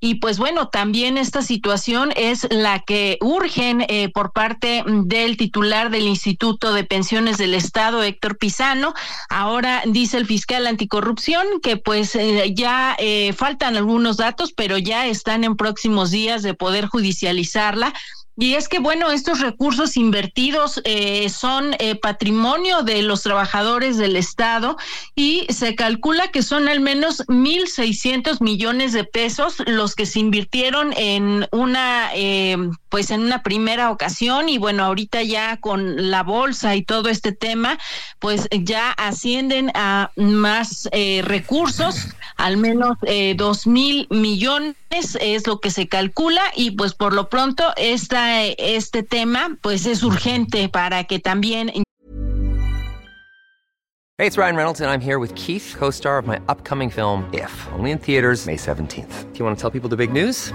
Y 0.00 0.16
pues 0.16 0.38
bueno, 0.38 0.68
también 0.68 1.18
esta 1.18 1.42
situación 1.42 2.12
es 2.16 2.46
la 2.50 2.80
que 2.80 3.18
urgen 3.20 3.84
eh, 3.88 4.10
por 4.12 4.32
parte 4.32 4.82
del 4.86 5.36
titular 5.36 5.90
del 5.90 6.06
Instituto 6.06 6.72
de 6.72 6.84
Pensiones 6.84 7.38
del 7.38 7.54
Estado, 7.54 8.02
Héctor 8.02 8.38
Pizano. 8.38 8.94
Ahora 9.28 9.82
dice 9.86 10.16
el 10.16 10.26
fiscal 10.26 10.66
anticorrupción 10.66 11.46
que 11.62 11.76
pues 11.76 12.14
eh, 12.16 12.52
ya 12.54 12.96
eh, 12.98 13.32
faltan 13.32 13.76
algunos 13.76 14.16
datos, 14.16 14.52
pero 14.52 14.78
ya 14.78 15.06
están 15.06 15.44
en 15.44 15.56
próximos 15.56 16.10
días 16.10 16.42
de 16.42 16.54
poder 16.54 16.86
judicializarla 16.86 17.92
Y 18.38 18.54
es 18.54 18.68
que, 18.68 18.80
bueno, 18.80 19.10
estos 19.10 19.40
recursos 19.40 19.96
invertidos 19.96 20.82
eh, 20.84 21.30
son 21.30 21.74
eh, 21.78 21.94
patrimonio 21.94 22.82
de 22.82 23.00
los 23.00 23.22
trabajadores 23.22 23.96
del 23.96 24.14
Estado 24.14 24.76
y 25.14 25.46
se 25.48 25.74
calcula 25.74 26.28
que 26.28 26.42
son 26.42 26.68
al 26.68 26.80
menos 26.80 27.26
1.600 27.28 28.42
millones 28.42 28.92
de 28.92 29.04
pesos 29.04 29.56
los 29.66 29.94
que 29.94 30.04
se 30.04 30.20
invirtieron 30.20 30.92
en 30.98 31.46
una, 31.50 32.10
eh, 32.14 32.58
pues 32.90 33.10
en 33.10 33.22
una 33.22 33.42
primera 33.42 33.90
ocasión. 33.90 34.50
Y 34.50 34.58
bueno, 34.58 34.84
ahorita 34.84 35.22
ya 35.22 35.56
con 35.56 36.10
la 36.10 36.22
bolsa 36.22 36.76
y 36.76 36.82
todo 36.82 37.08
este 37.08 37.32
tema, 37.32 37.78
pues 38.18 38.48
ya 38.52 38.90
ascienden 38.90 39.72
a 39.74 40.10
más 40.16 40.90
recursos, 41.22 42.08
al 42.36 42.58
menos 42.58 42.98
dos 43.36 43.66
mil 43.66 44.06
millones 44.10 44.76
es 44.90 45.46
lo 45.46 45.60
que 45.60 45.70
se 45.70 45.88
calcula. 45.88 46.42
Y 46.54 46.72
pues 46.72 46.92
por 46.92 47.14
lo 47.14 47.30
pronto 47.30 47.72
esta 47.76 48.25
este 48.58 49.02
tema 49.02 49.56
pues 49.60 49.86
es 49.86 50.02
urgente 50.02 50.68
para 50.68 51.04
que 51.04 51.18
también 51.18 51.70
Hey, 54.18 54.26
it's 54.26 54.38
Ryan 54.38 54.56
Reynolds 54.56 54.80
and 54.80 54.90
I'm 54.90 55.02
here 55.02 55.18
with 55.18 55.34
Keith, 55.34 55.74
co-star 55.76 56.16
of 56.16 56.26
my 56.26 56.40
upcoming 56.48 56.88
film 56.88 57.28
If, 57.34 57.52
only 57.74 57.90
in 57.90 57.98
theaters 57.98 58.46
May 58.46 58.56
17th. 58.56 59.30
Do 59.32 59.38
you 59.38 59.44
want 59.44 59.58
to 59.58 59.60
tell 59.60 59.70
people 59.70 59.90
the 59.90 59.96
big 59.96 60.10
news? 60.10 60.54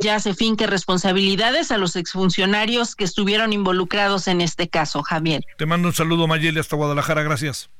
Ya 0.00 0.18
se 0.18 0.34
finque 0.34 0.66
responsabilidades 0.66 1.70
a 1.70 1.78
los 1.78 1.96
exfuncionarios 1.96 2.94
que 2.96 3.04
estuvieron 3.04 3.52
involucrados 3.52 4.28
en 4.28 4.40
este 4.40 4.68
caso, 4.68 5.02
Javier. 5.02 5.42
Te 5.58 5.66
mando 5.66 5.88
un 5.88 5.94
saludo, 5.94 6.26
Mayeli, 6.26 6.58
hasta 6.58 6.76
Guadalajara. 6.76 7.22
Gracias. 7.22 7.70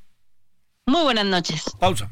Muy 0.86 1.02
buenas 1.02 1.26
noches. 1.26 1.64
Pausa. 1.78 2.10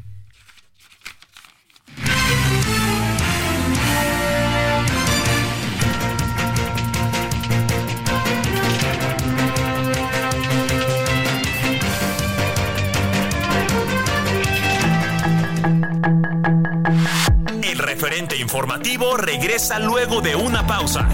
Informativo 18.49 19.19
regresa 19.19 19.79
luego 19.79 20.23
de 20.23 20.35
una 20.35 20.67
pausa. 20.67 21.07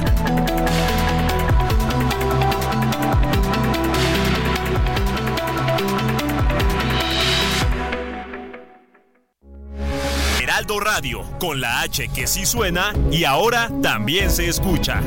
Heraldo 10.41 10.79
Radio, 10.79 11.25
con 11.41 11.61
la 11.61 11.81
H 11.81 12.09
que 12.15 12.29
sí 12.29 12.47
suena 12.47 12.93
y 13.11 13.25
ahora 13.25 13.69
también 13.83 14.31
se 14.31 14.49
escucha. 14.49 15.03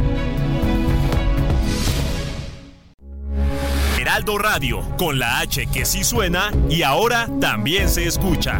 Heraldo 3.97 4.37
Radio, 4.37 4.81
con 4.97 5.17
la 5.17 5.39
H 5.39 5.65
que 5.67 5.85
sí 5.85 6.03
suena 6.03 6.51
y 6.69 6.81
ahora 6.81 7.29
también 7.39 7.87
se 7.87 8.05
escucha. 8.05 8.59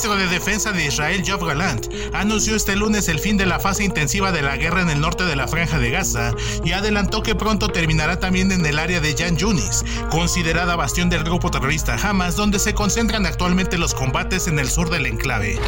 Ministro 0.00 0.16
de 0.16 0.32
Defensa 0.32 0.72
de 0.72 0.86
Israel, 0.86 1.22
Yoav 1.22 1.44
Galant, 1.44 1.86
anunció 2.14 2.56
este 2.56 2.74
lunes 2.74 3.08
el 3.10 3.18
fin 3.18 3.36
de 3.36 3.44
la 3.44 3.60
fase 3.60 3.84
intensiva 3.84 4.32
de 4.32 4.40
la 4.40 4.56
guerra 4.56 4.80
en 4.80 4.88
el 4.88 4.98
norte 4.98 5.24
de 5.26 5.36
la 5.36 5.46
Franja 5.46 5.78
de 5.78 5.90
Gaza 5.90 6.32
y 6.64 6.72
adelantó 6.72 7.22
que 7.22 7.34
pronto 7.34 7.68
terminará 7.68 8.18
también 8.18 8.50
en 8.50 8.64
el 8.64 8.78
área 8.78 9.00
de 9.00 9.14
Yan 9.14 9.36
Yunis, 9.36 9.84
considerada 10.10 10.74
bastión 10.74 11.10
del 11.10 11.22
grupo 11.22 11.50
terrorista 11.50 11.96
Hamas, 11.96 12.34
donde 12.34 12.58
se 12.58 12.72
concentran 12.72 13.26
actualmente 13.26 13.76
los 13.76 13.92
combates 13.92 14.46
en 14.46 14.58
el 14.58 14.70
sur 14.70 14.88
del 14.88 15.04
enclave. 15.04 15.58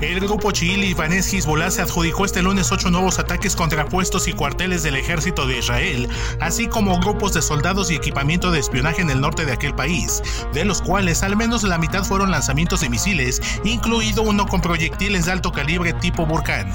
El 0.00 0.18
grupo 0.18 0.50
chií 0.50 0.76
libanés 0.76 1.30
Hezbollah 1.32 1.70
se 1.70 1.82
adjudicó 1.82 2.24
este 2.24 2.40
lunes 2.40 2.72
ocho 2.72 2.90
nuevos 2.90 3.18
ataques 3.18 3.54
contra 3.54 3.84
puestos 3.84 4.28
y 4.28 4.32
cuarteles 4.32 4.82
del 4.82 4.96
ejército 4.96 5.46
de 5.46 5.58
Israel, 5.58 6.08
así 6.40 6.68
como 6.68 6.98
grupos 7.00 7.34
de 7.34 7.42
soldados 7.42 7.90
y 7.90 7.96
equipamiento 7.96 8.50
de 8.50 8.60
espionaje 8.60 9.02
en 9.02 9.10
el 9.10 9.20
norte 9.20 9.44
de 9.44 9.52
aquel 9.52 9.74
país, 9.74 10.22
de 10.54 10.64
los 10.64 10.80
cuales 10.80 11.22
al 11.22 11.36
menos 11.36 11.64
la 11.64 11.76
mitad 11.76 12.02
fueron 12.04 12.30
lanzamientos 12.30 12.80
de 12.80 12.88
misiles, 12.88 13.42
incluido 13.62 14.22
uno 14.22 14.46
con 14.46 14.62
proyectiles 14.62 15.26
de 15.26 15.32
alto 15.32 15.52
calibre 15.52 15.92
tipo 15.92 16.24
Burkan. 16.24 16.72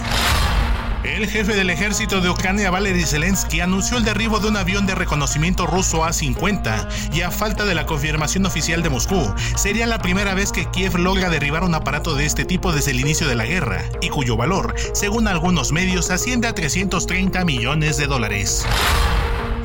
El 1.05 1.27
jefe 1.27 1.53
del 1.53 1.69
ejército 1.69 2.19
de 2.19 2.31
Ucrania, 2.31 2.71
Valery 2.71 3.03
Zelensky, 3.03 3.61
anunció 3.61 3.97
el 3.97 4.03
derribo 4.03 4.39
de 4.39 4.47
un 4.47 4.57
avión 4.57 4.87
de 4.87 4.95
reconocimiento 4.95 5.67
ruso 5.67 6.03
A-50 6.03 7.13
y 7.13 7.21
a 7.21 7.29
falta 7.29 7.63
de 7.63 7.75
la 7.75 7.85
confirmación 7.85 8.45
oficial 8.47 8.81
de 8.81 8.89
Moscú, 8.89 9.31
sería 9.55 9.85
la 9.85 9.99
primera 9.99 10.33
vez 10.33 10.51
que 10.51 10.65
Kiev 10.71 10.97
logra 10.97 11.29
derribar 11.29 11.63
un 11.63 11.75
aparato 11.75 12.15
de 12.15 12.25
este 12.25 12.43
tipo 12.43 12.73
desde 12.73 12.91
el 12.91 12.99
inicio 12.99 13.27
de 13.27 13.35
la 13.35 13.45
guerra, 13.45 13.83
y 14.01 14.09
cuyo 14.09 14.35
valor, 14.35 14.73
según 14.93 15.27
algunos 15.27 15.71
medios, 15.71 16.09
asciende 16.09 16.47
a 16.47 16.55
330 16.55 17.45
millones 17.45 17.97
de 17.97 18.07
dólares. 18.07 18.65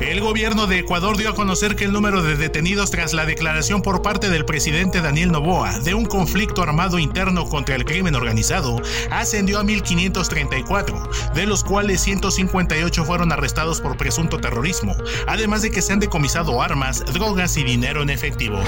El 0.01 0.19
gobierno 0.19 0.65
de 0.65 0.79
Ecuador 0.79 1.15
dio 1.15 1.29
a 1.29 1.35
conocer 1.35 1.75
que 1.75 1.85
el 1.85 1.93
número 1.93 2.23
de 2.23 2.35
detenidos 2.35 2.89
tras 2.89 3.13
la 3.13 3.25
declaración 3.25 3.83
por 3.83 4.01
parte 4.01 4.29
del 4.29 4.45
presidente 4.45 4.99
Daniel 4.99 5.31
Noboa 5.31 5.79
de 5.79 5.93
un 5.93 6.05
conflicto 6.05 6.63
armado 6.63 6.97
interno 6.97 7.47
contra 7.47 7.75
el 7.75 7.85
crimen 7.85 8.15
organizado 8.15 8.81
ascendió 9.11 9.59
a 9.59 9.63
1.534, 9.63 11.33
de 11.33 11.45
los 11.45 11.63
cuales 11.63 12.01
158 12.01 13.05
fueron 13.05 13.31
arrestados 13.31 13.79
por 13.79 13.95
presunto 13.95 14.39
terrorismo, 14.39 14.95
además 15.27 15.61
de 15.61 15.69
que 15.69 15.83
se 15.83 15.93
han 15.93 15.99
decomisado 15.99 16.63
armas, 16.63 17.05
drogas 17.05 17.55
y 17.57 17.63
dinero 17.63 18.01
en 18.01 18.09
efectivo. 18.09 18.59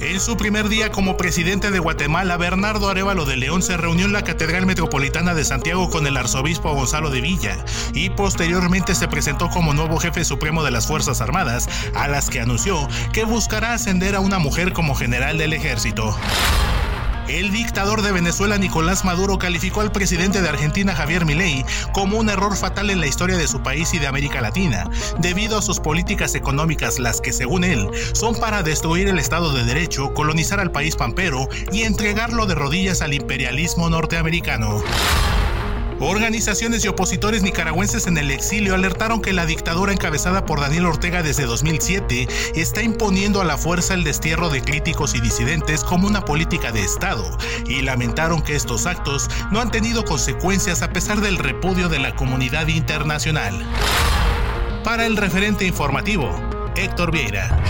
En 0.00 0.20
su 0.20 0.36
primer 0.36 0.68
día 0.68 0.92
como 0.92 1.16
presidente 1.16 1.72
de 1.72 1.80
Guatemala, 1.80 2.36
Bernardo 2.36 2.88
Arevalo 2.88 3.24
de 3.24 3.36
León 3.36 3.62
se 3.62 3.76
reunió 3.76 4.06
en 4.06 4.12
la 4.12 4.22
Catedral 4.22 4.64
Metropolitana 4.64 5.34
de 5.34 5.44
Santiago 5.44 5.90
con 5.90 6.06
el 6.06 6.16
arzobispo 6.16 6.72
Gonzalo 6.72 7.10
de 7.10 7.20
Villa 7.20 7.64
y 7.94 8.10
posteriormente 8.10 8.94
se 8.94 9.08
presentó 9.08 9.50
como 9.50 9.74
nuevo 9.74 9.98
jefe 9.98 10.24
supremo 10.24 10.62
de 10.62 10.70
las 10.70 10.86
Fuerzas 10.86 11.20
Armadas, 11.20 11.68
a 11.94 12.06
las 12.06 12.30
que 12.30 12.40
anunció 12.40 12.86
que 13.12 13.24
buscará 13.24 13.72
ascender 13.72 14.14
a 14.14 14.20
una 14.20 14.38
mujer 14.38 14.72
como 14.72 14.94
general 14.94 15.36
del 15.36 15.52
ejército. 15.52 16.16
El 17.28 17.52
dictador 17.52 18.00
de 18.00 18.10
Venezuela 18.10 18.56
Nicolás 18.56 19.04
Maduro 19.04 19.38
calificó 19.38 19.82
al 19.82 19.92
presidente 19.92 20.40
de 20.40 20.48
Argentina 20.48 20.94
Javier 20.94 21.26
Milei 21.26 21.62
como 21.92 22.18
un 22.18 22.30
error 22.30 22.56
fatal 22.56 22.88
en 22.88 23.00
la 23.00 23.06
historia 23.06 23.36
de 23.36 23.46
su 23.46 23.62
país 23.62 23.92
y 23.92 23.98
de 23.98 24.06
América 24.06 24.40
Latina, 24.40 24.88
debido 25.18 25.58
a 25.58 25.62
sus 25.62 25.78
políticas 25.78 26.34
económicas 26.34 26.98
las 26.98 27.20
que 27.20 27.34
según 27.34 27.64
él 27.64 27.90
son 28.14 28.34
para 28.34 28.62
destruir 28.62 29.08
el 29.08 29.18
Estado 29.18 29.52
de 29.52 29.64
Derecho, 29.64 30.14
colonizar 30.14 30.58
al 30.58 30.72
país 30.72 30.96
pampero 30.96 31.48
y 31.70 31.82
entregarlo 31.82 32.46
de 32.46 32.54
rodillas 32.54 33.02
al 33.02 33.12
imperialismo 33.12 33.90
norteamericano. 33.90 34.82
Organizaciones 36.00 36.84
y 36.84 36.88
opositores 36.88 37.42
nicaragüenses 37.42 38.06
en 38.06 38.18
el 38.18 38.30
exilio 38.30 38.76
alertaron 38.76 39.20
que 39.20 39.32
la 39.32 39.46
dictadura 39.46 39.92
encabezada 39.92 40.46
por 40.46 40.60
Daniel 40.60 40.86
Ortega 40.86 41.24
desde 41.24 41.44
2007 41.44 42.28
está 42.54 42.82
imponiendo 42.82 43.40
a 43.40 43.44
la 43.44 43.58
fuerza 43.58 43.94
el 43.94 44.04
destierro 44.04 44.48
de 44.48 44.62
críticos 44.62 45.16
y 45.16 45.20
disidentes 45.20 45.82
como 45.82 46.06
una 46.06 46.24
política 46.24 46.70
de 46.70 46.82
Estado 46.82 47.36
y 47.66 47.82
lamentaron 47.82 48.42
que 48.42 48.54
estos 48.54 48.86
actos 48.86 49.28
no 49.50 49.60
han 49.60 49.72
tenido 49.72 50.04
consecuencias 50.04 50.82
a 50.82 50.92
pesar 50.92 51.20
del 51.20 51.36
repudio 51.36 51.88
de 51.88 51.98
la 51.98 52.14
comunidad 52.14 52.68
internacional. 52.68 53.66
Para 54.84 55.04
el 55.04 55.16
referente 55.16 55.66
informativo, 55.66 56.30
Héctor 56.76 57.10
Vieira. 57.10 57.60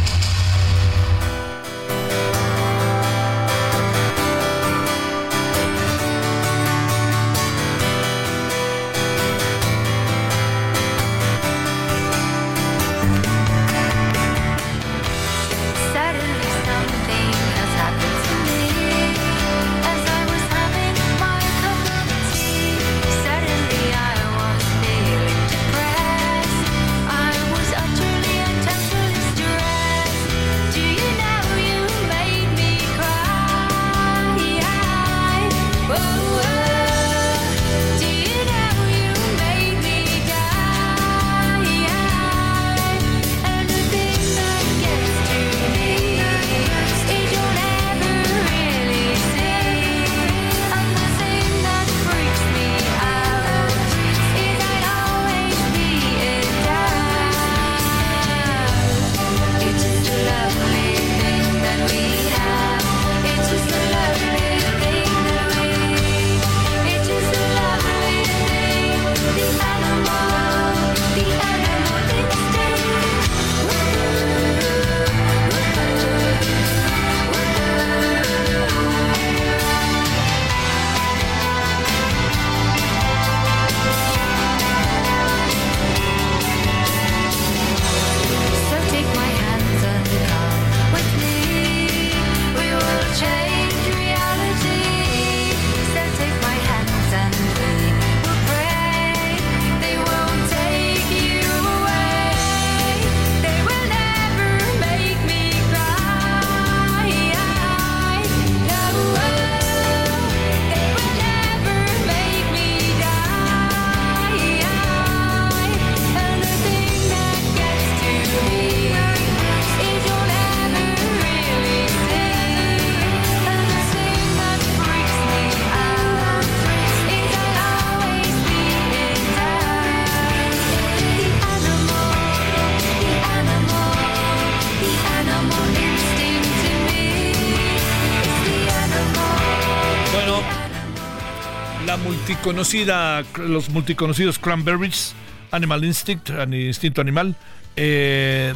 Multiconocida, 142.48 143.24
los 143.36 143.68
multiconocidos 143.68 144.38
Cranberries, 144.38 145.12
Animal 145.50 145.84
Instinct, 145.84 146.30
Instinto 146.50 147.02
Animal. 147.02 147.36
Eh, 147.76 148.54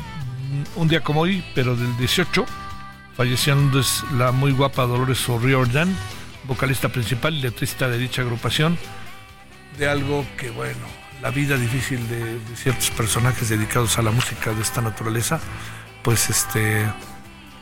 un 0.77 0.89
día 0.89 1.01
como 1.01 1.21
hoy, 1.21 1.45
pero 1.55 1.77
del 1.77 1.95
18, 1.99 2.47
falleciendo 3.15 3.81
es 3.81 4.03
la 4.17 4.33
muy 4.33 4.53
guapa 4.53 4.87
Dolores 4.87 5.29
O'Riordan, 5.29 5.95
vocalista 6.45 6.89
principal 6.89 7.35
y 7.35 7.43
letrista 7.43 7.87
de 7.91 7.99
dicha 7.99 8.23
agrupación, 8.23 8.79
de 9.79 9.89
algo 9.89 10.25
que, 10.39 10.49
bueno, 10.49 10.87
la 11.21 11.31
vida 11.31 11.59
difícil 11.59 12.01
de, 12.09 12.39
ciertos 12.57 12.91
personajes 12.93 13.51
dedicados 13.51 13.99
a 13.99 14.03
la 14.03 14.11
música 14.11 14.55
de 14.55 14.63
esta 14.63 14.81
naturaleza, 14.81 15.39
pues 16.03 16.31
este, 16.31 16.87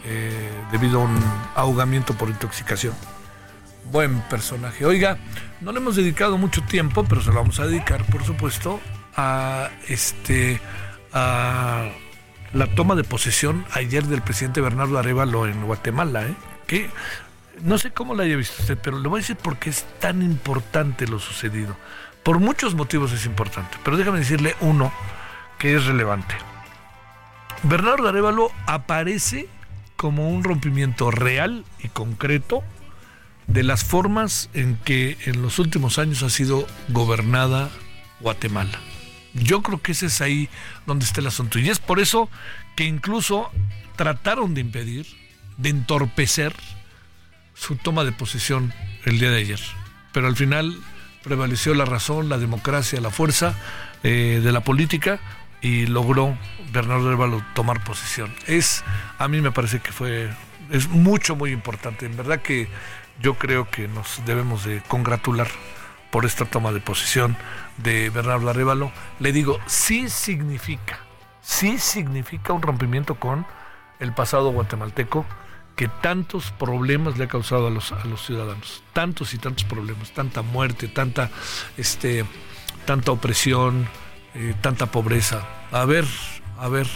eh, 0.04 0.50
debido 0.70 1.00
a 1.00 1.04
un 1.06 1.24
ahogamiento 1.56 2.14
por 2.14 2.28
intoxicación. 2.28 2.94
Buen 3.84 4.20
personaje. 4.22 4.84
Oiga, 4.84 5.18
no 5.60 5.72
le 5.72 5.78
hemos 5.78 5.96
dedicado 5.96 6.38
mucho 6.38 6.62
tiempo, 6.62 7.04
pero 7.08 7.20
se 7.20 7.30
lo 7.30 7.36
vamos 7.36 7.58
a 7.60 7.66
dedicar, 7.66 8.04
por 8.06 8.24
supuesto, 8.24 8.80
a 9.16 9.70
este 9.88 10.60
a 11.12 11.90
la 12.52 12.66
toma 12.74 12.94
de 12.94 13.04
posesión 13.04 13.64
ayer 13.72 14.04
del 14.04 14.22
presidente 14.22 14.60
Bernardo 14.60 14.98
Arevalo 14.98 15.46
en 15.46 15.64
Guatemala, 15.64 16.26
¿eh? 16.26 16.34
que 16.66 16.90
no 17.62 17.78
sé 17.78 17.92
cómo 17.92 18.14
la 18.14 18.24
haya 18.24 18.36
visto 18.36 18.62
usted, 18.62 18.78
pero 18.80 18.98
le 18.98 19.08
voy 19.08 19.18
a 19.18 19.22
decir 19.22 19.36
por 19.36 19.58
qué 19.58 19.70
es 19.70 19.84
tan 20.00 20.22
importante 20.22 21.06
lo 21.06 21.18
sucedido. 21.18 21.76
Por 22.22 22.38
muchos 22.38 22.74
motivos 22.74 23.12
es 23.12 23.26
importante, 23.26 23.76
pero 23.84 23.96
déjame 23.96 24.18
decirle 24.18 24.56
uno 24.60 24.92
que 25.58 25.74
es 25.74 25.84
relevante. 25.86 26.34
Bernardo 27.62 28.08
Arevalo 28.08 28.50
aparece 28.66 29.48
como 29.96 30.30
un 30.30 30.44
rompimiento 30.44 31.10
real 31.10 31.64
y 31.80 31.88
concreto 31.88 32.62
de 33.52 33.64
las 33.64 33.84
formas 33.84 34.48
en 34.54 34.76
que 34.76 35.18
en 35.24 35.42
los 35.42 35.58
últimos 35.58 35.98
años 35.98 36.22
ha 36.22 36.30
sido 36.30 36.66
gobernada 36.88 37.68
Guatemala. 38.20 38.78
Yo 39.34 39.62
creo 39.62 39.80
que 39.80 39.92
ese 39.92 40.06
es 40.06 40.20
ahí 40.20 40.48
donde 40.86 41.04
está 41.04 41.20
el 41.20 41.26
asunto. 41.26 41.58
Y 41.58 41.68
es 41.68 41.78
por 41.78 42.00
eso 42.00 42.28
que 42.76 42.84
incluso 42.84 43.50
trataron 43.96 44.54
de 44.54 44.60
impedir, 44.60 45.06
de 45.56 45.68
entorpecer 45.68 46.54
su 47.54 47.76
toma 47.76 48.04
de 48.04 48.12
posesión 48.12 48.72
el 49.04 49.18
día 49.18 49.30
de 49.30 49.38
ayer. 49.38 49.60
Pero 50.12 50.26
al 50.28 50.36
final 50.36 50.78
prevaleció 51.22 51.74
la 51.74 51.84
razón, 51.84 52.28
la 52.28 52.38
democracia, 52.38 53.00
la 53.00 53.10
fuerza 53.10 53.54
eh, 54.02 54.40
de 54.42 54.52
la 54.52 54.60
política 54.60 55.20
y 55.60 55.86
logró 55.86 56.38
Bernardo 56.72 57.10
Révalo 57.10 57.44
tomar 57.54 57.82
posesión. 57.84 58.32
Es, 58.46 58.84
a 59.18 59.28
mí 59.28 59.40
me 59.40 59.52
parece 59.52 59.80
que 59.80 59.92
fue, 59.92 60.30
es 60.70 60.88
mucho, 60.88 61.36
muy 61.36 61.50
importante. 61.50 62.06
En 62.06 62.16
verdad 62.16 62.40
que 62.40 62.68
yo 63.20 63.34
creo 63.34 63.68
que 63.70 63.88
nos 63.88 64.22
debemos 64.24 64.64
de 64.64 64.82
congratular 64.88 65.48
por 66.10 66.24
esta 66.24 66.44
toma 66.44 66.72
de 66.72 66.80
posesión 66.80 67.36
de 67.76 68.10
Bernardo 68.10 68.50
Arevalo, 68.50 68.90
le 69.20 69.32
digo, 69.32 69.60
sí 69.66 70.08
significa, 70.08 70.98
sí 71.40 71.78
significa 71.78 72.52
un 72.52 72.62
rompimiento 72.62 73.14
con 73.14 73.46
el 74.00 74.12
pasado 74.12 74.50
guatemalteco 74.50 75.24
que 75.76 75.88
tantos 75.88 76.50
problemas 76.52 77.16
le 77.16 77.24
ha 77.24 77.28
causado 77.28 77.68
a 77.68 77.70
los, 77.70 77.92
a 77.92 78.04
los 78.04 78.26
ciudadanos, 78.26 78.82
tantos 78.92 79.32
y 79.34 79.38
tantos 79.38 79.64
problemas, 79.64 80.10
tanta 80.12 80.42
muerte, 80.42 80.88
tanta, 80.88 81.30
este, 81.76 82.24
tanta 82.84 83.12
opresión, 83.12 83.88
eh, 84.34 84.54
tanta 84.60 84.86
pobreza. 84.86 85.42
A 85.70 85.84
ver, 85.84 86.04
a 86.58 86.68
ver, 86.68 86.86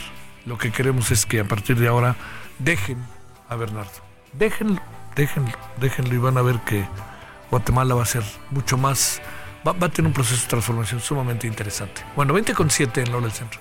lo 0.45 0.59
que 0.59 0.71
queremos 0.71 1.11
es 1.11 1.25
que 1.25 1.41
a 1.41 1.45
partir 1.45 1.79
de 1.79 1.89
ahora 1.89 2.17
dejen 2.59 2.99
a 3.49 3.57
Bernardo, 3.57 4.03
déjenlo, 4.33 4.83
déjenlo, 5.17 5.53
déjenlo 5.79 6.15
y 6.15 6.19
van 6.19 6.39
a 6.39 6.43
ver 6.43 6.61
que 6.61 6.87
Guatemala 7.51 7.95
va 7.95 8.03
a 8.03 8.07
ser 8.07 8.25
mucho 8.51 8.77
más 8.77 9.21
va, 9.67 9.73
a 9.87 9.89
tener 9.89 10.09
un 10.09 10.13
proceso 10.13 10.43
de 10.43 10.49
transformación 10.49 11.01
sumamente 11.01 11.47
interesante. 11.47 12.03
Bueno, 12.17 12.35
20 12.35 12.55
con 12.55 12.71
7 12.71 13.03
en 13.03 13.13
Lola 13.13 13.27
del 13.27 13.33
Centro. 13.33 13.61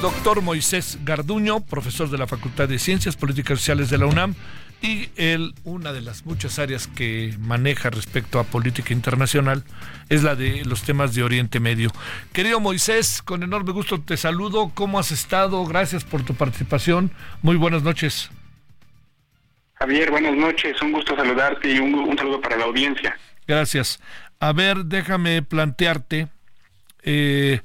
Doctor 0.00 0.40
Moisés 0.40 0.98
Garduño, 1.04 1.60
profesor 1.60 2.08
de 2.08 2.16
la 2.16 2.26
Facultad 2.26 2.66
de 2.68 2.78
Ciencias 2.78 3.16
Políticas 3.16 3.58
Sociales 3.58 3.90
de 3.90 3.98
la 3.98 4.06
UNAM, 4.06 4.34
y 4.80 5.10
él, 5.16 5.52
una 5.64 5.92
de 5.92 6.00
las 6.00 6.24
muchas 6.24 6.58
áreas 6.58 6.86
que 6.86 7.34
maneja 7.38 7.90
respecto 7.90 8.38
a 8.38 8.44
política 8.44 8.94
internacional 8.94 9.62
es 10.08 10.22
la 10.22 10.36
de 10.36 10.64
los 10.64 10.84
temas 10.84 11.14
de 11.14 11.22
Oriente 11.22 11.60
Medio. 11.60 11.90
Querido 12.32 12.60
Moisés, 12.60 13.20
con 13.20 13.42
enorme 13.42 13.72
gusto 13.72 14.00
te 14.00 14.16
saludo. 14.16 14.72
¿Cómo 14.74 14.98
has 14.98 15.10
estado? 15.10 15.66
Gracias 15.66 16.02
por 16.02 16.24
tu 16.24 16.34
participación. 16.34 17.10
Muy 17.42 17.56
buenas 17.56 17.82
noches. 17.82 18.30
Javier, 19.74 20.10
buenas 20.10 20.34
noches. 20.34 20.80
Un 20.80 20.92
gusto 20.92 21.14
saludarte 21.14 21.70
y 21.70 21.78
un, 21.78 22.16
saludo 22.16 22.40
para 22.40 22.56
la 22.56 22.64
audiencia. 22.64 23.18
Gracias. 23.46 24.00
A 24.38 24.54
ver, 24.54 24.86
déjame 24.86 25.42
plantearte. 25.42 26.28
Eh, 27.02 27.60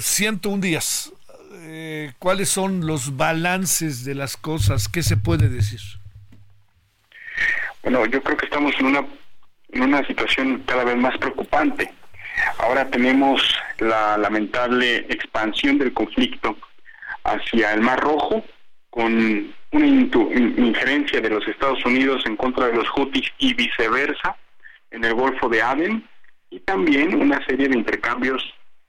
101 0.00 0.60
días 0.60 1.13
eh, 1.86 2.12
cuáles 2.18 2.48
son 2.48 2.86
los 2.86 3.18
balances 3.18 4.06
de 4.06 4.14
las 4.14 4.38
cosas, 4.38 4.88
¿qué 4.88 5.02
se 5.02 5.18
puede 5.18 5.50
decir? 5.50 5.80
Bueno, 7.82 8.06
yo 8.06 8.22
creo 8.22 8.38
que 8.38 8.46
estamos 8.46 8.72
en 8.78 8.86
una, 8.86 9.04
en 9.70 9.82
una 9.82 10.06
situación 10.06 10.62
cada 10.66 10.84
vez 10.84 10.96
más 10.96 11.18
preocupante. 11.18 11.92
Ahora 12.58 12.88
tenemos 12.88 13.42
la 13.80 14.16
lamentable 14.16 14.96
expansión 15.10 15.76
del 15.76 15.92
conflicto 15.92 16.56
hacia 17.22 17.74
el 17.74 17.82
Mar 17.82 18.00
Rojo, 18.00 18.42
con 18.88 19.52
una 19.72 19.86
injerencia 19.86 21.20
de 21.20 21.28
los 21.28 21.46
Estados 21.46 21.84
Unidos 21.84 22.22
en 22.24 22.36
contra 22.36 22.68
de 22.68 22.76
los 22.76 22.88
Houthis 22.88 23.30
y 23.36 23.52
viceversa 23.52 24.36
en 24.90 25.04
el 25.04 25.12
Golfo 25.12 25.50
de 25.50 25.60
Aden, 25.60 26.08
y 26.48 26.60
también 26.60 27.14
una 27.20 27.44
serie 27.44 27.68
de 27.68 27.76
intercambios 27.76 28.42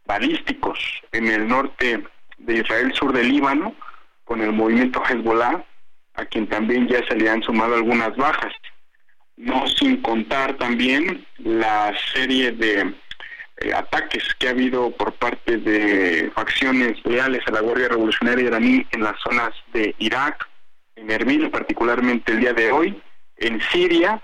balísticos 0.06 0.80
en 1.12 1.28
el 1.28 1.46
norte 1.46 2.02
de 2.46 2.60
Israel 2.60 2.94
sur 2.94 3.12
del 3.14 3.30
Líbano 3.30 3.76
con 4.24 4.42
el 4.42 4.52
movimiento 4.54 5.04
Hezbollah, 5.04 5.64
a 6.16 6.26
quien 6.26 6.48
también 6.48 6.88
ya 6.88 7.06
se 7.08 7.16
le 7.16 7.30
han 7.30 7.44
sumado 7.44 7.76
algunas 7.76 8.16
bajas. 8.16 8.54
No 9.38 9.68
sin 9.68 10.02
contar 10.02 10.56
también 10.58 11.26
la 11.38 11.94
serie 12.14 12.52
de 12.52 12.96
eh, 13.58 13.74
ataques 13.74 14.34
que 14.36 14.48
ha 14.48 14.52
habido 14.52 14.92
por 14.92 15.14
parte 15.14 15.58
de 15.58 16.32
facciones 16.34 16.98
leales 17.06 17.42
a 17.48 17.52
la 17.52 17.62
Guardia 17.62 17.90
Revolucionaria 17.90 18.46
iraní 18.46 18.86
en 18.92 19.04
las 19.04 19.20
zonas 19.22 19.52
de 19.74 19.94
Irak, 20.00 20.48
en 20.96 21.12
Erbil, 21.12 21.50
particularmente 21.50 22.32
el 22.32 22.40
día 22.40 22.54
de 22.54 22.72
hoy, 22.72 23.02
en 23.38 23.60
Siria 23.62 24.22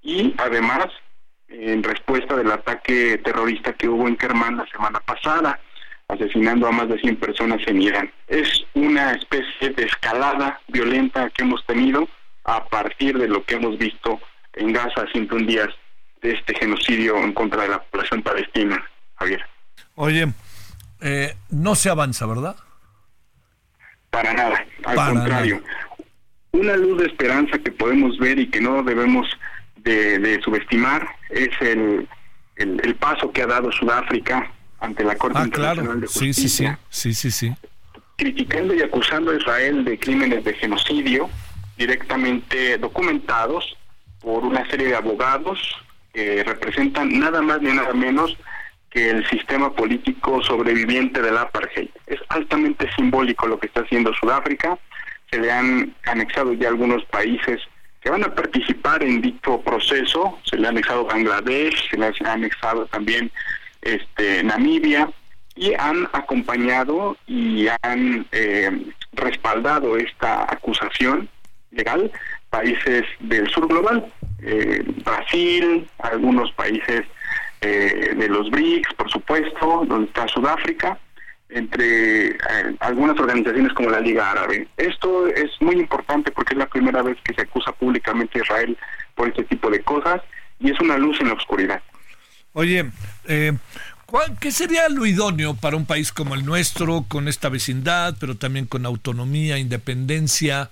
y 0.00 0.34
además 0.38 0.86
en 1.48 1.82
respuesta 1.82 2.36
del 2.36 2.50
ataque 2.50 3.18
terrorista 3.18 3.72
que 3.72 3.88
hubo 3.88 4.08
en 4.08 4.16
Kerman 4.16 4.56
la 4.56 4.66
semana 4.66 5.00
pasada 5.00 5.60
asesinando 6.12 6.66
a 6.66 6.72
más 6.72 6.88
de 6.88 6.98
100 6.98 7.16
personas 7.16 7.60
en 7.66 7.82
Irán. 7.82 8.12
Es 8.28 8.64
una 8.74 9.12
especie 9.12 9.70
de 9.70 9.84
escalada 9.84 10.60
violenta 10.68 11.30
que 11.30 11.42
hemos 11.42 11.64
tenido 11.66 12.08
a 12.44 12.64
partir 12.66 13.18
de 13.18 13.28
lo 13.28 13.44
que 13.44 13.54
hemos 13.54 13.78
visto 13.78 14.20
en 14.54 14.72
Gaza 14.72 15.06
101 15.12 15.46
días 15.46 15.68
de 16.20 16.32
este 16.32 16.54
genocidio 16.54 17.16
en 17.16 17.32
contra 17.32 17.62
de 17.62 17.68
la 17.70 17.82
población 17.82 18.22
palestina, 18.22 18.84
Javier. 19.16 19.44
Oye, 19.94 20.28
eh, 21.00 21.34
no 21.50 21.74
se 21.74 21.90
avanza, 21.90 22.26
¿verdad? 22.26 22.56
Para 24.10 24.34
nada, 24.34 24.64
al 24.84 24.96
contrario. 24.96 25.62
Una 26.52 26.76
luz 26.76 26.98
de 26.98 27.06
esperanza 27.06 27.58
que 27.58 27.72
podemos 27.72 28.18
ver 28.18 28.38
y 28.38 28.48
que 28.48 28.60
no 28.60 28.82
debemos 28.82 29.26
de, 29.76 30.38
subestimar 30.44 31.08
es 31.30 31.50
el, 31.60 32.06
el 32.56 32.94
paso 32.96 33.32
que 33.32 33.42
ha 33.42 33.46
dado 33.46 33.72
Sudáfrica 33.72 34.52
ante 34.82 35.04
la 35.04 35.16
Corte 35.16 35.38
Ah, 35.40 35.44
Internacional 35.44 35.84
claro. 35.86 36.00
de 36.00 36.06
Justicia, 36.06 36.78
sí, 36.90 37.10
sí. 37.12 37.14
Sí, 37.14 37.30
sí, 37.30 37.48
sí. 37.48 37.54
criticando 38.16 38.74
y 38.74 38.82
acusando 38.82 39.30
a 39.30 39.36
Israel 39.36 39.84
de 39.84 39.98
crímenes 39.98 40.44
de 40.44 40.54
genocidio 40.54 41.28
directamente 41.76 42.78
documentados 42.78 43.76
por 44.20 44.44
una 44.44 44.68
serie 44.70 44.88
de 44.88 44.96
abogados 44.96 45.58
que 46.12 46.44
representan 46.44 47.18
nada 47.18 47.42
más 47.42 47.60
ni 47.62 47.72
nada 47.72 47.92
menos 47.94 48.36
que 48.90 49.10
el 49.10 49.26
sistema 49.30 49.72
político 49.72 50.42
sobreviviente 50.44 51.22
del 51.22 51.38
apartheid. 51.38 51.88
Es 52.06 52.20
altamente 52.28 52.88
simbólico 52.94 53.46
lo 53.46 53.58
que 53.58 53.66
está 53.66 53.80
haciendo 53.80 54.12
Sudáfrica. 54.14 54.78
Se 55.30 55.38
le 55.40 55.50
han 55.50 55.94
anexado 56.04 56.52
ya 56.52 56.68
algunos 56.68 57.02
países 57.06 57.60
que 58.02 58.10
van 58.10 58.22
a 58.22 58.34
participar 58.34 59.02
en 59.02 59.22
dicho 59.22 59.60
proceso. 59.62 60.38
Se 60.44 60.58
le 60.58 60.66
ha 60.66 60.70
anexado 60.70 61.06
Bangladesh, 61.06 61.88
se 61.90 61.96
le 61.96 62.06
ha 62.06 62.32
anexado 62.32 62.86
también 62.86 63.32
este, 63.82 64.42
Namibia 64.42 65.10
y 65.54 65.74
han 65.74 66.08
acompañado 66.12 67.16
y 67.26 67.66
han 67.82 68.26
eh, 68.32 68.70
respaldado 69.12 69.96
esta 69.98 70.44
acusación 70.44 71.28
legal 71.70 72.10
países 72.52 73.04
del 73.20 73.48
sur 73.48 73.66
global, 73.66 74.04
eh, 74.42 74.84
Brasil, 75.04 75.88
algunos 75.98 76.52
países 76.52 77.02
eh, 77.62 78.12
de 78.14 78.28
los 78.28 78.50
BRICS, 78.50 78.92
por 78.94 79.10
supuesto, 79.10 79.84
donde 79.86 80.08
está 80.08 80.28
Sudáfrica, 80.28 80.98
entre 81.48 82.28
eh, 82.28 82.36
algunas 82.80 83.18
organizaciones 83.18 83.72
como 83.72 83.88
la 83.88 84.00
Liga 84.00 84.30
Árabe. 84.30 84.68
Esto 84.76 85.26
es 85.28 85.50
muy 85.60 85.76
importante 85.76 86.30
porque 86.30 86.52
es 86.52 86.58
la 86.58 86.68
primera 86.68 87.02
vez 87.02 87.16
que 87.24 87.34
se 87.34 87.42
acusa 87.42 87.72
públicamente 87.72 88.38
a 88.38 88.42
Israel 88.42 88.76
por 89.14 89.28
este 89.28 89.44
tipo 89.44 89.70
de 89.70 89.80
cosas 89.80 90.20
y 90.58 90.70
es 90.70 90.80
una 90.80 90.98
luz 90.98 91.20
en 91.20 91.28
la 91.28 91.34
oscuridad. 91.34 91.82
Oye, 92.52 92.90
eh, 93.26 93.52
¿cuál- 94.06 94.36
¿qué 94.38 94.52
sería 94.52 94.88
lo 94.88 95.06
idóneo 95.06 95.54
para 95.54 95.76
un 95.76 95.86
país 95.86 96.12
como 96.12 96.34
el 96.34 96.44
nuestro, 96.44 97.04
con 97.08 97.28
esta 97.28 97.48
vecindad, 97.48 98.16
pero 98.20 98.36
también 98.36 98.66
con 98.66 98.84
autonomía, 98.86 99.58
independencia 99.58 100.70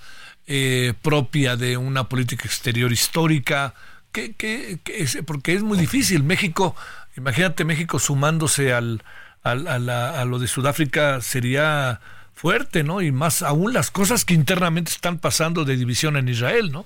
eh, 0.53 0.95
propia 1.03 1.57
de 1.57 1.77
una 1.77 2.09
política 2.09 2.45
exterior 2.47 2.93
histórica? 2.93 3.75
¿Qué, 4.13 4.35
qué- 4.37 4.79
qué? 4.85 5.07
Porque 5.25 5.55
es 5.55 5.63
muy 5.63 5.79
difícil. 5.79 6.23
México, 6.25 6.75
imagínate 7.17 7.65
México 7.65 7.99
sumándose 7.99 8.73
al, 8.73 9.03
a, 9.45 9.53
a 9.53 10.25
lo 10.25 10.39
de 10.39 10.49
Sudáfrica 10.49 11.21
sería 11.21 12.01
fuerte, 12.35 12.83
¿no? 12.83 13.01
Y 13.03 13.13
más 13.13 13.43
aún 13.43 13.73
las 13.73 13.91
cosas 13.91 14.25
que 14.25 14.35
internamente 14.35 14.91
están 14.91 15.19
pasando 15.19 15.65
de 15.65 15.77
división 15.77 16.17
en 16.17 16.29
Israel, 16.29 16.73
¿no? 16.73 16.85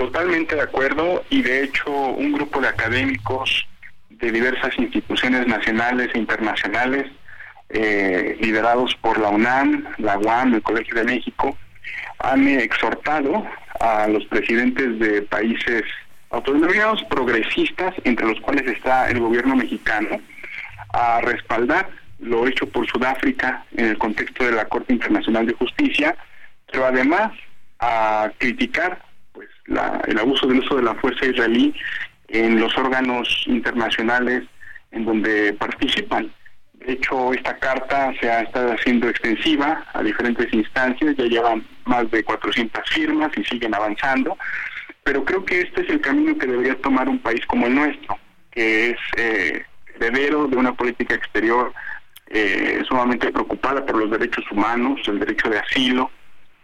Totalmente 0.00 0.54
de 0.54 0.62
acuerdo 0.62 1.24
y 1.28 1.42
de 1.42 1.62
hecho 1.62 1.90
un 1.90 2.32
grupo 2.32 2.58
de 2.58 2.68
académicos 2.68 3.68
de 4.08 4.32
diversas 4.32 4.72
instituciones 4.78 5.46
nacionales 5.46 6.08
e 6.14 6.18
internacionales 6.18 7.06
eh, 7.68 8.34
liderados 8.40 8.94
por 8.94 9.18
la 9.20 9.28
UNAM, 9.28 9.84
la 9.98 10.16
UAM, 10.16 10.54
el 10.54 10.62
Colegio 10.62 10.94
de 10.94 11.04
México, 11.04 11.54
han 12.18 12.48
exhortado 12.48 13.46
a 13.78 14.08
los 14.08 14.24
presidentes 14.24 14.98
de 15.00 15.20
países 15.20 15.82
autodenominados 16.30 17.04
progresistas, 17.04 17.94
entre 18.04 18.26
los 18.26 18.40
cuales 18.40 18.66
está 18.68 19.10
el 19.10 19.20
gobierno 19.20 19.54
mexicano, 19.54 20.18
a 20.94 21.20
respaldar 21.20 21.90
lo 22.20 22.46
hecho 22.46 22.66
por 22.66 22.86
Sudáfrica 22.86 23.66
en 23.76 23.84
el 23.84 23.98
contexto 23.98 24.44
de 24.44 24.52
la 24.52 24.64
Corte 24.64 24.94
Internacional 24.94 25.44
de 25.44 25.52
Justicia, 25.52 26.16
pero 26.72 26.86
además 26.86 27.32
a 27.80 28.30
criticar 28.38 29.09
la- 29.70 30.02
el 30.06 30.18
abuso 30.18 30.46
del 30.46 30.58
uso 30.58 30.76
de 30.76 30.82
la 30.82 30.94
fuerza 30.96 31.24
israelí 31.26 31.74
en 32.28 32.60
los 32.60 32.76
órganos 32.76 33.44
internacionales 33.46 34.44
en 34.90 35.04
donde 35.04 35.52
participan. 35.54 36.30
De 36.74 36.92
hecho, 36.94 37.32
esta 37.32 37.56
carta 37.58 38.12
se 38.20 38.30
ha 38.30 38.40
estado 38.42 38.72
haciendo 38.72 39.08
extensiva 39.08 39.84
a 39.92 40.02
diferentes 40.02 40.52
instancias, 40.52 41.16
ya 41.16 41.24
llevan 41.24 41.64
más 41.84 42.10
de 42.10 42.24
400 42.24 42.82
firmas 42.90 43.30
y 43.36 43.44
siguen 43.44 43.74
avanzando, 43.74 44.36
pero 45.04 45.24
creo 45.24 45.44
que 45.44 45.60
este 45.62 45.82
es 45.82 45.90
el 45.90 46.00
camino 46.00 46.36
que 46.38 46.46
debería 46.46 46.74
tomar 46.80 47.08
un 47.08 47.18
país 47.18 47.44
como 47.46 47.66
el 47.66 47.74
nuestro, 47.74 48.18
que 48.50 48.90
es 48.90 48.96
eh, 49.16 49.62
heredero 49.96 50.46
de 50.46 50.56
una 50.56 50.72
política 50.72 51.14
exterior 51.14 51.72
eh, 52.28 52.82
sumamente 52.88 53.30
preocupada 53.30 53.84
por 53.84 53.96
los 53.98 54.10
derechos 54.10 54.44
humanos, 54.50 55.00
el 55.06 55.18
derecho 55.18 55.48
de 55.50 55.58
asilo, 55.58 56.10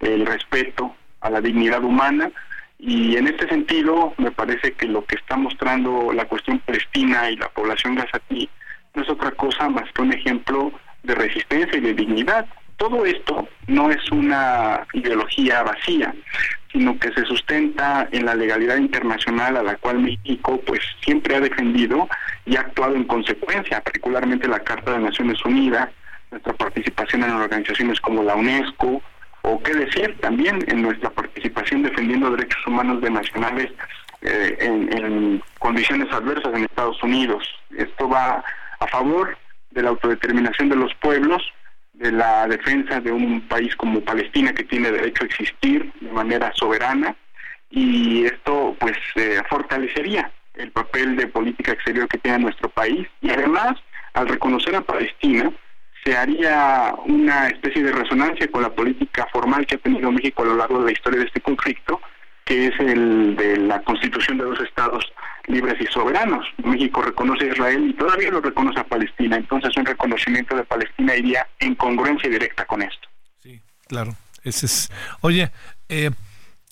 el 0.00 0.24
respeto 0.26 0.94
a 1.20 1.30
la 1.30 1.40
dignidad 1.40 1.82
humana 1.84 2.30
y 2.79 3.16
en 3.16 3.27
este 3.27 3.49
sentido 3.49 4.14
me 4.18 4.31
parece 4.31 4.72
que 4.72 4.87
lo 4.87 5.05
que 5.05 5.16
está 5.16 5.37
mostrando 5.37 6.12
la 6.12 6.27
cuestión 6.27 6.59
palestina 6.61 7.31
y 7.31 7.37
la 7.37 7.49
población 7.49 7.95
gazatí 7.95 8.49
no 8.95 9.03
es 9.03 9.09
otra 9.09 9.31
cosa 9.33 9.68
más 9.68 9.91
que 9.93 10.03
un 10.03 10.12
ejemplo 10.12 10.72
de 11.03 11.14
resistencia 11.14 11.79
y 11.79 11.83
de 11.83 11.95
dignidad. 11.95 12.47
Todo 12.77 13.07
esto 13.07 13.49
no 13.66 13.91
es 13.91 14.11
una 14.11 14.87
ideología 14.93 15.62
vacía, 15.62 16.14
sino 16.72 16.99
que 16.99 17.12
se 17.12 17.24
sustenta 17.24 18.09
en 18.12 18.27
la 18.27 18.35
legalidad 18.35 18.77
internacional 18.77 19.57
a 19.57 19.62
la 19.62 19.77
cual 19.77 20.01
México 20.01 20.61
pues 20.66 20.81
siempre 21.01 21.37
ha 21.37 21.41
defendido 21.41 22.09
y 22.45 22.57
ha 22.57 22.61
actuado 22.61 22.95
en 22.95 23.05
consecuencia, 23.05 23.81
particularmente 23.81 24.49
la 24.49 24.61
Carta 24.61 24.93
de 24.93 24.99
Naciones 24.99 25.43
Unidas, 25.45 25.89
nuestra 26.31 26.53
participación 26.53 27.24
en 27.24 27.31
organizaciones 27.31 28.01
como 28.01 28.22
la 28.22 28.35
UNESCO, 28.35 29.01
o 29.47 29.62
qué 29.62 29.72
decir 29.74 30.16
también 30.20 30.59
en 30.66 30.82
nuestra 30.82 31.09
participación 31.11 31.84
defendiendo 31.84 32.30
derechos 32.30 32.66
humanos 32.66 33.01
de 33.01 33.11
nacionales 33.11 33.70
eh, 34.22 34.57
en, 34.59 34.92
en 34.92 35.42
condiciones 35.61 36.12
adversas 36.12 36.53
en 36.53 36.64
Estados 36.64 37.01
Unidos. 37.01 37.49
Esto 37.76 38.09
va 38.09 38.42
a 38.80 38.86
favor 38.88 39.38
de 39.70 39.82
la 39.82 39.90
autodeterminación 39.90 40.68
de 40.68 40.74
los 40.74 40.92
pueblos, 40.97 41.42
de 41.92 42.11
la 42.11 42.49
defensa 42.49 43.01
de 43.01 43.12
un 43.12 43.40
país 43.42 43.76
como 43.76 44.01
Palestina 44.01 44.53
que 44.53 44.64
tiene 44.64 44.90
derecho 44.90 45.22
a 45.22 45.26
existir 45.26 45.92
de 46.01 46.11
manera 46.11 46.53
soberana 46.55 47.14
y 47.70 48.24
esto 48.24 48.74
pues 48.80 48.97
eh, 49.14 49.40
fortalecería 49.49 50.28
el 50.55 50.72
papel 50.72 51.14
de 51.14 51.28
política 51.28 51.70
exterior 51.70 52.09
que 52.09 52.18
tiene 52.18 52.40
nuestro 52.40 52.68
país 52.68 53.07
y 53.20 53.30
además 53.30 53.76
al 54.14 54.26
reconocer 54.26 54.74
a 54.74 54.80
Palestina 54.80 55.53
se 56.07 56.16
haría 56.16 56.94
una 57.04 57.48
especie 57.48 57.82
de 57.82 57.90
resonancia 57.90 58.48
con 58.48 58.62
la 58.62 58.72
política 58.72 59.26
formal 59.32 59.66
que 59.66 59.74
ha 59.74 59.78
tenido 59.78 60.12
México 60.12 60.42
a 60.42 60.46
lo 60.46 60.57
largo 60.57 60.78
de 60.78 60.84
la 60.86 60.92
historia 60.92 61.18
de 61.18 61.26
este 61.26 61.40
conflicto, 61.40 62.00
que 62.44 62.68
es 62.68 62.78
el 62.78 63.34
de 63.34 63.57
la 63.57 63.82
constitución 63.82 64.38
de 64.38 64.44
dos 64.44 64.61
estados 64.61 65.04
libres 65.48 65.74
y 65.80 65.86
soberanos. 65.92 66.46
México 66.62 67.02
reconoce 67.02 67.46
a 67.46 67.52
Israel 67.52 67.90
y 67.90 67.94
todavía 67.94 68.30
lo 68.30 68.40
reconoce 68.40 68.78
a 68.78 68.84
Palestina, 68.84 69.36
entonces 69.36 69.76
un 69.76 69.84
reconocimiento 69.84 70.54
de 70.54 70.62
Palestina 70.62 71.16
iría 71.16 71.44
en 71.59 71.74
congruencia 71.74 72.30
directa 72.30 72.64
con 72.66 72.82
esto. 72.82 73.09
Claro, 73.88 74.14
ese 74.44 74.66
es. 74.66 74.90
Oye, 75.22 75.50
eh, 75.88 76.11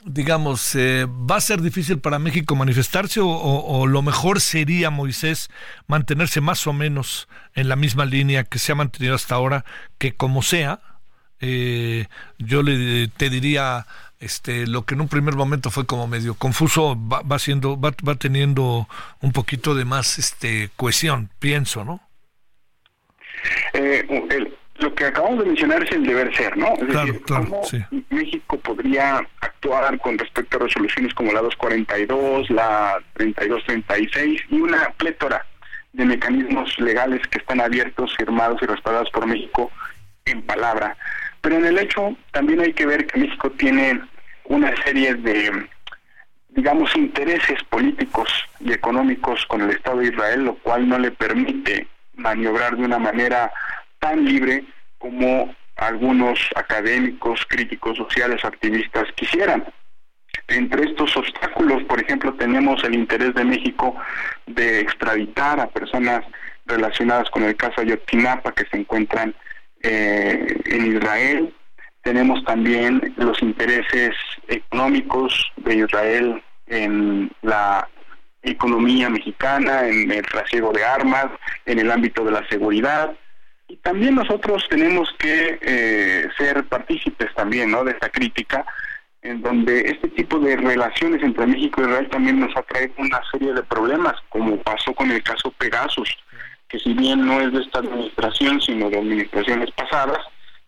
digamos, 0.05 0.75
eh, 0.75 1.07
¿va 1.09 1.37
a 1.37 1.41
ser 1.41 1.61
difícil 1.63 1.99
para 1.99 2.19
México 2.19 2.55
manifestarse 2.57 3.21
o, 3.23 3.87
lo 3.87 4.03
mejor 4.03 4.41
sería, 4.41 4.91
Moisés, 4.91 5.49
mantenerse 5.87 6.41
más 6.41 6.67
o 6.67 6.73
menos 6.73 7.29
en 7.55 7.69
la 7.69 7.77
misma 7.77 8.05
línea 8.05 8.45
que 8.45 8.59
se 8.59 8.73
ha 8.73 8.75
mantenido 8.75 9.15
hasta 9.15 9.35
ahora, 9.35 9.65
que 9.99 10.15
como 10.15 10.43
sea, 10.43 10.81
eh, 11.41 12.07
yo 12.39 12.63
le, 12.63 13.09
te 13.09 13.31
diría, 13.31 13.87
este, 14.21 14.67
lo 14.67 14.85
que 14.85 14.95
en 14.95 15.01
un 15.01 15.09
primer 15.09 15.35
momento 15.37 15.71
fue 15.71 15.87
como 15.87 16.07
medio 16.07 16.35
confuso, 16.35 16.97
va, 16.97 17.23
va 17.23 17.39
siendo, 17.39 17.81
va, 17.81 17.95
va 18.07 18.15
teniendo 18.17 18.89
un 19.21 19.33
poquito 19.33 19.75
de 19.75 19.85
más, 19.85 20.19
este, 20.19 20.71
cohesión, 20.77 21.31
pienso, 21.39 21.85
¿no? 21.85 22.01
Eh, 23.75 24.07
el- 24.31 24.57
lo 24.85 24.95
que 24.95 25.07
acabamos 25.07 25.41
de 25.41 25.47
mencionar 25.47 25.83
es 25.83 25.91
el 25.93 26.05
deber 26.07 26.35
ser, 26.37 26.57
¿no? 26.57 26.75
Es 26.75 26.85
Claro, 26.85 27.07
decir, 27.07 27.23
claro, 27.23 27.45
cómo 27.49 27.65
sí. 27.65 27.79
México 28.11 28.59
podría 28.59 29.27
actuar 29.41 29.99
con 29.99 30.19
respecto 30.19 30.57
a 30.59 30.61
resoluciones 30.61 31.15
como 31.15 31.33
la 31.33 31.41
242, 31.41 32.51
la 32.51 33.01
3236 33.15 34.43
y 34.51 34.61
una 34.61 34.91
plétora 34.99 35.45
de 35.95 36.05
mecanismos 36.05 36.79
legales 36.79 37.27
que 37.29 37.39
están 37.39 37.61
abiertos, 37.61 38.15
firmados 38.17 38.61
y 38.63 38.67
respaldados 38.67 39.11
por 39.11 39.27
México 39.27 39.71
en 40.27 40.43
palabra. 40.43 40.97
Pero 41.41 41.57
en 41.57 41.65
el 41.65 41.79
hecho 41.79 42.17
también 42.33 42.61
hay 42.61 42.73
que 42.73 42.87
ver 42.87 43.07
que 43.07 43.21
México 43.21 43.51
tiene 43.53 44.01
una 44.45 44.75
serie 44.85 45.15
de, 45.15 45.67
digamos, 46.51 46.95
intereses 46.97 47.63
políticos 47.71 48.29
y 48.61 48.73
económicos 48.73 49.47
con 49.47 49.63
el 49.63 49.71
Estado 49.71 49.99
de 49.99 50.09
Israel, 50.09 50.45
lo 50.45 50.55
cual 50.57 50.89
no 50.89 50.99
le 50.99 51.11
permite 51.11 51.87
maniobrar 52.17 52.77
de 52.77 52.85
una 52.85 52.99
manera 52.99 53.51
tan 53.99 54.25
libre 54.25 54.65
como 55.05 55.55
algunos 55.77 56.39
académicos, 56.57 57.45
críticos 57.47 57.99
sociales, 57.99 58.43
activistas 58.43 59.05
quisieran. 59.15 59.63
Entre 60.49 60.87
estos 60.89 61.15
obstáculos, 61.15 61.83
por 61.85 62.03
ejemplo, 62.03 62.33
tenemos 62.33 62.83
el 62.85 62.95
interés 62.95 63.35
de 63.35 63.45
México 63.45 63.95
de 64.47 64.81
extraditar 64.81 65.61
a 65.61 65.69
personas 65.69 66.25
relacionadas 66.65 67.29
con 67.29 67.43
el 67.43 67.55
caso 67.55 67.83
Ayotzinapa 67.83 68.53
que 68.53 68.65
se 68.65 68.79
encuentran 68.79 69.35
eh, 69.83 70.57
en 70.65 70.97
Israel. 70.97 71.55
Tenemos 72.03 72.43
también 72.47 73.13
los 73.19 73.43
intereses 73.43 74.15
económicos 74.49 75.53
de 75.57 75.75
Israel 75.77 76.43
en 76.67 77.31
la 77.43 77.87
economía 78.43 79.11
mexicana, 79.11 79.87
en 79.87 80.11
el 80.11 80.23
trasiego 80.23 80.73
de 80.73 80.83
armas, 80.83 81.27
en 81.67 81.79
el 81.79 81.91
ámbito 81.91 82.25
de 82.25 82.31
la 82.31 82.49
seguridad. 82.49 83.15
Y 83.69 83.77
también 83.77 84.15
nosotros 84.15 84.67
tenemos 84.69 85.09
que 85.19 85.59
eh, 85.61 86.29
ser 86.37 86.65
partícipes 86.65 87.33
también 87.35 87.71
¿no? 87.71 87.85
de 87.85 87.93
esta 87.93 88.11
crítica, 88.11 88.65
en 89.23 89.41
donde 89.41 89.89
este 89.89 90.09
tipo 90.09 90.39
de 90.39 90.57
relaciones 90.57 91.23
entre 91.23 91.47
México 91.47 91.81
y 91.81 91.85
Israel 91.85 92.09
también 92.11 92.41
nos 92.41 92.55
ha 92.57 92.63
traído 92.63 92.93
una 92.99 93.21
serie 93.33 93.55
de 93.55 93.63
problemas, 93.63 94.15
como 94.29 94.59
pasó 94.59 94.93
con 94.93 95.11
el 95.11 95.23
caso 95.23 95.51
Pegasus, 95.53 96.15
que 96.69 96.79
si 96.79 96.93
bien 96.93 97.27
no 97.27 97.41
es 97.41 97.53
de 97.53 97.63
esta 97.63 97.79
administración, 97.79 98.61
sino 98.61 98.91
de 98.91 98.99
administraciones 98.99 99.71
pasadas, 99.71 100.19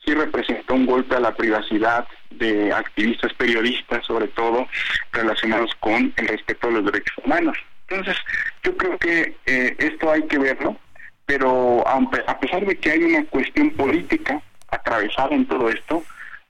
sí 0.04 0.14
representó 0.14 0.74
un 0.74 0.86
golpe 0.86 1.16
a 1.16 1.20
la 1.20 1.34
privacidad 1.34 2.06
de 2.30 2.72
activistas 2.72 3.32
periodistas, 3.34 4.06
sobre 4.06 4.28
todo 4.28 4.66
relacionados 5.12 5.74
con 5.80 6.12
el 6.16 6.28
respeto 6.28 6.68
a 6.68 6.70
los 6.70 6.84
derechos 6.84 7.18
humanos. 7.24 7.58
Entonces, 7.88 8.16
yo 8.62 8.76
creo 8.76 8.98
que 8.98 9.36
eh, 9.46 9.76
esto 9.78 10.10
hay 10.10 10.22
que 10.22 10.38
verlo, 10.38 10.78
pero 11.26 11.86
a 11.86 12.40
pesar 12.40 12.64
de 12.64 12.78
que 12.78 12.92
hay 12.92 13.02
una 13.02 13.24
cuestión 13.26 13.70
política 13.70 14.40
atravesada 14.70 15.34
en 15.34 15.46
todo 15.46 15.68
esto, 15.68 16.02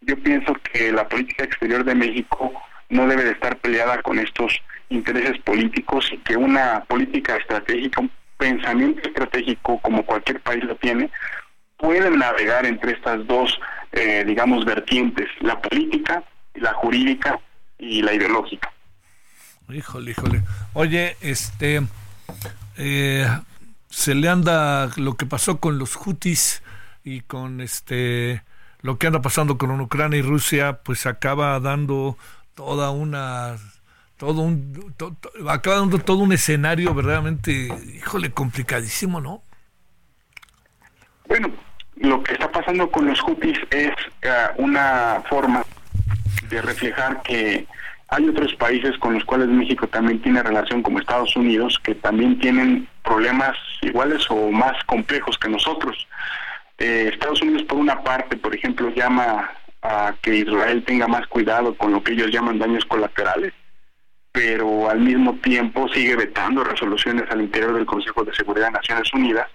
yo 0.03 0.16
pienso 0.22 0.55
que 0.72 0.93
la 0.93 1.09
política 1.09 1.45
exterior 1.45 1.83
de 1.85 1.95
México 1.95 2.53
no 2.91 3.09
debe 3.09 3.24
de 3.24 3.33
estar 3.33 3.57
peleada 3.57 4.03
con 4.03 4.18
estos 4.18 4.61
intereses 4.91 5.39
políticos 5.39 6.09
y 6.12 6.18
que 6.18 6.37
una 6.37 6.85
política 6.85 7.37
estratégica, 7.37 8.03
un 8.03 8.11
pensamiento 8.37 9.09
estratégico 9.09 9.81
como 9.81 10.05
cualquier 10.05 10.41
país 10.41 10.62
lo 10.64 10.77
tiene, 10.77 11.11
pueden 11.79 12.18
navegar 12.18 12.66
entre 12.66 12.93
estas 12.93 13.27
dos, 13.27 13.59
eh, 13.93 14.24
digamos, 14.27 14.64
vertientes, 14.64 15.27
la 15.41 15.61
política, 15.61 16.22
la 16.55 16.72
jurídica 16.74 17.41
y 17.79 18.03
la 18.03 18.12
ideológica. 18.12 18.72
Híjole, 19.68 20.12
híjole. 20.12 20.43
Oye, 20.74 21.16
este, 21.20 21.83
eh, 22.77 23.27
se 23.91 24.14
le 24.14 24.28
anda 24.28 24.91
lo 24.97 25.16
que 25.16 25.26
pasó 25.26 25.59
con 25.61 25.78
los 25.78 25.97
hutis 25.97 26.62
y 27.05 27.20
con 27.20 27.61
este, 27.61 28.43
lo 28.82 28.99
que 28.99 29.07
anda 29.07 29.22
pasando 29.22 29.59
con 29.59 29.80
Ucrania 29.80 30.18
y 30.18 30.22
Rusia, 30.22 30.80
pues 30.82 31.07
acaba 31.07 31.59
dando 31.61 32.16
toda 32.55 32.91
una 32.91 33.57
todo 34.16 34.41
un 34.41 34.95
acaba 35.47 35.76
dando 35.76 35.99
todo 35.99 36.18
un 36.18 36.32
escenario 36.32 36.95
verdaderamente 36.95 37.68
híjole 37.97 38.30
complicadísimo 38.30 39.20
no 39.20 39.43
bueno 41.28 41.51
lo 41.97 42.22
que 42.22 42.32
está 42.32 42.51
pasando 42.51 42.91
con 42.91 43.07
los 43.07 43.20
Houthis 43.20 43.59
es 43.70 43.93
eh, 44.22 44.49
una 44.57 45.22
forma 45.28 45.64
de 46.49 46.62
reflejar 46.62 47.22
que 47.22 47.66
hay 48.09 48.28
otros 48.28 48.54
países 48.54 48.96
con 48.98 49.14
los 49.14 49.24
cuales 49.24 49.48
México 49.48 49.88
también 49.88 50.22
tiene 50.22 50.42
relación, 50.42 50.82
como 50.82 50.98
Estados 50.98 51.34
Unidos, 51.36 51.78
que 51.82 51.94
también 51.94 52.38
tienen 52.38 52.88
problemas 53.02 53.57
iguales 53.82 54.24
o 54.30 54.50
más 54.50 54.82
complejos 54.84 55.36
que 55.38 55.48
nosotros. 55.48 56.07
Eh, 56.78 57.11
Estados 57.12 57.42
Unidos, 57.42 57.64
por 57.64 57.78
una 57.78 58.02
parte, 58.02 58.36
por 58.36 58.54
ejemplo, 58.54 58.90
llama 58.90 59.50
a 59.82 60.14
que 60.22 60.36
Israel 60.36 60.84
tenga 60.84 61.09
más 61.09 61.26
cuidado 61.26 61.74
con 61.74 61.92
lo 61.92 62.02
que 62.02 62.12
ellos 62.12 62.30
llaman 62.30 62.59
daños 62.59 62.84
colaterales, 62.84 63.52
pero 64.32 64.89
al 64.90 65.01
mismo 65.01 65.35
tiempo 65.36 65.89
sigue 65.89 66.16
vetando 66.16 66.62
resoluciones 66.62 67.31
al 67.31 67.43
interior 67.43 67.74
del 67.74 67.86
Consejo 67.86 68.24
de 68.24 68.35
Seguridad 68.35 68.66
de 68.66 68.72
Naciones 68.72 69.12
Unidas 69.14 69.48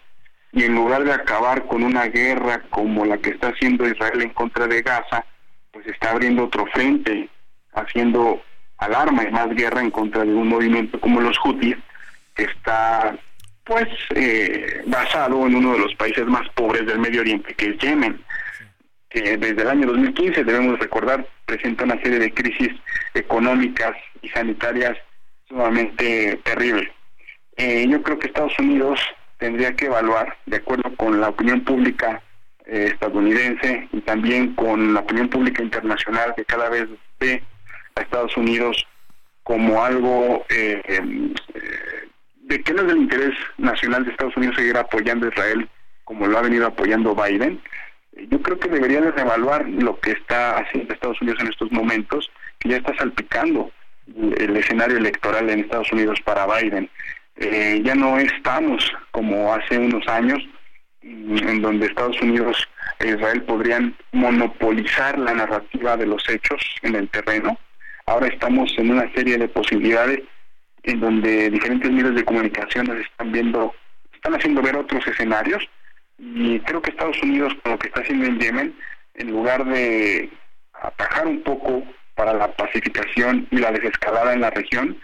y 0.53 0.63
en 0.63 0.75
lugar 0.75 1.03
de 1.03 1.13
acabar 1.13 1.65
con 1.65 1.83
una 1.83 2.05
guerra 2.05 2.63
como 2.69 3.05
la 3.05 3.17
que 3.17 3.29
está 3.29 3.49
haciendo 3.49 3.87
Israel 3.87 4.21
en 4.21 4.31
contra 4.31 4.67
de 4.67 4.81
Gaza, 4.81 5.25
pues 5.71 5.87
está 5.87 6.11
abriendo 6.11 6.45
otro 6.45 6.65
frente, 6.67 7.29
haciendo 7.73 8.41
alarma 8.77 9.23
y 9.23 9.31
más 9.31 9.49
guerra 9.49 9.81
en 9.81 9.91
contra 9.91 10.23
de 10.23 10.33
un 10.33 10.47
movimiento 10.47 10.99
como 10.99 11.21
los 11.21 11.37
Houthis, 11.37 11.77
que 12.35 12.43
está 12.43 13.15
pues 13.63 13.87
eh, 14.15 14.81
basado 14.87 15.45
en 15.45 15.55
uno 15.55 15.73
de 15.73 15.79
los 15.79 15.95
países 15.95 16.25
más 16.25 16.47
pobres 16.49 16.85
del 16.85 16.99
Medio 16.99 17.21
Oriente, 17.21 17.53
que 17.53 17.69
es 17.69 17.77
Yemen, 17.77 18.19
que 19.09 19.37
desde 19.37 19.61
el 19.61 19.69
año 19.69 19.87
2015, 19.87 20.43
debemos 20.43 20.79
recordar, 20.79 21.25
presenta 21.45 21.83
una 21.83 22.01
serie 22.01 22.19
de 22.19 22.33
crisis 22.33 22.71
económicas 23.13 23.95
y 24.21 24.29
sanitarias 24.29 24.97
sumamente 25.47 26.39
terribles. 26.43 26.89
Eh, 27.57 27.85
yo 27.87 28.01
creo 28.01 28.17
que 28.17 28.27
Estados 28.27 28.57
Unidos 28.57 28.99
tendría 29.37 29.75
que 29.75 29.85
evaluar, 29.85 30.37
de 30.45 30.57
acuerdo 30.57 30.95
con 30.95 31.19
la 31.19 31.29
opinión 31.29 31.61
pública 31.61 32.21
eh, 32.65 32.89
estadounidense 32.93 33.89
y 33.91 34.01
también 34.01 34.55
con 34.55 34.93
la 34.93 35.01
opinión 35.01 35.29
pública 35.29 35.61
internacional 35.61 36.33
que 36.35 36.45
cada 36.45 36.69
vez 36.69 36.87
ve 37.19 37.43
a 37.95 38.01
Estados 38.01 38.35
Unidos 38.37 38.85
como 39.43 39.83
algo 39.83 40.45
eh, 40.49 40.81
eh, 40.85 41.33
de 42.43 42.61
que 42.61 42.73
no 42.73 42.81
es 42.81 42.87
del 42.87 42.97
interés 42.97 43.33
nacional 43.57 44.05
de 44.05 44.11
Estados 44.11 44.37
Unidos 44.37 44.55
seguir 44.55 44.77
apoyando 44.77 45.25
a 45.25 45.29
Israel 45.29 45.69
como 46.03 46.27
lo 46.27 46.37
ha 46.37 46.41
venido 46.41 46.67
apoyando 46.67 47.15
Biden. 47.15 47.61
Yo 48.29 48.41
creo 48.41 48.59
que 48.59 48.67
deberían 48.67 49.03
de 49.03 49.21
evaluar 49.21 49.67
lo 49.69 49.97
que 49.99 50.11
está 50.11 50.57
haciendo 50.57 50.93
Estados 50.93 51.21
Unidos 51.21 51.39
en 51.41 51.47
estos 51.47 51.71
momentos, 51.71 52.29
que 52.59 52.69
ya 52.69 52.77
está 52.77 52.93
salpicando 52.97 53.71
el 54.37 54.57
escenario 54.57 54.97
electoral 54.97 55.49
en 55.49 55.61
Estados 55.61 55.91
Unidos 55.93 56.19
para 56.25 56.45
Biden. 56.45 56.89
Eh, 57.37 57.81
ya 57.83 57.95
no 57.95 58.19
estamos 58.19 58.91
como 59.11 59.53
hace 59.53 59.77
unos 59.77 60.05
años, 60.07 60.39
mm, 61.01 61.47
en 61.47 61.61
donde 61.61 61.85
Estados 61.85 62.21
Unidos 62.21 62.67
e 62.99 63.09
Israel 63.09 63.43
podrían 63.43 63.95
monopolizar 64.11 65.17
la 65.17 65.33
narrativa 65.33 65.95
de 65.95 66.07
los 66.07 66.27
hechos 66.29 66.61
en 66.81 66.95
el 66.95 67.07
terreno. 67.09 67.57
Ahora 68.05 68.27
estamos 68.27 68.73
en 68.77 68.91
una 68.91 69.11
serie 69.13 69.37
de 69.37 69.47
posibilidades 69.47 70.21
en 70.83 70.99
donde 70.99 71.49
diferentes 71.49 71.91
medios 71.91 72.15
de 72.15 72.25
comunicación 72.25 72.87
nos 72.87 72.97
están 72.97 73.31
viendo, 73.31 73.73
están 74.13 74.33
haciendo 74.33 74.61
ver 74.61 74.75
otros 74.75 75.05
escenarios 75.05 75.67
y 76.17 76.59
creo 76.61 76.81
que 76.81 76.91
Estados 76.91 77.21
Unidos 77.21 77.53
con 77.61 77.73
lo 77.73 77.79
que 77.79 77.87
está 77.87 78.01
haciendo 78.01 78.25
en 78.25 78.39
Yemen, 78.39 78.75
en 79.15 79.31
lugar 79.31 79.65
de 79.65 80.29
atajar 80.73 81.27
un 81.27 81.41
poco 81.41 81.83
para 82.15 82.33
la 82.33 82.51
pacificación 82.53 83.47
y 83.51 83.57
la 83.57 83.71
desescalada 83.71 84.33
en 84.33 84.41
la 84.41 84.49
región, 84.49 84.97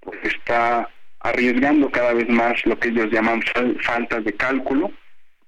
pues 0.00 0.18
está 0.22 0.88
arriesgando 1.20 1.90
cada 1.90 2.14
vez 2.14 2.28
más 2.28 2.64
lo 2.66 2.78
que 2.78 2.88
ellos 2.88 3.10
llaman 3.10 3.42
faltas 3.82 4.24
de 4.24 4.32
cálculo 4.34 4.90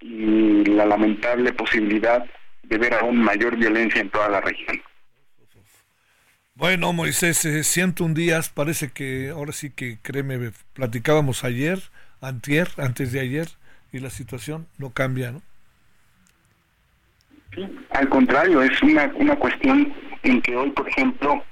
y 0.01 0.65
la 0.65 0.87
lamentable 0.87 1.53
posibilidad 1.53 2.25
de 2.65 2.79
ver 2.79 2.95
aún 2.95 3.23
mayor 3.23 3.57
violencia 3.57 4.01
en 4.01 4.11
toda 4.11 4.29
la 4.29 4.41
región. 4.41 4.83
Bueno, 6.55 6.93
Moisés, 6.93 7.45
eh, 7.47 7.65
101 7.65 8.15
días, 8.15 8.51
parece 8.51 8.91
que 8.93 9.31
ahora 9.31 9.53
sí 9.53 9.71
que 9.71 9.99
créeme, 10.03 10.53
platicábamos 10.75 11.45
ayer, 11.45 11.79
antier, 12.21 12.69
antes 12.77 13.11
de 13.11 13.21
ayer, 13.21 13.49
y 13.91 14.01
la 14.01 14.11
situación 14.11 14.67
no 14.77 14.91
cambia, 14.91 15.33
¿no? 15.33 15.41
Sí, 17.55 17.67
al 17.91 18.09
contrario, 18.11 18.63
es 18.63 18.83
una, 18.83 19.11
una 19.17 19.37
cuestión 19.37 19.95
en 20.23 20.43
que 20.43 20.55
hoy, 20.55 20.71
por 20.71 20.89
ejemplo, 20.89 21.43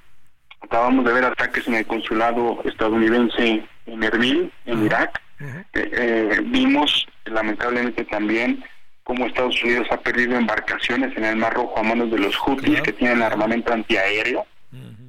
acabamos 0.61 1.05
de 1.07 1.13
ver 1.13 1.25
ataques 1.25 1.67
en 1.67 1.77
el 1.77 1.87
consulado 1.87 2.63
estadounidense 2.65 3.65
en 3.87 4.03
Erbil, 4.03 4.53
en 4.67 4.85
Irak. 4.85 5.21
Eh, 5.41 5.65
eh, 5.75 6.41
vimos 6.45 7.07
lamentablemente 7.25 8.05
también 8.05 8.63
cómo 9.05 9.27
Estados 9.27 9.63
Unidos 9.65 9.89
ha 9.91 9.97
perdido 9.97 10.37
embarcaciones 10.37 11.17
en 11.17 11.25
el 11.25 11.37
Mar 11.37 11.55
Rojo 11.55 11.79
a 11.79 11.83
manos 11.83 12.11
de 12.11 12.19
los 12.19 12.37
Houthis 12.37 12.83
que 12.83 12.93
tienen 12.93 13.23
armamento 13.23 13.73
antiaéreo 13.73 14.47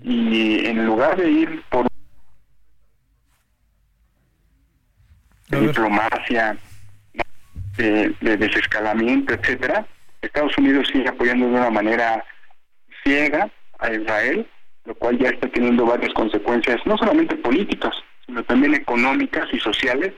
y 0.03 0.65
en 0.65 0.85
lugar 0.85 1.17
de 1.17 1.29
ir 1.29 1.63
por 1.69 1.87
diplomacia, 5.49 6.57
de, 7.77 8.15
de, 8.21 8.37
desescalamiento, 8.37 9.33
etcétera, 9.33 9.85
Estados 10.21 10.57
Unidos 10.57 10.87
sigue 10.91 11.09
apoyando 11.09 11.47
de 11.47 11.53
una 11.53 11.69
manera 11.69 12.23
ciega 13.03 13.49
a 13.79 13.91
Israel, 13.91 14.47
lo 14.85 14.95
cual 14.95 15.17
ya 15.17 15.29
está 15.29 15.47
teniendo 15.49 15.85
varias 15.85 16.13
consecuencias, 16.13 16.79
no 16.85 16.97
solamente 16.97 17.35
políticas, 17.35 17.93
sino 18.25 18.43
también 18.43 18.75
económicas 18.75 19.47
y 19.51 19.59
sociales. 19.59 20.13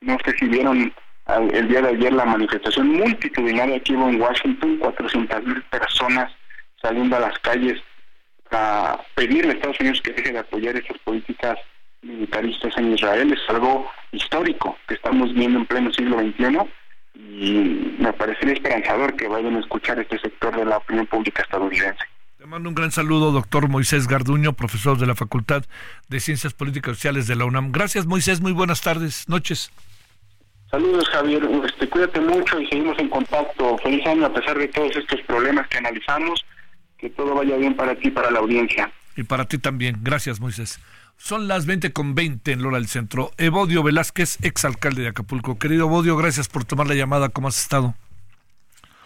No 0.00 0.16
sé 0.24 0.32
si 0.38 0.46
vieron 0.46 0.92
el 1.52 1.68
día 1.68 1.82
de 1.82 1.88
ayer 1.88 2.12
la 2.12 2.24
manifestación 2.24 2.88
multitudinaria 2.88 3.76
aquí 3.76 3.92
en 3.92 4.20
Washington, 4.20 4.78
400 4.78 5.44
mil 5.44 5.62
personas 5.64 6.32
saliendo 6.80 7.16
a 7.16 7.20
las 7.20 7.38
calles 7.40 7.82
a 8.52 9.00
pedirle 9.14 9.52
a 9.52 9.54
Estados 9.54 9.80
Unidos 9.80 10.00
que 10.02 10.12
deje 10.12 10.32
de 10.32 10.38
apoyar 10.38 10.76
estas 10.76 10.98
políticas 10.98 11.58
militaristas 12.02 12.76
en 12.76 12.94
Israel. 12.94 13.32
Es 13.32 13.40
algo 13.48 13.90
histórico 14.12 14.76
que 14.86 14.94
estamos 14.94 15.32
viendo 15.34 15.58
en 15.58 15.66
pleno 15.66 15.92
siglo 15.92 16.18
XXI 16.18 16.58
y 17.14 17.96
me 17.98 18.12
parecería 18.12 18.54
esperanzador 18.54 19.16
que 19.16 19.28
vayan 19.28 19.56
a 19.56 19.60
escuchar 19.60 19.98
este 19.98 20.18
sector 20.18 20.56
de 20.56 20.64
la 20.64 20.78
opinión 20.78 21.06
pública 21.06 21.42
estadounidense. 21.42 22.04
Te 22.38 22.46
mando 22.46 22.68
un 22.68 22.74
gran 22.76 22.92
saludo, 22.92 23.32
doctor 23.32 23.68
Moisés 23.68 24.06
Garduño, 24.06 24.52
profesor 24.52 24.96
de 24.96 25.06
la 25.06 25.16
Facultad 25.16 25.64
de 26.08 26.20
Ciencias 26.20 26.54
Políticas 26.54 26.94
Sociales 26.94 27.26
de 27.26 27.34
la 27.34 27.44
UNAM. 27.44 27.72
Gracias, 27.72 28.06
Moisés. 28.06 28.40
Muy 28.40 28.52
buenas 28.52 28.80
tardes, 28.80 29.28
noches. 29.28 29.72
Saludos, 30.70 31.08
Javier. 31.08 31.42
Este, 31.64 31.88
cuídate 31.88 32.20
mucho 32.20 32.60
y 32.60 32.66
seguimos 32.68 32.96
en 33.00 33.08
contacto. 33.08 33.76
Feliz 33.78 34.06
año 34.06 34.26
a 34.26 34.32
pesar 34.32 34.56
de 34.56 34.68
todos 34.68 34.94
estos 34.94 35.20
problemas 35.22 35.66
que 35.66 35.78
analizamos. 35.78 36.44
Que 36.98 37.10
todo 37.10 37.34
vaya 37.34 37.56
bien 37.56 37.76
para 37.76 37.94
ti 37.94 38.08
y 38.08 38.10
para 38.10 38.30
la 38.30 38.40
audiencia. 38.40 38.92
Y 39.16 39.22
para 39.22 39.46
ti 39.46 39.58
también. 39.58 39.98
Gracias, 40.02 40.40
Moisés. 40.40 40.80
Son 41.16 41.48
las 41.48 41.66
20 41.66 41.92
con 41.92 42.14
20 42.14 42.52
en 42.52 42.62
Lola 42.62 42.78
del 42.78 42.86
Centro. 42.86 43.32
Evodio 43.38 43.82
Velázquez, 43.82 44.38
exalcalde 44.42 45.02
de 45.02 45.08
Acapulco. 45.08 45.58
Querido 45.58 45.86
Evodio, 45.86 46.16
gracias 46.16 46.48
por 46.48 46.64
tomar 46.64 46.86
la 46.86 46.94
llamada. 46.94 47.28
¿Cómo 47.28 47.48
has 47.48 47.60
estado? 47.60 47.94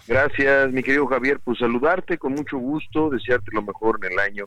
Gracias, 0.07 0.71
mi 0.73 0.83
querido 0.83 1.07
Javier. 1.07 1.41
Pues 1.43 1.59
saludarte 1.59 2.19
con 2.19 2.35
mucho 2.35 2.59
gusto, 2.59 3.09
desearte 3.09 3.51
lo 3.53 3.63
mejor 3.63 3.99
en 4.03 4.13
el 4.13 4.19
año 4.19 4.45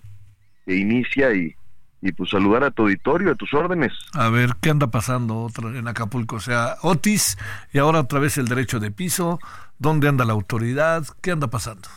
que 0.66 0.76
inicia 0.76 1.34
y, 1.34 1.56
y 2.02 2.12
pues 2.12 2.30
saludar 2.30 2.64
a 2.64 2.72
tu 2.72 2.84
auditorio, 2.84 3.32
a 3.32 3.36
tus 3.36 3.52
órdenes. 3.54 3.94
A 4.14 4.30
ver, 4.30 4.52
¿qué 4.62 4.70
anda 4.70 4.88
pasando 4.92 5.42
otra 5.42 5.70
en 5.70 5.88
Acapulco? 5.88 6.36
O 6.36 6.42
sea, 6.42 6.76
Otis 6.84 7.38
y 7.74 7.80
ahora 7.80 8.02
otra 8.02 8.20
vez 8.20 8.38
el 8.38 8.48
derecho 8.48 8.80
de 8.80 8.92
piso. 8.92 9.40
¿Dónde 9.80 10.08
anda 10.08 10.24
la 10.24 10.34
autoridad? 10.34 11.04
¿Qué 11.22 11.32
anda 11.32 11.48
pasando? 11.48 11.90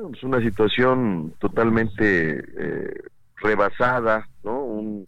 Es 0.00 0.06
pues, 0.06 0.22
una 0.22 0.40
situación 0.40 1.34
totalmente 1.38 2.42
eh, 2.56 3.02
rebasada, 3.36 4.26
¿no? 4.42 4.64
Un, 4.64 5.06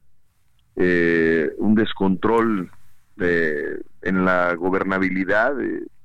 eh, 0.77 1.51
un 1.57 1.75
descontrol 1.75 2.71
de, 3.17 3.81
en 4.03 4.27
la 4.27 4.55
gobernabilidad 4.55 5.55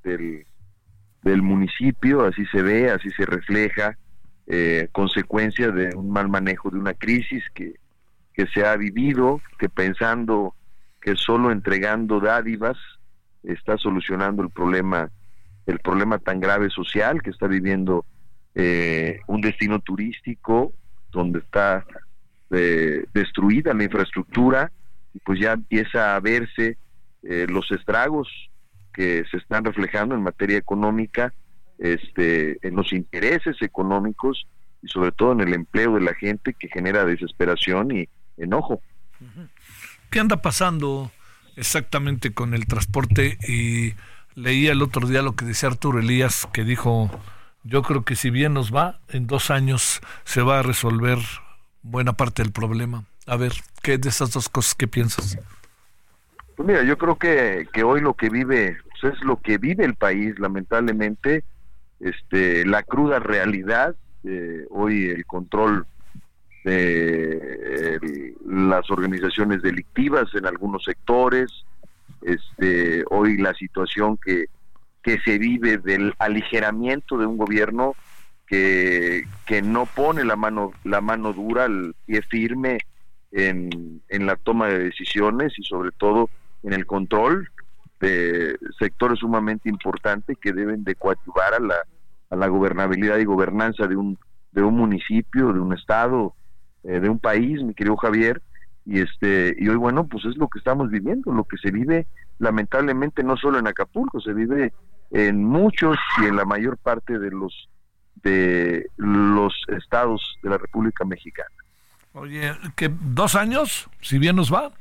del, 0.04 0.46
del 1.22 1.42
municipio, 1.42 2.24
así 2.24 2.46
se 2.46 2.62
ve, 2.62 2.90
así 2.90 3.10
se 3.12 3.26
refleja, 3.26 3.98
eh, 4.48 4.88
consecuencia 4.94 5.70
de 5.70 5.94
un 5.94 6.10
mal 6.10 6.30
manejo 6.30 6.70
de 6.70 6.80
una 6.80 6.94
crisis 6.94 7.44
que, 7.54 7.74
que 8.34 8.48
se 8.48 8.66
ha 8.66 8.78
vivido, 8.78 9.42
que 9.60 9.68
pensando 9.68 10.56
que 11.02 11.18
solo 11.18 11.52
entregando 11.52 12.22
dádivas 12.22 12.78
está 13.44 13.78
solucionando 13.78 14.44
el 14.44 14.50
problema, 14.50 15.12
el 15.66 15.80
problema 15.80 16.20
tan 16.20 16.40
grave 16.40 16.70
social 16.70 17.22
que 17.22 17.32
está 17.32 17.48
viviendo 17.48 18.06
eh, 18.60 19.20
un 19.28 19.40
destino 19.40 19.80
turístico 19.80 20.74
donde 21.12 21.40
está 21.40 21.86
eh, 22.50 23.06
destruida 23.14 23.72
la 23.76 23.84
infraestructura 23.84 24.72
y 25.14 25.20
pues 25.20 25.40
ya 25.40 25.52
empieza 25.52 26.16
a 26.16 26.20
verse 26.20 26.76
eh, 27.22 27.46
los 27.48 27.70
estragos 27.72 28.28
que 28.94 29.24
se 29.30 29.38
están 29.38 29.64
reflejando 29.64 30.16
en 30.16 30.24
materia 30.24 30.58
económica, 30.58 31.36
este, 31.78 32.58
en 32.68 32.76
los 32.76 32.92
intereses 32.94 33.62
económicos 33.62 34.48
y 34.82 34.88
sobre 34.88 35.12
todo 35.12 35.34
en 35.34 35.42
el 35.42 35.54
empleo 35.54 35.94
de 35.94 36.02
la 36.02 36.16
gente 36.16 36.56
que 36.56 36.68
genera 36.68 37.06
desesperación 37.06 37.96
y 37.96 38.10
enojo. 38.38 38.82
¿Qué 40.10 40.20
anda 40.20 40.42
pasando 40.42 41.12
exactamente 41.56 42.34
con 42.34 42.56
el 42.56 42.66
transporte? 42.66 43.38
Y 43.48 43.94
leía 44.34 44.72
el 44.72 44.82
otro 44.82 45.08
día 45.08 45.22
lo 45.22 45.36
que 45.36 45.46
decía 45.46 45.70
Arturo 45.70 46.00
Elías, 46.00 46.48
que 46.52 46.64
dijo, 46.64 47.12
yo 47.68 47.82
creo 47.82 48.06
que 48.06 48.16
si 48.16 48.30
bien 48.30 48.54
nos 48.54 48.74
va, 48.74 49.00
en 49.10 49.28
dos 49.28 49.52
años 49.52 50.02
se 50.24 50.42
va 50.42 50.60
a 50.60 50.64
resolver 50.64 51.20
buena 51.84 52.14
parte 52.14 52.42
del 52.42 52.52
problema. 52.52 53.04
A 53.26 53.36
ver, 53.36 53.52
¿qué 53.84 53.98
de 53.98 54.10
esas 54.10 54.32
dos 54.32 54.48
cosas 54.48 54.74
qué 54.74 54.88
piensas? 54.88 55.38
Pues 56.56 56.68
mira, 56.68 56.84
yo 56.84 56.98
creo 56.98 57.18
que, 57.18 57.68
que 57.74 57.84
hoy 57.84 58.02
lo 58.02 58.14
que 58.14 58.30
vive, 58.30 58.78
pues 58.90 59.14
es 59.14 59.24
lo 59.24 59.40
que 59.42 59.58
vive 59.58 59.84
el 59.84 59.96
país, 59.96 60.40
lamentablemente, 60.40 61.44
este, 62.00 62.66
la 62.66 62.84
cruda 62.84 63.20
realidad, 63.20 63.96
eh, 64.24 64.66
hoy 64.70 65.10
el 65.10 65.26
control 65.26 65.86
de 66.64 68.34
las 68.46 68.90
organizaciones 68.90 69.62
delictivas 69.62 70.34
en 70.34 70.46
algunos 70.46 70.84
sectores, 70.84 71.50
este, 72.22 73.04
hoy 73.10 73.38
la 73.38 73.54
situación 73.54 74.18
que, 74.18 74.46
que 75.02 75.20
se 75.20 75.38
vive 75.38 75.78
del 75.78 76.14
aligeramiento 76.20 77.18
de 77.18 77.26
un 77.26 77.38
gobierno 77.38 77.96
que, 78.46 79.24
que 79.46 79.62
no 79.62 79.86
pone 79.86 80.24
la 80.24 80.36
mano, 80.36 80.72
la 80.84 81.02
mano 81.02 81.34
dura, 81.34 81.66
el 81.66 81.94
pie 82.06 82.22
firme 82.22 82.80
en, 83.32 84.02
en 84.08 84.26
la 84.26 84.36
toma 84.36 84.68
de 84.68 84.80
decisiones 84.80 85.54
y 85.58 85.64
sobre 85.64 85.92
todo 85.92 86.30
en 86.64 86.74
el 86.74 86.86
control 86.86 87.50
de 88.00 88.58
sectores 88.78 89.20
sumamente 89.20 89.70
importantes 89.70 90.38
que 90.40 90.54
deben 90.54 90.84
de 90.84 90.96
coadyuvar 90.96 91.56
a 91.56 91.60
la, 91.60 91.76
a 92.30 92.36
la 92.36 92.48
gobernabilidad 92.48 93.18
y 93.18 93.26
gobernanza 93.26 93.88
de 93.88 93.96
un, 93.96 94.18
de 94.52 94.64
un 94.64 94.76
municipio, 94.76 95.52
de 95.54 95.60
un 95.60 95.74
estado, 95.74 96.36
eh, 96.84 97.00
de 97.00 97.10
un 97.10 97.20
país, 97.20 97.62
mi 97.64 97.74
querido 97.74 97.98
Javier, 97.98 98.42
y 98.88 99.02
este 99.02 99.56
y 99.60 99.68
hoy 99.68 99.76
bueno 99.76 100.08
pues 100.08 100.24
es 100.26 100.38
lo 100.38 100.48
que 100.48 100.60
estamos 100.60 100.90
viviendo 100.90 101.34
lo 101.34 101.44
que 101.44 101.58
se 101.58 101.72
vive 101.72 102.08
lamentablemente 102.40 103.24
no 103.24 103.38
solo 103.38 103.60
en 103.60 103.68
Acapulco 103.68 104.20
se 104.20 104.34
vive 104.34 104.74
en 105.12 105.44
muchos 105.44 105.98
y 106.22 106.26
en 106.26 106.36
la 106.36 106.46
mayor 106.46 106.78
parte 106.78 107.18
de 107.20 107.32
los 107.32 107.70
de 108.24 108.88
los 108.98 109.54
estados 109.78 110.38
de 110.42 110.50
la 110.50 110.58
República 110.58 111.06
Mexicana. 111.06 111.50
Oye, 112.14 112.52
¿que 112.76 112.90
dos 112.90 113.36
años, 113.36 113.90
si 114.02 114.18
bien 114.18 114.36
nos 114.36 114.52
va? 114.52 114.72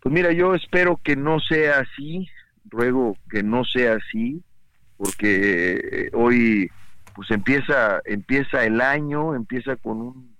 Pues 0.00 0.12
mira, 0.12 0.30
yo 0.32 0.54
espero 0.54 1.00
que 1.02 1.16
no 1.16 1.40
sea 1.40 1.80
así, 1.80 2.28
ruego 2.64 3.16
que 3.30 3.42
no 3.42 3.64
sea 3.64 3.94
así, 3.94 4.42
porque 4.96 5.80
eh, 5.92 6.10
hoy 6.12 6.70
pues 7.14 7.30
empieza 7.30 8.00
empieza 8.04 8.64
el 8.64 8.80
año, 8.80 9.34
empieza 9.34 9.76
con 9.76 10.00
un 10.00 10.36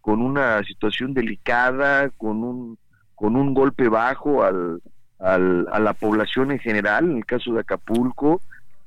con 0.00 0.20
una 0.20 0.62
situación 0.64 1.14
delicada, 1.14 2.10
con 2.10 2.42
un 2.44 2.78
con 3.14 3.36
un 3.36 3.54
golpe 3.54 3.88
bajo 3.88 4.42
al, 4.42 4.82
al, 5.22 5.68
a 5.72 5.78
la 5.78 5.94
población 5.94 6.50
en 6.50 6.58
general, 6.58 7.04
en 7.04 7.18
el 7.18 7.26
caso 7.26 7.52
de 7.52 7.60
Acapulco, 7.60 8.40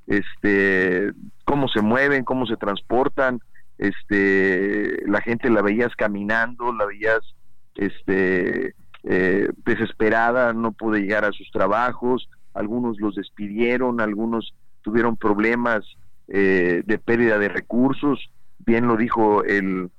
este, 0.07 1.11
cómo 1.45 1.67
se 1.67 1.81
mueven, 1.81 2.23
cómo 2.23 2.45
se 2.45 2.57
transportan, 2.57 3.39
este, 3.77 5.07
la 5.07 5.21
gente 5.21 5.49
la 5.49 5.61
veías 5.61 5.95
caminando, 5.95 6.71
la 6.73 6.85
veías, 6.85 7.21
este, 7.75 8.75
eh, 9.03 9.49
desesperada, 9.65 10.53
no 10.53 10.71
puede 10.71 11.01
llegar 11.01 11.25
a 11.25 11.31
sus 11.31 11.49
trabajos, 11.51 12.29
algunos 12.53 12.99
los 12.99 13.15
despidieron, 13.15 13.99
algunos 13.99 14.53
tuvieron 14.81 15.17
problemas 15.17 15.83
eh, 16.27 16.83
de 16.85 16.97
pérdida 16.97 17.37
de 17.37 17.49
recursos, 17.49 18.29
bien 18.59 18.87
lo 18.87 18.97
dijo 18.97 19.43
el, 19.43 19.89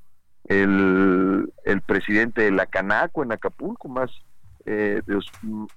el, 0.45 1.53
el 1.65 1.81
presidente 1.83 2.43
de 2.43 2.51
la 2.51 2.67
Canaco 2.67 3.23
en 3.23 3.33
Acapulco, 3.33 3.89
más 3.89 4.11
eh, 4.66 5.01
de 5.06 5.20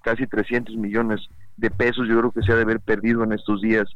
casi 0.01 0.25
300 0.25 0.75
millones 0.75 1.21
de 1.57 1.69
pesos, 1.69 2.07
yo 2.07 2.17
creo 2.17 2.31
que 2.31 2.41
se 2.41 2.51
ha 2.51 2.55
de 2.55 2.63
haber 2.63 2.79
perdido 2.79 3.23
en 3.23 3.33
estos 3.33 3.61
días 3.61 3.87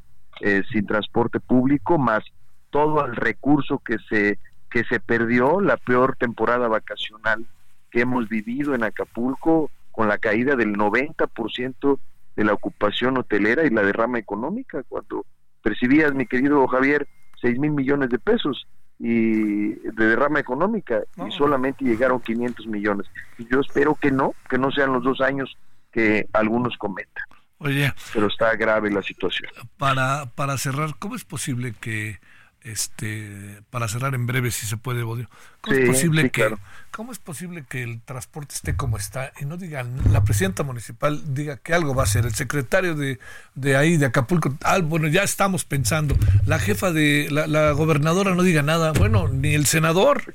eh, 0.42 0.62
sin 0.72 0.86
transporte 0.86 1.40
público, 1.40 1.98
más 1.98 2.24
todo 2.70 3.06
el 3.06 3.16
recurso 3.16 3.80
que 3.80 3.98
se, 4.10 4.40
que 4.70 4.84
se 4.86 5.00
perdió, 5.00 5.62
la 5.62 5.78
peor 5.78 6.16
temporada 6.16 6.68
vacacional 6.68 7.46
que 7.92 8.02
hemos 8.02 8.30
vivido 8.30 8.74
en 8.74 8.84
Acapulco, 8.84 9.70
con 9.92 10.08
la 10.08 10.18
caída 10.18 10.56
del 10.56 10.76
90% 10.76 12.00
de 12.36 12.44
la 12.44 12.54
ocupación 12.54 13.18
hotelera 13.18 13.66
y 13.66 13.70
la 13.70 13.84
derrama 13.84 14.18
económica, 14.18 14.84
cuando 14.90 15.26
percibías, 15.62 16.14
mi 16.14 16.26
querido 16.26 16.68
Javier, 16.68 17.08
6 17.42 17.60
mil 17.60 17.72
millones 17.72 18.10
de 18.10 18.20
pesos 18.20 18.68
y 19.00 19.70
de 19.74 20.06
derrama 20.06 20.40
económica 20.40 21.02
y 21.28 21.32
solamente 21.32 21.84
llegaron 21.84 22.20
500 22.20 22.68
millones. 22.68 23.08
Y 23.38 23.48
yo 23.48 23.60
espero 23.60 23.96
que 23.96 24.12
no, 24.12 24.34
que 24.50 24.58
no 24.58 24.72
sean 24.72 24.94
los 24.94 25.04
dos 25.04 25.22
años 25.22 25.58
que 25.92 26.28
algunos 26.34 26.78
comentan. 26.78 27.24
Oye, 27.60 27.94
pero 28.14 28.28
está 28.28 28.56
grave 28.56 28.92
la 28.92 29.02
situación. 29.02 29.50
Para, 29.78 30.26
para 30.36 30.58
cerrar, 30.58 30.96
¿cómo 31.00 31.16
es 31.16 31.24
posible 31.24 31.74
que, 31.80 32.20
este, 32.64 33.62
para 33.70 33.88
cerrar 33.88 34.16
en 34.16 34.26
breve, 34.26 34.52
si 34.52 34.66
se 34.66 34.78
puede, 34.78 35.04
Bodio, 35.04 35.30
¿cómo 35.62 35.76
es 35.76 35.88
posible 35.88 36.30
que, 36.30 36.56
cómo 36.92 37.12
es 37.12 37.20
posible 37.20 37.66
que 37.68 37.84
el 37.84 38.02
transporte 38.02 38.56
esté 38.56 38.76
como 38.76 38.98
está 38.98 39.32
y 39.40 39.46
no 39.46 39.58
digan, 39.58 40.00
la 40.12 40.24
presidenta 40.24 40.64
municipal 40.64 41.34
diga 41.34 41.58
que 41.58 41.74
algo 41.74 41.94
va 41.94 42.04
a 42.04 42.06
hacer, 42.06 42.26
el 42.26 42.34
secretario 42.34 42.96
de, 42.96 43.20
de 43.56 43.76
ahí, 43.76 43.98
de 43.98 44.06
Acapulco, 44.06 44.56
ah, 44.64 44.80
bueno, 44.80 45.08
ya 45.08 45.24
estamos 45.24 45.66
pensando, 45.66 46.16
la 46.46 46.60
jefa 46.60 46.92
de, 46.92 47.28
la, 47.32 47.48
la 47.48 47.72
gobernadora 47.72 48.36
no 48.36 48.44
diga 48.44 48.62
nada, 48.62 48.92
bueno, 48.94 49.28
ni 49.28 49.54
el 49.54 49.66
senador. 49.66 50.34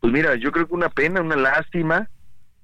Pues 0.00 0.12
mira, 0.12 0.36
yo 0.36 0.52
creo 0.52 0.68
que 0.68 0.74
una 0.74 0.90
pena, 0.90 1.20
una 1.20 1.36
lástima, 1.36 2.08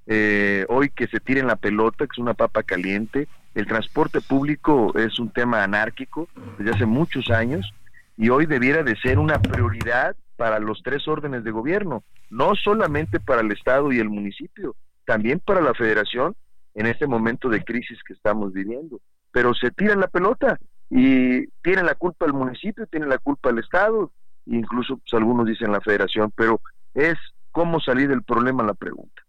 eh, 0.07 0.67
hoy 0.69 0.91
que 0.91 1.07
se 1.07 1.21
tiren 1.21 1.47
la 1.47 1.57
pelota, 1.57 2.07
que 2.07 2.13
es 2.13 2.19
una 2.19 2.35
papa 2.35 2.63
caliente. 2.63 3.29
El 3.55 3.67
transporte 3.67 4.21
público 4.21 4.93
es 4.97 5.19
un 5.19 5.31
tema 5.31 5.63
anárquico 5.63 6.29
desde 6.59 6.73
hace 6.73 6.87
muchos 6.87 7.31
años 7.31 7.73
y 8.17 8.29
hoy 8.29 8.47
debiera 8.47 8.83
de 8.83 8.97
ser 8.97 9.19
una 9.19 9.41
prioridad 9.41 10.17
para 10.37 10.59
los 10.59 10.83
tres 10.83 11.07
órdenes 11.07 11.45
de 11.45 11.53
gobierno, 11.53 12.03
no 12.31 12.55
solamente 12.57 13.21
para 13.21 13.43
el 13.43 13.53
Estado 13.53 13.93
y 13.93 13.99
el 13.99 14.09
municipio, 14.09 14.75
también 15.05 15.41
para 15.41 15.61
la 15.61 15.75
federación 15.75 16.35
en 16.75 16.87
este 16.87 17.07
momento 17.07 17.49
de 17.49 17.63
crisis 17.63 17.99
que 18.07 18.15
estamos 18.15 18.53
viviendo. 18.53 19.01
Pero 19.31 19.55
se 19.55 19.71
tiran 19.71 20.01
la 20.01 20.09
pelota 20.09 20.59
y 20.91 21.47
tienen 21.63 21.87
la 21.87 21.95
culpa 21.95 22.27
el 22.27 22.33
municipio, 22.33 22.87
tienen 22.87 23.09
la 23.09 23.19
culpa 23.19 23.51
el 23.51 23.59
Estado, 23.59 24.11
incluso 24.47 24.97
pues, 24.97 25.15
algunos 25.15 25.47
dicen 25.47 25.73
la 25.73 25.81
federación, 25.81 26.33
pero 26.37 26.61
es 26.95 27.15
cómo 27.53 27.81
salir 27.81 28.09
del 28.09 28.23
problema 28.23 28.65
la 28.65 28.75
pregunta. 28.75 29.23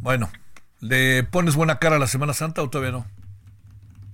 Bueno, 0.00 0.28
¿le 0.80 1.22
pones 1.24 1.56
buena 1.56 1.78
cara 1.78 1.96
a 1.96 1.98
la 1.98 2.06
Semana 2.06 2.32
Santa 2.32 2.62
o 2.62 2.70
todavía 2.70 2.92
no? 2.92 3.06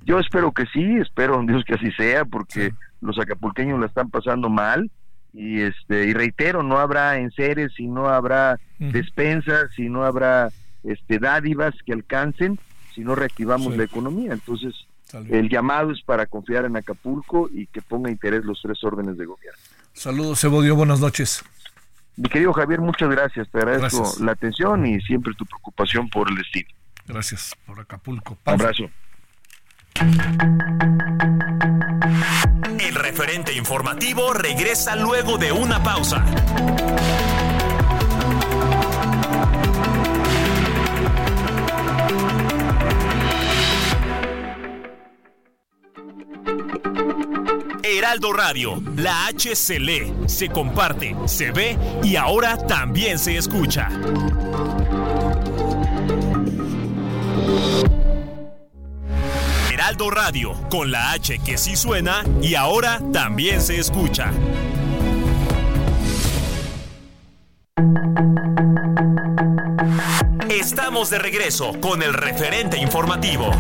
Yo 0.05 0.19
espero 0.21 0.53
que 0.53 0.65
sí, 0.67 0.97
espero 1.01 1.41
en 1.41 1.47
Dios 1.49 1.65
que 1.65 1.75
así 1.75 1.91
sea, 1.93 2.25
porque 2.25 2.73
los 3.01 3.19
acapulqueños 3.19 3.81
la 3.81 3.87
están 3.87 4.11
pasando 4.11 4.49
mal 4.49 4.91
y 5.33 5.61
este 5.61 6.07
y 6.07 6.15
reitero 6.15 6.63
no 6.63 6.79
habrá 6.79 7.19
enseres 7.19 7.73
si 7.77 7.87
no 7.87 8.09
habrá 8.09 8.59
despensas 8.79 9.71
si 9.77 9.91
no 9.91 10.05
habrá 10.05 10.49
este 10.83 11.19
dádivas 11.19 11.75
que 11.85 11.93
alcancen 11.93 12.59
si 12.95 13.03
no 13.03 13.15
reactivamos 13.15 13.77
la 13.77 13.85
economía. 13.85 14.33
Entonces 14.33 14.75
el 15.13 15.51
llamado 15.51 15.93
es 15.93 16.01
para 16.03 16.27
confiar 16.27 16.65
en 16.65 16.77
Acapulco 16.77 17.51
y 17.53 17.67
que 17.67 17.83
ponga 17.83 18.11
interés 18.11 18.45
los 18.45 18.61
tres 18.63 18.83
órdenes 18.83 19.19
de 19.19 19.27
gobierno. 19.27 19.61
Saludos 19.93 20.41
Cebodio 20.41 20.75
buenas 20.75 21.01
noches 21.01 21.45
mi 22.17 22.29
querido 22.29 22.53
Javier 22.53 22.81
muchas 22.81 23.09
gracias. 23.11 23.49
Te 23.51 23.59
agradezco 23.59 24.15
la 24.21 24.33
atención 24.33 24.87
y 24.87 25.01
siempre 25.03 25.35
tu 25.35 25.45
preocupación 25.45 26.09
por 26.09 26.31
el 26.31 26.37
destino. 26.37 26.69
Gracias 27.07 27.55
por 27.65 27.79
Acapulco. 27.81 28.39
Un 28.45 28.53
abrazo. 28.53 28.91
El 32.79 32.95
referente 32.95 33.55
informativo 33.55 34.33
regresa 34.33 34.97
luego 34.97 35.39
de 35.39 35.53
una 35.53 35.83
pausa. 35.83 36.25
Heraldo 47.89 48.33
Radio, 48.33 48.83
la 48.97 49.27
H 49.27 49.55
se 49.55 49.79
lee, 49.79 50.13
se 50.27 50.49
comparte, 50.49 51.15
se 51.27 51.53
ve 51.53 51.79
y 52.03 52.17
ahora 52.17 52.57
también 52.67 53.17
se 53.17 53.37
escucha. 53.37 53.89
Heraldo 59.73 60.11
Radio, 60.11 60.55
con 60.69 60.91
la 60.91 61.13
H 61.13 61.39
que 61.45 61.57
sí 61.57 61.77
suena 61.77 62.25
y 62.43 62.57
ahora 62.57 63.01
también 63.13 63.63
se 63.63 63.79
escucha. 63.79 64.33
Estamos 70.51 71.09
de 71.11 71.21
regreso 71.21 71.81
con 71.81 72.03
el 72.03 72.13
referente 72.15 72.79
informativo. 72.79 73.53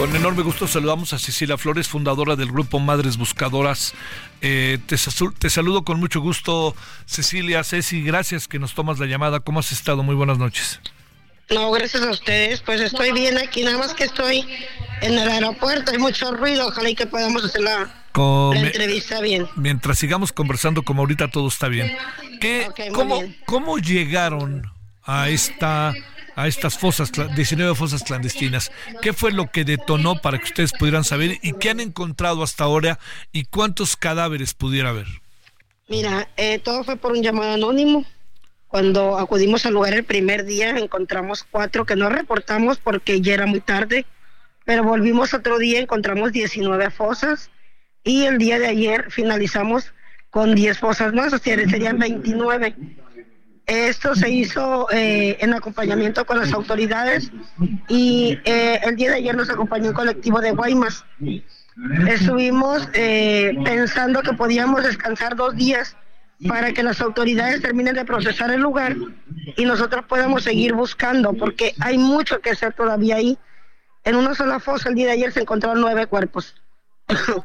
Con 0.00 0.16
enorme 0.16 0.42
gusto 0.42 0.66
saludamos 0.66 1.12
a 1.12 1.18
Cecilia 1.18 1.58
Flores, 1.58 1.86
fundadora 1.86 2.34
del 2.34 2.50
grupo 2.50 2.80
Madres 2.80 3.18
Buscadoras. 3.18 3.92
Eh, 4.40 4.78
te, 4.86 4.96
te, 5.38 5.50
saludo 5.50 5.84
con 5.84 6.00
mucho 6.00 6.22
gusto, 6.22 6.74
Cecilia, 7.04 7.62
Ceci, 7.64 8.02
gracias 8.02 8.48
que 8.48 8.58
nos 8.58 8.74
tomas 8.74 8.98
la 8.98 9.04
llamada. 9.04 9.40
¿Cómo 9.40 9.60
has 9.60 9.72
estado? 9.72 10.02
Muy 10.02 10.14
buenas 10.14 10.38
noches. 10.38 10.80
No, 11.50 11.70
gracias 11.70 12.02
a 12.02 12.12
ustedes. 12.12 12.62
Pues 12.62 12.80
estoy 12.80 13.12
bien 13.12 13.36
aquí, 13.36 13.62
nada 13.62 13.76
más 13.76 13.92
que 13.92 14.04
estoy 14.04 14.42
en 15.02 15.18
el 15.18 15.28
aeropuerto, 15.28 15.90
hay 15.90 15.98
mucho 15.98 16.32
ruido, 16.32 16.68
ojalá 16.68 16.88
y 16.88 16.94
que 16.94 17.04
podamos 17.04 17.44
hacer 17.44 17.60
la, 17.60 17.94
entrevista 18.54 19.20
bien. 19.20 19.48
Mientras 19.56 19.98
sigamos 19.98 20.32
conversando, 20.32 20.82
como 20.82 21.02
ahorita 21.02 21.30
todo 21.30 21.46
está 21.46 21.68
bien. 21.68 21.94
¿Qué, 22.40 22.68
cómo, 22.94 23.22
¿Cómo 23.44 23.76
llegaron 23.76 24.62
a 25.04 25.28
esta 25.28 25.92
a 26.42 26.46
estas 26.46 26.78
fosas, 26.78 27.12
19 27.34 27.74
fosas 27.74 28.02
clandestinas. 28.02 28.72
¿Qué 29.02 29.12
fue 29.12 29.32
lo 29.32 29.50
que 29.50 29.64
detonó 29.64 30.20
para 30.20 30.38
que 30.38 30.44
ustedes 30.44 30.72
pudieran 30.72 31.04
saber 31.04 31.38
y 31.42 31.52
qué 31.54 31.70
han 31.70 31.80
encontrado 31.80 32.42
hasta 32.42 32.64
ahora 32.64 32.98
y 33.32 33.44
cuántos 33.44 33.96
cadáveres 33.96 34.54
pudiera 34.54 34.90
haber? 34.90 35.06
Mira, 35.88 36.28
eh, 36.36 36.58
todo 36.58 36.84
fue 36.84 36.96
por 36.96 37.12
un 37.12 37.22
llamado 37.22 37.54
anónimo. 37.54 38.04
Cuando 38.68 39.18
acudimos 39.18 39.66
al 39.66 39.74
lugar 39.74 39.94
el 39.94 40.04
primer 40.04 40.44
día 40.44 40.70
encontramos 40.70 41.44
cuatro 41.50 41.84
que 41.84 41.96
no 41.96 42.08
reportamos 42.08 42.78
porque 42.78 43.20
ya 43.20 43.34
era 43.34 43.46
muy 43.46 43.60
tarde, 43.60 44.06
pero 44.64 44.84
volvimos 44.84 45.34
otro 45.34 45.58
día, 45.58 45.80
encontramos 45.80 46.32
19 46.32 46.90
fosas 46.90 47.50
y 48.04 48.24
el 48.24 48.38
día 48.38 48.58
de 48.58 48.68
ayer 48.68 49.10
finalizamos 49.10 49.92
con 50.30 50.54
10 50.54 50.78
fosas 50.78 51.12
más, 51.12 51.32
o 51.32 51.38
serían 51.38 51.98
29. 51.98 52.74
Esto 53.70 54.16
se 54.16 54.28
hizo 54.28 54.88
eh, 54.90 55.36
en 55.38 55.54
acompañamiento 55.54 56.26
con 56.26 56.38
las 56.38 56.52
autoridades 56.52 57.30
y 57.86 58.36
eh, 58.44 58.80
el 58.82 58.96
día 58.96 59.10
de 59.10 59.18
ayer 59.18 59.36
nos 59.36 59.48
acompañó 59.48 59.90
un 59.90 59.94
colectivo 59.94 60.40
de 60.40 60.50
Guaymas. 60.50 61.04
Estuvimos 62.08 62.88
eh, 62.94 63.56
pensando 63.64 64.22
que 64.22 64.32
podíamos 64.32 64.82
descansar 64.82 65.36
dos 65.36 65.54
días 65.54 65.96
para 66.48 66.72
que 66.72 66.82
las 66.82 67.00
autoridades 67.00 67.62
terminen 67.62 67.94
de 67.94 68.04
procesar 68.04 68.50
el 68.50 68.60
lugar 68.60 68.96
y 69.56 69.64
nosotros 69.64 70.04
podamos 70.08 70.42
seguir 70.42 70.74
buscando, 70.74 71.32
porque 71.34 71.72
hay 71.78 71.96
mucho 71.96 72.40
que 72.40 72.50
hacer 72.50 72.72
todavía 72.72 73.16
ahí. 73.16 73.38
En 74.02 74.16
una 74.16 74.34
sola 74.34 74.58
fosa 74.58 74.88
el 74.88 74.96
día 74.96 75.06
de 75.06 75.12
ayer 75.12 75.30
se 75.30 75.42
encontraron 75.42 75.80
nueve 75.80 76.08
cuerpos. 76.08 76.56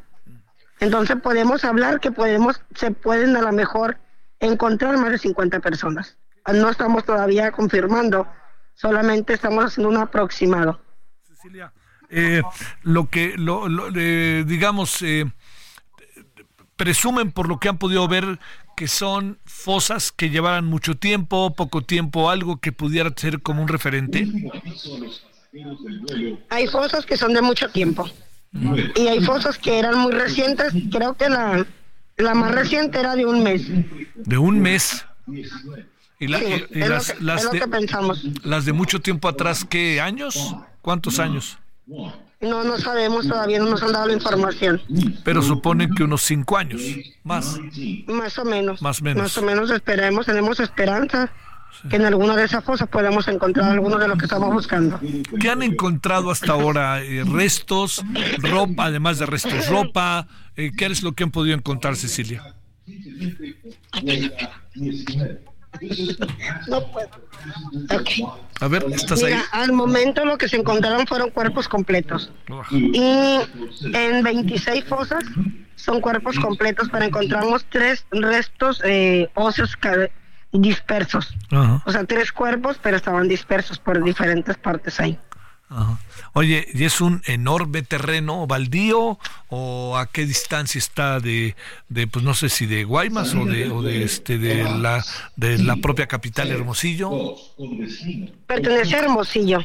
Entonces 0.79 1.17
podemos 1.17 1.63
hablar 1.63 1.99
que 1.99 2.09
podemos, 2.09 2.61
se 2.73 2.89
pueden 2.89 3.35
a 3.37 3.41
lo 3.41 3.51
mejor 3.51 3.99
encontrar 4.39 4.97
más 4.97 5.11
de 5.11 5.17
50 5.17 5.59
personas. 5.59 6.17
No 6.53 6.69
estamos 6.69 7.03
todavía 7.05 7.51
confirmando, 7.51 8.27
solamente 8.73 9.33
estamos 9.33 9.65
haciendo 9.65 9.89
un 9.89 9.97
aproximado. 9.97 10.79
Cecilia, 11.23 11.73
eh, 12.09 12.41
lo 12.83 13.09
que, 13.09 13.33
lo, 13.37 13.67
eh, 13.95 14.43
digamos, 14.45 15.01
eh, 15.01 15.25
presumen 16.75 17.31
por 17.31 17.47
lo 17.47 17.59
que 17.59 17.69
han 17.69 17.77
podido 17.77 18.07
ver 18.07 18.39
que 18.75 18.87
son 18.87 19.39
fosas 19.45 20.11
que 20.11 20.29
llevaran 20.29 20.65
mucho 20.65 20.95
tiempo, 20.95 21.55
poco 21.55 21.81
tiempo, 21.81 22.29
algo 22.29 22.57
que 22.57 22.71
pudiera 22.71 23.11
ser 23.15 23.41
como 23.41 23.61
un 23.61 23.69
referente. 23.69 24.27
Hay 26.49 26.67
fosas 26.67 27.05
que 27.05 27.15
son 27.15 27.33
de 27.33 27.41
mucho 27.41 27.69
tiempo 27.69 28.05
y 28.95 29.07
hay 29.07 29.23
fosas 29.23 29.57
que 29.57 29.79
eran 29.79 29.97
muy 29.97 30.11
recientes. 30.11 30.73
Creo 30.91 31.15
que 31.15 31.29
la, 31.29 31.65
la 32.17 32.33
más 32.33 32.53
reciente 32.53 32.99
era 32.99 33.15
de 33.15 33.25
un 33.25 33.43
mes. 33.43 33.63
¿De 34.15 34.37
un 34.37 34.59
mes? 34.59 35.05
¿Y, 36.19 36.27
las, 36.27 36.41
de, 37.51 37.67
pensamos. 37.69 38.23
las 38.43 38.65
de 38.65 38.73
mucho 38.73 39.01
tiempo 39.01 39.27
atrás, 39.27 39.65
qué 39.69 39.99
años? 39.99 40.55
¿Cuántos 40.81 41.19
años? 41.19 41.57
No, 41.87 42.63
no 42.63 42.77
sabemos 42.77 43.27
todavía, 43.27 43.59
no 43.59 43.65
nos 43.65 43.83
han 43.83 43.91
dado 43.91 44.07
la 44.07 44.13
información. 44.13 44.81
Pero 45.23 45.41
suponen 45.41 45.93
que 45.93 46.03
unos 46.03 46.21
cinco 46.21 46.57
años, 46.57 46.81
más. 47.23 47.59
Más 48.07 48.37
o 48.39 48.45
menos. 48.45 48.81
Más 48.81 49.01
menos. 49.01 49.23
Más 49.23 49.37
o 49.37 49.41
menos 49.41 49.71
esperemos, 49.71 50.25
tenemos 50.25 50.59
esperanza 50.59 51.31
que 51.89 51.97
en 51.97 52.05
alguna 52.05 52.35
de 52.35 52.45
esas 52.45 52.63
fosas 52.63 52.87
podamos 52.87 53.27
encontrar 53.27 53.71
algunos 53.71 53.99
de 53.99 54.07
los 54.07 54.17
que 54.17 54.25
estamos 54.25 54.53
buscando. 54.53 54.99
¿Qué 55.39 55.49
han 55.49 55.61
encontrado 55.61 56.31
hasta 56.31 56.53
ahora? 56.53 57.01
Eh, 57.03 57.23
¿Restos? 57.25 58.03
¿Ropa? 58.39 58.85
Además 58.85 59.19
de 59.19 59.25
restos, 59.25 59.67
ropa. 59.67 60.27
Eh, 60.57 60.71
¿Qué 60.75 60.85
es 60.85 61.03
lo 61.03 61.13
que 61.13 61.23
han 61.23 61.31
podido 61.31 61.55
encontrar, 61.55 61.95
Cecilia? 61.95 62.55
No 66.67 66.91
puedo. 66.91 67.09
A 68.61 68.67
ver, 68.67 68.85
¿estás 68.91 69.23
ahí? 69.23 69.33
Al 69.51 69.73
momento 69.73 70.23
lo 70.23 70.37
que 70.37 70.47
se 70.47 70.55
encontraron 70.55 71.05
fueron 71.05 71.31
cuerpos 71.31 71.67
completos. 71.67 72.31
Y 72.71 73.39
en 73.93 74.23
26 74.23 74.85
fosas 74.85 75.23
son 75.75 75.99
cuerpos 75.99 76.39
completos, 76.39 76.87
pero 76.91 77.05
encontramos 77.05 77.65
tres 77.69 78.05
restos 78.11 78.81
eh, 78.85 79.29
óseos 79.33 79.77
dispersos. 80.53 81.35
O 81.85 81.91
sea, 81.91 82.05
tres 82.05 82.31
cuerpos, 82.31 82.79
pero 82.81 82.95
estaban 82.95 83.27
dispersos 83.27 83.77
por 83.77 84.01
diferentes 84.03 84.57
partes 84.57 84.99
ahí. 84.99 85.19
Oye, 86.33 86.67
¿y 86.73 86.83
es 86.83 87.01
un 87.01 87.21
enorme 87.25 87.81
terreno 87.81 88.45
baldío 88.45 89.17
o 89.49 89.97
a 89.97 90.07
qué 90.07 90.25
distancia 90.25 90.79
está 90.79 91.19
de, 91.19 91.55
de 91.87 92.07
pues 92.07 92.25
no 92.25 92.33
sé 92.33 92.49
si 92.49 92.65
de 92.65 92.83
Guaymas 92.83 93.33
o 93.35 93.45
de, 93.45 93.69
o 93.69 93.81
de 93.81 94.03
este 94.03 94.37
de 94.37 94.63
la 94.63 95.03
de 95.35 95.57
la 95.59 95.77
propia 95.77 96.07
capital 96.07 96.51
Hermosillo? 96.51 97.35
Pertenece 98.47 98.95
a 98.95 98.99
Hermosillo, 98.99 99.59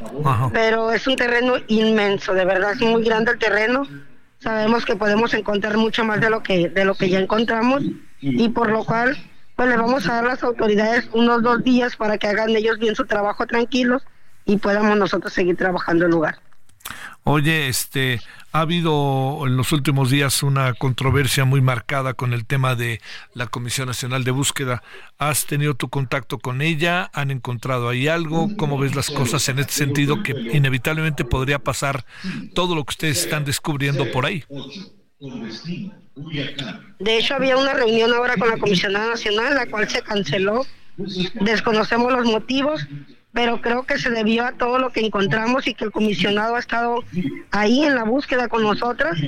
pero 0.52 0.92
es 0.92 1.06
un 1.06 1.16
terreno 1.16 1.54
inmenso, 1.68 2.34
de 2.34 2.44
verdad 2.44 2.72
es 2.72 2.80
muy 2.80 3.04
grande 3.04 3.32
el 3.32 3.38
terreno. 3.38 3.86
Sabemos 4.38 4.84
que 4.84 4.96
podemos 4.96 5.34
encontrar 5.34 5.76
mucho 5.76 6.04
más 6.04 6.20
de 6.20 6.30
lo 6.30 6.42
que 6.42 6.68
de 6.68 6.84
lo 6.84 6.94
que 6.94 7.08
ya 7.08 7.18
encontramos 7.18 7.82
y 8.20 8.48
por 8.50 8.70
lo 8.70 8.84
cual 8.84 9.16
pues 9.56 9.68
le 9.68 9.76
vamos 9.76 10.08
a 10.08 10.14
dar 10.14 10.24
a 10.24 10.28
las 10.28 10.42
autoridades 10.42 11.10
unos 11.12 11.42
dos 11.42 11.62
días 11.62 11.96
para 11.96 12.16
que 12.16 12.28
hagan 12.28 12.50
ellos 12.50 12.78
bien 12.78 12.94
su 12.94 13.06
trabajo 13.06 13.46
tranquilos 13.46 14.02
y 14.50 14.56
podamos 14.56 14.98
nosotros 14.98 15.32
seguir 15.32 15.56
trabajando 15.56 16.06
el 16.06 16.10
lugar. 16.10 16.40
Oye, 17.22 17.68
este, 17.68 18.20
ha 18.50 18.62
habido 18.62 19.46
en 19.46 19.56
los 19.56 19.70
últimos 19.70 20.10
días 20.10 20.42
una 20.42 20.72
controversia 20.74 21.44
muy 21.44 21.60
marcada 21.60 22.14
con 22.14 22.32
el 22.32 22.46
tema 22.46 22.74
de 22.74 23.00
la 23.32 23.46
Comisión 23.46 23.86
Nacional 23.86 24.24
de 24.24 24.32
Búsqueda. 24.32 24.82
¿Has 25.18 25.46
tenido 25.46 25.74
tu 25.74 25.88
contacto 25.88 26.38
con 26.38 26.62
ella? 26.62 27.10
¿Han 27.12 27.30
encontrado 27.30 27.88
ahí 27.88 28.08
algo? 28.08 28.48
¿Cómo 28.56 28.76
ves 28.76 28.96
las 28.96 29.10
cosas 29.10 29.48
en 29.48 29.60
este 29.60 29.74
sentido 29.74 30.24
que 30.24 30.32
inevitablemente 30.32 31.24
podría 31.24 31.60
pasar 31.60 32.04
todo 32.54 32.74
lo 32.74 32.84
que 32.84 32.90
ustedes 32.90 33.20
están 33.20 33.44
descubriendo 33.44 34.10
por 34.10 34.26
ahí? 34.26 34.44
De 36.98 37.18
hecho, 37.18 37.34
había 37.34 37.56
una 37.56 37.74
reunión 37.74 38.12
ahora 38.12 38.36
con 38.36 38.48
la 38.48 38.56
comisionada 38.56 39.10
nacional, 39.10 39.54
la 39.54 39.66
cual 39.66 39.88
se 39.88 40.02
canceló. 40.02 40.66
Desconocemos 41.34 42.12
los 42.12 42.26
motivos, 42.26 42.86
pero 43.32 43.60
creo 43.60 43.84
que 43.84 43.98
se 43.98 44.10
debió 44.10 44.44
a 44.44 44.52
todo 44.52 44.78
lo 44.78 44.90
que 44.90 45.00
encontramos 45.04 45.66
y 45.66 45.74
que 45.74 45.84
el 45.84 45.92
comisionado 45.92 46.56
ha 46.56 46.58
estado 46.58 47.04
ahí 47.50 47.84
en 47.84 47.94
la 47.94 48.04
búsqueda 48.04 48.48
con 48.48 48.62
nosotras. 48.62 49.18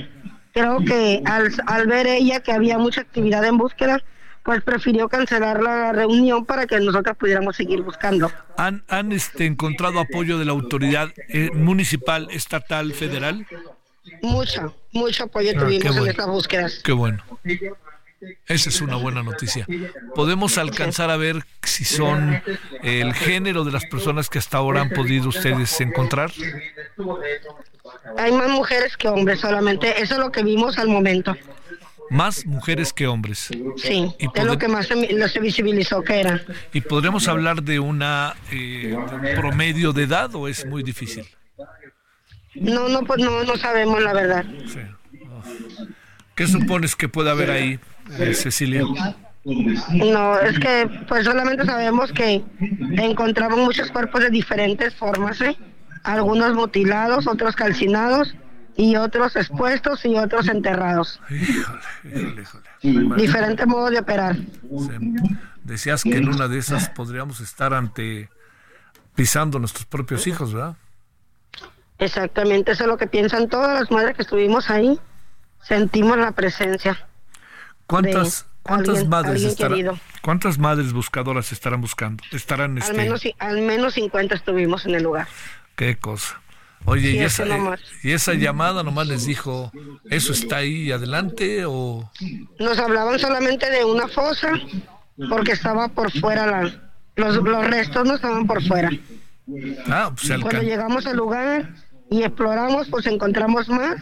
Creo 0.53 0.83
que 0.85 1.21
al, 1.25 1.51
al 1.65 1.87
ver 1.87 2.05
ella 2.07 2.41
que 2.41 2.51
había 2.51 2.77
mucha 2.77 3.01
actividad 3.01 3.43
en 3.45 3.57
búsqueda, 3.57 4.01
pues 4.43 4.61
prefirió 4.61 5.07
cancelar 5.07 5.63
la 5.63 5.93
reunión 5.93 6.45
para 6.45 6.67
que 6.67 6.79
nosotros 6.79 7.15
pudiéramos 7.17 7.55
seguir 7.55 7.81
buscando. 7.81 8.29
¿Han, 8.57 8.83
han 8.89 9.13
este, 9.13 9.45
encontrado 9.45 9.99
apoyo 9.99 10.37
de 10.37 10.45
la 10.45 10.51
autoridad 10.51 11.09
eh, 11.29 11.49
municipal, 11.53 12.27
estatal, 12.29 12.91
federal? 12.93 13.47
Mucho, 14.21 14.75
mucho 14.91 15.23
apoyo 15.23 15.51
Ah, 15.55 15.59
tuvimos 15.59 15.85
en 15.85 15.93
bueno. 15.93 16.11
estas 16.11 16.27
búsquedas. 16.27 16.81
Qué 16.83 16.91
bueno. 16.91 17.23
Esa 18.47 18.69
es 18.69 18.81
una 18.81 18.95
buena 18.97 19.23
noticia. 19.23 19.65
¿Podemos 20.15 20.57
alcanzar 20.57 21.09
a 21.09 21.17
ver 21.17 21.45
si 21.63 21.85
son 21.85 22.41
el 22.83 23.13
género 23.13 23.63
de 23.63 23.71
las 23.71 23.85
personas 23.85 24.29
que 24.29 24.39
hasta 24.39 24.57
ahora 24.57 24.81
han 24.81 24.89
podido 24.89 25.29
ustedes 25.29 25.79
encontrar? 25.81 26.31
Hay 28.17 28.31
más 28.31 28.49
mujeres 28.49 28.95
que 28.97 29.07
hombres 29.07 29.39
solamente, 29.39 30.01
eso 30.01 30.13
es 30.15 30.19
lo 30.19 30.31
que 30.31 30.43
vimos 30.43 30.77
al 30.77 30.87
momento. 30.89 31.35
Más 32.09 32.45
mujeres 32.45 32.93
que 32.93 33.07
hombres. 33.07 33.49
Sí, 33.77 34.13
Y 34.19 34.27
es 34.35 34.43
lo 34.45 34.57
que 34.57 34.67
más 34.67 34.87
se, 34.87 34.95
mi- 34.95 35.07
lo 35.07 35.27
se 35.27 35.39
visibilizó 35.39 36.03
que 36.03 36.19
era. 36.19 36.41
¿Y 36.73 36.81
podremos 36.81 37.27
hablar 37.27 37.63
de 37.63 37.79
una 37.79 38.35
eh, 38.51 38.89
de 38.89 38.95
un 38.95 39.21
promedio 39.35 39.93
de 39.93 40.03
edad 40.03 40.35
o 40.35 40.47
es 40.47 40.65
muy 40.65 40.83
difícil? 40.83 41.25
No, 42.55 42.87
no, 42.87 43.01
pues 43.03 43.19
no, 43.19 43.43
no 43.43 43.55
sabemos 43.57 44.01
la 44.03 44.13
verdad. 44.13 44.45
¿Qué 46.35 46.47
supones 46.47 46.95
que 46.95 47.09
puede 47.09 47.29
haber 47.29 47.51
ahí, 47.51 47.79
eh, 48.17 48.33
Cecilia? 48.33 48.83
No, 49.43 50.39
es 50.39 50.57
que 50.59 50.89
pues 51.07 51.25
solamente 51.25 51.65
sabemos 51.65 52.11
que 52.11 52.43
encontraban 52.97 53.59
muchos 53.59 53.91
cuerpos 53.91 54.21
de 54.21 54.29
diferentes 54.29 54.95
formas, 54.95 55.41
¿eh? 55.41 55.57
Algunos 56.03 56.53
mutilados, 56.53 57.27
otros 57.27 57.55
calcinados 57.55 58.35
y 58.75 58.95
otros 58.95 59.35
expuestos 59.35 60.05
y 60.05 60.15
otros 60.15 60.47
enterrados. 60.47 61.21
Diferentes 62.81 63.67
modos 63.67 63.91
de 63.91 63.99
operar. 63.99 64.37
Decías 65.63 66.03
que 66.03 66.17
en 66.17 66.29
una 66.29 66.47
de 66.47 66.57
esas 66.57 66.89
podríamos 66.89 67.39
estar 67.39 67.73
ante 67.73 68.29
pisando 69.15 69.59
nuestros 69.59 69.85
propios 69.85 70.25
hijos, 70.27 70.53
¿verdad? 70.53 70.75
Exactamente, 71.99 72.71
eso 72.71 72.83
es 72.83 72.89
lo 72.89 72.97
que 72.97 73.07
piensan 73.07 73.47
todas 73.47 73.79
las 73.79 73.91
madres 73.91 74.15
que 74.15 74.23
estuvimos 74.23 74.69
ahí. 74.69 74.99
Sentimos 75.67 76.17
la 76.17 76.31
presencia. 76.31 77.07
¿Cuántas, 77.87 78.45
cuántas 78.63 78.89
alguien- 78.89 79.09
madres 79.09 79.61
alguien 79.61 79.91
cuántas 80.21 80.57
madres 80.57 80.93
buscadoras 80.93 81.51
estarán 81.51 81.81
buscando? 81.81 82.23
Estarán 82.31 82.71
Al 82.73 82.83
este, 82.83 82.93
menos, 82.93 83.21
al 83.39 83.61
menos 83.61 83.93
50 83.95 84.35
estuvimos 84.35 84.85
en 84.85 84.95
el 84.95 85.03
lugar. 85.03 85.27
qué 85.75 85.95
cosa. 85.97 86.39
Oye, 86.85 87.11
Sí, 87.11 87.17
y, 87.17 87.19
esa, 87.19 87.45
nomás. 87.45 87.79
y 88.03 88.11
esa 88.11 88.33
llamada 88.33 88.83
nomás 88.83 89.07
les 89.07 89.25
dijo, 89.25 89.71
¿eso 90.09 90.33
está 90.33 90.57
ahí 90.57 90.91
adelante 90.91 91.63
o 91.65 92.11
Nos 92.59 92.77
hablaban 92.77 93.19
solamente 93.19 93.69
de 93.69 93.85
una 93.85 94.09
fosa 94.09 94.51
porque 95.29 95.53
estaba 95.53 95.87
por 95.87 96.11
fuera 96.11 96.45
la, 96.45 96.91
los, 97.15 97.35
los 97.37 97.67
restos 97.67 98.05
no 98.05 98.15
estaban 98.15 98.45
por 98.47 98.61
fuera. 98.63 98.89
Ah, 99.87 100.11
pues 100.13 100.41
Cuando 100.41 100.61
llegamos 100.61 101.05
al 101.05 101.15
lugar 101.15 101.69
y 102.09 102.23
exploramos, 102.23 102.87
pues 102.89 103.05
encontramos 103.07 103.69
más 103.69 103.95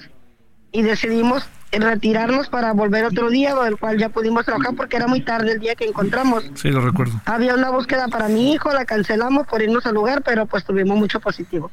y 0.72 0.82
decidimos 0.82 1.44
retirarnos 1.72 2.50
para 2.50 2.74
volver 2.74 3.06
otro 3.06 3.30
día, 3.30 3.56
el 3.66 3.78
cual 3.78 3.98
ya 3.98 4.10
pudimos 4.10 4.46
trabajar 4.46 4.76
porque 4.76 4.98
era 4.98 5.08
muy 5.08 5.22
tarde 5.22 5.54
el 5.54 5.60
día 5.60 5.76
que 5.76 5.86
encontramos. 5.86 6.44
Sí, 6.56 6.70
lo 6.70 6.82
recuerdo. 6.82 7.22
Había 7.26 7.56
una 7.56 7.70
búsqueda 7.70 8.08
para 8.10 8.28
mi 8.28 8.54
hijo, 8.54 8.72
la 8.72 8.86
cancelamos 8.86 9.48
por 9.48 9.62
irnos 9.62 9.86
al 9.86 9.94
lugar, 9.94 10.22
pero 10.24 10.46
pues 10.46 10.66
tuvimos 10.66 10.98
mucho 10.98 11.20
positivo. 11.20 11.72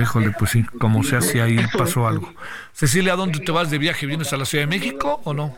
Híjole, 0.00 0.30
pues 0.38 0.52
sí, 0.52 0.62
como 0.78 1.02
sea, 1.02 1.20
si 1.20 1.40
ahí 1.40 1.58
pasó 1.76 2.06
algo. 2.06 2.32
Cecilia, 2.72 3.14
¿a 3.14 3.16
dónde 3.16 3.40
te 3.40 3.50
vas 3.50 3.70
de 3.70 3.78
viaje? 3.78 4.06
¿Vienes 4.06 4.32
a 4.32 4.36
la 4.36 4.44
Ciudad 4.44 4.64
de 4.64 4.68
México 4.68 5.20
o 5.24 5.34
no? 5.34 5.54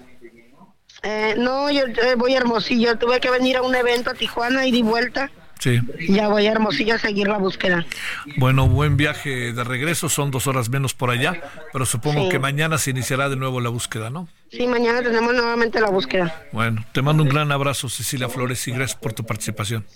Eh, 1.02 1.34
no, 1.36 1.70
yo, 1.70 1.86
yo 1.88 2.16
voy 2.16 2.34
a 2.34 2.38
Hermosillo, 2.38 2.96
tuve 2.96 3.20
que 3.20 3.30
venir 3.30 3.56
a 3.56 3.62
un 3.62 3.74
evento 3.74 4.10
a 4.10 4.14
Tijuana 4.14 4.66
y 4.66 4.70
di 4.70 4.82
vuelta. 4.82 5.30
Sí. 5.62 5.80
Ya 6.08 6.26
voy 6.26 6.46
a 6.48 6.50
Hermosillo 6.50 6.96
a 6.96 6.98
seguir 6.98 7.28
la 7.28 7.38
búsqueda. 7.38 7.86
Bueno, 8.36 8.68
buen 8.68 8.96
viaje 8.96 9.52
de 9.52 9.62
regreso, 9.62 10.08
son 10.08 10.32
dos 10.32 10.48
horas 10.48 10.68
menos 10.70 10.92
por 10.92 11.10
allá, 11.10 11.40
pero 11.72 11.86
supongo 11.86 12.24
Sí. 12.24 12.30
que 12.30 12.40
mañana 12.40 12.78
se 12.78 12.90
iniciará 12.90 13.28
de 13.28 13.36
nuevo 13.36 13.60
la 13.60 13.68
búsqueda, 13.68 14.10
¿no? 14.10 14.28
Sí, 14.50 14.66
mañana 14.66 15.02
tenemos 15.02 15.32
nuevamente 15.32 15.80
la 15.80 15.90
búsqueda. 15.90 16.34
Bueno, 16.50 16.84
te 16.90 17.00
mando 17.00 17.22
un 17.22 17.28
gran 17.28 17.52
abrazo, 17.52 17.88
Cecilia 17.88 18.28
Flores, 18.28 18.66
y 18.66 18.72
gracias 18.72 18.98
por 18.98 19.12
tu 19.12 19.24
participación. 19.24 19.86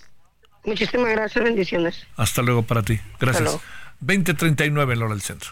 Muchísimas 0.63 1.11
gracias, 1.11 1.43
bendiciones. 1.43 2.07
Hasta 2.15 2.41
luego 2.41 2.63
para 2.63 2.81
ti. 2.83 3.01
Gracias. 3.19 3.43
luego. 3.43 3.61
2039 3.99 4.93
en 4.93 5.01
hora 5.01 5.11
del 5.11 5.21
centro. 5.21 5.51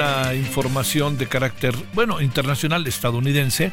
Una 0.00 0.32
información 0.32 1.18
de 1.18 1.26
carácter, 1.26 1.74
bueno, 1.92 2.22
internacional 2.22 2.86
estadounidense. 2.86 3.70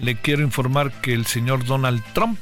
Le 0.00 0.16
quiero 0.16 0.42
informar 0.42 0.90
que 1.00 1.14
el 1.14 1.24
señor 1.24 1.64
Donald 1.64 2.02
Trump 2.14 2.40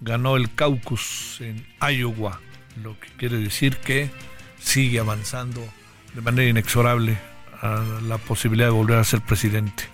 ganó 0.00 0.34
el 0.34 0.52
caucus 0.52 1.40
en 1.40 1.64
Iowa, 1.80 2.40
lo 2.82 2.98
que 2.98 3.06
quiere 3.18 3.36
decir 3.36 3.76
que 3.76 4.10
sigue 4.58 4.98
avanzando 4.98 5.64
de 6.12 6.22
manera 6.22 6.50
inexorable 6.50 7.16
a 7.62 7.80
la 8.02 8.18
posibilidad 8.18 8.66
de 8.66 8.72
volver 8.72 8.98
a 8.98 9.04
ser 9.04 9.20
presidente. 9.20 9.84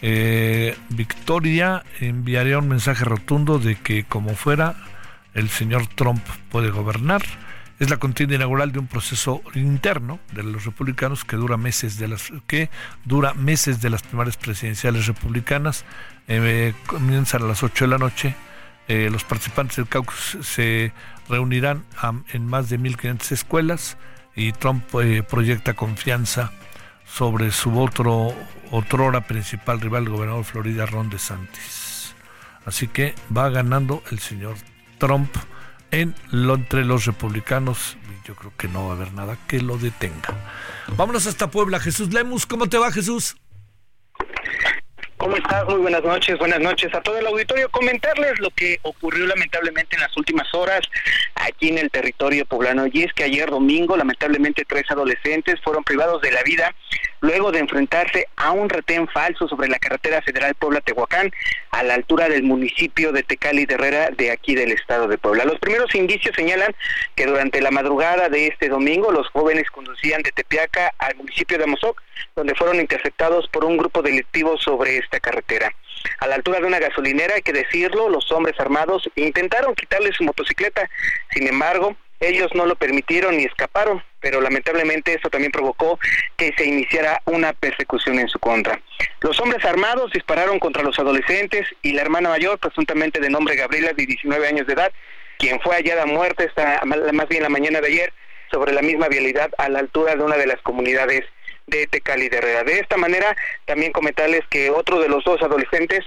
Eh, 0.00 0.74
Victoria 0.88 1.84
enviaría 2.00 2.56
un 2.56 2.68
mensaje 2.68 3.04
rotundo 3.04 3.58
de 3.58 3.74
que 3.74 4.04
como 4.04 4.34
fuera 4.34 4.76
el 5.34 5.50
señor 5.50 5.88
Trump 5.88 6.24
puede 6.50 6.70
gobernar. 6.70 7.20
Es 7.82 7.90
la 7.90 7.96
contienda 7.96 8.36
inaugural 8.36 8.70
de 8.70 8.78
un 8.78 8.86
proceso 8.86 9.42
interno 9.56 10.20
de 10.32 10.44
los 10.44 10.64
republicanos 10.66 11.24
que 11.24 11.34
dura 11.34 11.56
meses 11.56 11.98
de 11.98 12.06
las 12.06 12.30
que 12.46 12.70
dura 13.04 13.34
meses 13.34 13.80
de 13.80 13.90
las 13.90 14.02
primarias 14.04 14.36
presidenciales 14.36 15.08
republicanas. 15.08 15.84
Eh, 16.28 16.74
comienzan 16.86 17.42
a 17.42 17.46
las 17.46 17.64
8 17.64 17.86
de 17.86 17.90
la 17.90 17.98
noche. 17.98 18.36
Eh, 18.86 19.08
los 19.10 19.24
participantes 19.24 19.78
del 19.78 19.88
caucus 19.88 20.38
se 20.42 20.92
reunirán 21.28 21.82
a- 22.00 22.12
en 22.32 22.46
más 22.46 22.68
de 22.70 22.78
1.500 22.78 23.32
escuelas 23.32 23.96
y 24.36 24.52
Trump 24.52 24.84
eh, 25.02 25.24
proyecta 25.28 25.74
confianza 25.74 26.52
sobre 27.04 27.50
su 27.50 27.80
otro 27.80 28.32
otrora 28.70 29.22
principal 29.22 29.80
rival, 29.80 30.04
el 30.04 30.10
gobernador 30.10 30.44
de 30.44 30.50
Florida, 30.52 30.86
Ron 30.86 31.10
DeSantis. 31.10 32.14
Así 32.64 32.86
que 32.86 33.16
va 33.36 33.48
ganando 33.50 34.04
el 34.12 34.20
señor 34.20 34.54
Trump 34.98 35.34
en 35.92 36.14
lo, 36.30 36.54
entre 36.54 36.84
los 36.84 37.06
republicanos. 37.06 37.96
Yo 38.24 38.34
creo 38.34 38.52
que 38.56 38.68
no 38.68 38.86
va 38.86 38.94
a 38.94 38.96
haber 38.96 39.12
nada 39.12 39.38
que 39.46 39.60
lo 39.60 39.78
detenga. 39.78 40.34
Vámonos 40.96 41.26
hasta 41.26 41.50
Puebla. 41.50 41.78
Jesús 41.78 42.12
Lemus, 42.12 42.46
¿cómo 42.46 42.68
te 42.68 42.78
va, 42.78 42.90
Jesús? 42.90 43.36
¿Cómo 45.16 45.36
estás? 45.36 45.64
Muy 45.66 45.76
buenas 45.76 46.02
noches, 46.02 46.36
buenas 46.36 46.58
noches 46.58 46.92
a 46.94 47.00
todo 47.00 47.16
el 47.16 47.26
auditorio. 47.26 47.68
Comentarles 47.70 48.40
lo 48.40 48.50
que 48.50 48.80
ocurrió 48.82 49.24
lamentablemente 49.26 49.94
en 49.94 50.02
las 50.02 50.16
últimas 50.16 50.52
horas 50.52 50.80
aquí 51.36 51.68
en 51.68 51.78
el 51.78 51.90
territorio 51.90 52.44
poblano. 52.44 52.86
Y 52.92 53.04
es 53.04 53.12
que 53.12 53.22
ayer 53.22 53.48
domingo, 53.48 53.96
lamentablemente, 53.96 54.64
tres 54.64 54.90
adolescentes 54.90 55.60
fueron 55.62 55.84
privados 55.84 56.22
de 56.22 56.32
la 56.32 56.42
vida 56.42 56.74
luego 57.22 57.52
de 57.52 57.60
enfrentarse 57.60 58.28
a 58.36 58.50
un 58.50 58.68
retén 58.68 59.08
falso 59.08 59.48
sobre 59.48 59.68
la 59.68 59.78
carretera 59.78 60.20
federal 60.22 60.54
Puebla-Tehuacán 60.56 61.30
a 61.70 61.82
la 61.82 61.94
altura 61.94 62.28
del 62.28 62.42
municipio 62.42 63.12
de 63.12 63.22
Tecali 63.22 63.64
de 63.64 63.74
Herrera 63.74 64.10
de 64.10 64.30
aquí 64.30 64.54
del 64.54 64.72
estado 64.72 65.08
de 65.08 65.18
Puebla. 65.18 65.44
Los 65.44 65.58
primeros 65.58 65.94
indicios 65.94 66.34
señalan 66.36 66.74
que 67.14 67.26
durante 67.26 67.62
la 67.62 67.70
madrugada 67.70 68.28
de 68.28 68.48
este 68.48 68.68
domingo 68.68 69.10
los 69.12 69.28
jóvenes 69.28 69.70
conducían 69.70 70.22
de 70.22 70.32
Tepeaca 70.32 70.92
al 70.98 71.16
municipio 71.16 71.58
de 71.58 71.64
Amozoc, 71.64 72.02
donde 72.34 72.54
fueron 72.54 72.80
interceptados 72.80 73.48
por 73.48 73.64
un 73.64 73.76
grupo 73.76 74.02
delictivo 74.02 74.58
sobre 74.58 74.98
esta 74.98 75.20
carretera. 75.20 75.72
A 76.18 76.26
la 76.26 76.34
altura 76.34 76.58
de 76.58 76.66
una 76.66 76.80
gasolinera, 76.80 77.34
hay 77.36 77.42
que 77.42 77.52
decirlo, 77.52 78.08
los 78.08 78.30
hombres 78.32 78.58
armados 78.58 79.08
intentaron 79.14 79.74
quitarle 79.74 80.12
su 80.12 80.24
motocicleta. 80.24 80.88
Sin 81.30 81.46
embargo, 81.46 81.96
Ellos 82.22 82.50
no 82.54 82.66
lo 82.66 82.76
permitieron 82.76 83.40
y 83.40 83.44
escaparon, 83.44 84.00
pero 84.20 84.40
lamentablemente 84.40 85.12
esto 85.12 85.28
también 85.28 85.50
provocó 85.50 85.98
que 86.36 86.52
se 86.56 86.64
iniciara 86.64 87.20
una 87.24 87.52
persecución 87.52 88.20
en 88.20 88.28
su 88.28 88.38
contra. 88.38 88.80
Los 89.22 89.40
hombres 89.40 89.64
armados 89.64 90.12
dispararon 90.12 90.60
contra 90.60 90.84
los 90.84 90.96
adolescentes 91.00 91.66
y 91.82 91.94
la 91.94 92.02
hermana 92.02 92.28
mayor, 92.28 92.60
presuntamente 92.60 93.18
de 93.18 93.28
nombre 93.28 93.56
Gabriela, 93.56 93.92
de 93.92 94.06
19 94.06 94.46
años 94.46 94.68
de 94.68 94.74
edad, 94.74 94.92
quien 95.36 95.60
fue 95.60 95.74
hallada 95.74 96.06
muerta 96.06 96.44
esta, 96.44 96.80
más 96.84 97.28
bien 97.28 97.42
la 97.42 97.48
mañana 97.48 97.80
de 97.80 97.88
ayer 97.88 98.12
sobre 98.52 98.72
la 98.72 98.82
misma 98.82 99.08
vialidad 99.08 99.50
a 99.58 99.68
la 99.68 99.80
altura 99.80 100.14
de 100.14 100.22
una 100.22 100.36
de 100.36 100.46
las 100.46 100.60
comunidades 100.62 101.24
de 101.66 101.88
Tecali 101.88 102.28
de 102.28 102.36
Herrera. 102.36 102.62
De 102.62 102.78
esta 102.78 102.96
manera, 102.96 103.36
también 103.64 103.90
comentarles 103.90 104.42
que 104.48 104.70
otro 104.70 105.00
de 105.00 105.08
los 105.08 105.24
dos 105.24 105.42
adolescentes 105.42 106.04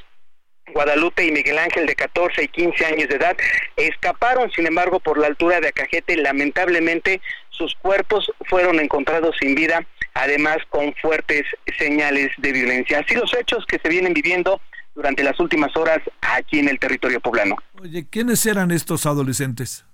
Guadalupe 0.73 1.25
y 1.25 1.31
Miguel 1.31 1.57
Ángel 1.57 1.85
de 1.85 1.95
14 1.95 2.43
y 2.43 2.47
15 2.47 2.85
años 2.85 3.09
de 3.09 3.15
edad 3.15 3.37
escaparon, 3.77 4.51
sin 4.51 4.67
embargo, 4.67 4.99
por 4.99 5.17
la 5.17 5.27
altura 5.27 5.59
de 5.61 5.69
Acajete. 5.69 6.17
Lamentablemente, 6.17 7.21
sus 7.49 7.75
cuerpos 7.75 8.31
fueron 8.49 8.79
encontrados 8.79 9.35
sin 9.39 9.55
vida, 9.55 9.85
además 10.13 10.57
con 10.69 10.93
fuertes 11.01 11.43
señales 11.77 12.31
de 12.37 12.51
violencia. 12.51 12.99
Así 12.99 13.15
los 13.15 13.33
hechos 13.33 13.65
que 13.67 13.79
se 13.79 13.89
vienen 13.89 14.13
viviendo 14.13 14.59
durante 14.95 15.23
las 15.23 15.39
últimas 15.39 15.75
horas 15.75 15.99
aquí 16.21 16.59
en 16.59 16.69
el 16.69 16.79
territorio 16.79 17.19
poblano. 17.19 17.55
Oye, 17.81 18.05
¿quiénes 18.09 18.45
eran 18.45 18.71
estos 18.71 19.05
adolescentes? 19.05 19.85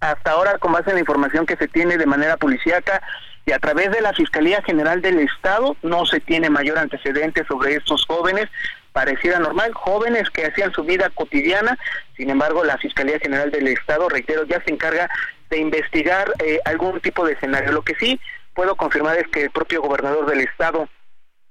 Hasta 0.00 0.32
ahora, 0.32 0.58
con 0.58 0.72
base 0.72 0.90
en 0.90 0.96
la 0.96 1.00
información 1.00 1.46
que 1.46 1.56
se 1.56 1.66
tiene 1.68 1.96
de 1.96 2.06
manera 2.06 2.36
policíaca, 2.36 3.02
y 3.46 3.52
a 3.52 3.58
través 3.58 3.90
de 3.90 4.00
la 4.00 4.12
Fiscalía 4.12 4.62
General 4.62 5.02
del 5.02 5.18
Estado 5.18 5.76
no 5.82 6.06
se 6.06 6.20
tiene 6.20 6.48
mayor 6.48 6.78
antecedente 6.78 7.44
sobre 7.46 7.76
estos 7.76 8.04
jóvenes. 8.06 8.48
Pareciera 8.94 9.40
normal, 9.40 9.74
jóvenes 9.74 10.30
que 10.30 10.46
hacían 10.46 10.72
su 10.72 10.84
vida 10.84 11.10
cotidiana, 11.10 11.76
sin 12.16 12.30
embargo 12.30 12.62
la 12.62 12.78
Fiscalía 12.78 13.18
General 13.18 13.50
del 13.50 13.66
Estado, 13.66 14.08
reitero, 14.08 14.44
ya 14.44 14.62
se 14.62 14.72
encarga 14.72 15.10
de 15.50 15.58
investigar 15.58 16.32
eh, 16.38 16.60
algún 16.64 17.00
tipo 17.00 17.26
de 17.26 17.32
escenario. 17.32 17.72
Lo 17.72 17.82
que 17.82 17.96
sí 17.96 18.20
puedo 18.54 18.76
confirmar 18.76 19.18
es 19.18 19.26
que 19.32 19.42
el 19.42 19.50
propio 19.50 19.82
gobernador 19.82 20.26
del 20.26 20.42
Estado, 20.42 20.88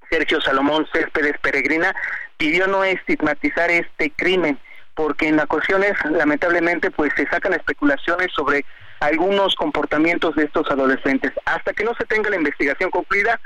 Sergio 0.10 0.40
Salomón 0.40 0.88
Céspedes 0.94 1.38
Peregrina, 1.42 1.94
pidió 2.38 2.66
no 2.68 2.86
estigmatizar 2.86 3.70
este 3.70 4.10
crimen 4.12 4.58
porque 4.96 5.28
en 5.28 5.38
ocasiones 5.38 5.92
lamentablemente 6.10 6.92
pues 6.92 7.12
se 7.18 7.28
sacan 7.28 7.52
especulaciones 7.52 8.32
sobre 8.32 8.64
algunos 9.02 9.56
comportamientos 9.56 10.34
de 10.36 10.46
estos 10.46 10.72
adolescentes. 10.72 11.34
Hasta 11.44 11.74
que 11.74 11.84
no 11.84 11.94
se 11.96 12.06
tenga 12.06 12.30
la 12.30 12.38
investigación 12.38 12.90
concluida, 12.90 13.38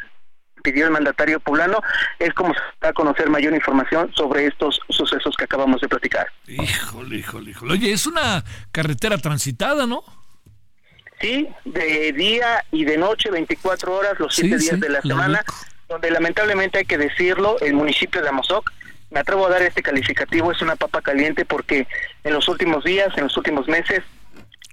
pidió 0.71 0.85
el 0.85 0.91
mandatario 0.91 1.39
poblano, 1.39 1.81
es 2.19 2.33
como 2.33 2.53
se 2.53 2.59
da 2.81 2.89
a 2.89 2.93
conocer 2.93 3.29
mayor 3.29 3.53
información 3.53 4.11
sobre 4.13 4.47
estos 4.47 4.81
sucesos 4.89 5.33
que 5.37 5.45
acabamos 5.45 5.79
de 5.79 5.87
platicar. 5.87 6.27
Híjole, 6.45 7.15
híjole, 7.15 7.51
híjole. 7.51 7.73
Oye, 7.73 7.93
es 7.93 8.05
una 8.05 8.43
carretera 8.73 9.17
transitada, 9.17 9.87
¿no? 9.87 10.03
Sí, 11.21 11.47
de 11.63 12.11
día 12.11 12.65
y 12.71 12.83
de 12.83 12.97
noche, 12.97 13.31
24 13.31 13.95
horas, 13.95 14.19
los 14.19 14.35
siete 14.35 14.57
días 14.57 14.77
de 14.77 14.89
la 14.89 15.01
semana, 15.01 15.45
donde 15.87 16.11
lamentablemente 16.11 16.79
hay 16.79 16.85
que 16.85 16.97
decirlo, 16.97 17.57
el 17.61 17.73
municipio 17.73 18.21
de 18.21 18.27
Amozoc, 18.27 18.69
me 19.09 19.21
atrevo 19.21 19.47
a 19.47 19.49
dar 19.49 19.61
este 19.61 19.81
calificativo, 19.81 20.51
es 20.51 20.61
una 20.61 20.75
papa 20.75 21.01
caliente 21.01 21.45
porque 21.45 21.87
en 22.25 22.33
los 22.33 22.49
últimos 22.49 22.83
días, 22.83 23.07
en 23.15 23.23
los 23.23 23.37
últimos 23.37 23.69
meses, 23.69 24.03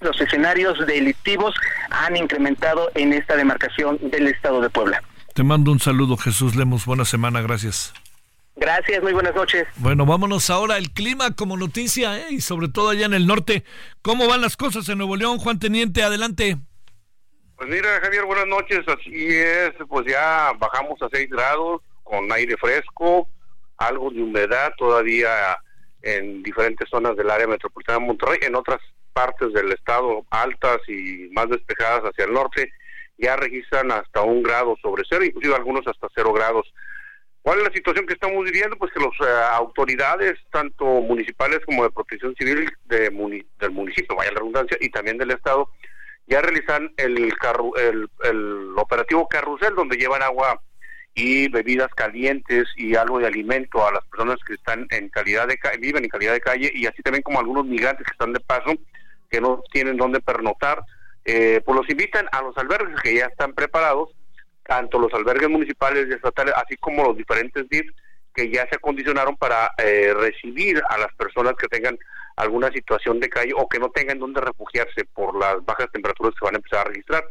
los 0.00 0.20
escenarios 0.20 0.84
delictivos 0.86 1.54
han 1.88 2.16
incrementado 2.16 2.90
en 2.96 3.12
esta 3.12 3.36
demarcación 3.36 3.98
del 4.02 4.26
estado 4.26 4.60
de 4.60 4.70
Puebla. 4.70 5.00
Te 5.34 5.42
mando 5.42 5.72
un 5.72 5.80
saludo, 5.80 6.16
Jesús 6.16 6.54
Lemos. 6.54 6.86
Buena 6.86 7.04
semana, 7.04 7.42
gracias. 7.42 7.92
Gracias, 8.54 9.02
muy 9.02 9.12
buenas 9.12 9.34
noches. 9.34 9.66
Bueno, 9.78 10.06
vámonos 10.06 10.48
ahora 10.48 10.76
al 10.76 10.90
clima 10.90 11.34
como 11.34 11.56
noticia, 11.56 12.16
¿eh? 12.20 12.26
y 12.30 12.40
sobre 12.40 12.68
todo 12.68 12.90
allá 12.90 13.06
en 13.06 13.14
el 13.14 13.26
norte. 13.26 13.64
¿Cómo 14.00 14.28
van 14.28 14.40
las 14.40 14.56
cosas 14.56 14.88
en 14.88 14.98
Nuevo 14.98 15.16
León, 15.16 15.38
Juan 15.38 15.58
Teniente? 15.58 16.04
Adelante. 16.04 16.56
Pues 17.56 17.68
mira, 17.68 18.00
Javier, 18.00 18.24
buenas 18.26 18.46
noches. 18.46 18.86
Así 18.86 19.12
es, 19.12 19.72
pues 19.88 20.06
ya 20.06 20.52
bajamos 20.56 21.02
a 21.02 21.08
6 21.12 21.28
grados 21.28 21.82
con 22.04 22.30
aire 22.30 22.56
fresco, 22.56 23.28
algo 23.78 24.10
de 24.10 24.22
humedad 24.22 24.72
todavía 24.78 25.58
en 26.02 26.44
diferentes 26.44 26.88
zonas 26.88 27.16
del 27.16 27.28
área 27.28 27.48
metropolitana 27.48 27.98
de 27.98 28.06
Monterrey, 28.06 28.38
en 28.42 28.54
otras 28.54 28.80
partes 29.12 29.52
del 29.52 29.72
estado 29.72 30.24
altas 30.30 30.78
y 30.86 31.28
más 31.32 31.48
despejadas 31.48 32.02
hacia 32.04 32.26
el 32.26 32.32
norte 32.32 32.72
ya 33.18 33.36
registran 33.36 33.90
hasta 33.92 34.22
un 34.22 34.42
grado 34.42 34.76
sobre 34.82 35.04
cero, 35.08 35.24
inclusive 35.24 35.54
algunos 35.54 35.86
hasta 35.86 36.08
cero 36.14 36.32
grados. 36.32 36.72
¿Cuál 37.42 37.58
es 37.58 37.64
la 37.64 37.74
situación 37.74 38.06
que 38.06 38.14
estamos 38.14 38.42
viviendo? 38.44 38.76
Pues 38.76 38.92
que 38.92 39.00
las 39.00 39.12
eh, 39.20 39.44
autoridades, 39.52 40.38
tanto 40.50 40.84
municipales 40.84 41.60
como 41.66 41.84
de 41.84 41.90
protección 41.90 42.34
civil 42.36 42.70
de 42.86 43.10
del 43.58 43.70
municipio, 43.70 44.16
vaya 44.16 44.30
la 44.30 44.38
redundancia, 44.38 44.78
y 44.80 44.88
también 44.88 45.18
del 45.18 45.30
Estado, 45.30 45.68
ya 46.26 46.40
realizan 46.40 46.90
el, 46.96 47.18
el, 47.18 48.08
el 48.24 48.74
operativo 48.78 49.28
carrusel, 49.28 49.74
donde 49.74 49.96
llevan 49.96 50.22
agua 50.22 50.60
y 51.14 51.48
bebidas 51.48 51.92
calientes 51.94 52.64
y 52.76 52.96
algo 52.96 53.20
de 53.20 53.26
alimento 53.26 53.86
a 53.86 53.92
las 53.92 54.04
personas 54.06 54.38
que 54.46 54.54
están 54.54 54.86
en 54.90 55.08
calidad 55.10 55.46
de 55.46 55.58
viven 55.78 56.02
en 56.02 56.10
calidad 56.10 56.32
de 56.32 56.40
calle 56.40 56.72
y 56.74 56.86
así 56.86 57.02
también 57.02 57.22
como 57.22 57.38
algunos 57.38 57.64
migrantes 57.66 58.04
que 58.04 58.12
están 58.12 58.32
de 58.32 58.40
paso 58.40 58.74
que 59.30 59.40
no 59.40 59.62
tienen 59.72 59.96
dónde 59.96 60.20
pernotar 60.20 60.82
eh, 61.24 61.60
pues 61.64 61.78
los 61.78 61.88
invitan 61.88 62.26
a 62.32 62.42
los 62.42 62.56
albergues 62.56 63.00
que 63.00 63.14
ya 63.14 63.26
están 63.26 63.54
preparados 63.54 64.10
tanto 64.64 64.98
los 64.98 65.12
albergues 65.12 65.48
municipales 65.48 66.06
y 66.08 66.14
estatales 66.14 66.54
así 66.56 66.76
como 66.76 67.04
los 67.04 67.16
diferentes 67.16 67.68
DIF 67.68 67.90
que 68.34 68.50
ya 68.50 68.66
se 68.68 68.76
acondicionaron 68.76 69.36
para 69.36 69.72
eh, 69.78 70.12
recibir 70.14 70.82
a 70.88 70.98
las 70.98 71.14
personas 71.14 71.54
que 71.54 71.68
tengan 71.68 71.96
alguna 72.36 72.70
situación 72.72 73.20
de 73.20 73.28
calle 73.28 73.52
o 73.54 73.68
que 73.68 73.78
no 73.78 73.90
tengan 73.90 74.18
dónde 74.18 74.40
refugiarse 74.40 75.04
por 75.14 75.38
las 75.38 75.64
bajas 75.64 75.90
temperaturas 75.92 76.34
que 76.34 76.44
van 76.44 76.56
a 76.56 76.58
empezar 76.58 76.80
a 76.80 76.90
registrar. 76.90 77.24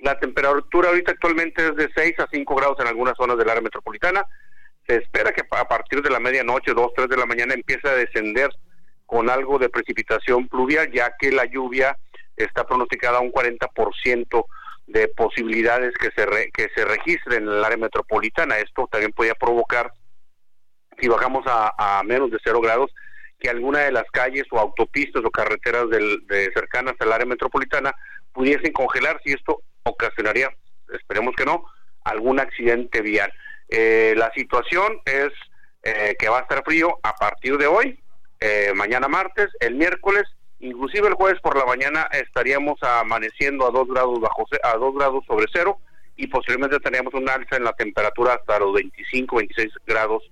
La 0.00 0.18
temperatura 0.18 0.90
ahorita 0.90 1.12
actualmente 1.12 1.68
es 1.68 1.76
de 1.76 1.88
6 1.94 2.18
a 2.18 2.28
5 2.30 2.54
grados 2.54 2.80
en 2.80 2.88
algunas 2.88 3.16
zonas 3.16 3.38
del 3.38 3.48
área 3.48 3.62
metropolitana. 3.62 4.26
Se 4.86 4.96
espera 4.96 5.32
que 5.32 5.42
a 5.50 5.68
partir 5.68 6.02
de 6.02 6.10
la 6.10 6.20
medianoche, 6.20 6.74
2, 6.74 6.92
3 6.94 7.08
de 7.08 7.16
la 7.16 7.24
mañana, 7.24 7.54
empiece 7.54 7.88
a 7.88 7.94
descender 7.94 8.50
con 9.06 9.30
algo 9.30 9.58
de 9.58 9.70
precipitación 9.70 10.48
pluvial, 10.48 10.92
ya 10.92 11.14
que 11.18 11.32
la 11.32 11.46
lluvia 11.46 11.96
está 12.36 12.66
pronosticada 12.66 13.20
un 13.20 13.32
40% 13.32 14.44
de 14.86 15.08
posibilidades 15.08 15.94
que 15.94 16.10
se, 16.10 16.50
que 16.52 16.68
se 16.74 16.84
registren 16.84 17.44
en 17.44 17.48
el 17.48 17.64
área 17.64 17.76
metropolitana. 17.76 18.58
Esto 18.58 18.88
también 18.90 19.12
podría 19.12 19.34
provocar, 19.34 19.92
si 20.98 21.08
bajamos 21.08 21.44
a, 21.46 22.02
menos 22.04 22.30
de 22.30 22.38
0 22.42 22.60
grados, 22.60 22.94
que 23.38 23.48
alguna 23.50 23.80
de 23.80 23.92
las 23.92 24.10
calles 24.12 24.44
o 24.50 24.58
autopistas 24.58 25.22
o 25.24 25.30
carreteras 25.30 25.88
del, 25.90 26.26
de 26.26 26.52
cercanas 26.52 26.94
al 27.00 27.12
área 27.12 27.26
metropolitana 27.26 27.94
pudiesen 28.32 28.72
congelar 28.72 29.20
si 29.24 29.32
esto 29.32 29.62
ocasionaría, 29.84 30.50
esperemos 30.92 31.34
que 31.36 31.44
no, 31.44 31.64
algún 32.04 32.40
accidente 32.40 33.00
vial. 33.00 33.32
Eh, 33.68 34.14
la 34.16 34.30
situación 34.34 35.00
es 35.04 35.30
eh, 35.82 36.16
que 36.18 36.28
va 36.28 36.38
a 36.38 36.42
estar 36.42 36.62
frío 36.64 36.98
a 37.02 37.14
partir 37.16 37.58
de 37.58 37.66
hoy, 37.66 38.00
eh, 38.40 38.72
mañana 38.74 39.08
martes, 39.08 39.48
el 39.60 39.74
miércoles, 39.74 40.24
inclusive 40.64 41.08
el 41.08 41.14
jueves 41.14 41.40
por 41.40 41.56
la 41.56 41.66
mañana 41.66 42.08
estaríamos 42.12 42.82
amaneciendo 42.82 43.66
a 43.66 43.70
2 43.70 43.88
grados 43.88 44.20
bajo 44.20 44.44
a 44.62 44.76
2 44.76 44.94
grados 44.94 45.24
sobre 45.26 45.46
cero 45.52 45.78
y 46.16 46.26
posiblemente 46.26 46.78
tendríamos 46.80 47.14
un 47.14 47.28
alza 47.28 47.56
en 47.56 47.64
la 47.64 47.72
temperatura 47.72 48.34
hasta 48.34 48.58
los 48.58 48.72
25, 48.74 49.36
26 49.36 49.72
grados 49.86 50.22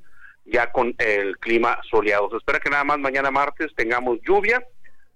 ya 0.45 0.71
con 0.73 0.95
el 0.99 1.39
clima 1.39 1.79
soleado. 1.91 2.31
Se 2.31 2.37
espera 2.37 2.61
que 2.61 2.71
nada 2.71 2.85
más 2.85 2.99
mañana 2.99 3.31
martes 3.31 3.73
tengamos 3.77 4.19
lluvia, 4.27 4.65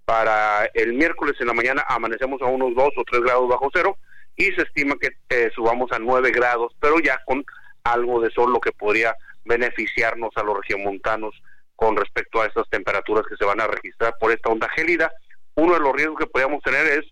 para 0.04 0.66
el 0.74 0.92
miércoles 0.92 1.34
en 1.40 1.48
la 1.48 1.52
mañana 1.52 1.84
amanecemos 1.88 2.40
a 2.40 2.46
unos 2.46 2.74
2 2.74 2.88
o 2.96 3.04
3 3.04 3.22
grados 3.22 3.48
bajo 3.48 3.68
cero 3.72 3.98
y 4.36 4.44
se 4.52 4.62
estima 4.62 4.94
que 5.00 5.10
eh, 5.30 5.50
subamos 5.54 5.90
a 5.92 5.98
9 5.98 6.30
grados, 6.30 6.72
pero 6.80 7.00
ya 7.00 7.20
con 7.26 7.44
algo 7.82 8.20
de 8.20 8.30
sol, 8.30 8.52
lo 8.52 8.60
que 8.60 8.72
podría 8.72 9.16
beneficiarnos 9.44 10.30
a 10.36 10.42
los 10.42 10.58
regiomontanos 10.58 11.34
con 11.76 11.96
respecto 11.96 12.40
a 12.40 12.46
estas 12.46 12.68
temperaturas 12.68 13.24
que 13.28 13.36
se 13.36 13.44
van 13.44 13.60
a 13.60 13.66
registrar 13.66 14.14
por 14.18 14.32
esta 14.32 14.50
onda 14.50 14.68
gélida. 14.70 15.12
Uno 15.54 15.74
de 15.74 15.80
los 15.80 15.92
riesgos 15.92 16.18
que 16.18 16.26
podríamos 16.26 16.62
tener 16.62 16.86
es 16.86 17.04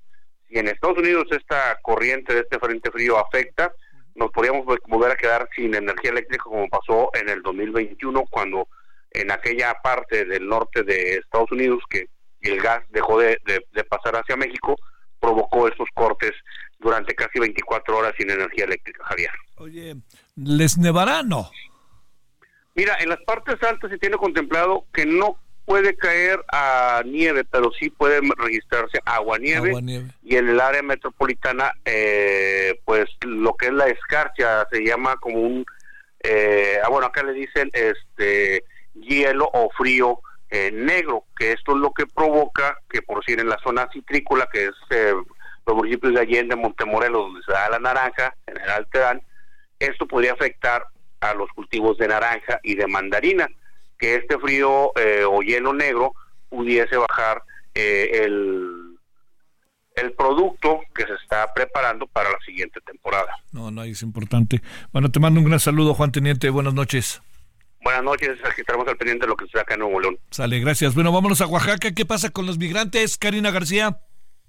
si 0.49 0.59
en 0.59 0.69
Estados 0.69 0.99
Unidos 0.99 1.25
esta 1.31 1.79
corriente 1.83 2.35
de 2.35 2.41
este 2.41 2.59
frente 2.59 2.91
frío 2.91 3.19
afecta, 3.19 3.73
nos 4.15 4.31
podríamos 4.31 4.65
volver 4.87 5.13
a 5.13 5.17
quedar 5.17 5.49
sin 5.55 5.75
energía 5.75 6.11
eléctrica 6.11 6.45
como 6.45 6.69
pasó 6.69 7.11
en 7.15 7.29
el 7.29 7.43
2021 7.43 8.25
cuando 8.31 8.69
en 9.11 9.31
aquella 9.31 9.75
parte 9.83 10.25
del 10.25 10.47
norte 10.47 10.83
de 10.83 11.17
Estados 11.17 11.51
Unidos 11.53 11.83
que 11.89 12.09
el 12.41 12.61
gas 12.61 12.85
dejó 12.91 13.19
de, 13.19 13.39
de 13.45 13.85
pasar 13.85 14.17
hacia 14.17 14.37
México, 14.37 14.77
provocó 15.19 15.67
estos 15.69 15.89
cortes 15.95 16.33
durante 16.79 17.15
casi 17.15 17.41
24 17.41 17.97
horas 17.97 18.13
sin 18.19 18.31
energía 18.31 18.65
eléctrica, 18.65 19.03
Javier. 19.05 19.31
Oye, 19.57 19.97
¿les 20.37 20.77
nevará 20.77 21.23
no? 21.23 21.51
Mira, 22.75 22.97
en 23.01 23.09
las 23.09 23.21
partes 23.23 23.63
altas 23.63 23.91
se 23.91 23.99
tiene 23.99 24.17
contemplado 24.17 24.87
que 24.93 25.07
no 25.07 25.39
puede 25.65 25.97
caer 25.97 26.45
a 26.53 27.03
nieve, 27.07 27.45
pero 27.45 27.71
sí 27.79 27.89
puede 27.89 28.21
registrarse 28.37 29.01
agua 29.05 29.39
nieve, 29.39 29.73
y 30.23 30.37
en 30.37 30.49
el 30.49 30.61
área 30.61 30.83
metropolitana, 30.83 31.73
eh, 31.85 32.79
pues 32.85 33.09
lo 33.23 33.55
que 33.55 33.67
es 33.67 33.73
la 33.73 33.87
escarcha 33.87 34.67
se 34.71 34.85
llama 34.85 35.17
como 35.17 35.41
un, 35.41 35.65
eh, 36.21 36.79
ah, 36.85 36.89
bueno, 36.91 37.07
acá 37.07 37.23
le 37.23 37.33
dicen 37.33 37.71
este 37.73 38.65
hielo 38.95 39.49
o 39.53 39.71
frío 39.71 40.19
eh, 40.51 40.71
negro, 40.73 41.25
que 41.37 41.53
esto 41.53 41.73
es 41.73 41.79
lo 41.79 41.93
que 41.93 42.07
provoca 42.07 42.79
que 42.91 43.03
por 43.03 43.21
decir 43.21 43.41
en 43.41 43.49
la 43.49 43.59
zona 43.59 43.89
citrícola, 43.93 44.49
que 44.53 44.67
es 44.67 44.75
eh, 44.91 45.15
los 45.67 45.77
municipios 45.77 46.15
de 46.15 46.21
Allende, 46.21 46.57
Montemorelos, 46.57 47.23
donde 47.23 47.43
se 47.43 47.53
da 47.53 47.71
la 47.71 47.79
naranja, 47.79 48.35
en 48.47 48.61
el 48.61 48.71
Alterán, 48.71 49.23
esto 49.79 50.07
podría 50.07 50.33
afectar 50.33 50.85
a 51.31 51.35
los 51.35 51.51
cultivos 51.51 51.97
de 51.99 52.09
naranja 52.09 52.61
y 52.63 52.75
de 52.75 52.87
mandarina, 52.87 53.49
que 53.99 54.17
este 54.17 54.39
frío 54.39 54.93
eh, 54.97 55.25
o 55.25 55.41
hielo 55.41 55.73
negro 55.73 56.15
pudiese 56.49 56.97
bajar 56.97 57.43
eh, 57.75 58.23
el, 58.25 58.97
el 59.97 60.13
producto 60.13 60.81
que 60.95 61.05
se 61.05 61.15
está 61.15 61.53
preparando 61.55 62.07
para 62.07 62.31
la 62.31 62.39
siguiente 62.45 62.81
temporada. 62.81 63.37
No, 63.53 63.71
no, 63.71 63.83
es 63.85 64.03
importante. 64.03 64.61
Bueno, 64.93 65.11
te 65.11 65.21
mando 65.21 65.41
un 65.41 65.47
gran 65.47 65.61
saludo, 65.61 65.95
Juan 65.95 66.13
Teniente. 66.13 66.51
Buenas 66.51 66.75
noches. 66.75 67.23
Buenas 67.83 68.03
noches, 68.03 68.39
aquí 68.45 68.63
estaremos 68.63 68.89
al 68.89 68.97
pendiente 68.97 69.27
de 69.27 69.29
lo 69.29 69.37
que 69.37 69.47
se 69.47 69.61
acá 69.61 69.75
en 69.75 69.81
Nuevo 69.81 70.01
León. 70.01 70.19
Sale, 70.31 70.59
gracias. 70.59 70.95
Bueno, 70.95 71.13
vámonos 71.13 71.43
a 71.43 71.47
Oaxaca. 71.47 71.93
¿Qué 71.93 72.07
pasa 72.07 72.31
con 72.31 72.47
los 72.47 72.57
migrantes, 72.57 73.19
Karina 73.19 73.51
García? 73.51 73.99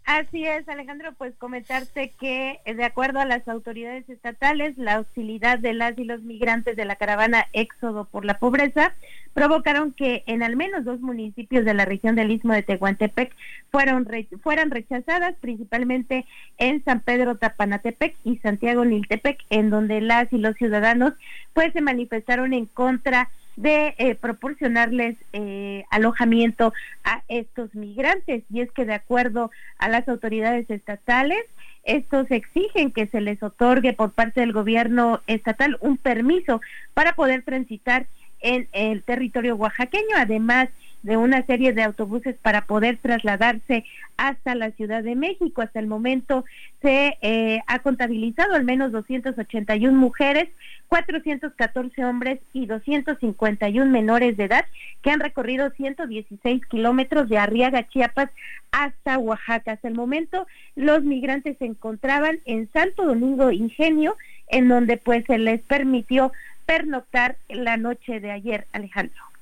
Así 0.05 0.45
es, 0.45 0.69
Alejandro, 0.69 1.13
pues 1.17 1.33
comentarte 1.35 2.13
que 2.19 2.59
de 2.63 2.83
acuerdo 2.83 3.19
a 3.19 3.25
las 3.25 3.47
autoridades 3.47 4.07
estatales, 4.07 4.77
la 4.77 4.99
hostilidad 4.99 5.57
de 5.57 5.73
las 5.73 5.97
y 5.97 6.03
los 6.03 6.21
migrantes 6.21 6.75
de 6.75 6.85
la 6.85 6.95
caravana 6.95 7.47
Éxodo 7.53 8.05
por 8.05 8.23
la 8.23 8.37
pobreza 8.37 8.93
provocaron 9.33 9.93
que 9.93 10.23
en 10.27 10.43
al 10.43 10.55
menos 10.55 10.85
dos 10.85 11.01
municipios 11.01 11.65
de 11.65 11.73
la 11.73 11.85
región 11.85 12.15
del 12.15 12.29
Istmo 12.29 12.53
de 12.53 12.61
Tehuantepec 12.61 13.35
fueron 13.71 14.07
fueran 14.43 14.69
rechazadas, 14.69 15.33
principalmente 15.41 16.27
en 16.59 16.83
San 16.83 16.99
Pedro 16.99 17.37
Tapanatepec 17.37 18.15
y 18.23 18.37
Santiago 18.37 18.85
Niltepec, 18.85 19.43
en 19.49 19.71
donde 19.71 20.01
las 20.01 20.31
y 20.31 20.37
los 20.37 20.55
ciudadanos 20.55 21.13
pues 21.53 21.73
se 21.73 21.81
manifestaron 21.81 22.53
en 22.53 22.67
contra 22.67 23.31
eh, 23.63 24.15
proporcionarles 24.19 25.17
eh, 25.33 25.85
alojamiento 25.89 26.73
a 27.03 27.23
estos 27.27 27.73
migrantes. 27.75 28.43
Y 28.49 28.61
es 28.61 28.71
que 28.71 28.85
de 28.85 28.93
acuerdo 28.93 29.51
a 29.77 29.89
las 29.89 30.07
autoridades 30.07 30.69
estatales, 30.69 31.43
estos 31.83 32.29
exigen 32.31 32.91
que 32.91 33.07
se 33.07 33.21
les 33.21 33.41
otorgue 33.43 33.93
por 33.93 34.11
parte 34.11 34.41
del 34.41 34.53
gobierno 34.53 35.21
estatal 35.27 35.77
un 35.81 35.97
permiso 35.97 36.61
para 36.93 37.13
poder 37.13 37.43
transitar 37.43 38.07
en 38.41 38.67
el 38.73 39.03
territorio 39.03 39.55
oaxaqueño, 39.55 40.15
además 40.17 40.69
de 41.05 41.17
una 41.17 41.45
serie 41.45 41.71
de 41.71 41.83
autobuses 41.83 42.35
para 42.41 42.65
poder 42.65 42.97
trasladarse 42.97 43.85
hasta 44.17 44.55
la 44.55 44.71
Ciudad 44.71 45.03
de 45.03 45.15
México. 45.15 45.61
Hasta 45.61 45.79
el 45.79 45.85
momento 45.85 46.45
se 46.81 47.17
eh, 47.21 47.61
ha 47.67 47.79
contabilizado 47.79 48.55
al 48.55 48.63
menos 48.63 48.91
281 48.91 49.95
mujeres, 49.95 50.49
414 50.87 52.05
hombres 52.05 52.39
y 52.53 52.65
251 52.65 53.85
menores 53.91 54.35
de 54.35 54.45
edad 54.45 54.65
que 55.03 55.11
han 55.11 55.19
recorrido 55.19 55.69
116 55.69 56.65
kilómetros 56.65 57.29
de 57.29 57.37
Arriaga, 57.37 57.87
Chiapas, 57.87 58.31
hasta 58.71 59.19
Oaxaca. 59.19 59.73
Hasta 59.73 59.87
el 59.87 59.93
momento 59.93 60.47
los 60.75 61.03
migrantes 61.03 61.55
se 61.59 61.65
encontraban 61.65 62.39
en 62.45 62.67
Santo 62.73 63.05
Domingo 63.05 63.51
Ingenio, 63.51 64.17
en 64.47 64.69
donde 64.69 64.97
pues 64.97 65.23
se 65.27 65.37
les 65.37 65.61
permitió 65.61 66.31
pernoctar 66.65 67.37
la 67.47 67.77
noche 67.77 68.19
de 68.19 68.31
ayer, 68.31 68.65
Alejandro. 68.73 69.34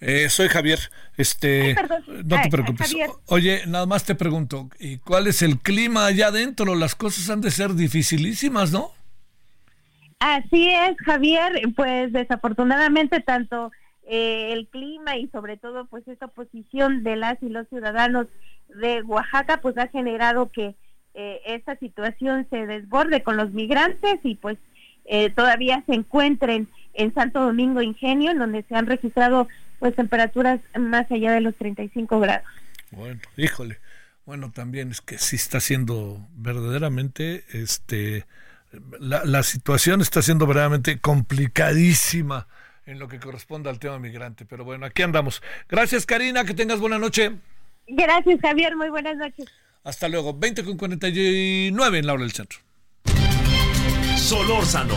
Eh, 0.00 0.30
soy 0.30 0.48
Javier. 0.48 0.78
Este, 1.16 1.76
no 2.24 2.40
te 2.40 2.48
preocupes. 2.48 2.96
Oye, 3.26 3.62
nada 3.66 3.84
más 3.84 4.04
te 4.04 4.14
pregunto, 4.14 4.70
¿y 4.78 4.96
cuál 4.98 5.26
es 5.26 5.42
el 5.42 5.58
clima 5.58 6.06
allá 6.06 6.28
adentro? 6.28 6.74
Las 6.74 6.94
cosas 6.94 7.28
han 7.28 7.42
de 7.42 7.50
ser 7.50 7.74
dificilísimas, 7.74 8.72
¿no? 8.72 8.92
Así 10.18 10.70
es, 10.70 10.96
Javier. 11.04 11.52
Pues 11.76 12.12
desafortunadamente 12.12 13.20
tanto 13.20 13.70
eh, 14.06 14.52
el 14.52 14.68
clima 14.68 15.16
y 15.16 15.28
sobre 15.28 15.58
todo 15.58 15.84
pues 15.86 16.08
esta 16.08 16.28
posición 16.28 17.02
de 17.02 17.16
las 17.16 17.42
y 17.42 17.50
los 17.50 17.68
ciudadanos 17.68 18.26
de 18.68 19.02
Oaxaca 19.02 19.58
pues 19.60 19.76
ha 19.76 19.88
generado 19.88 20.50
que 20.50 20.74
eh, 21.12 21.40
esta 21.44 21.76
situación 21.76 22.46
se 22.48 22.66
desborde 22.66 23.22
con 23.22 23.36
los 23.36 23.52
migrantes 23.52 24.18
y 24.22 24.36
pues 24.36 24.56
todavía 25.34 25.82
se 25.86 25.94
encuentren 25.94 26.68
en 26.94 27.12
Santo 27.12 27.40
Domingo 27.40 27.82
Ingenio, 27.82 28.30
en 28.30 28.38
donde 28.38 28.62
se 28.68 28.76
han 28.76 28.86
registrado 28.86 29.48
pues 29.80 29.96
temperaturas 29.96 30.60
más 30.78 31.10
allá 31.10 31.32
de 31.32 31.40
los 31.40 31.56
35 31.56 32.20
grados. 32.20 32.46
Bueno, 32.92 33.20
híjole. 33.36 33.78
Bueno, 34.24 34.52
también 34.52 34.92
es 34.92 35.00
que 35.00 35.18
sí 35.18 35.34
está 35.34 35.58
siendo 35.58 36.28
verdaderamente, 36.34 37.42
este, 37.52 38.26
la, 39.00 39.24
la 39.24 39.42
situación 39.42 40.00
está 40.02 40.22
siendo 40.22 40.46
verdaderamente 40.46 41.00
complicadísima 41.00 42.46
en 42.86 42.98
lo 42.98 43.08
que 43.08 43.18
corresponde 43.18 43.70
al 43.70 43.78
tema 43.78 43.98
migrante. 43.98 44.44
Pero 44.44 44.64
bueno, 44.64 44.86
aquí 44.86 45.02
andamos. 45.02 45.42
Gracias, 45.68 46.06
Karina, 46.06 46.44
que 46.44 46.54
tengas 46.54 46.78
buena 46.80 46.98
noche. 46.98 47.32
Gracias, 47.86 48.40
Javier, 48.40 48.76
muy 48.76 48.90
buenas 48.90 49.16
noches. 49.16 49.46
Hasta 49.82 50.08
luego, 50.08 50.34
20 50.34 50.64
con 50.64 50.76
49 50.76 51.98
en 51.98 52.06
la 52.06 52.12
hora 52.12 52.22
del 52.22 52.32
centro. 52.32 52.58
Solórzano, 54.16 54.94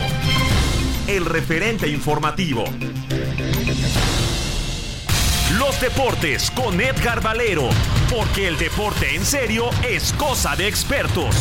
el 1.08 1.24
referente 1.24 1.88
informativo. 1.88 2.64
Deportes 5.80 6.50
con 6.50 6.80
Edgar 6.80 7.20
Valero, 7.20 7.68
porque 8.08 8.48
el 8.48 8.56
deporte 8.56 9.14
en 9.14 9.24
serio 9.24 9.70
es 9.88 10.12
cosa 10.14 10.56
de 10.56 10.68
expertos. 10.68 11.34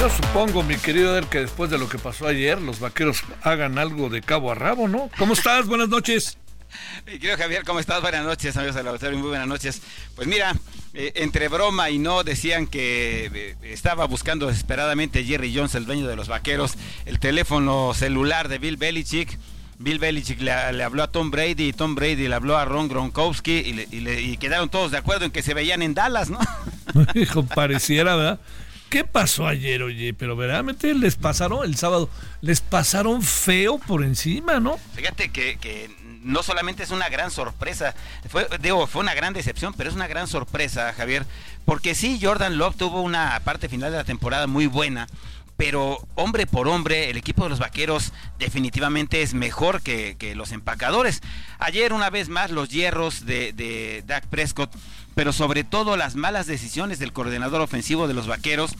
Yo 0.00 0.10
supongo, 0.10 0.62
mi 0.62 0.76
querido 0.76 1.20
que 1.28 1.40
después 1.40 1.70
de 1.70 1.78
lo 1.78 1.88
que 1.88 1.98
pasó 1.98 2.26
ayer, 2.26 2.60
los 2.60 2.80
vaqueros 2.80 3.22
hagan 3.42 3.78
algo 3.78 4.08
de 4.08 4.20
cabo 4.20 4.50
a 4.50 4.54
rabo, 4.54 4.88
¿no? 4.88 5.10
¿Cómo 5.18 5.34
estás? 5.34 5.66
Buenas 5.66 5.88
noches. 5.88 6.38
Mi 7.06 7.12
querido 7.12 7.36
Javier, 7.36 7.64
¿cómo 7.64 7.80
estás? 7.80 8.00
Buenas 8.00 8.24
noches, 8.24 8.56
amigos 8.56 8.76
de 8.76 8.82
la 8.82 8.92
muy 8.92 9.28
buenas 9.28 9.46
noches. 9.46 9.82
Pues 10.14 10.26
mira, 10.28 10.54
eh, 10.92 11.12
entre 11.16 11.48
broma 11.48 11.90
y 11.90 11.98
no 11.98 12.24
decían 12.24 12.66
que 12.66 13.30
eh, 13.32 13.56
estaba 13.62 14.06
buscando 14.06 14.46
desesperadamente 14.46 15.24
Jerry 15.24 15.54
Jones, 15.54 15.74
el 15.74 15.86
dueño 15.86 16.06
de 16.06 16.16
los 16.16 16.28
vaqueros, 16.28 16.74
el 17.06 17.18
teléfono 17.18 17.94
celular 17.94 18.48
de 18.48 18.58
Bill 18.58 18.76
Belichick. 18.76 19.38
Bill 19.78 19.98
Belichick 19.98 20.40
le, 20.40 20.52
habló 20.52 21.02
a 21.02 21.10
Tom 21.10 21.30
Brady 21.30 21.68
y 21.68 21.72
Tom 21.72 21.94
Brady 21.94 22.28
le 22.28 22.34
habló 22.34 22.56
a 22.56 22.64
Ron 22.64 22.88
Gronkowski 22.88 23.88
y, 23.90 24.36
quedaron 24.36 24.68
todos 24.68 24.92
de 24.92 24.98
acuerdo 24.98 25.24
en 25.24 25.32
que 25.32 25.42
se 25.42 25.52
veían 25.52 25.82
en 25.82 25.94
Dallas, 25.94 26.30
¿no? 26.30 26.38
Hijo, 27.14 27.44
pareciera, 27.44 28.14
¿verdad? 28.14 28.40
¿Qué 28.88 29.02
pasó 29.02 29.48
ayer, 29.48 29.82
oye? 29.82 30.14
Pero 30.14 30.36
verdaderamente 30.36 30.94
les 30.94 31.16
pasaron 31.16 31.64
el 31.64 31.74
sábado, 31.74 32.08
les 32.40 32.60
pasaron 32.60 33.22
feo 33.22 33.78
por 33.78 34.04
encima, 34.04 34.60
¿no? 34.60 34.78
Fíjate 34.94 35.30
que, 35.30 35.56
que 35.56 35.90
no 36.24 36.42
solamente 36.42 36.82
es 36.82 36.90
una 36.90 37.08
gran 37.08 37.30
sorpresa, 37.30 37.94
fue, 38.28 38.48
digo, 38.60 38.86
fue 38.86 39.02
una 39.02 39.14
gran 39.14 39.32
decepción, 39.32 39.74
pero 39.74 39.88
es 39.88 39.94
una 39.94 40.08
gran 40.08 40.26
sorpresa, 40.26 40.92
Javier, 40.92 41.26
porque 41.64 41.94
sí, 41.94 42.18
Jordan 42.20 42.58
Love 42.58 42.76
tuvo 42.76 43.02
una 43.02 43.40
parte 43.44 43.68
final 43.68 43.92
de 43.92 43.98
la 43.98 44.04
temporada 44.04 44.46
muy 44.46 44.66
buena, 44.66 45.06
pero 45.56 45.98
hombre 46.16 46.46
por 46.46 46.66
hombre, 46.66 47.10
el 47.10 47.16
equipo 47.16 47.44
de 47.44 47.50
los 47.50 47.60
vaqueros 47.60 48.12
definitivamente 48.38 49.22
es 49.22 49.34
mejor 49.34 49.82
que, 49.82 50.16
los 50.34 50.50
empacadores. 50.50 51.20
Ayer, 51.58 51.92
una 51.92 52.10
vez 52.10 52.28
más, 52.28 52.50
los 52.50 52.70
hierros 52.70 53.24
de, 53.24 53.52
de 53.52 54.02
Dak 54.06 54.26
Prescott, 54.26 54.74
pero 55.14 55.32
sobre 55.32 55.62
todo 55.62 55.96
las 55.96 56.16
malas 56.16 56.46
decisiones 56.46 56.98
del 56.98 57.12
coordinador 57.12 57.60
ofensivo 57.60 58.08
de 58.08 58.14
los 58.14 58.26
vaqueros 58.26 58.72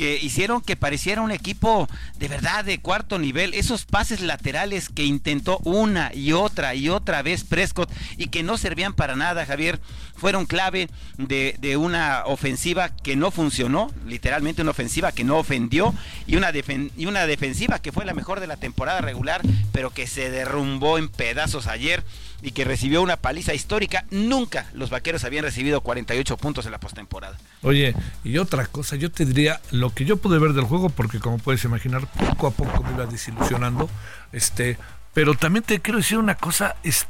que 0.00 0.16
hicieron 0.16 0.62
que 0.62 0.76
pareciera 0.76 1.20
un 1.20 1.30
equipo 1.30 1.86
de 2.18 2.26
verdad 2.26 2.64
de 2.64 2.80
cuarto 2.80 3.18
nivel. 3.18 3.52
Esos 3.52 3.84
pases 3.84 4.22
laterales 4.22 4.88
que 4.88 5.04
intentó 5.04 5.58
una 5.58 6.10
y 6.14 6.32
otra 6.32 6.74
y 6.74 6.88
otra 6.88 7.20
vez 7.20 7.44
Prescott 7.44 7.92
y 8.16 8.28
que 8.28 8.42
no 8.42 8.56
servían 8.56 8.94
para 8.94 9.14
nada, 9.14 9.44
Javier, 9.44 9.78
fueron 10.16 10.46
clave 10.46 10.88
de, 11.18 11.76
una 11.76 12.22
ofensiva 12.24 12.88
que 12.88 13.14
no 13.14 13.30
funcionó, 13.30 13.92
literalmente 14.06 14.62
una 14.62 14.70
ofensiva 14.70 15.12
que 15.12 15.22
no 15.22 15.36
ofendió 15.36 15.94
y 16.26 16.36
una, 16.36 16.50
y 16.96 17.04
una 17.04 17.26
defensiva 17.26 17.78
que 17.78 17.92
fue 17.92 18.06
la 18.06 18.14
mejor 18.14 18.40
de 18.40 18.46
la 18.46 18.56
temporada 18.56 19.02
regular, 19.02 19.42
pero 19.70 19.90
que 19.90 20.06
se 20.06 20.30
derrumbó 20.30 20.96
en 20.96 21.10
pedazos 21.10 21.66
ayer 21.66 22.02
y 22.42 22.52
que 22.52 22.64
recibió 22.64 23.02
una 23.02 23.16
paliza 23.16 23.54
histórica. 23.54 24.04
Nunca 24.10 24.66
los 24.74 24.90
vaqueros 24.90 25.24
habían 25.24 25.44
recibido 25.44 25.80
48 25.80 26.36
puntos 26.36 26.66
en 26.66 26.72
la 26.72 26.80
postemporada. 26.80 27.36
Oye, 27.62 27.94
y 28.24 28.38
otra 28.38 28.66
cosa, 28.66 28.96
yo 28.96 29.10
te 29.10 29.24
diría 29.24 29.60
lo 29.70 29.94
que 29.94 30.04
yo 30.04 30.16
pude 30.16 30.38
ver 30.38 30.52
del 30.52 30.64
juego, 30.64 30.90
porque 30.90 31.20
como 31.20 31.38
puedes 31.38 31.64
imaginar, 31.64 32.06
poco 32.06 32.46
a 32.46 32.50
poco 32.50 32.82
me 32.82 32.92
iba 32.92 33.06
desilusionando. 33.06 33.88
Este, 34.32 34.78
pero 35.14 35.34
también 35.34 35.64
te 35.64 35.80
quiero 35.80 35.98
decir 35.98 36.18
una 36.18 36.34
cosa, 36.34 36.76
este, 36.82 37.08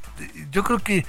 yo 0.50 0.64
creo 0.64 0.78
que 0.78 1.04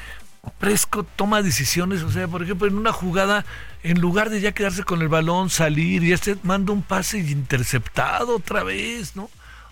Presco 0.57 1.03
toma 1.03 1.43
decisiones, 1.43 2.01
o 2.01 2.11
sea, 2.11 2.27
por 2.27 2.41
ejemplo, 2.41 2.67
en 2.67 2.75
una 2.75 2.91
jugada, 2.91 3.45
en 3.83 4.01
lugar 4.01 4.31
de 4.31 4.41
ya 4.41 4.53
quedarse 4.53 4.83
con 4.83 5.01
el 5.01 5.07
balón, 5.07 5.51
salir 5.51 6.03
y 6.03 6.13
este 6.13 6.35
manda 6.41 6.73
un 6.73 6.81
pase 6.81 7.19
interceptado 7.19 8.37
otra 8.37 8.63
vez, 8.63 9.15
¿no? 9.15 9.29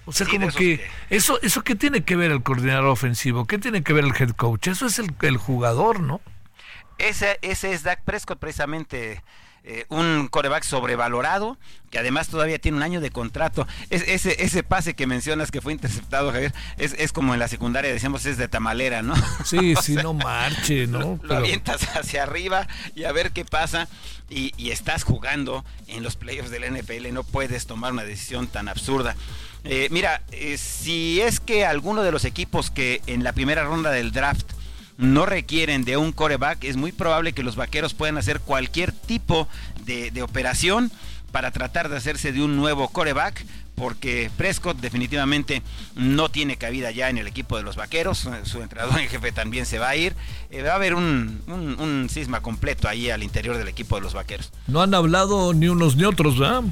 O 0.10 0.12
sea, 0.12 0.26
como 0.26 0.50
que, 0.50 0.84
eso 1.12 1.40
eso 1.44 1.64
qué 1.64 1.76
tiene 1.76 2.04
que 2.04 2.16
ver 2.16 2.32
el 2.32 2.42
coordinador 2.42 2.88
ofensivo, 2.88 3.46
qué 3.46 3.60
tiene 3.60 3.84
que 3.84 3.94
ver 3.94 4.06
el 4.06 4.14
head 4.20 4.32
coach, 4.32 4.68
eso 4.68 4.88
es 4.88 4.98
el, 4.98 5.14
el 5.22 5.38
jugador, 5.38 6.00
¿no? 6.00 6.20
Ese 6.98 7.38
ese 7.44 7.74
es 7.74 7.84
Dak 7.84 8.04
Prescott 8.04 8.40
precisamente 8.40 9.24
eh, 9.72 9.86
un 9.90 10.30
coreback 10.30 10.64
sobrevalorado, 10.64 11.56
que 11.92 12.00
además 12.00 12.28
todavía 12.28 12.58
tiene 12.58 12.78
un 12.78 12.82
año 12.82 13.02
de 13.02 13.12
contrato. 13.12 13.68
Es, 13.92 14.02
ese, 14.08 14.44
ese 14.44 14.64
pase 14.64 14.96
que 14.96 15.06
mencionas 15.06 15.52
que 15.52 15.62
fue 15.62 15.74
interceptado, 15.74 16.32
Javier, 16.32 16.56
es, 16.80 16.96
es 16.98 17.12
como 17.12 17.36
en 17.36 17.40
la 17.40 17.48
secundaria 17.48 17.94
decíamos, 17.94 18.26
es 18.26 18.38
de 18.38 18.48
tamalera, 18.48 19.04
¿no? 19.04 19.14
Sí, 19.46 19.76
sí, 19.80 19.94
no 19.94 20.16
marche, 20.16 20.88
¿no? 20.88 21.20
Lo, 21.22 21.36
avientas 21.36 21.84
hacia 21.96 22.24
arriba 22.24 22.68
y 22.96 23.04
a 23.04 23.12
ver 23.12 23.32
qué 23.32 23.46
pasa. 23.46 23.88
Y, 24.28 24.54
y, 24.58 24.72
estás 24.72 25.04
jugando 25.04 25.64
en 25.88 26.02
los 26.02 26.16
playoffs 26.16 26.50
del 26.50 26.64
NFL, 26.72 27.14
no 27.14 27.24
puedes 27.24 27.68
tomar 27.68 27.94
una 27.94 28.04
decisión 28.04 28.48
tan 28.48 28.70
absurda. 28.70 29.16
Eh, 29.66 29.88
mira, 29.92 30.24
eh, 30.32 30.58
si 30.58 31.22
es 31.22 31.40
que 31.40 31.64
alguno 31.64 32.02
de 32.02 32.12
los 32.12 32.26
equipos 32.26 32.72
que 32.72 33.02
en 33.06 33.24
la 33.24 33.34
primera 33.34 33.64
ronda 33.64 33.92
del 33.92 34.12
draft 34.12 34.52
no 35.00 35.26
requieren 35.26 35.86
de 35.86 35.96
un 35.96 36.12
coreback, 36.12 36.66
es 36.66 36.76
muy 36.76 36.92
probable 36.92 37.32
que 37.32 37.42
los 37.42 37.56
vaqueros 37.56 37.94
puedan 37.94 38.18
hacer 38.18 38.42
cualquier 38.42 38.92
tipo 38.92 39.48
de, 39.86 40.22
operación 40.22 40.92
para 41.32 41.52
tratar 41.52 41.88
de 41.88 41.96
hacerse 41.96 42.34
de 42.34 42.44
un 42.44 42.58
nuevo 42.58 42.90
coreback 42.90 43.46
porque 43.76 44.30
Prescott 44.36 44.78
definitivamente 44.82 45.64
no 45.96 46.28
tiene 46.28 46.58
cabida 46.58 46.92
ya 46.92 47.10
en 47.10 47.18
el 47.18 47.28
equipo 47.28 47.56
de 47.56 47.64
los 47.64 47.78
vaqueros, 47.78 48.28
su 48.44 48.62
entrenador 48.62 49.00
en 49.00 49.08
jefe 49.08 49.32
también 49.32 49.66
se 49.66 49.80
va 49.80 49.88
a 49.88 49.96
ir, 49.96 50.16
eh, 50.50 50.64
va 50.64 50.74
a 50.74 50.76
haber 50.76 50.96
un, 50.96 51.42
un, 51.48 51.80
un, 51.80 52.10
cisma 52.10 52.42
completo 52.42 52.90
ahí 52.90 53.10
al 53.10 53.24
interior 53.24 53.58
del 53.58 53.70
equipo 53.70 53.96
de 53.96 54.02
los 54.02 54.14
vaqueros. 54.14 54.52
No 54.68 54.82
han 54.82 54.94
hablado 54.94 55.54
ni 55.54 55.70
unos 55.70 55.96
ni 55.96 56.04
otros, 56.04 56.38
¿verdad? 56.38 56.64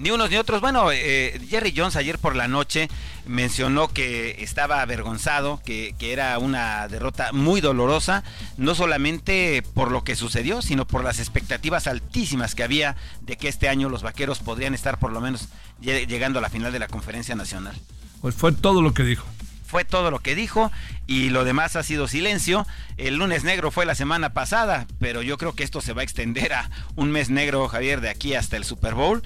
Ni 0.00 0.10
unos 0.10 0.30
ni 0.30 0.36
otros. 0.36 0.62
Bueno, 0.62 0.90
eh, 0.92 1.38
Jerry 1.50 1.74
Jones 1.76 1.94
ayer 1.94 2.18
por 2.18 2.34
la 2.34 2.48
noche 2.48 2.88
mencionó 3.26 3.88
que 3.88 4.42
estaba 4.42 4.80
avergonzado, 4.80 5.60
que, 5.62 5.94
que, 5.98 6.14
era 6.14 6.38
una 6.38 6.88
derrota 6.88 7.32
muy 7.32 7.60
dolorosa, 7.60 8.24
no 8.56 8.74
solamente 8.74 9.62
por 9.74 9.92
lo 9.92 10.02
que 10.02 10.16
sucedió, 10.16 10.62
sino 10.62 10.86
por 10.86 11.04
las 11.04 11.18
expectativas 11.18 11.86
altísimas 11.86 12.54
que 12.54 12.62
había 12.62 12.96
de 13.20 13.36
que 13.36 13.48
este 13.48 13.68
año 13.68 13.90
los 13.90 14.02
vaqueros 14.02 14.38
podrían 14.38 14.72
estar 14.72 14.98
por 14.98 15.12
lo 15.12 15.20
menos 15.20 15.48
llegando 15.82 16.38
a 16.38 16.42
la 16.42 16.48
final 16.48 16.72
de 16.72 16.78
la 16.78 16.88
conferencia 16.88 17.34
nacional. 17.34 17.76
Pues 18.22 18.34
fue 18.34 18.52
todo 18.52 18.80
lo 18.80 18.94
que 18.94 19.02
dijo 19.02 19.26
fue 19.70 19.84
todo 19.84 20.10
lo 20.10 20.18
que 20.18 20.34
dijo 20.34 20.70
y 21.06 21.30
lo 21.30 21.44
demás 21.44 21.76
ha 21.76 21.82
sido 21.82 22.08
silencio. 22.08 22.66
El 22.96 23.16
lunes 23.16 23.44
negro 23.44 23.70
fue 23.70 23.86
la 23.86 23.94
semana 23.94 24.32
pasada, 24.32 24.86
pero 24.98 25.22
yo 25.22 25.38
creo 25.38 25.54
que 25.54 25.62
esto 25.62 25.80
se 25.80 25.92
va 25.92 26.00
a 26.00 26.04
extender 26.04 26.52
a 26.52 26.68
un 26.96 27.10
mes 27.10 27.30
negro, 27.30 27.68
Javier, 27.68 28.00
de 28.00 28.10
aquí 28.10 28.34
hasta 28.34 28.56
el 28.56 28.64
Super 28.64 28.94
Bowl. 28.94 29.22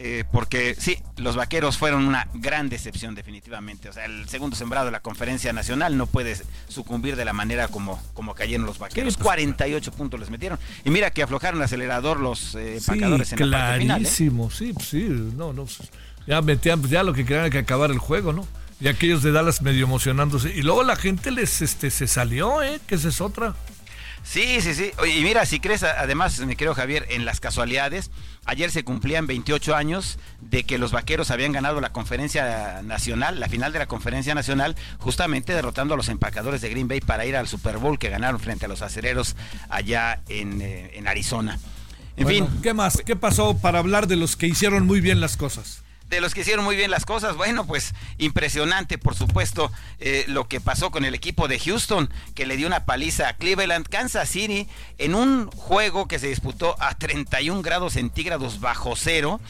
Eh, 0.00 0.22
porque 0.30 0.76
sí, 0.78 0.96
los 1.16 1.34
vaqueros 1.34 1.76
fueron 1.76 2.06
una 2.06 2.28
gran 2.32 2.68
decepción 2.68 3.16
definitivamente. 3.16 3.88
O 3.88 3.92
sea, 3.92 4.04
el 4.04 4.28
segundo 4.28 4.54
sembrado 4.54 4.86
de 4.86 4.92
la 4.92 5.00
conferencia 5.00 5.52
nacional 5.52 5.96
no 5.96 6.06
puede 6.06 6.36
sucumbir 6.68 7.16
de 7.16 7.24
la 7.24 7.32
manera 7.32 7.66
como, 7.66 8.00
como 8.14 8.36
cayeron 8.36 8.64
los 8.64 8.78
vaqueros. 8.78 9.14
Sí, 9.14 9.18
pues, 9.18 9.24
48 9.24 9.90
puntos 9.90 10.20
les 10.20 10.30
metieron. 10.30 10.60
Y 10.84 10.90
mira 10.90 11.10
que 11.10 11.24
aflojaron 11.24 11.58
el 11.58 11.64
acelerador 11.64 12.20
los 12.20 12.54
eh, 12.54 12.78
sí, 12.78 12.92
en 12.92 13.10
la 13.10 13.16
parte 13.16 13.36
final. 13.36 13.80
¿eh? 13.80 13.84
Clarísimo, 13.86 14.50
sí, 14.52 14.72
sí, 14.80 15.08
no, 15.36 15.52
no. 15.52 15.66
Ya 16.28 16.42
metían, 16.42 16.80
ya 16.84 17.02
lo 17.02 17.12
que 17.12 17.24
querían 17.24 17.46
era 17.46 17.50
que 17.50 17.58
acabar 17.58 17.90
el 17.90 17.98
juego, 17.98 18.32
¿no? 18.32 18.46
Y 18.80 18.88
aquellos 18.88 19.22
de 19.22 19.32
Dallas 19.32 19.62
medio 19.62 19.84
emocionándose. 19.84 20.54
Y 20.54 20.62
luego 20.62 20.84
la 20.84 20.96
gente 20.96 21.30
les 21.30 21.62
este, 21.62 21.90
se 21.90 22.06
salió, 22.06 22.62
¿eh? 22.62 22.80
Que 22.86 22.94
esa 22.94 23.08
es 23.08 23.20
otra. 23.20 23.54
Sí, 24.22 24.60
sí, 24.60 24.74
sí. 24.74 24.90
Oye, 24.98 25.18
y 25.18 25.22
mira, 25.22 25.46
si 25.46 25.58
crees, 25.58 25.82
además, 25.82 26.38
me 26.40 26.54
creo 26.54 26.74
Javier, 26.74 27.06
en 27.08 27.24
las 27.24 27.40
casualidades, 27.40 28.10
ayer 28.44 28.70
se 28.70 28.84
cumplían 28.84 29.26
28 29.26 29.74
años 29.74 30.18
de 30.40 30.64
que 30.64 30.76
los 30.76 30.92
vaqueros 30.92 31.30
habían 31.30 31.52
ganado 31.52 31.80
la 31.80 31.92
conferencia 31.92 32.82
nacional, 32.82 33.40
la 33.40 33.48
final 33.48 33.72
de 33.72 33.78
la 33.78 33.86
conferencia 33.86 34.34
nacional, 34.34 34.76
justamente 34.98 35.54
derrotando 35.54 35.94
a 35.94 35.96
los 35.96 36.08
empacadores 36.08 36.60
de 36.60 36.68
Green 36.68 36.88
Bay 36.88 37.00
para 37.00 37.24
ir 37.26 37.36
al 37.36 37.48
Super 37.48 37.78
Bowl 37.78 37.98
que 37.98 38.10
ganaron 38.10 38.38
frente 38.38 38.66
a 38.66 38.68
los 38.68 38.82
acereros 38.82 39.34
allá 39.70 40.20
en, 40.28 40.60
eh, 40.60 40.90
en 40.94 41.08
Arizona. 41.08 41.58
En 42.16 42.24
bueno, 42.24 42.46
fin. 42.48 42.60
¿Qué 42.62 42.74
más? 42.74 43.02
¿Qué 43.06 43.16
pasó 43.16 43.56
para 43.56 43.78
hablar 43.78 44.08
de 44.08 44.16
los 44.16 44.36
que 44.36 44.46
hicieron 44.46 44.86
muy 44.86 45.00
bien 45.00 45.20
las 45.20 45.36
cosas? 45.36 45.84
De 46.08 46.20
los 46.20 46.34
que 46.34 46.40
hicieron 46.40 46.64
muy 46.64 46.76
bien 46.76 46.90
las 46.90 47.04
cosas. 47.04 47.36
Bueno, 47.36 47.66
pues 47.66 47.94
impresionante, 48.18 48.98
por 48.98 49.14
supuesto, 49.14 49.70
eh, 50.00 50.24
lo 50.28 50.48
que 50.48 50.60
pasó 50.60 50.90
con 50.90 51.04
el 51.04 51.14
equipo 51.14 51.48
de 51.48 51.58
Houston, 51.58 52.10
que 52.34 52.46
le 52.46 52.56
dio 52.56 52.66
una 52.66 52.84
paliza 52.84 53.28
a 53.28 53.36
Cleveland, 53.36 53.88
Kansas 53.88 54.28
City, 54.28 54.68
en 54.98 55.14
un 55.14 55.50
juego 55.50 56.08
que 56.08 56.18
se 56.18 56.28
disputó 56.28 56.76
a 56.80 56.96
31 56.96 57.62
grados 57.62 57.94
centígrados 57.94 58.60
bajo 58.60 58.96
cero. 58.96 59.40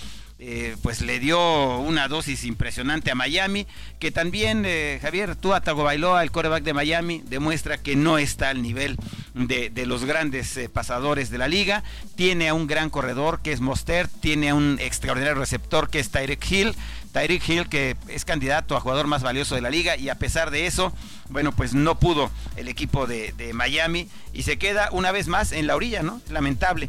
Eh, 0.40 0.76
pues 0.84 1.00
le 1.00 1.18
dio 1.18 1.78
una 1.78 2.06
dosis 2.06 2.44
impresionante 2.44 3.10
a 3.10 3.16
Miami, 3.16 3.66
que 3.98 4.12
también 4.12 4.62
eh, 4.64 5.00
Javier 5.02 5.34
Tua 5.34 5.62
Tagovailoa, 5.62 6.22
el 6.22 6.30
coreback 6.30 6.62
de 6.62 6.74
Miami, 6.74 7.24
demuestra 7.26 7.76
que 7.78 7.96
no 7.96 8.18
está 8.18 8.50
al 8.50 8.62
nivel 8.62 8.96
de, 9.34 9.68
de 9.68 9.84
los 9.84 10.04
grandes 10.04 10.56
eh, 10.56 10.68
pasadores 10.68 11.30
de 11.30 11.38
la 11.38 11.48
liga. 11.48 11.82
Tiene 12.14 12.48
a 12.48 12.54
un 12.54 12.68
gran 12.68 12.88
corredor 12.88 13.40
que 13.42 13.50
es 13.50 13.60
Mostert, 13.60 14.12
tiene 14.20 14.50
a 14.50 14.54
un 14.54 14.78
extraordinario 14.80 15.40
receptor 15.40 15.90
que 15.90 15.98
es 15.98 16.10
Tyreek 16.10 16.48
Hill. 16.48 16.76
Tyreek 17.12 17.48
Hill 17.48 17.68
que 17.68 17.96
es 18.06 18.24
candidato 18.24 18.76
a 18.76 18.80
jugador 18.80 19.08
más 19.08 19.24
valioso 19.24 19.56
de 19.56 19.60
la 19.60 19.70
liga 19.70 19.96
y 19.96 20.08
a 20.08 20.18
pesar 20.18 20.52
de 20.52 20.66
eso, 20.66 20.92
bueno, 21.30 21.50
pues 21.50 21.74
no 21.74 21.98
pudo 21.98 22.30
el 22.56 22.68
equipo 22.68 23.08
de, 23.08 23.32
de 23.32 23.54
Miami 23.54 24.08
y 24.32 24.44
se 24.44 24.56
queda 24.56 24.90
una 24.92 25.10
vez 25.10 25.26
más 25.26 25.50
en 25.50 25.66
la 25.66 25.74
orilla, 25.74 26.04
¿no? 26.04 26.20
Lamentable. 26.30 26.88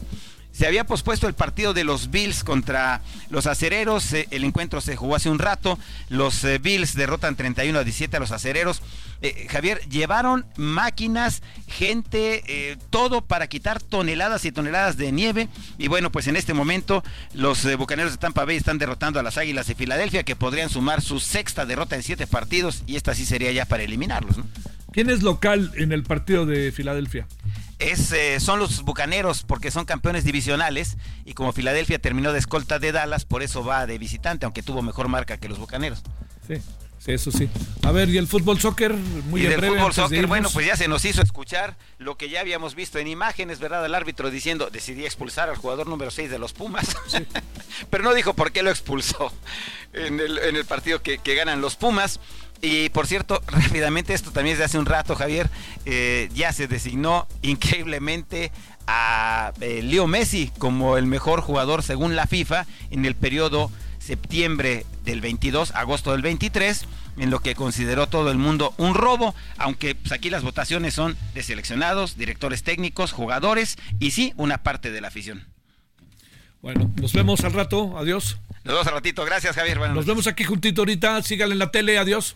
Se 0.51 0.67
había 0.67 0.83
pospuesto 0.83 1.27
el 1.27 1.33
partido 1.33 1.73
de 1.73 1.83
los 1.83 2.11
Bills 2.11 2.43
contra 2.43 3.01
los 3.29 3.47
acereros. 3.47 4.13
El 4.13 4.43
encuentro 4.43 4.81
se 4.81 4.95
jugó 4.95 5.15
hace 5.15 5.29
un 5.29 5.39
rato. 5.39 5.79
Los 6.09 6.43
eh, 6.43 6.57
Bills 6.57 6.95
derrotan 6.95 7.35
31 7.35 7.79
a 7.79 7.83
17 7.83 8.17
a 8.17 8.19
los 8.19 8.31
acereros. 8.31 8.81
Eh, 9.21 9.47
Javier, 9.49 9.81
llevaron 9.89 10.45
máquinas, 10.55 11.41
gente, 11.67 12.43
eh, 12.47 12.77
todo 12.89 13.21
para 13.21 13.47
quitar 13.47 13.81
toneladas 13.81 14.45
y 14.45 14.51
toneladas 14.51 14.95
de 14.97 15.11
nieve. 15.11 15.49
Y 15.77 15.87
bueno, 15.87 16.11
pues 16.11 16.27
en 16.27 16.37
este 16.37 16.53
momento 16.53 17.03
los 17.33 17.65
eh, 17.65 17.75
Bucaneros 17.75 18.13
de 18.13 18.17
Tampa 18.17 18.45
Bay 18.45 18.55
están 18.55 18.77
derrotando 18.77 19.19
a 19.19 19.23
las 19.23 19.37
Águilas 19.37 19.67
de 19.67 19.75
Filadelfia, 19.75 20.23
que 20.23 20.37
podrían 20.37 20.69
sumar 20.69 21.01
su 21.01 21.19
sexta 21.19 21.65
derrota 21.65 21.95
en 21.95 22.03
siete 22.03 22.27
partidos. 22.27 22.83
Y 22.87 22.95
esta 22.95 23.13
sí 23.13 23.25
sería 23.25 23.51
ya 23.51 23.65
para 23.65 23.83
eliminarlos. 23.83 24.37
¿Quién 24.93 25.09
es 25.09 25.21
local 25.21 25.71
en 25.75 25.91
el 25.91 26.03
partido 26.03 26.45
de 26.45 26.71
Filadelfia? 26.71 27.27
Es, 27.79 28.11
eh, 28.11 28.39
son 28.39 28.59
los 28.59 28.83
Bucaneros 28.83 29.43
porque 29.43 29.71
son 29.71 29.85
campeones 29.85 30.23
divisionales 30.23 30.97
y 31.25 31.33
como 31.33 31.53
Filadelfia 31.53 31.99
terminó 31.99 32.33
de 32.33 32.39
escolta 32.39 32.77
de 32.77 32.91
Dallas, 32.91 33.25
por 33.25 33.41
eso 33.41 33.63
va 33.63 33.87
de 33.87 33.97
visitante, 33.97 34.45
aunque 34.45 34.63
tuvo 34.63 34.81
mejor 34.81 35.07
marca 35.07 35.37
que 35.37 35.49
los 35.49 35.57
Bucaneros. 35.59 36.03
Sí. 36.47 36.55
Sí, 36.99 37.13
eso 37.13 37.31
sí. 37.31 37.49
A 37.83 37.91
ver, 37.91 38.09
¿y 38.09 38.17
el 38.17 38.27
fútbol 38.27 38.59
soccer? 38.59 38.93
Muy 38.93 39.41
y 39.41 39.45
en 39.45 39.51
del 39.51 39.61
breve, 39.61 39.77
fútbol 39.77 39.93
soccer, 39.93 40.27
bueno, 40.27 40.49
pues 40.51 40.65
ya 40.65 40.75
se 40.75 40.89
nos 40.89 41.05
hizo 41.05 41.21
escuchar 41.21 41.77
lo 41.97 42.17
que 42.17 42.29
ya 42.29 42.41
habíamos 42.41 42.75
visto 42.75 42.99
en 42.99 43.07
imágenes, 43.07 43.59
¿verdad? 43.59 43.85
El 43.85 43.95
árbitro 43.95 44.29
diciendo, 44.29 44.69
decidí 44.69 45.05
expulsar 45.05 45.49
al 45.49 45.55
jugador 45.55 45.87
número 45.87 46.11
6 46.11 46.29
de 46.29 46.39
los 46.39 46.51
Pumas. 46.51 46.97
Pero 47.89 48.03
no 48.03 48.13
dijo 48.13 48.33
por 48.33 48.51
qué 48.51 48.63
lo 48.63 48.69
expulsó 48.69 49.31
en 49.93 50.19
el, 50.19 50.39
en 50.39 50.57
el 50.57 50.65
partido 50.65 51.01
que, 51.01 51.19
que 51.19 51.35
ganan 51.35 51.61
los 51.61 51.77
Pumas. 51.77 52.19
Y 52.61 52.89
por 52.89 53.07
cierto, 53.07 53.41
rápidamente, 53.47 54.13
esto 54.13 54.31
también 54.31 54.53
es 54.53 54.59
de 54.59 54.65
hace 54.65 54.77
un 54.79 54.85
rato, 54.85 55.15
Javier, 55.15 55.49
eh, 55.85 56.29
ya 56.33 56.51
se 56.51 56.67
designó 56.67 57.27
increíblemente 57.41 58.51
a 58.87 59.53
eh, 59.61 59.81
Leo 59.83 60.07
Messi 60.07 60.51
como 60.57 60.97
el 60.97 61.05
mejor 61.05 61.41
jugador 61.41 61.83
según 61.83 62.15
la 62.15 62.25
FIFA 62.25 62.65
en 62.89 63.05
el 63.05 63.15
periodo 63.15 63.71
septiembre 63.99 64.85
del 65.05 65.21
22, 65.21 65.71
agosto 65.71 66.11
del 66.13 66.21
23, 66.21 66.85
en 67.17 67.29
lo 67.29 67.39
que 67.41 67.53
consideró 67.53 68.07
todo 68.07 68.31
el 68.31 68.37
mundo 68.37 68.73
un 68.77 68.95
robo, 68.95 69.35
aunque 69.57 69.93
pues, 69.93 70.11
aquí 70.11 70.29
las 70.29 70.43
votaciones 70.43 70.93
son 70.93 71.15
de 71.33 71.43
seleccionados, 71.43 72.17
directores 72.17 72.63
técnicos, 72.63 73.11
jugadores 73.11 73.77
y 73.99 74.11
sí, 74.11 74.33
una 74.37 74.63
parte 74.63 74.91
de 74.91 75.01
la 75.01 75.09
afición. 75.09 75.45
Bueno, 76.61 76.91
nos 76.95 77.13
vemos 77.13 77.41
al 77.41 77.53
rato. 77.53 77.97
Adiós. 77.97 78.37
Nos 78.63 78.73
vemos 78.73 78.87
al 78.87 78.93
ratito. 78.93 79.23
Gracias, 79.23 79.55
Javier. 79.55 79.77
Buenas 79.77 79.95
Nos 79.95 80.05
noches. 80.05 80.15
vemos 80.15 80.27
aquí 80.27 80.43
juntito 80.43 80.81
ahorita. 80.81 81.21
Síganle 81.23 81.53
en 81.53 81.59
la 81.59 81.71
tele. 81.71 81.97
Adiós. 81.97 82.35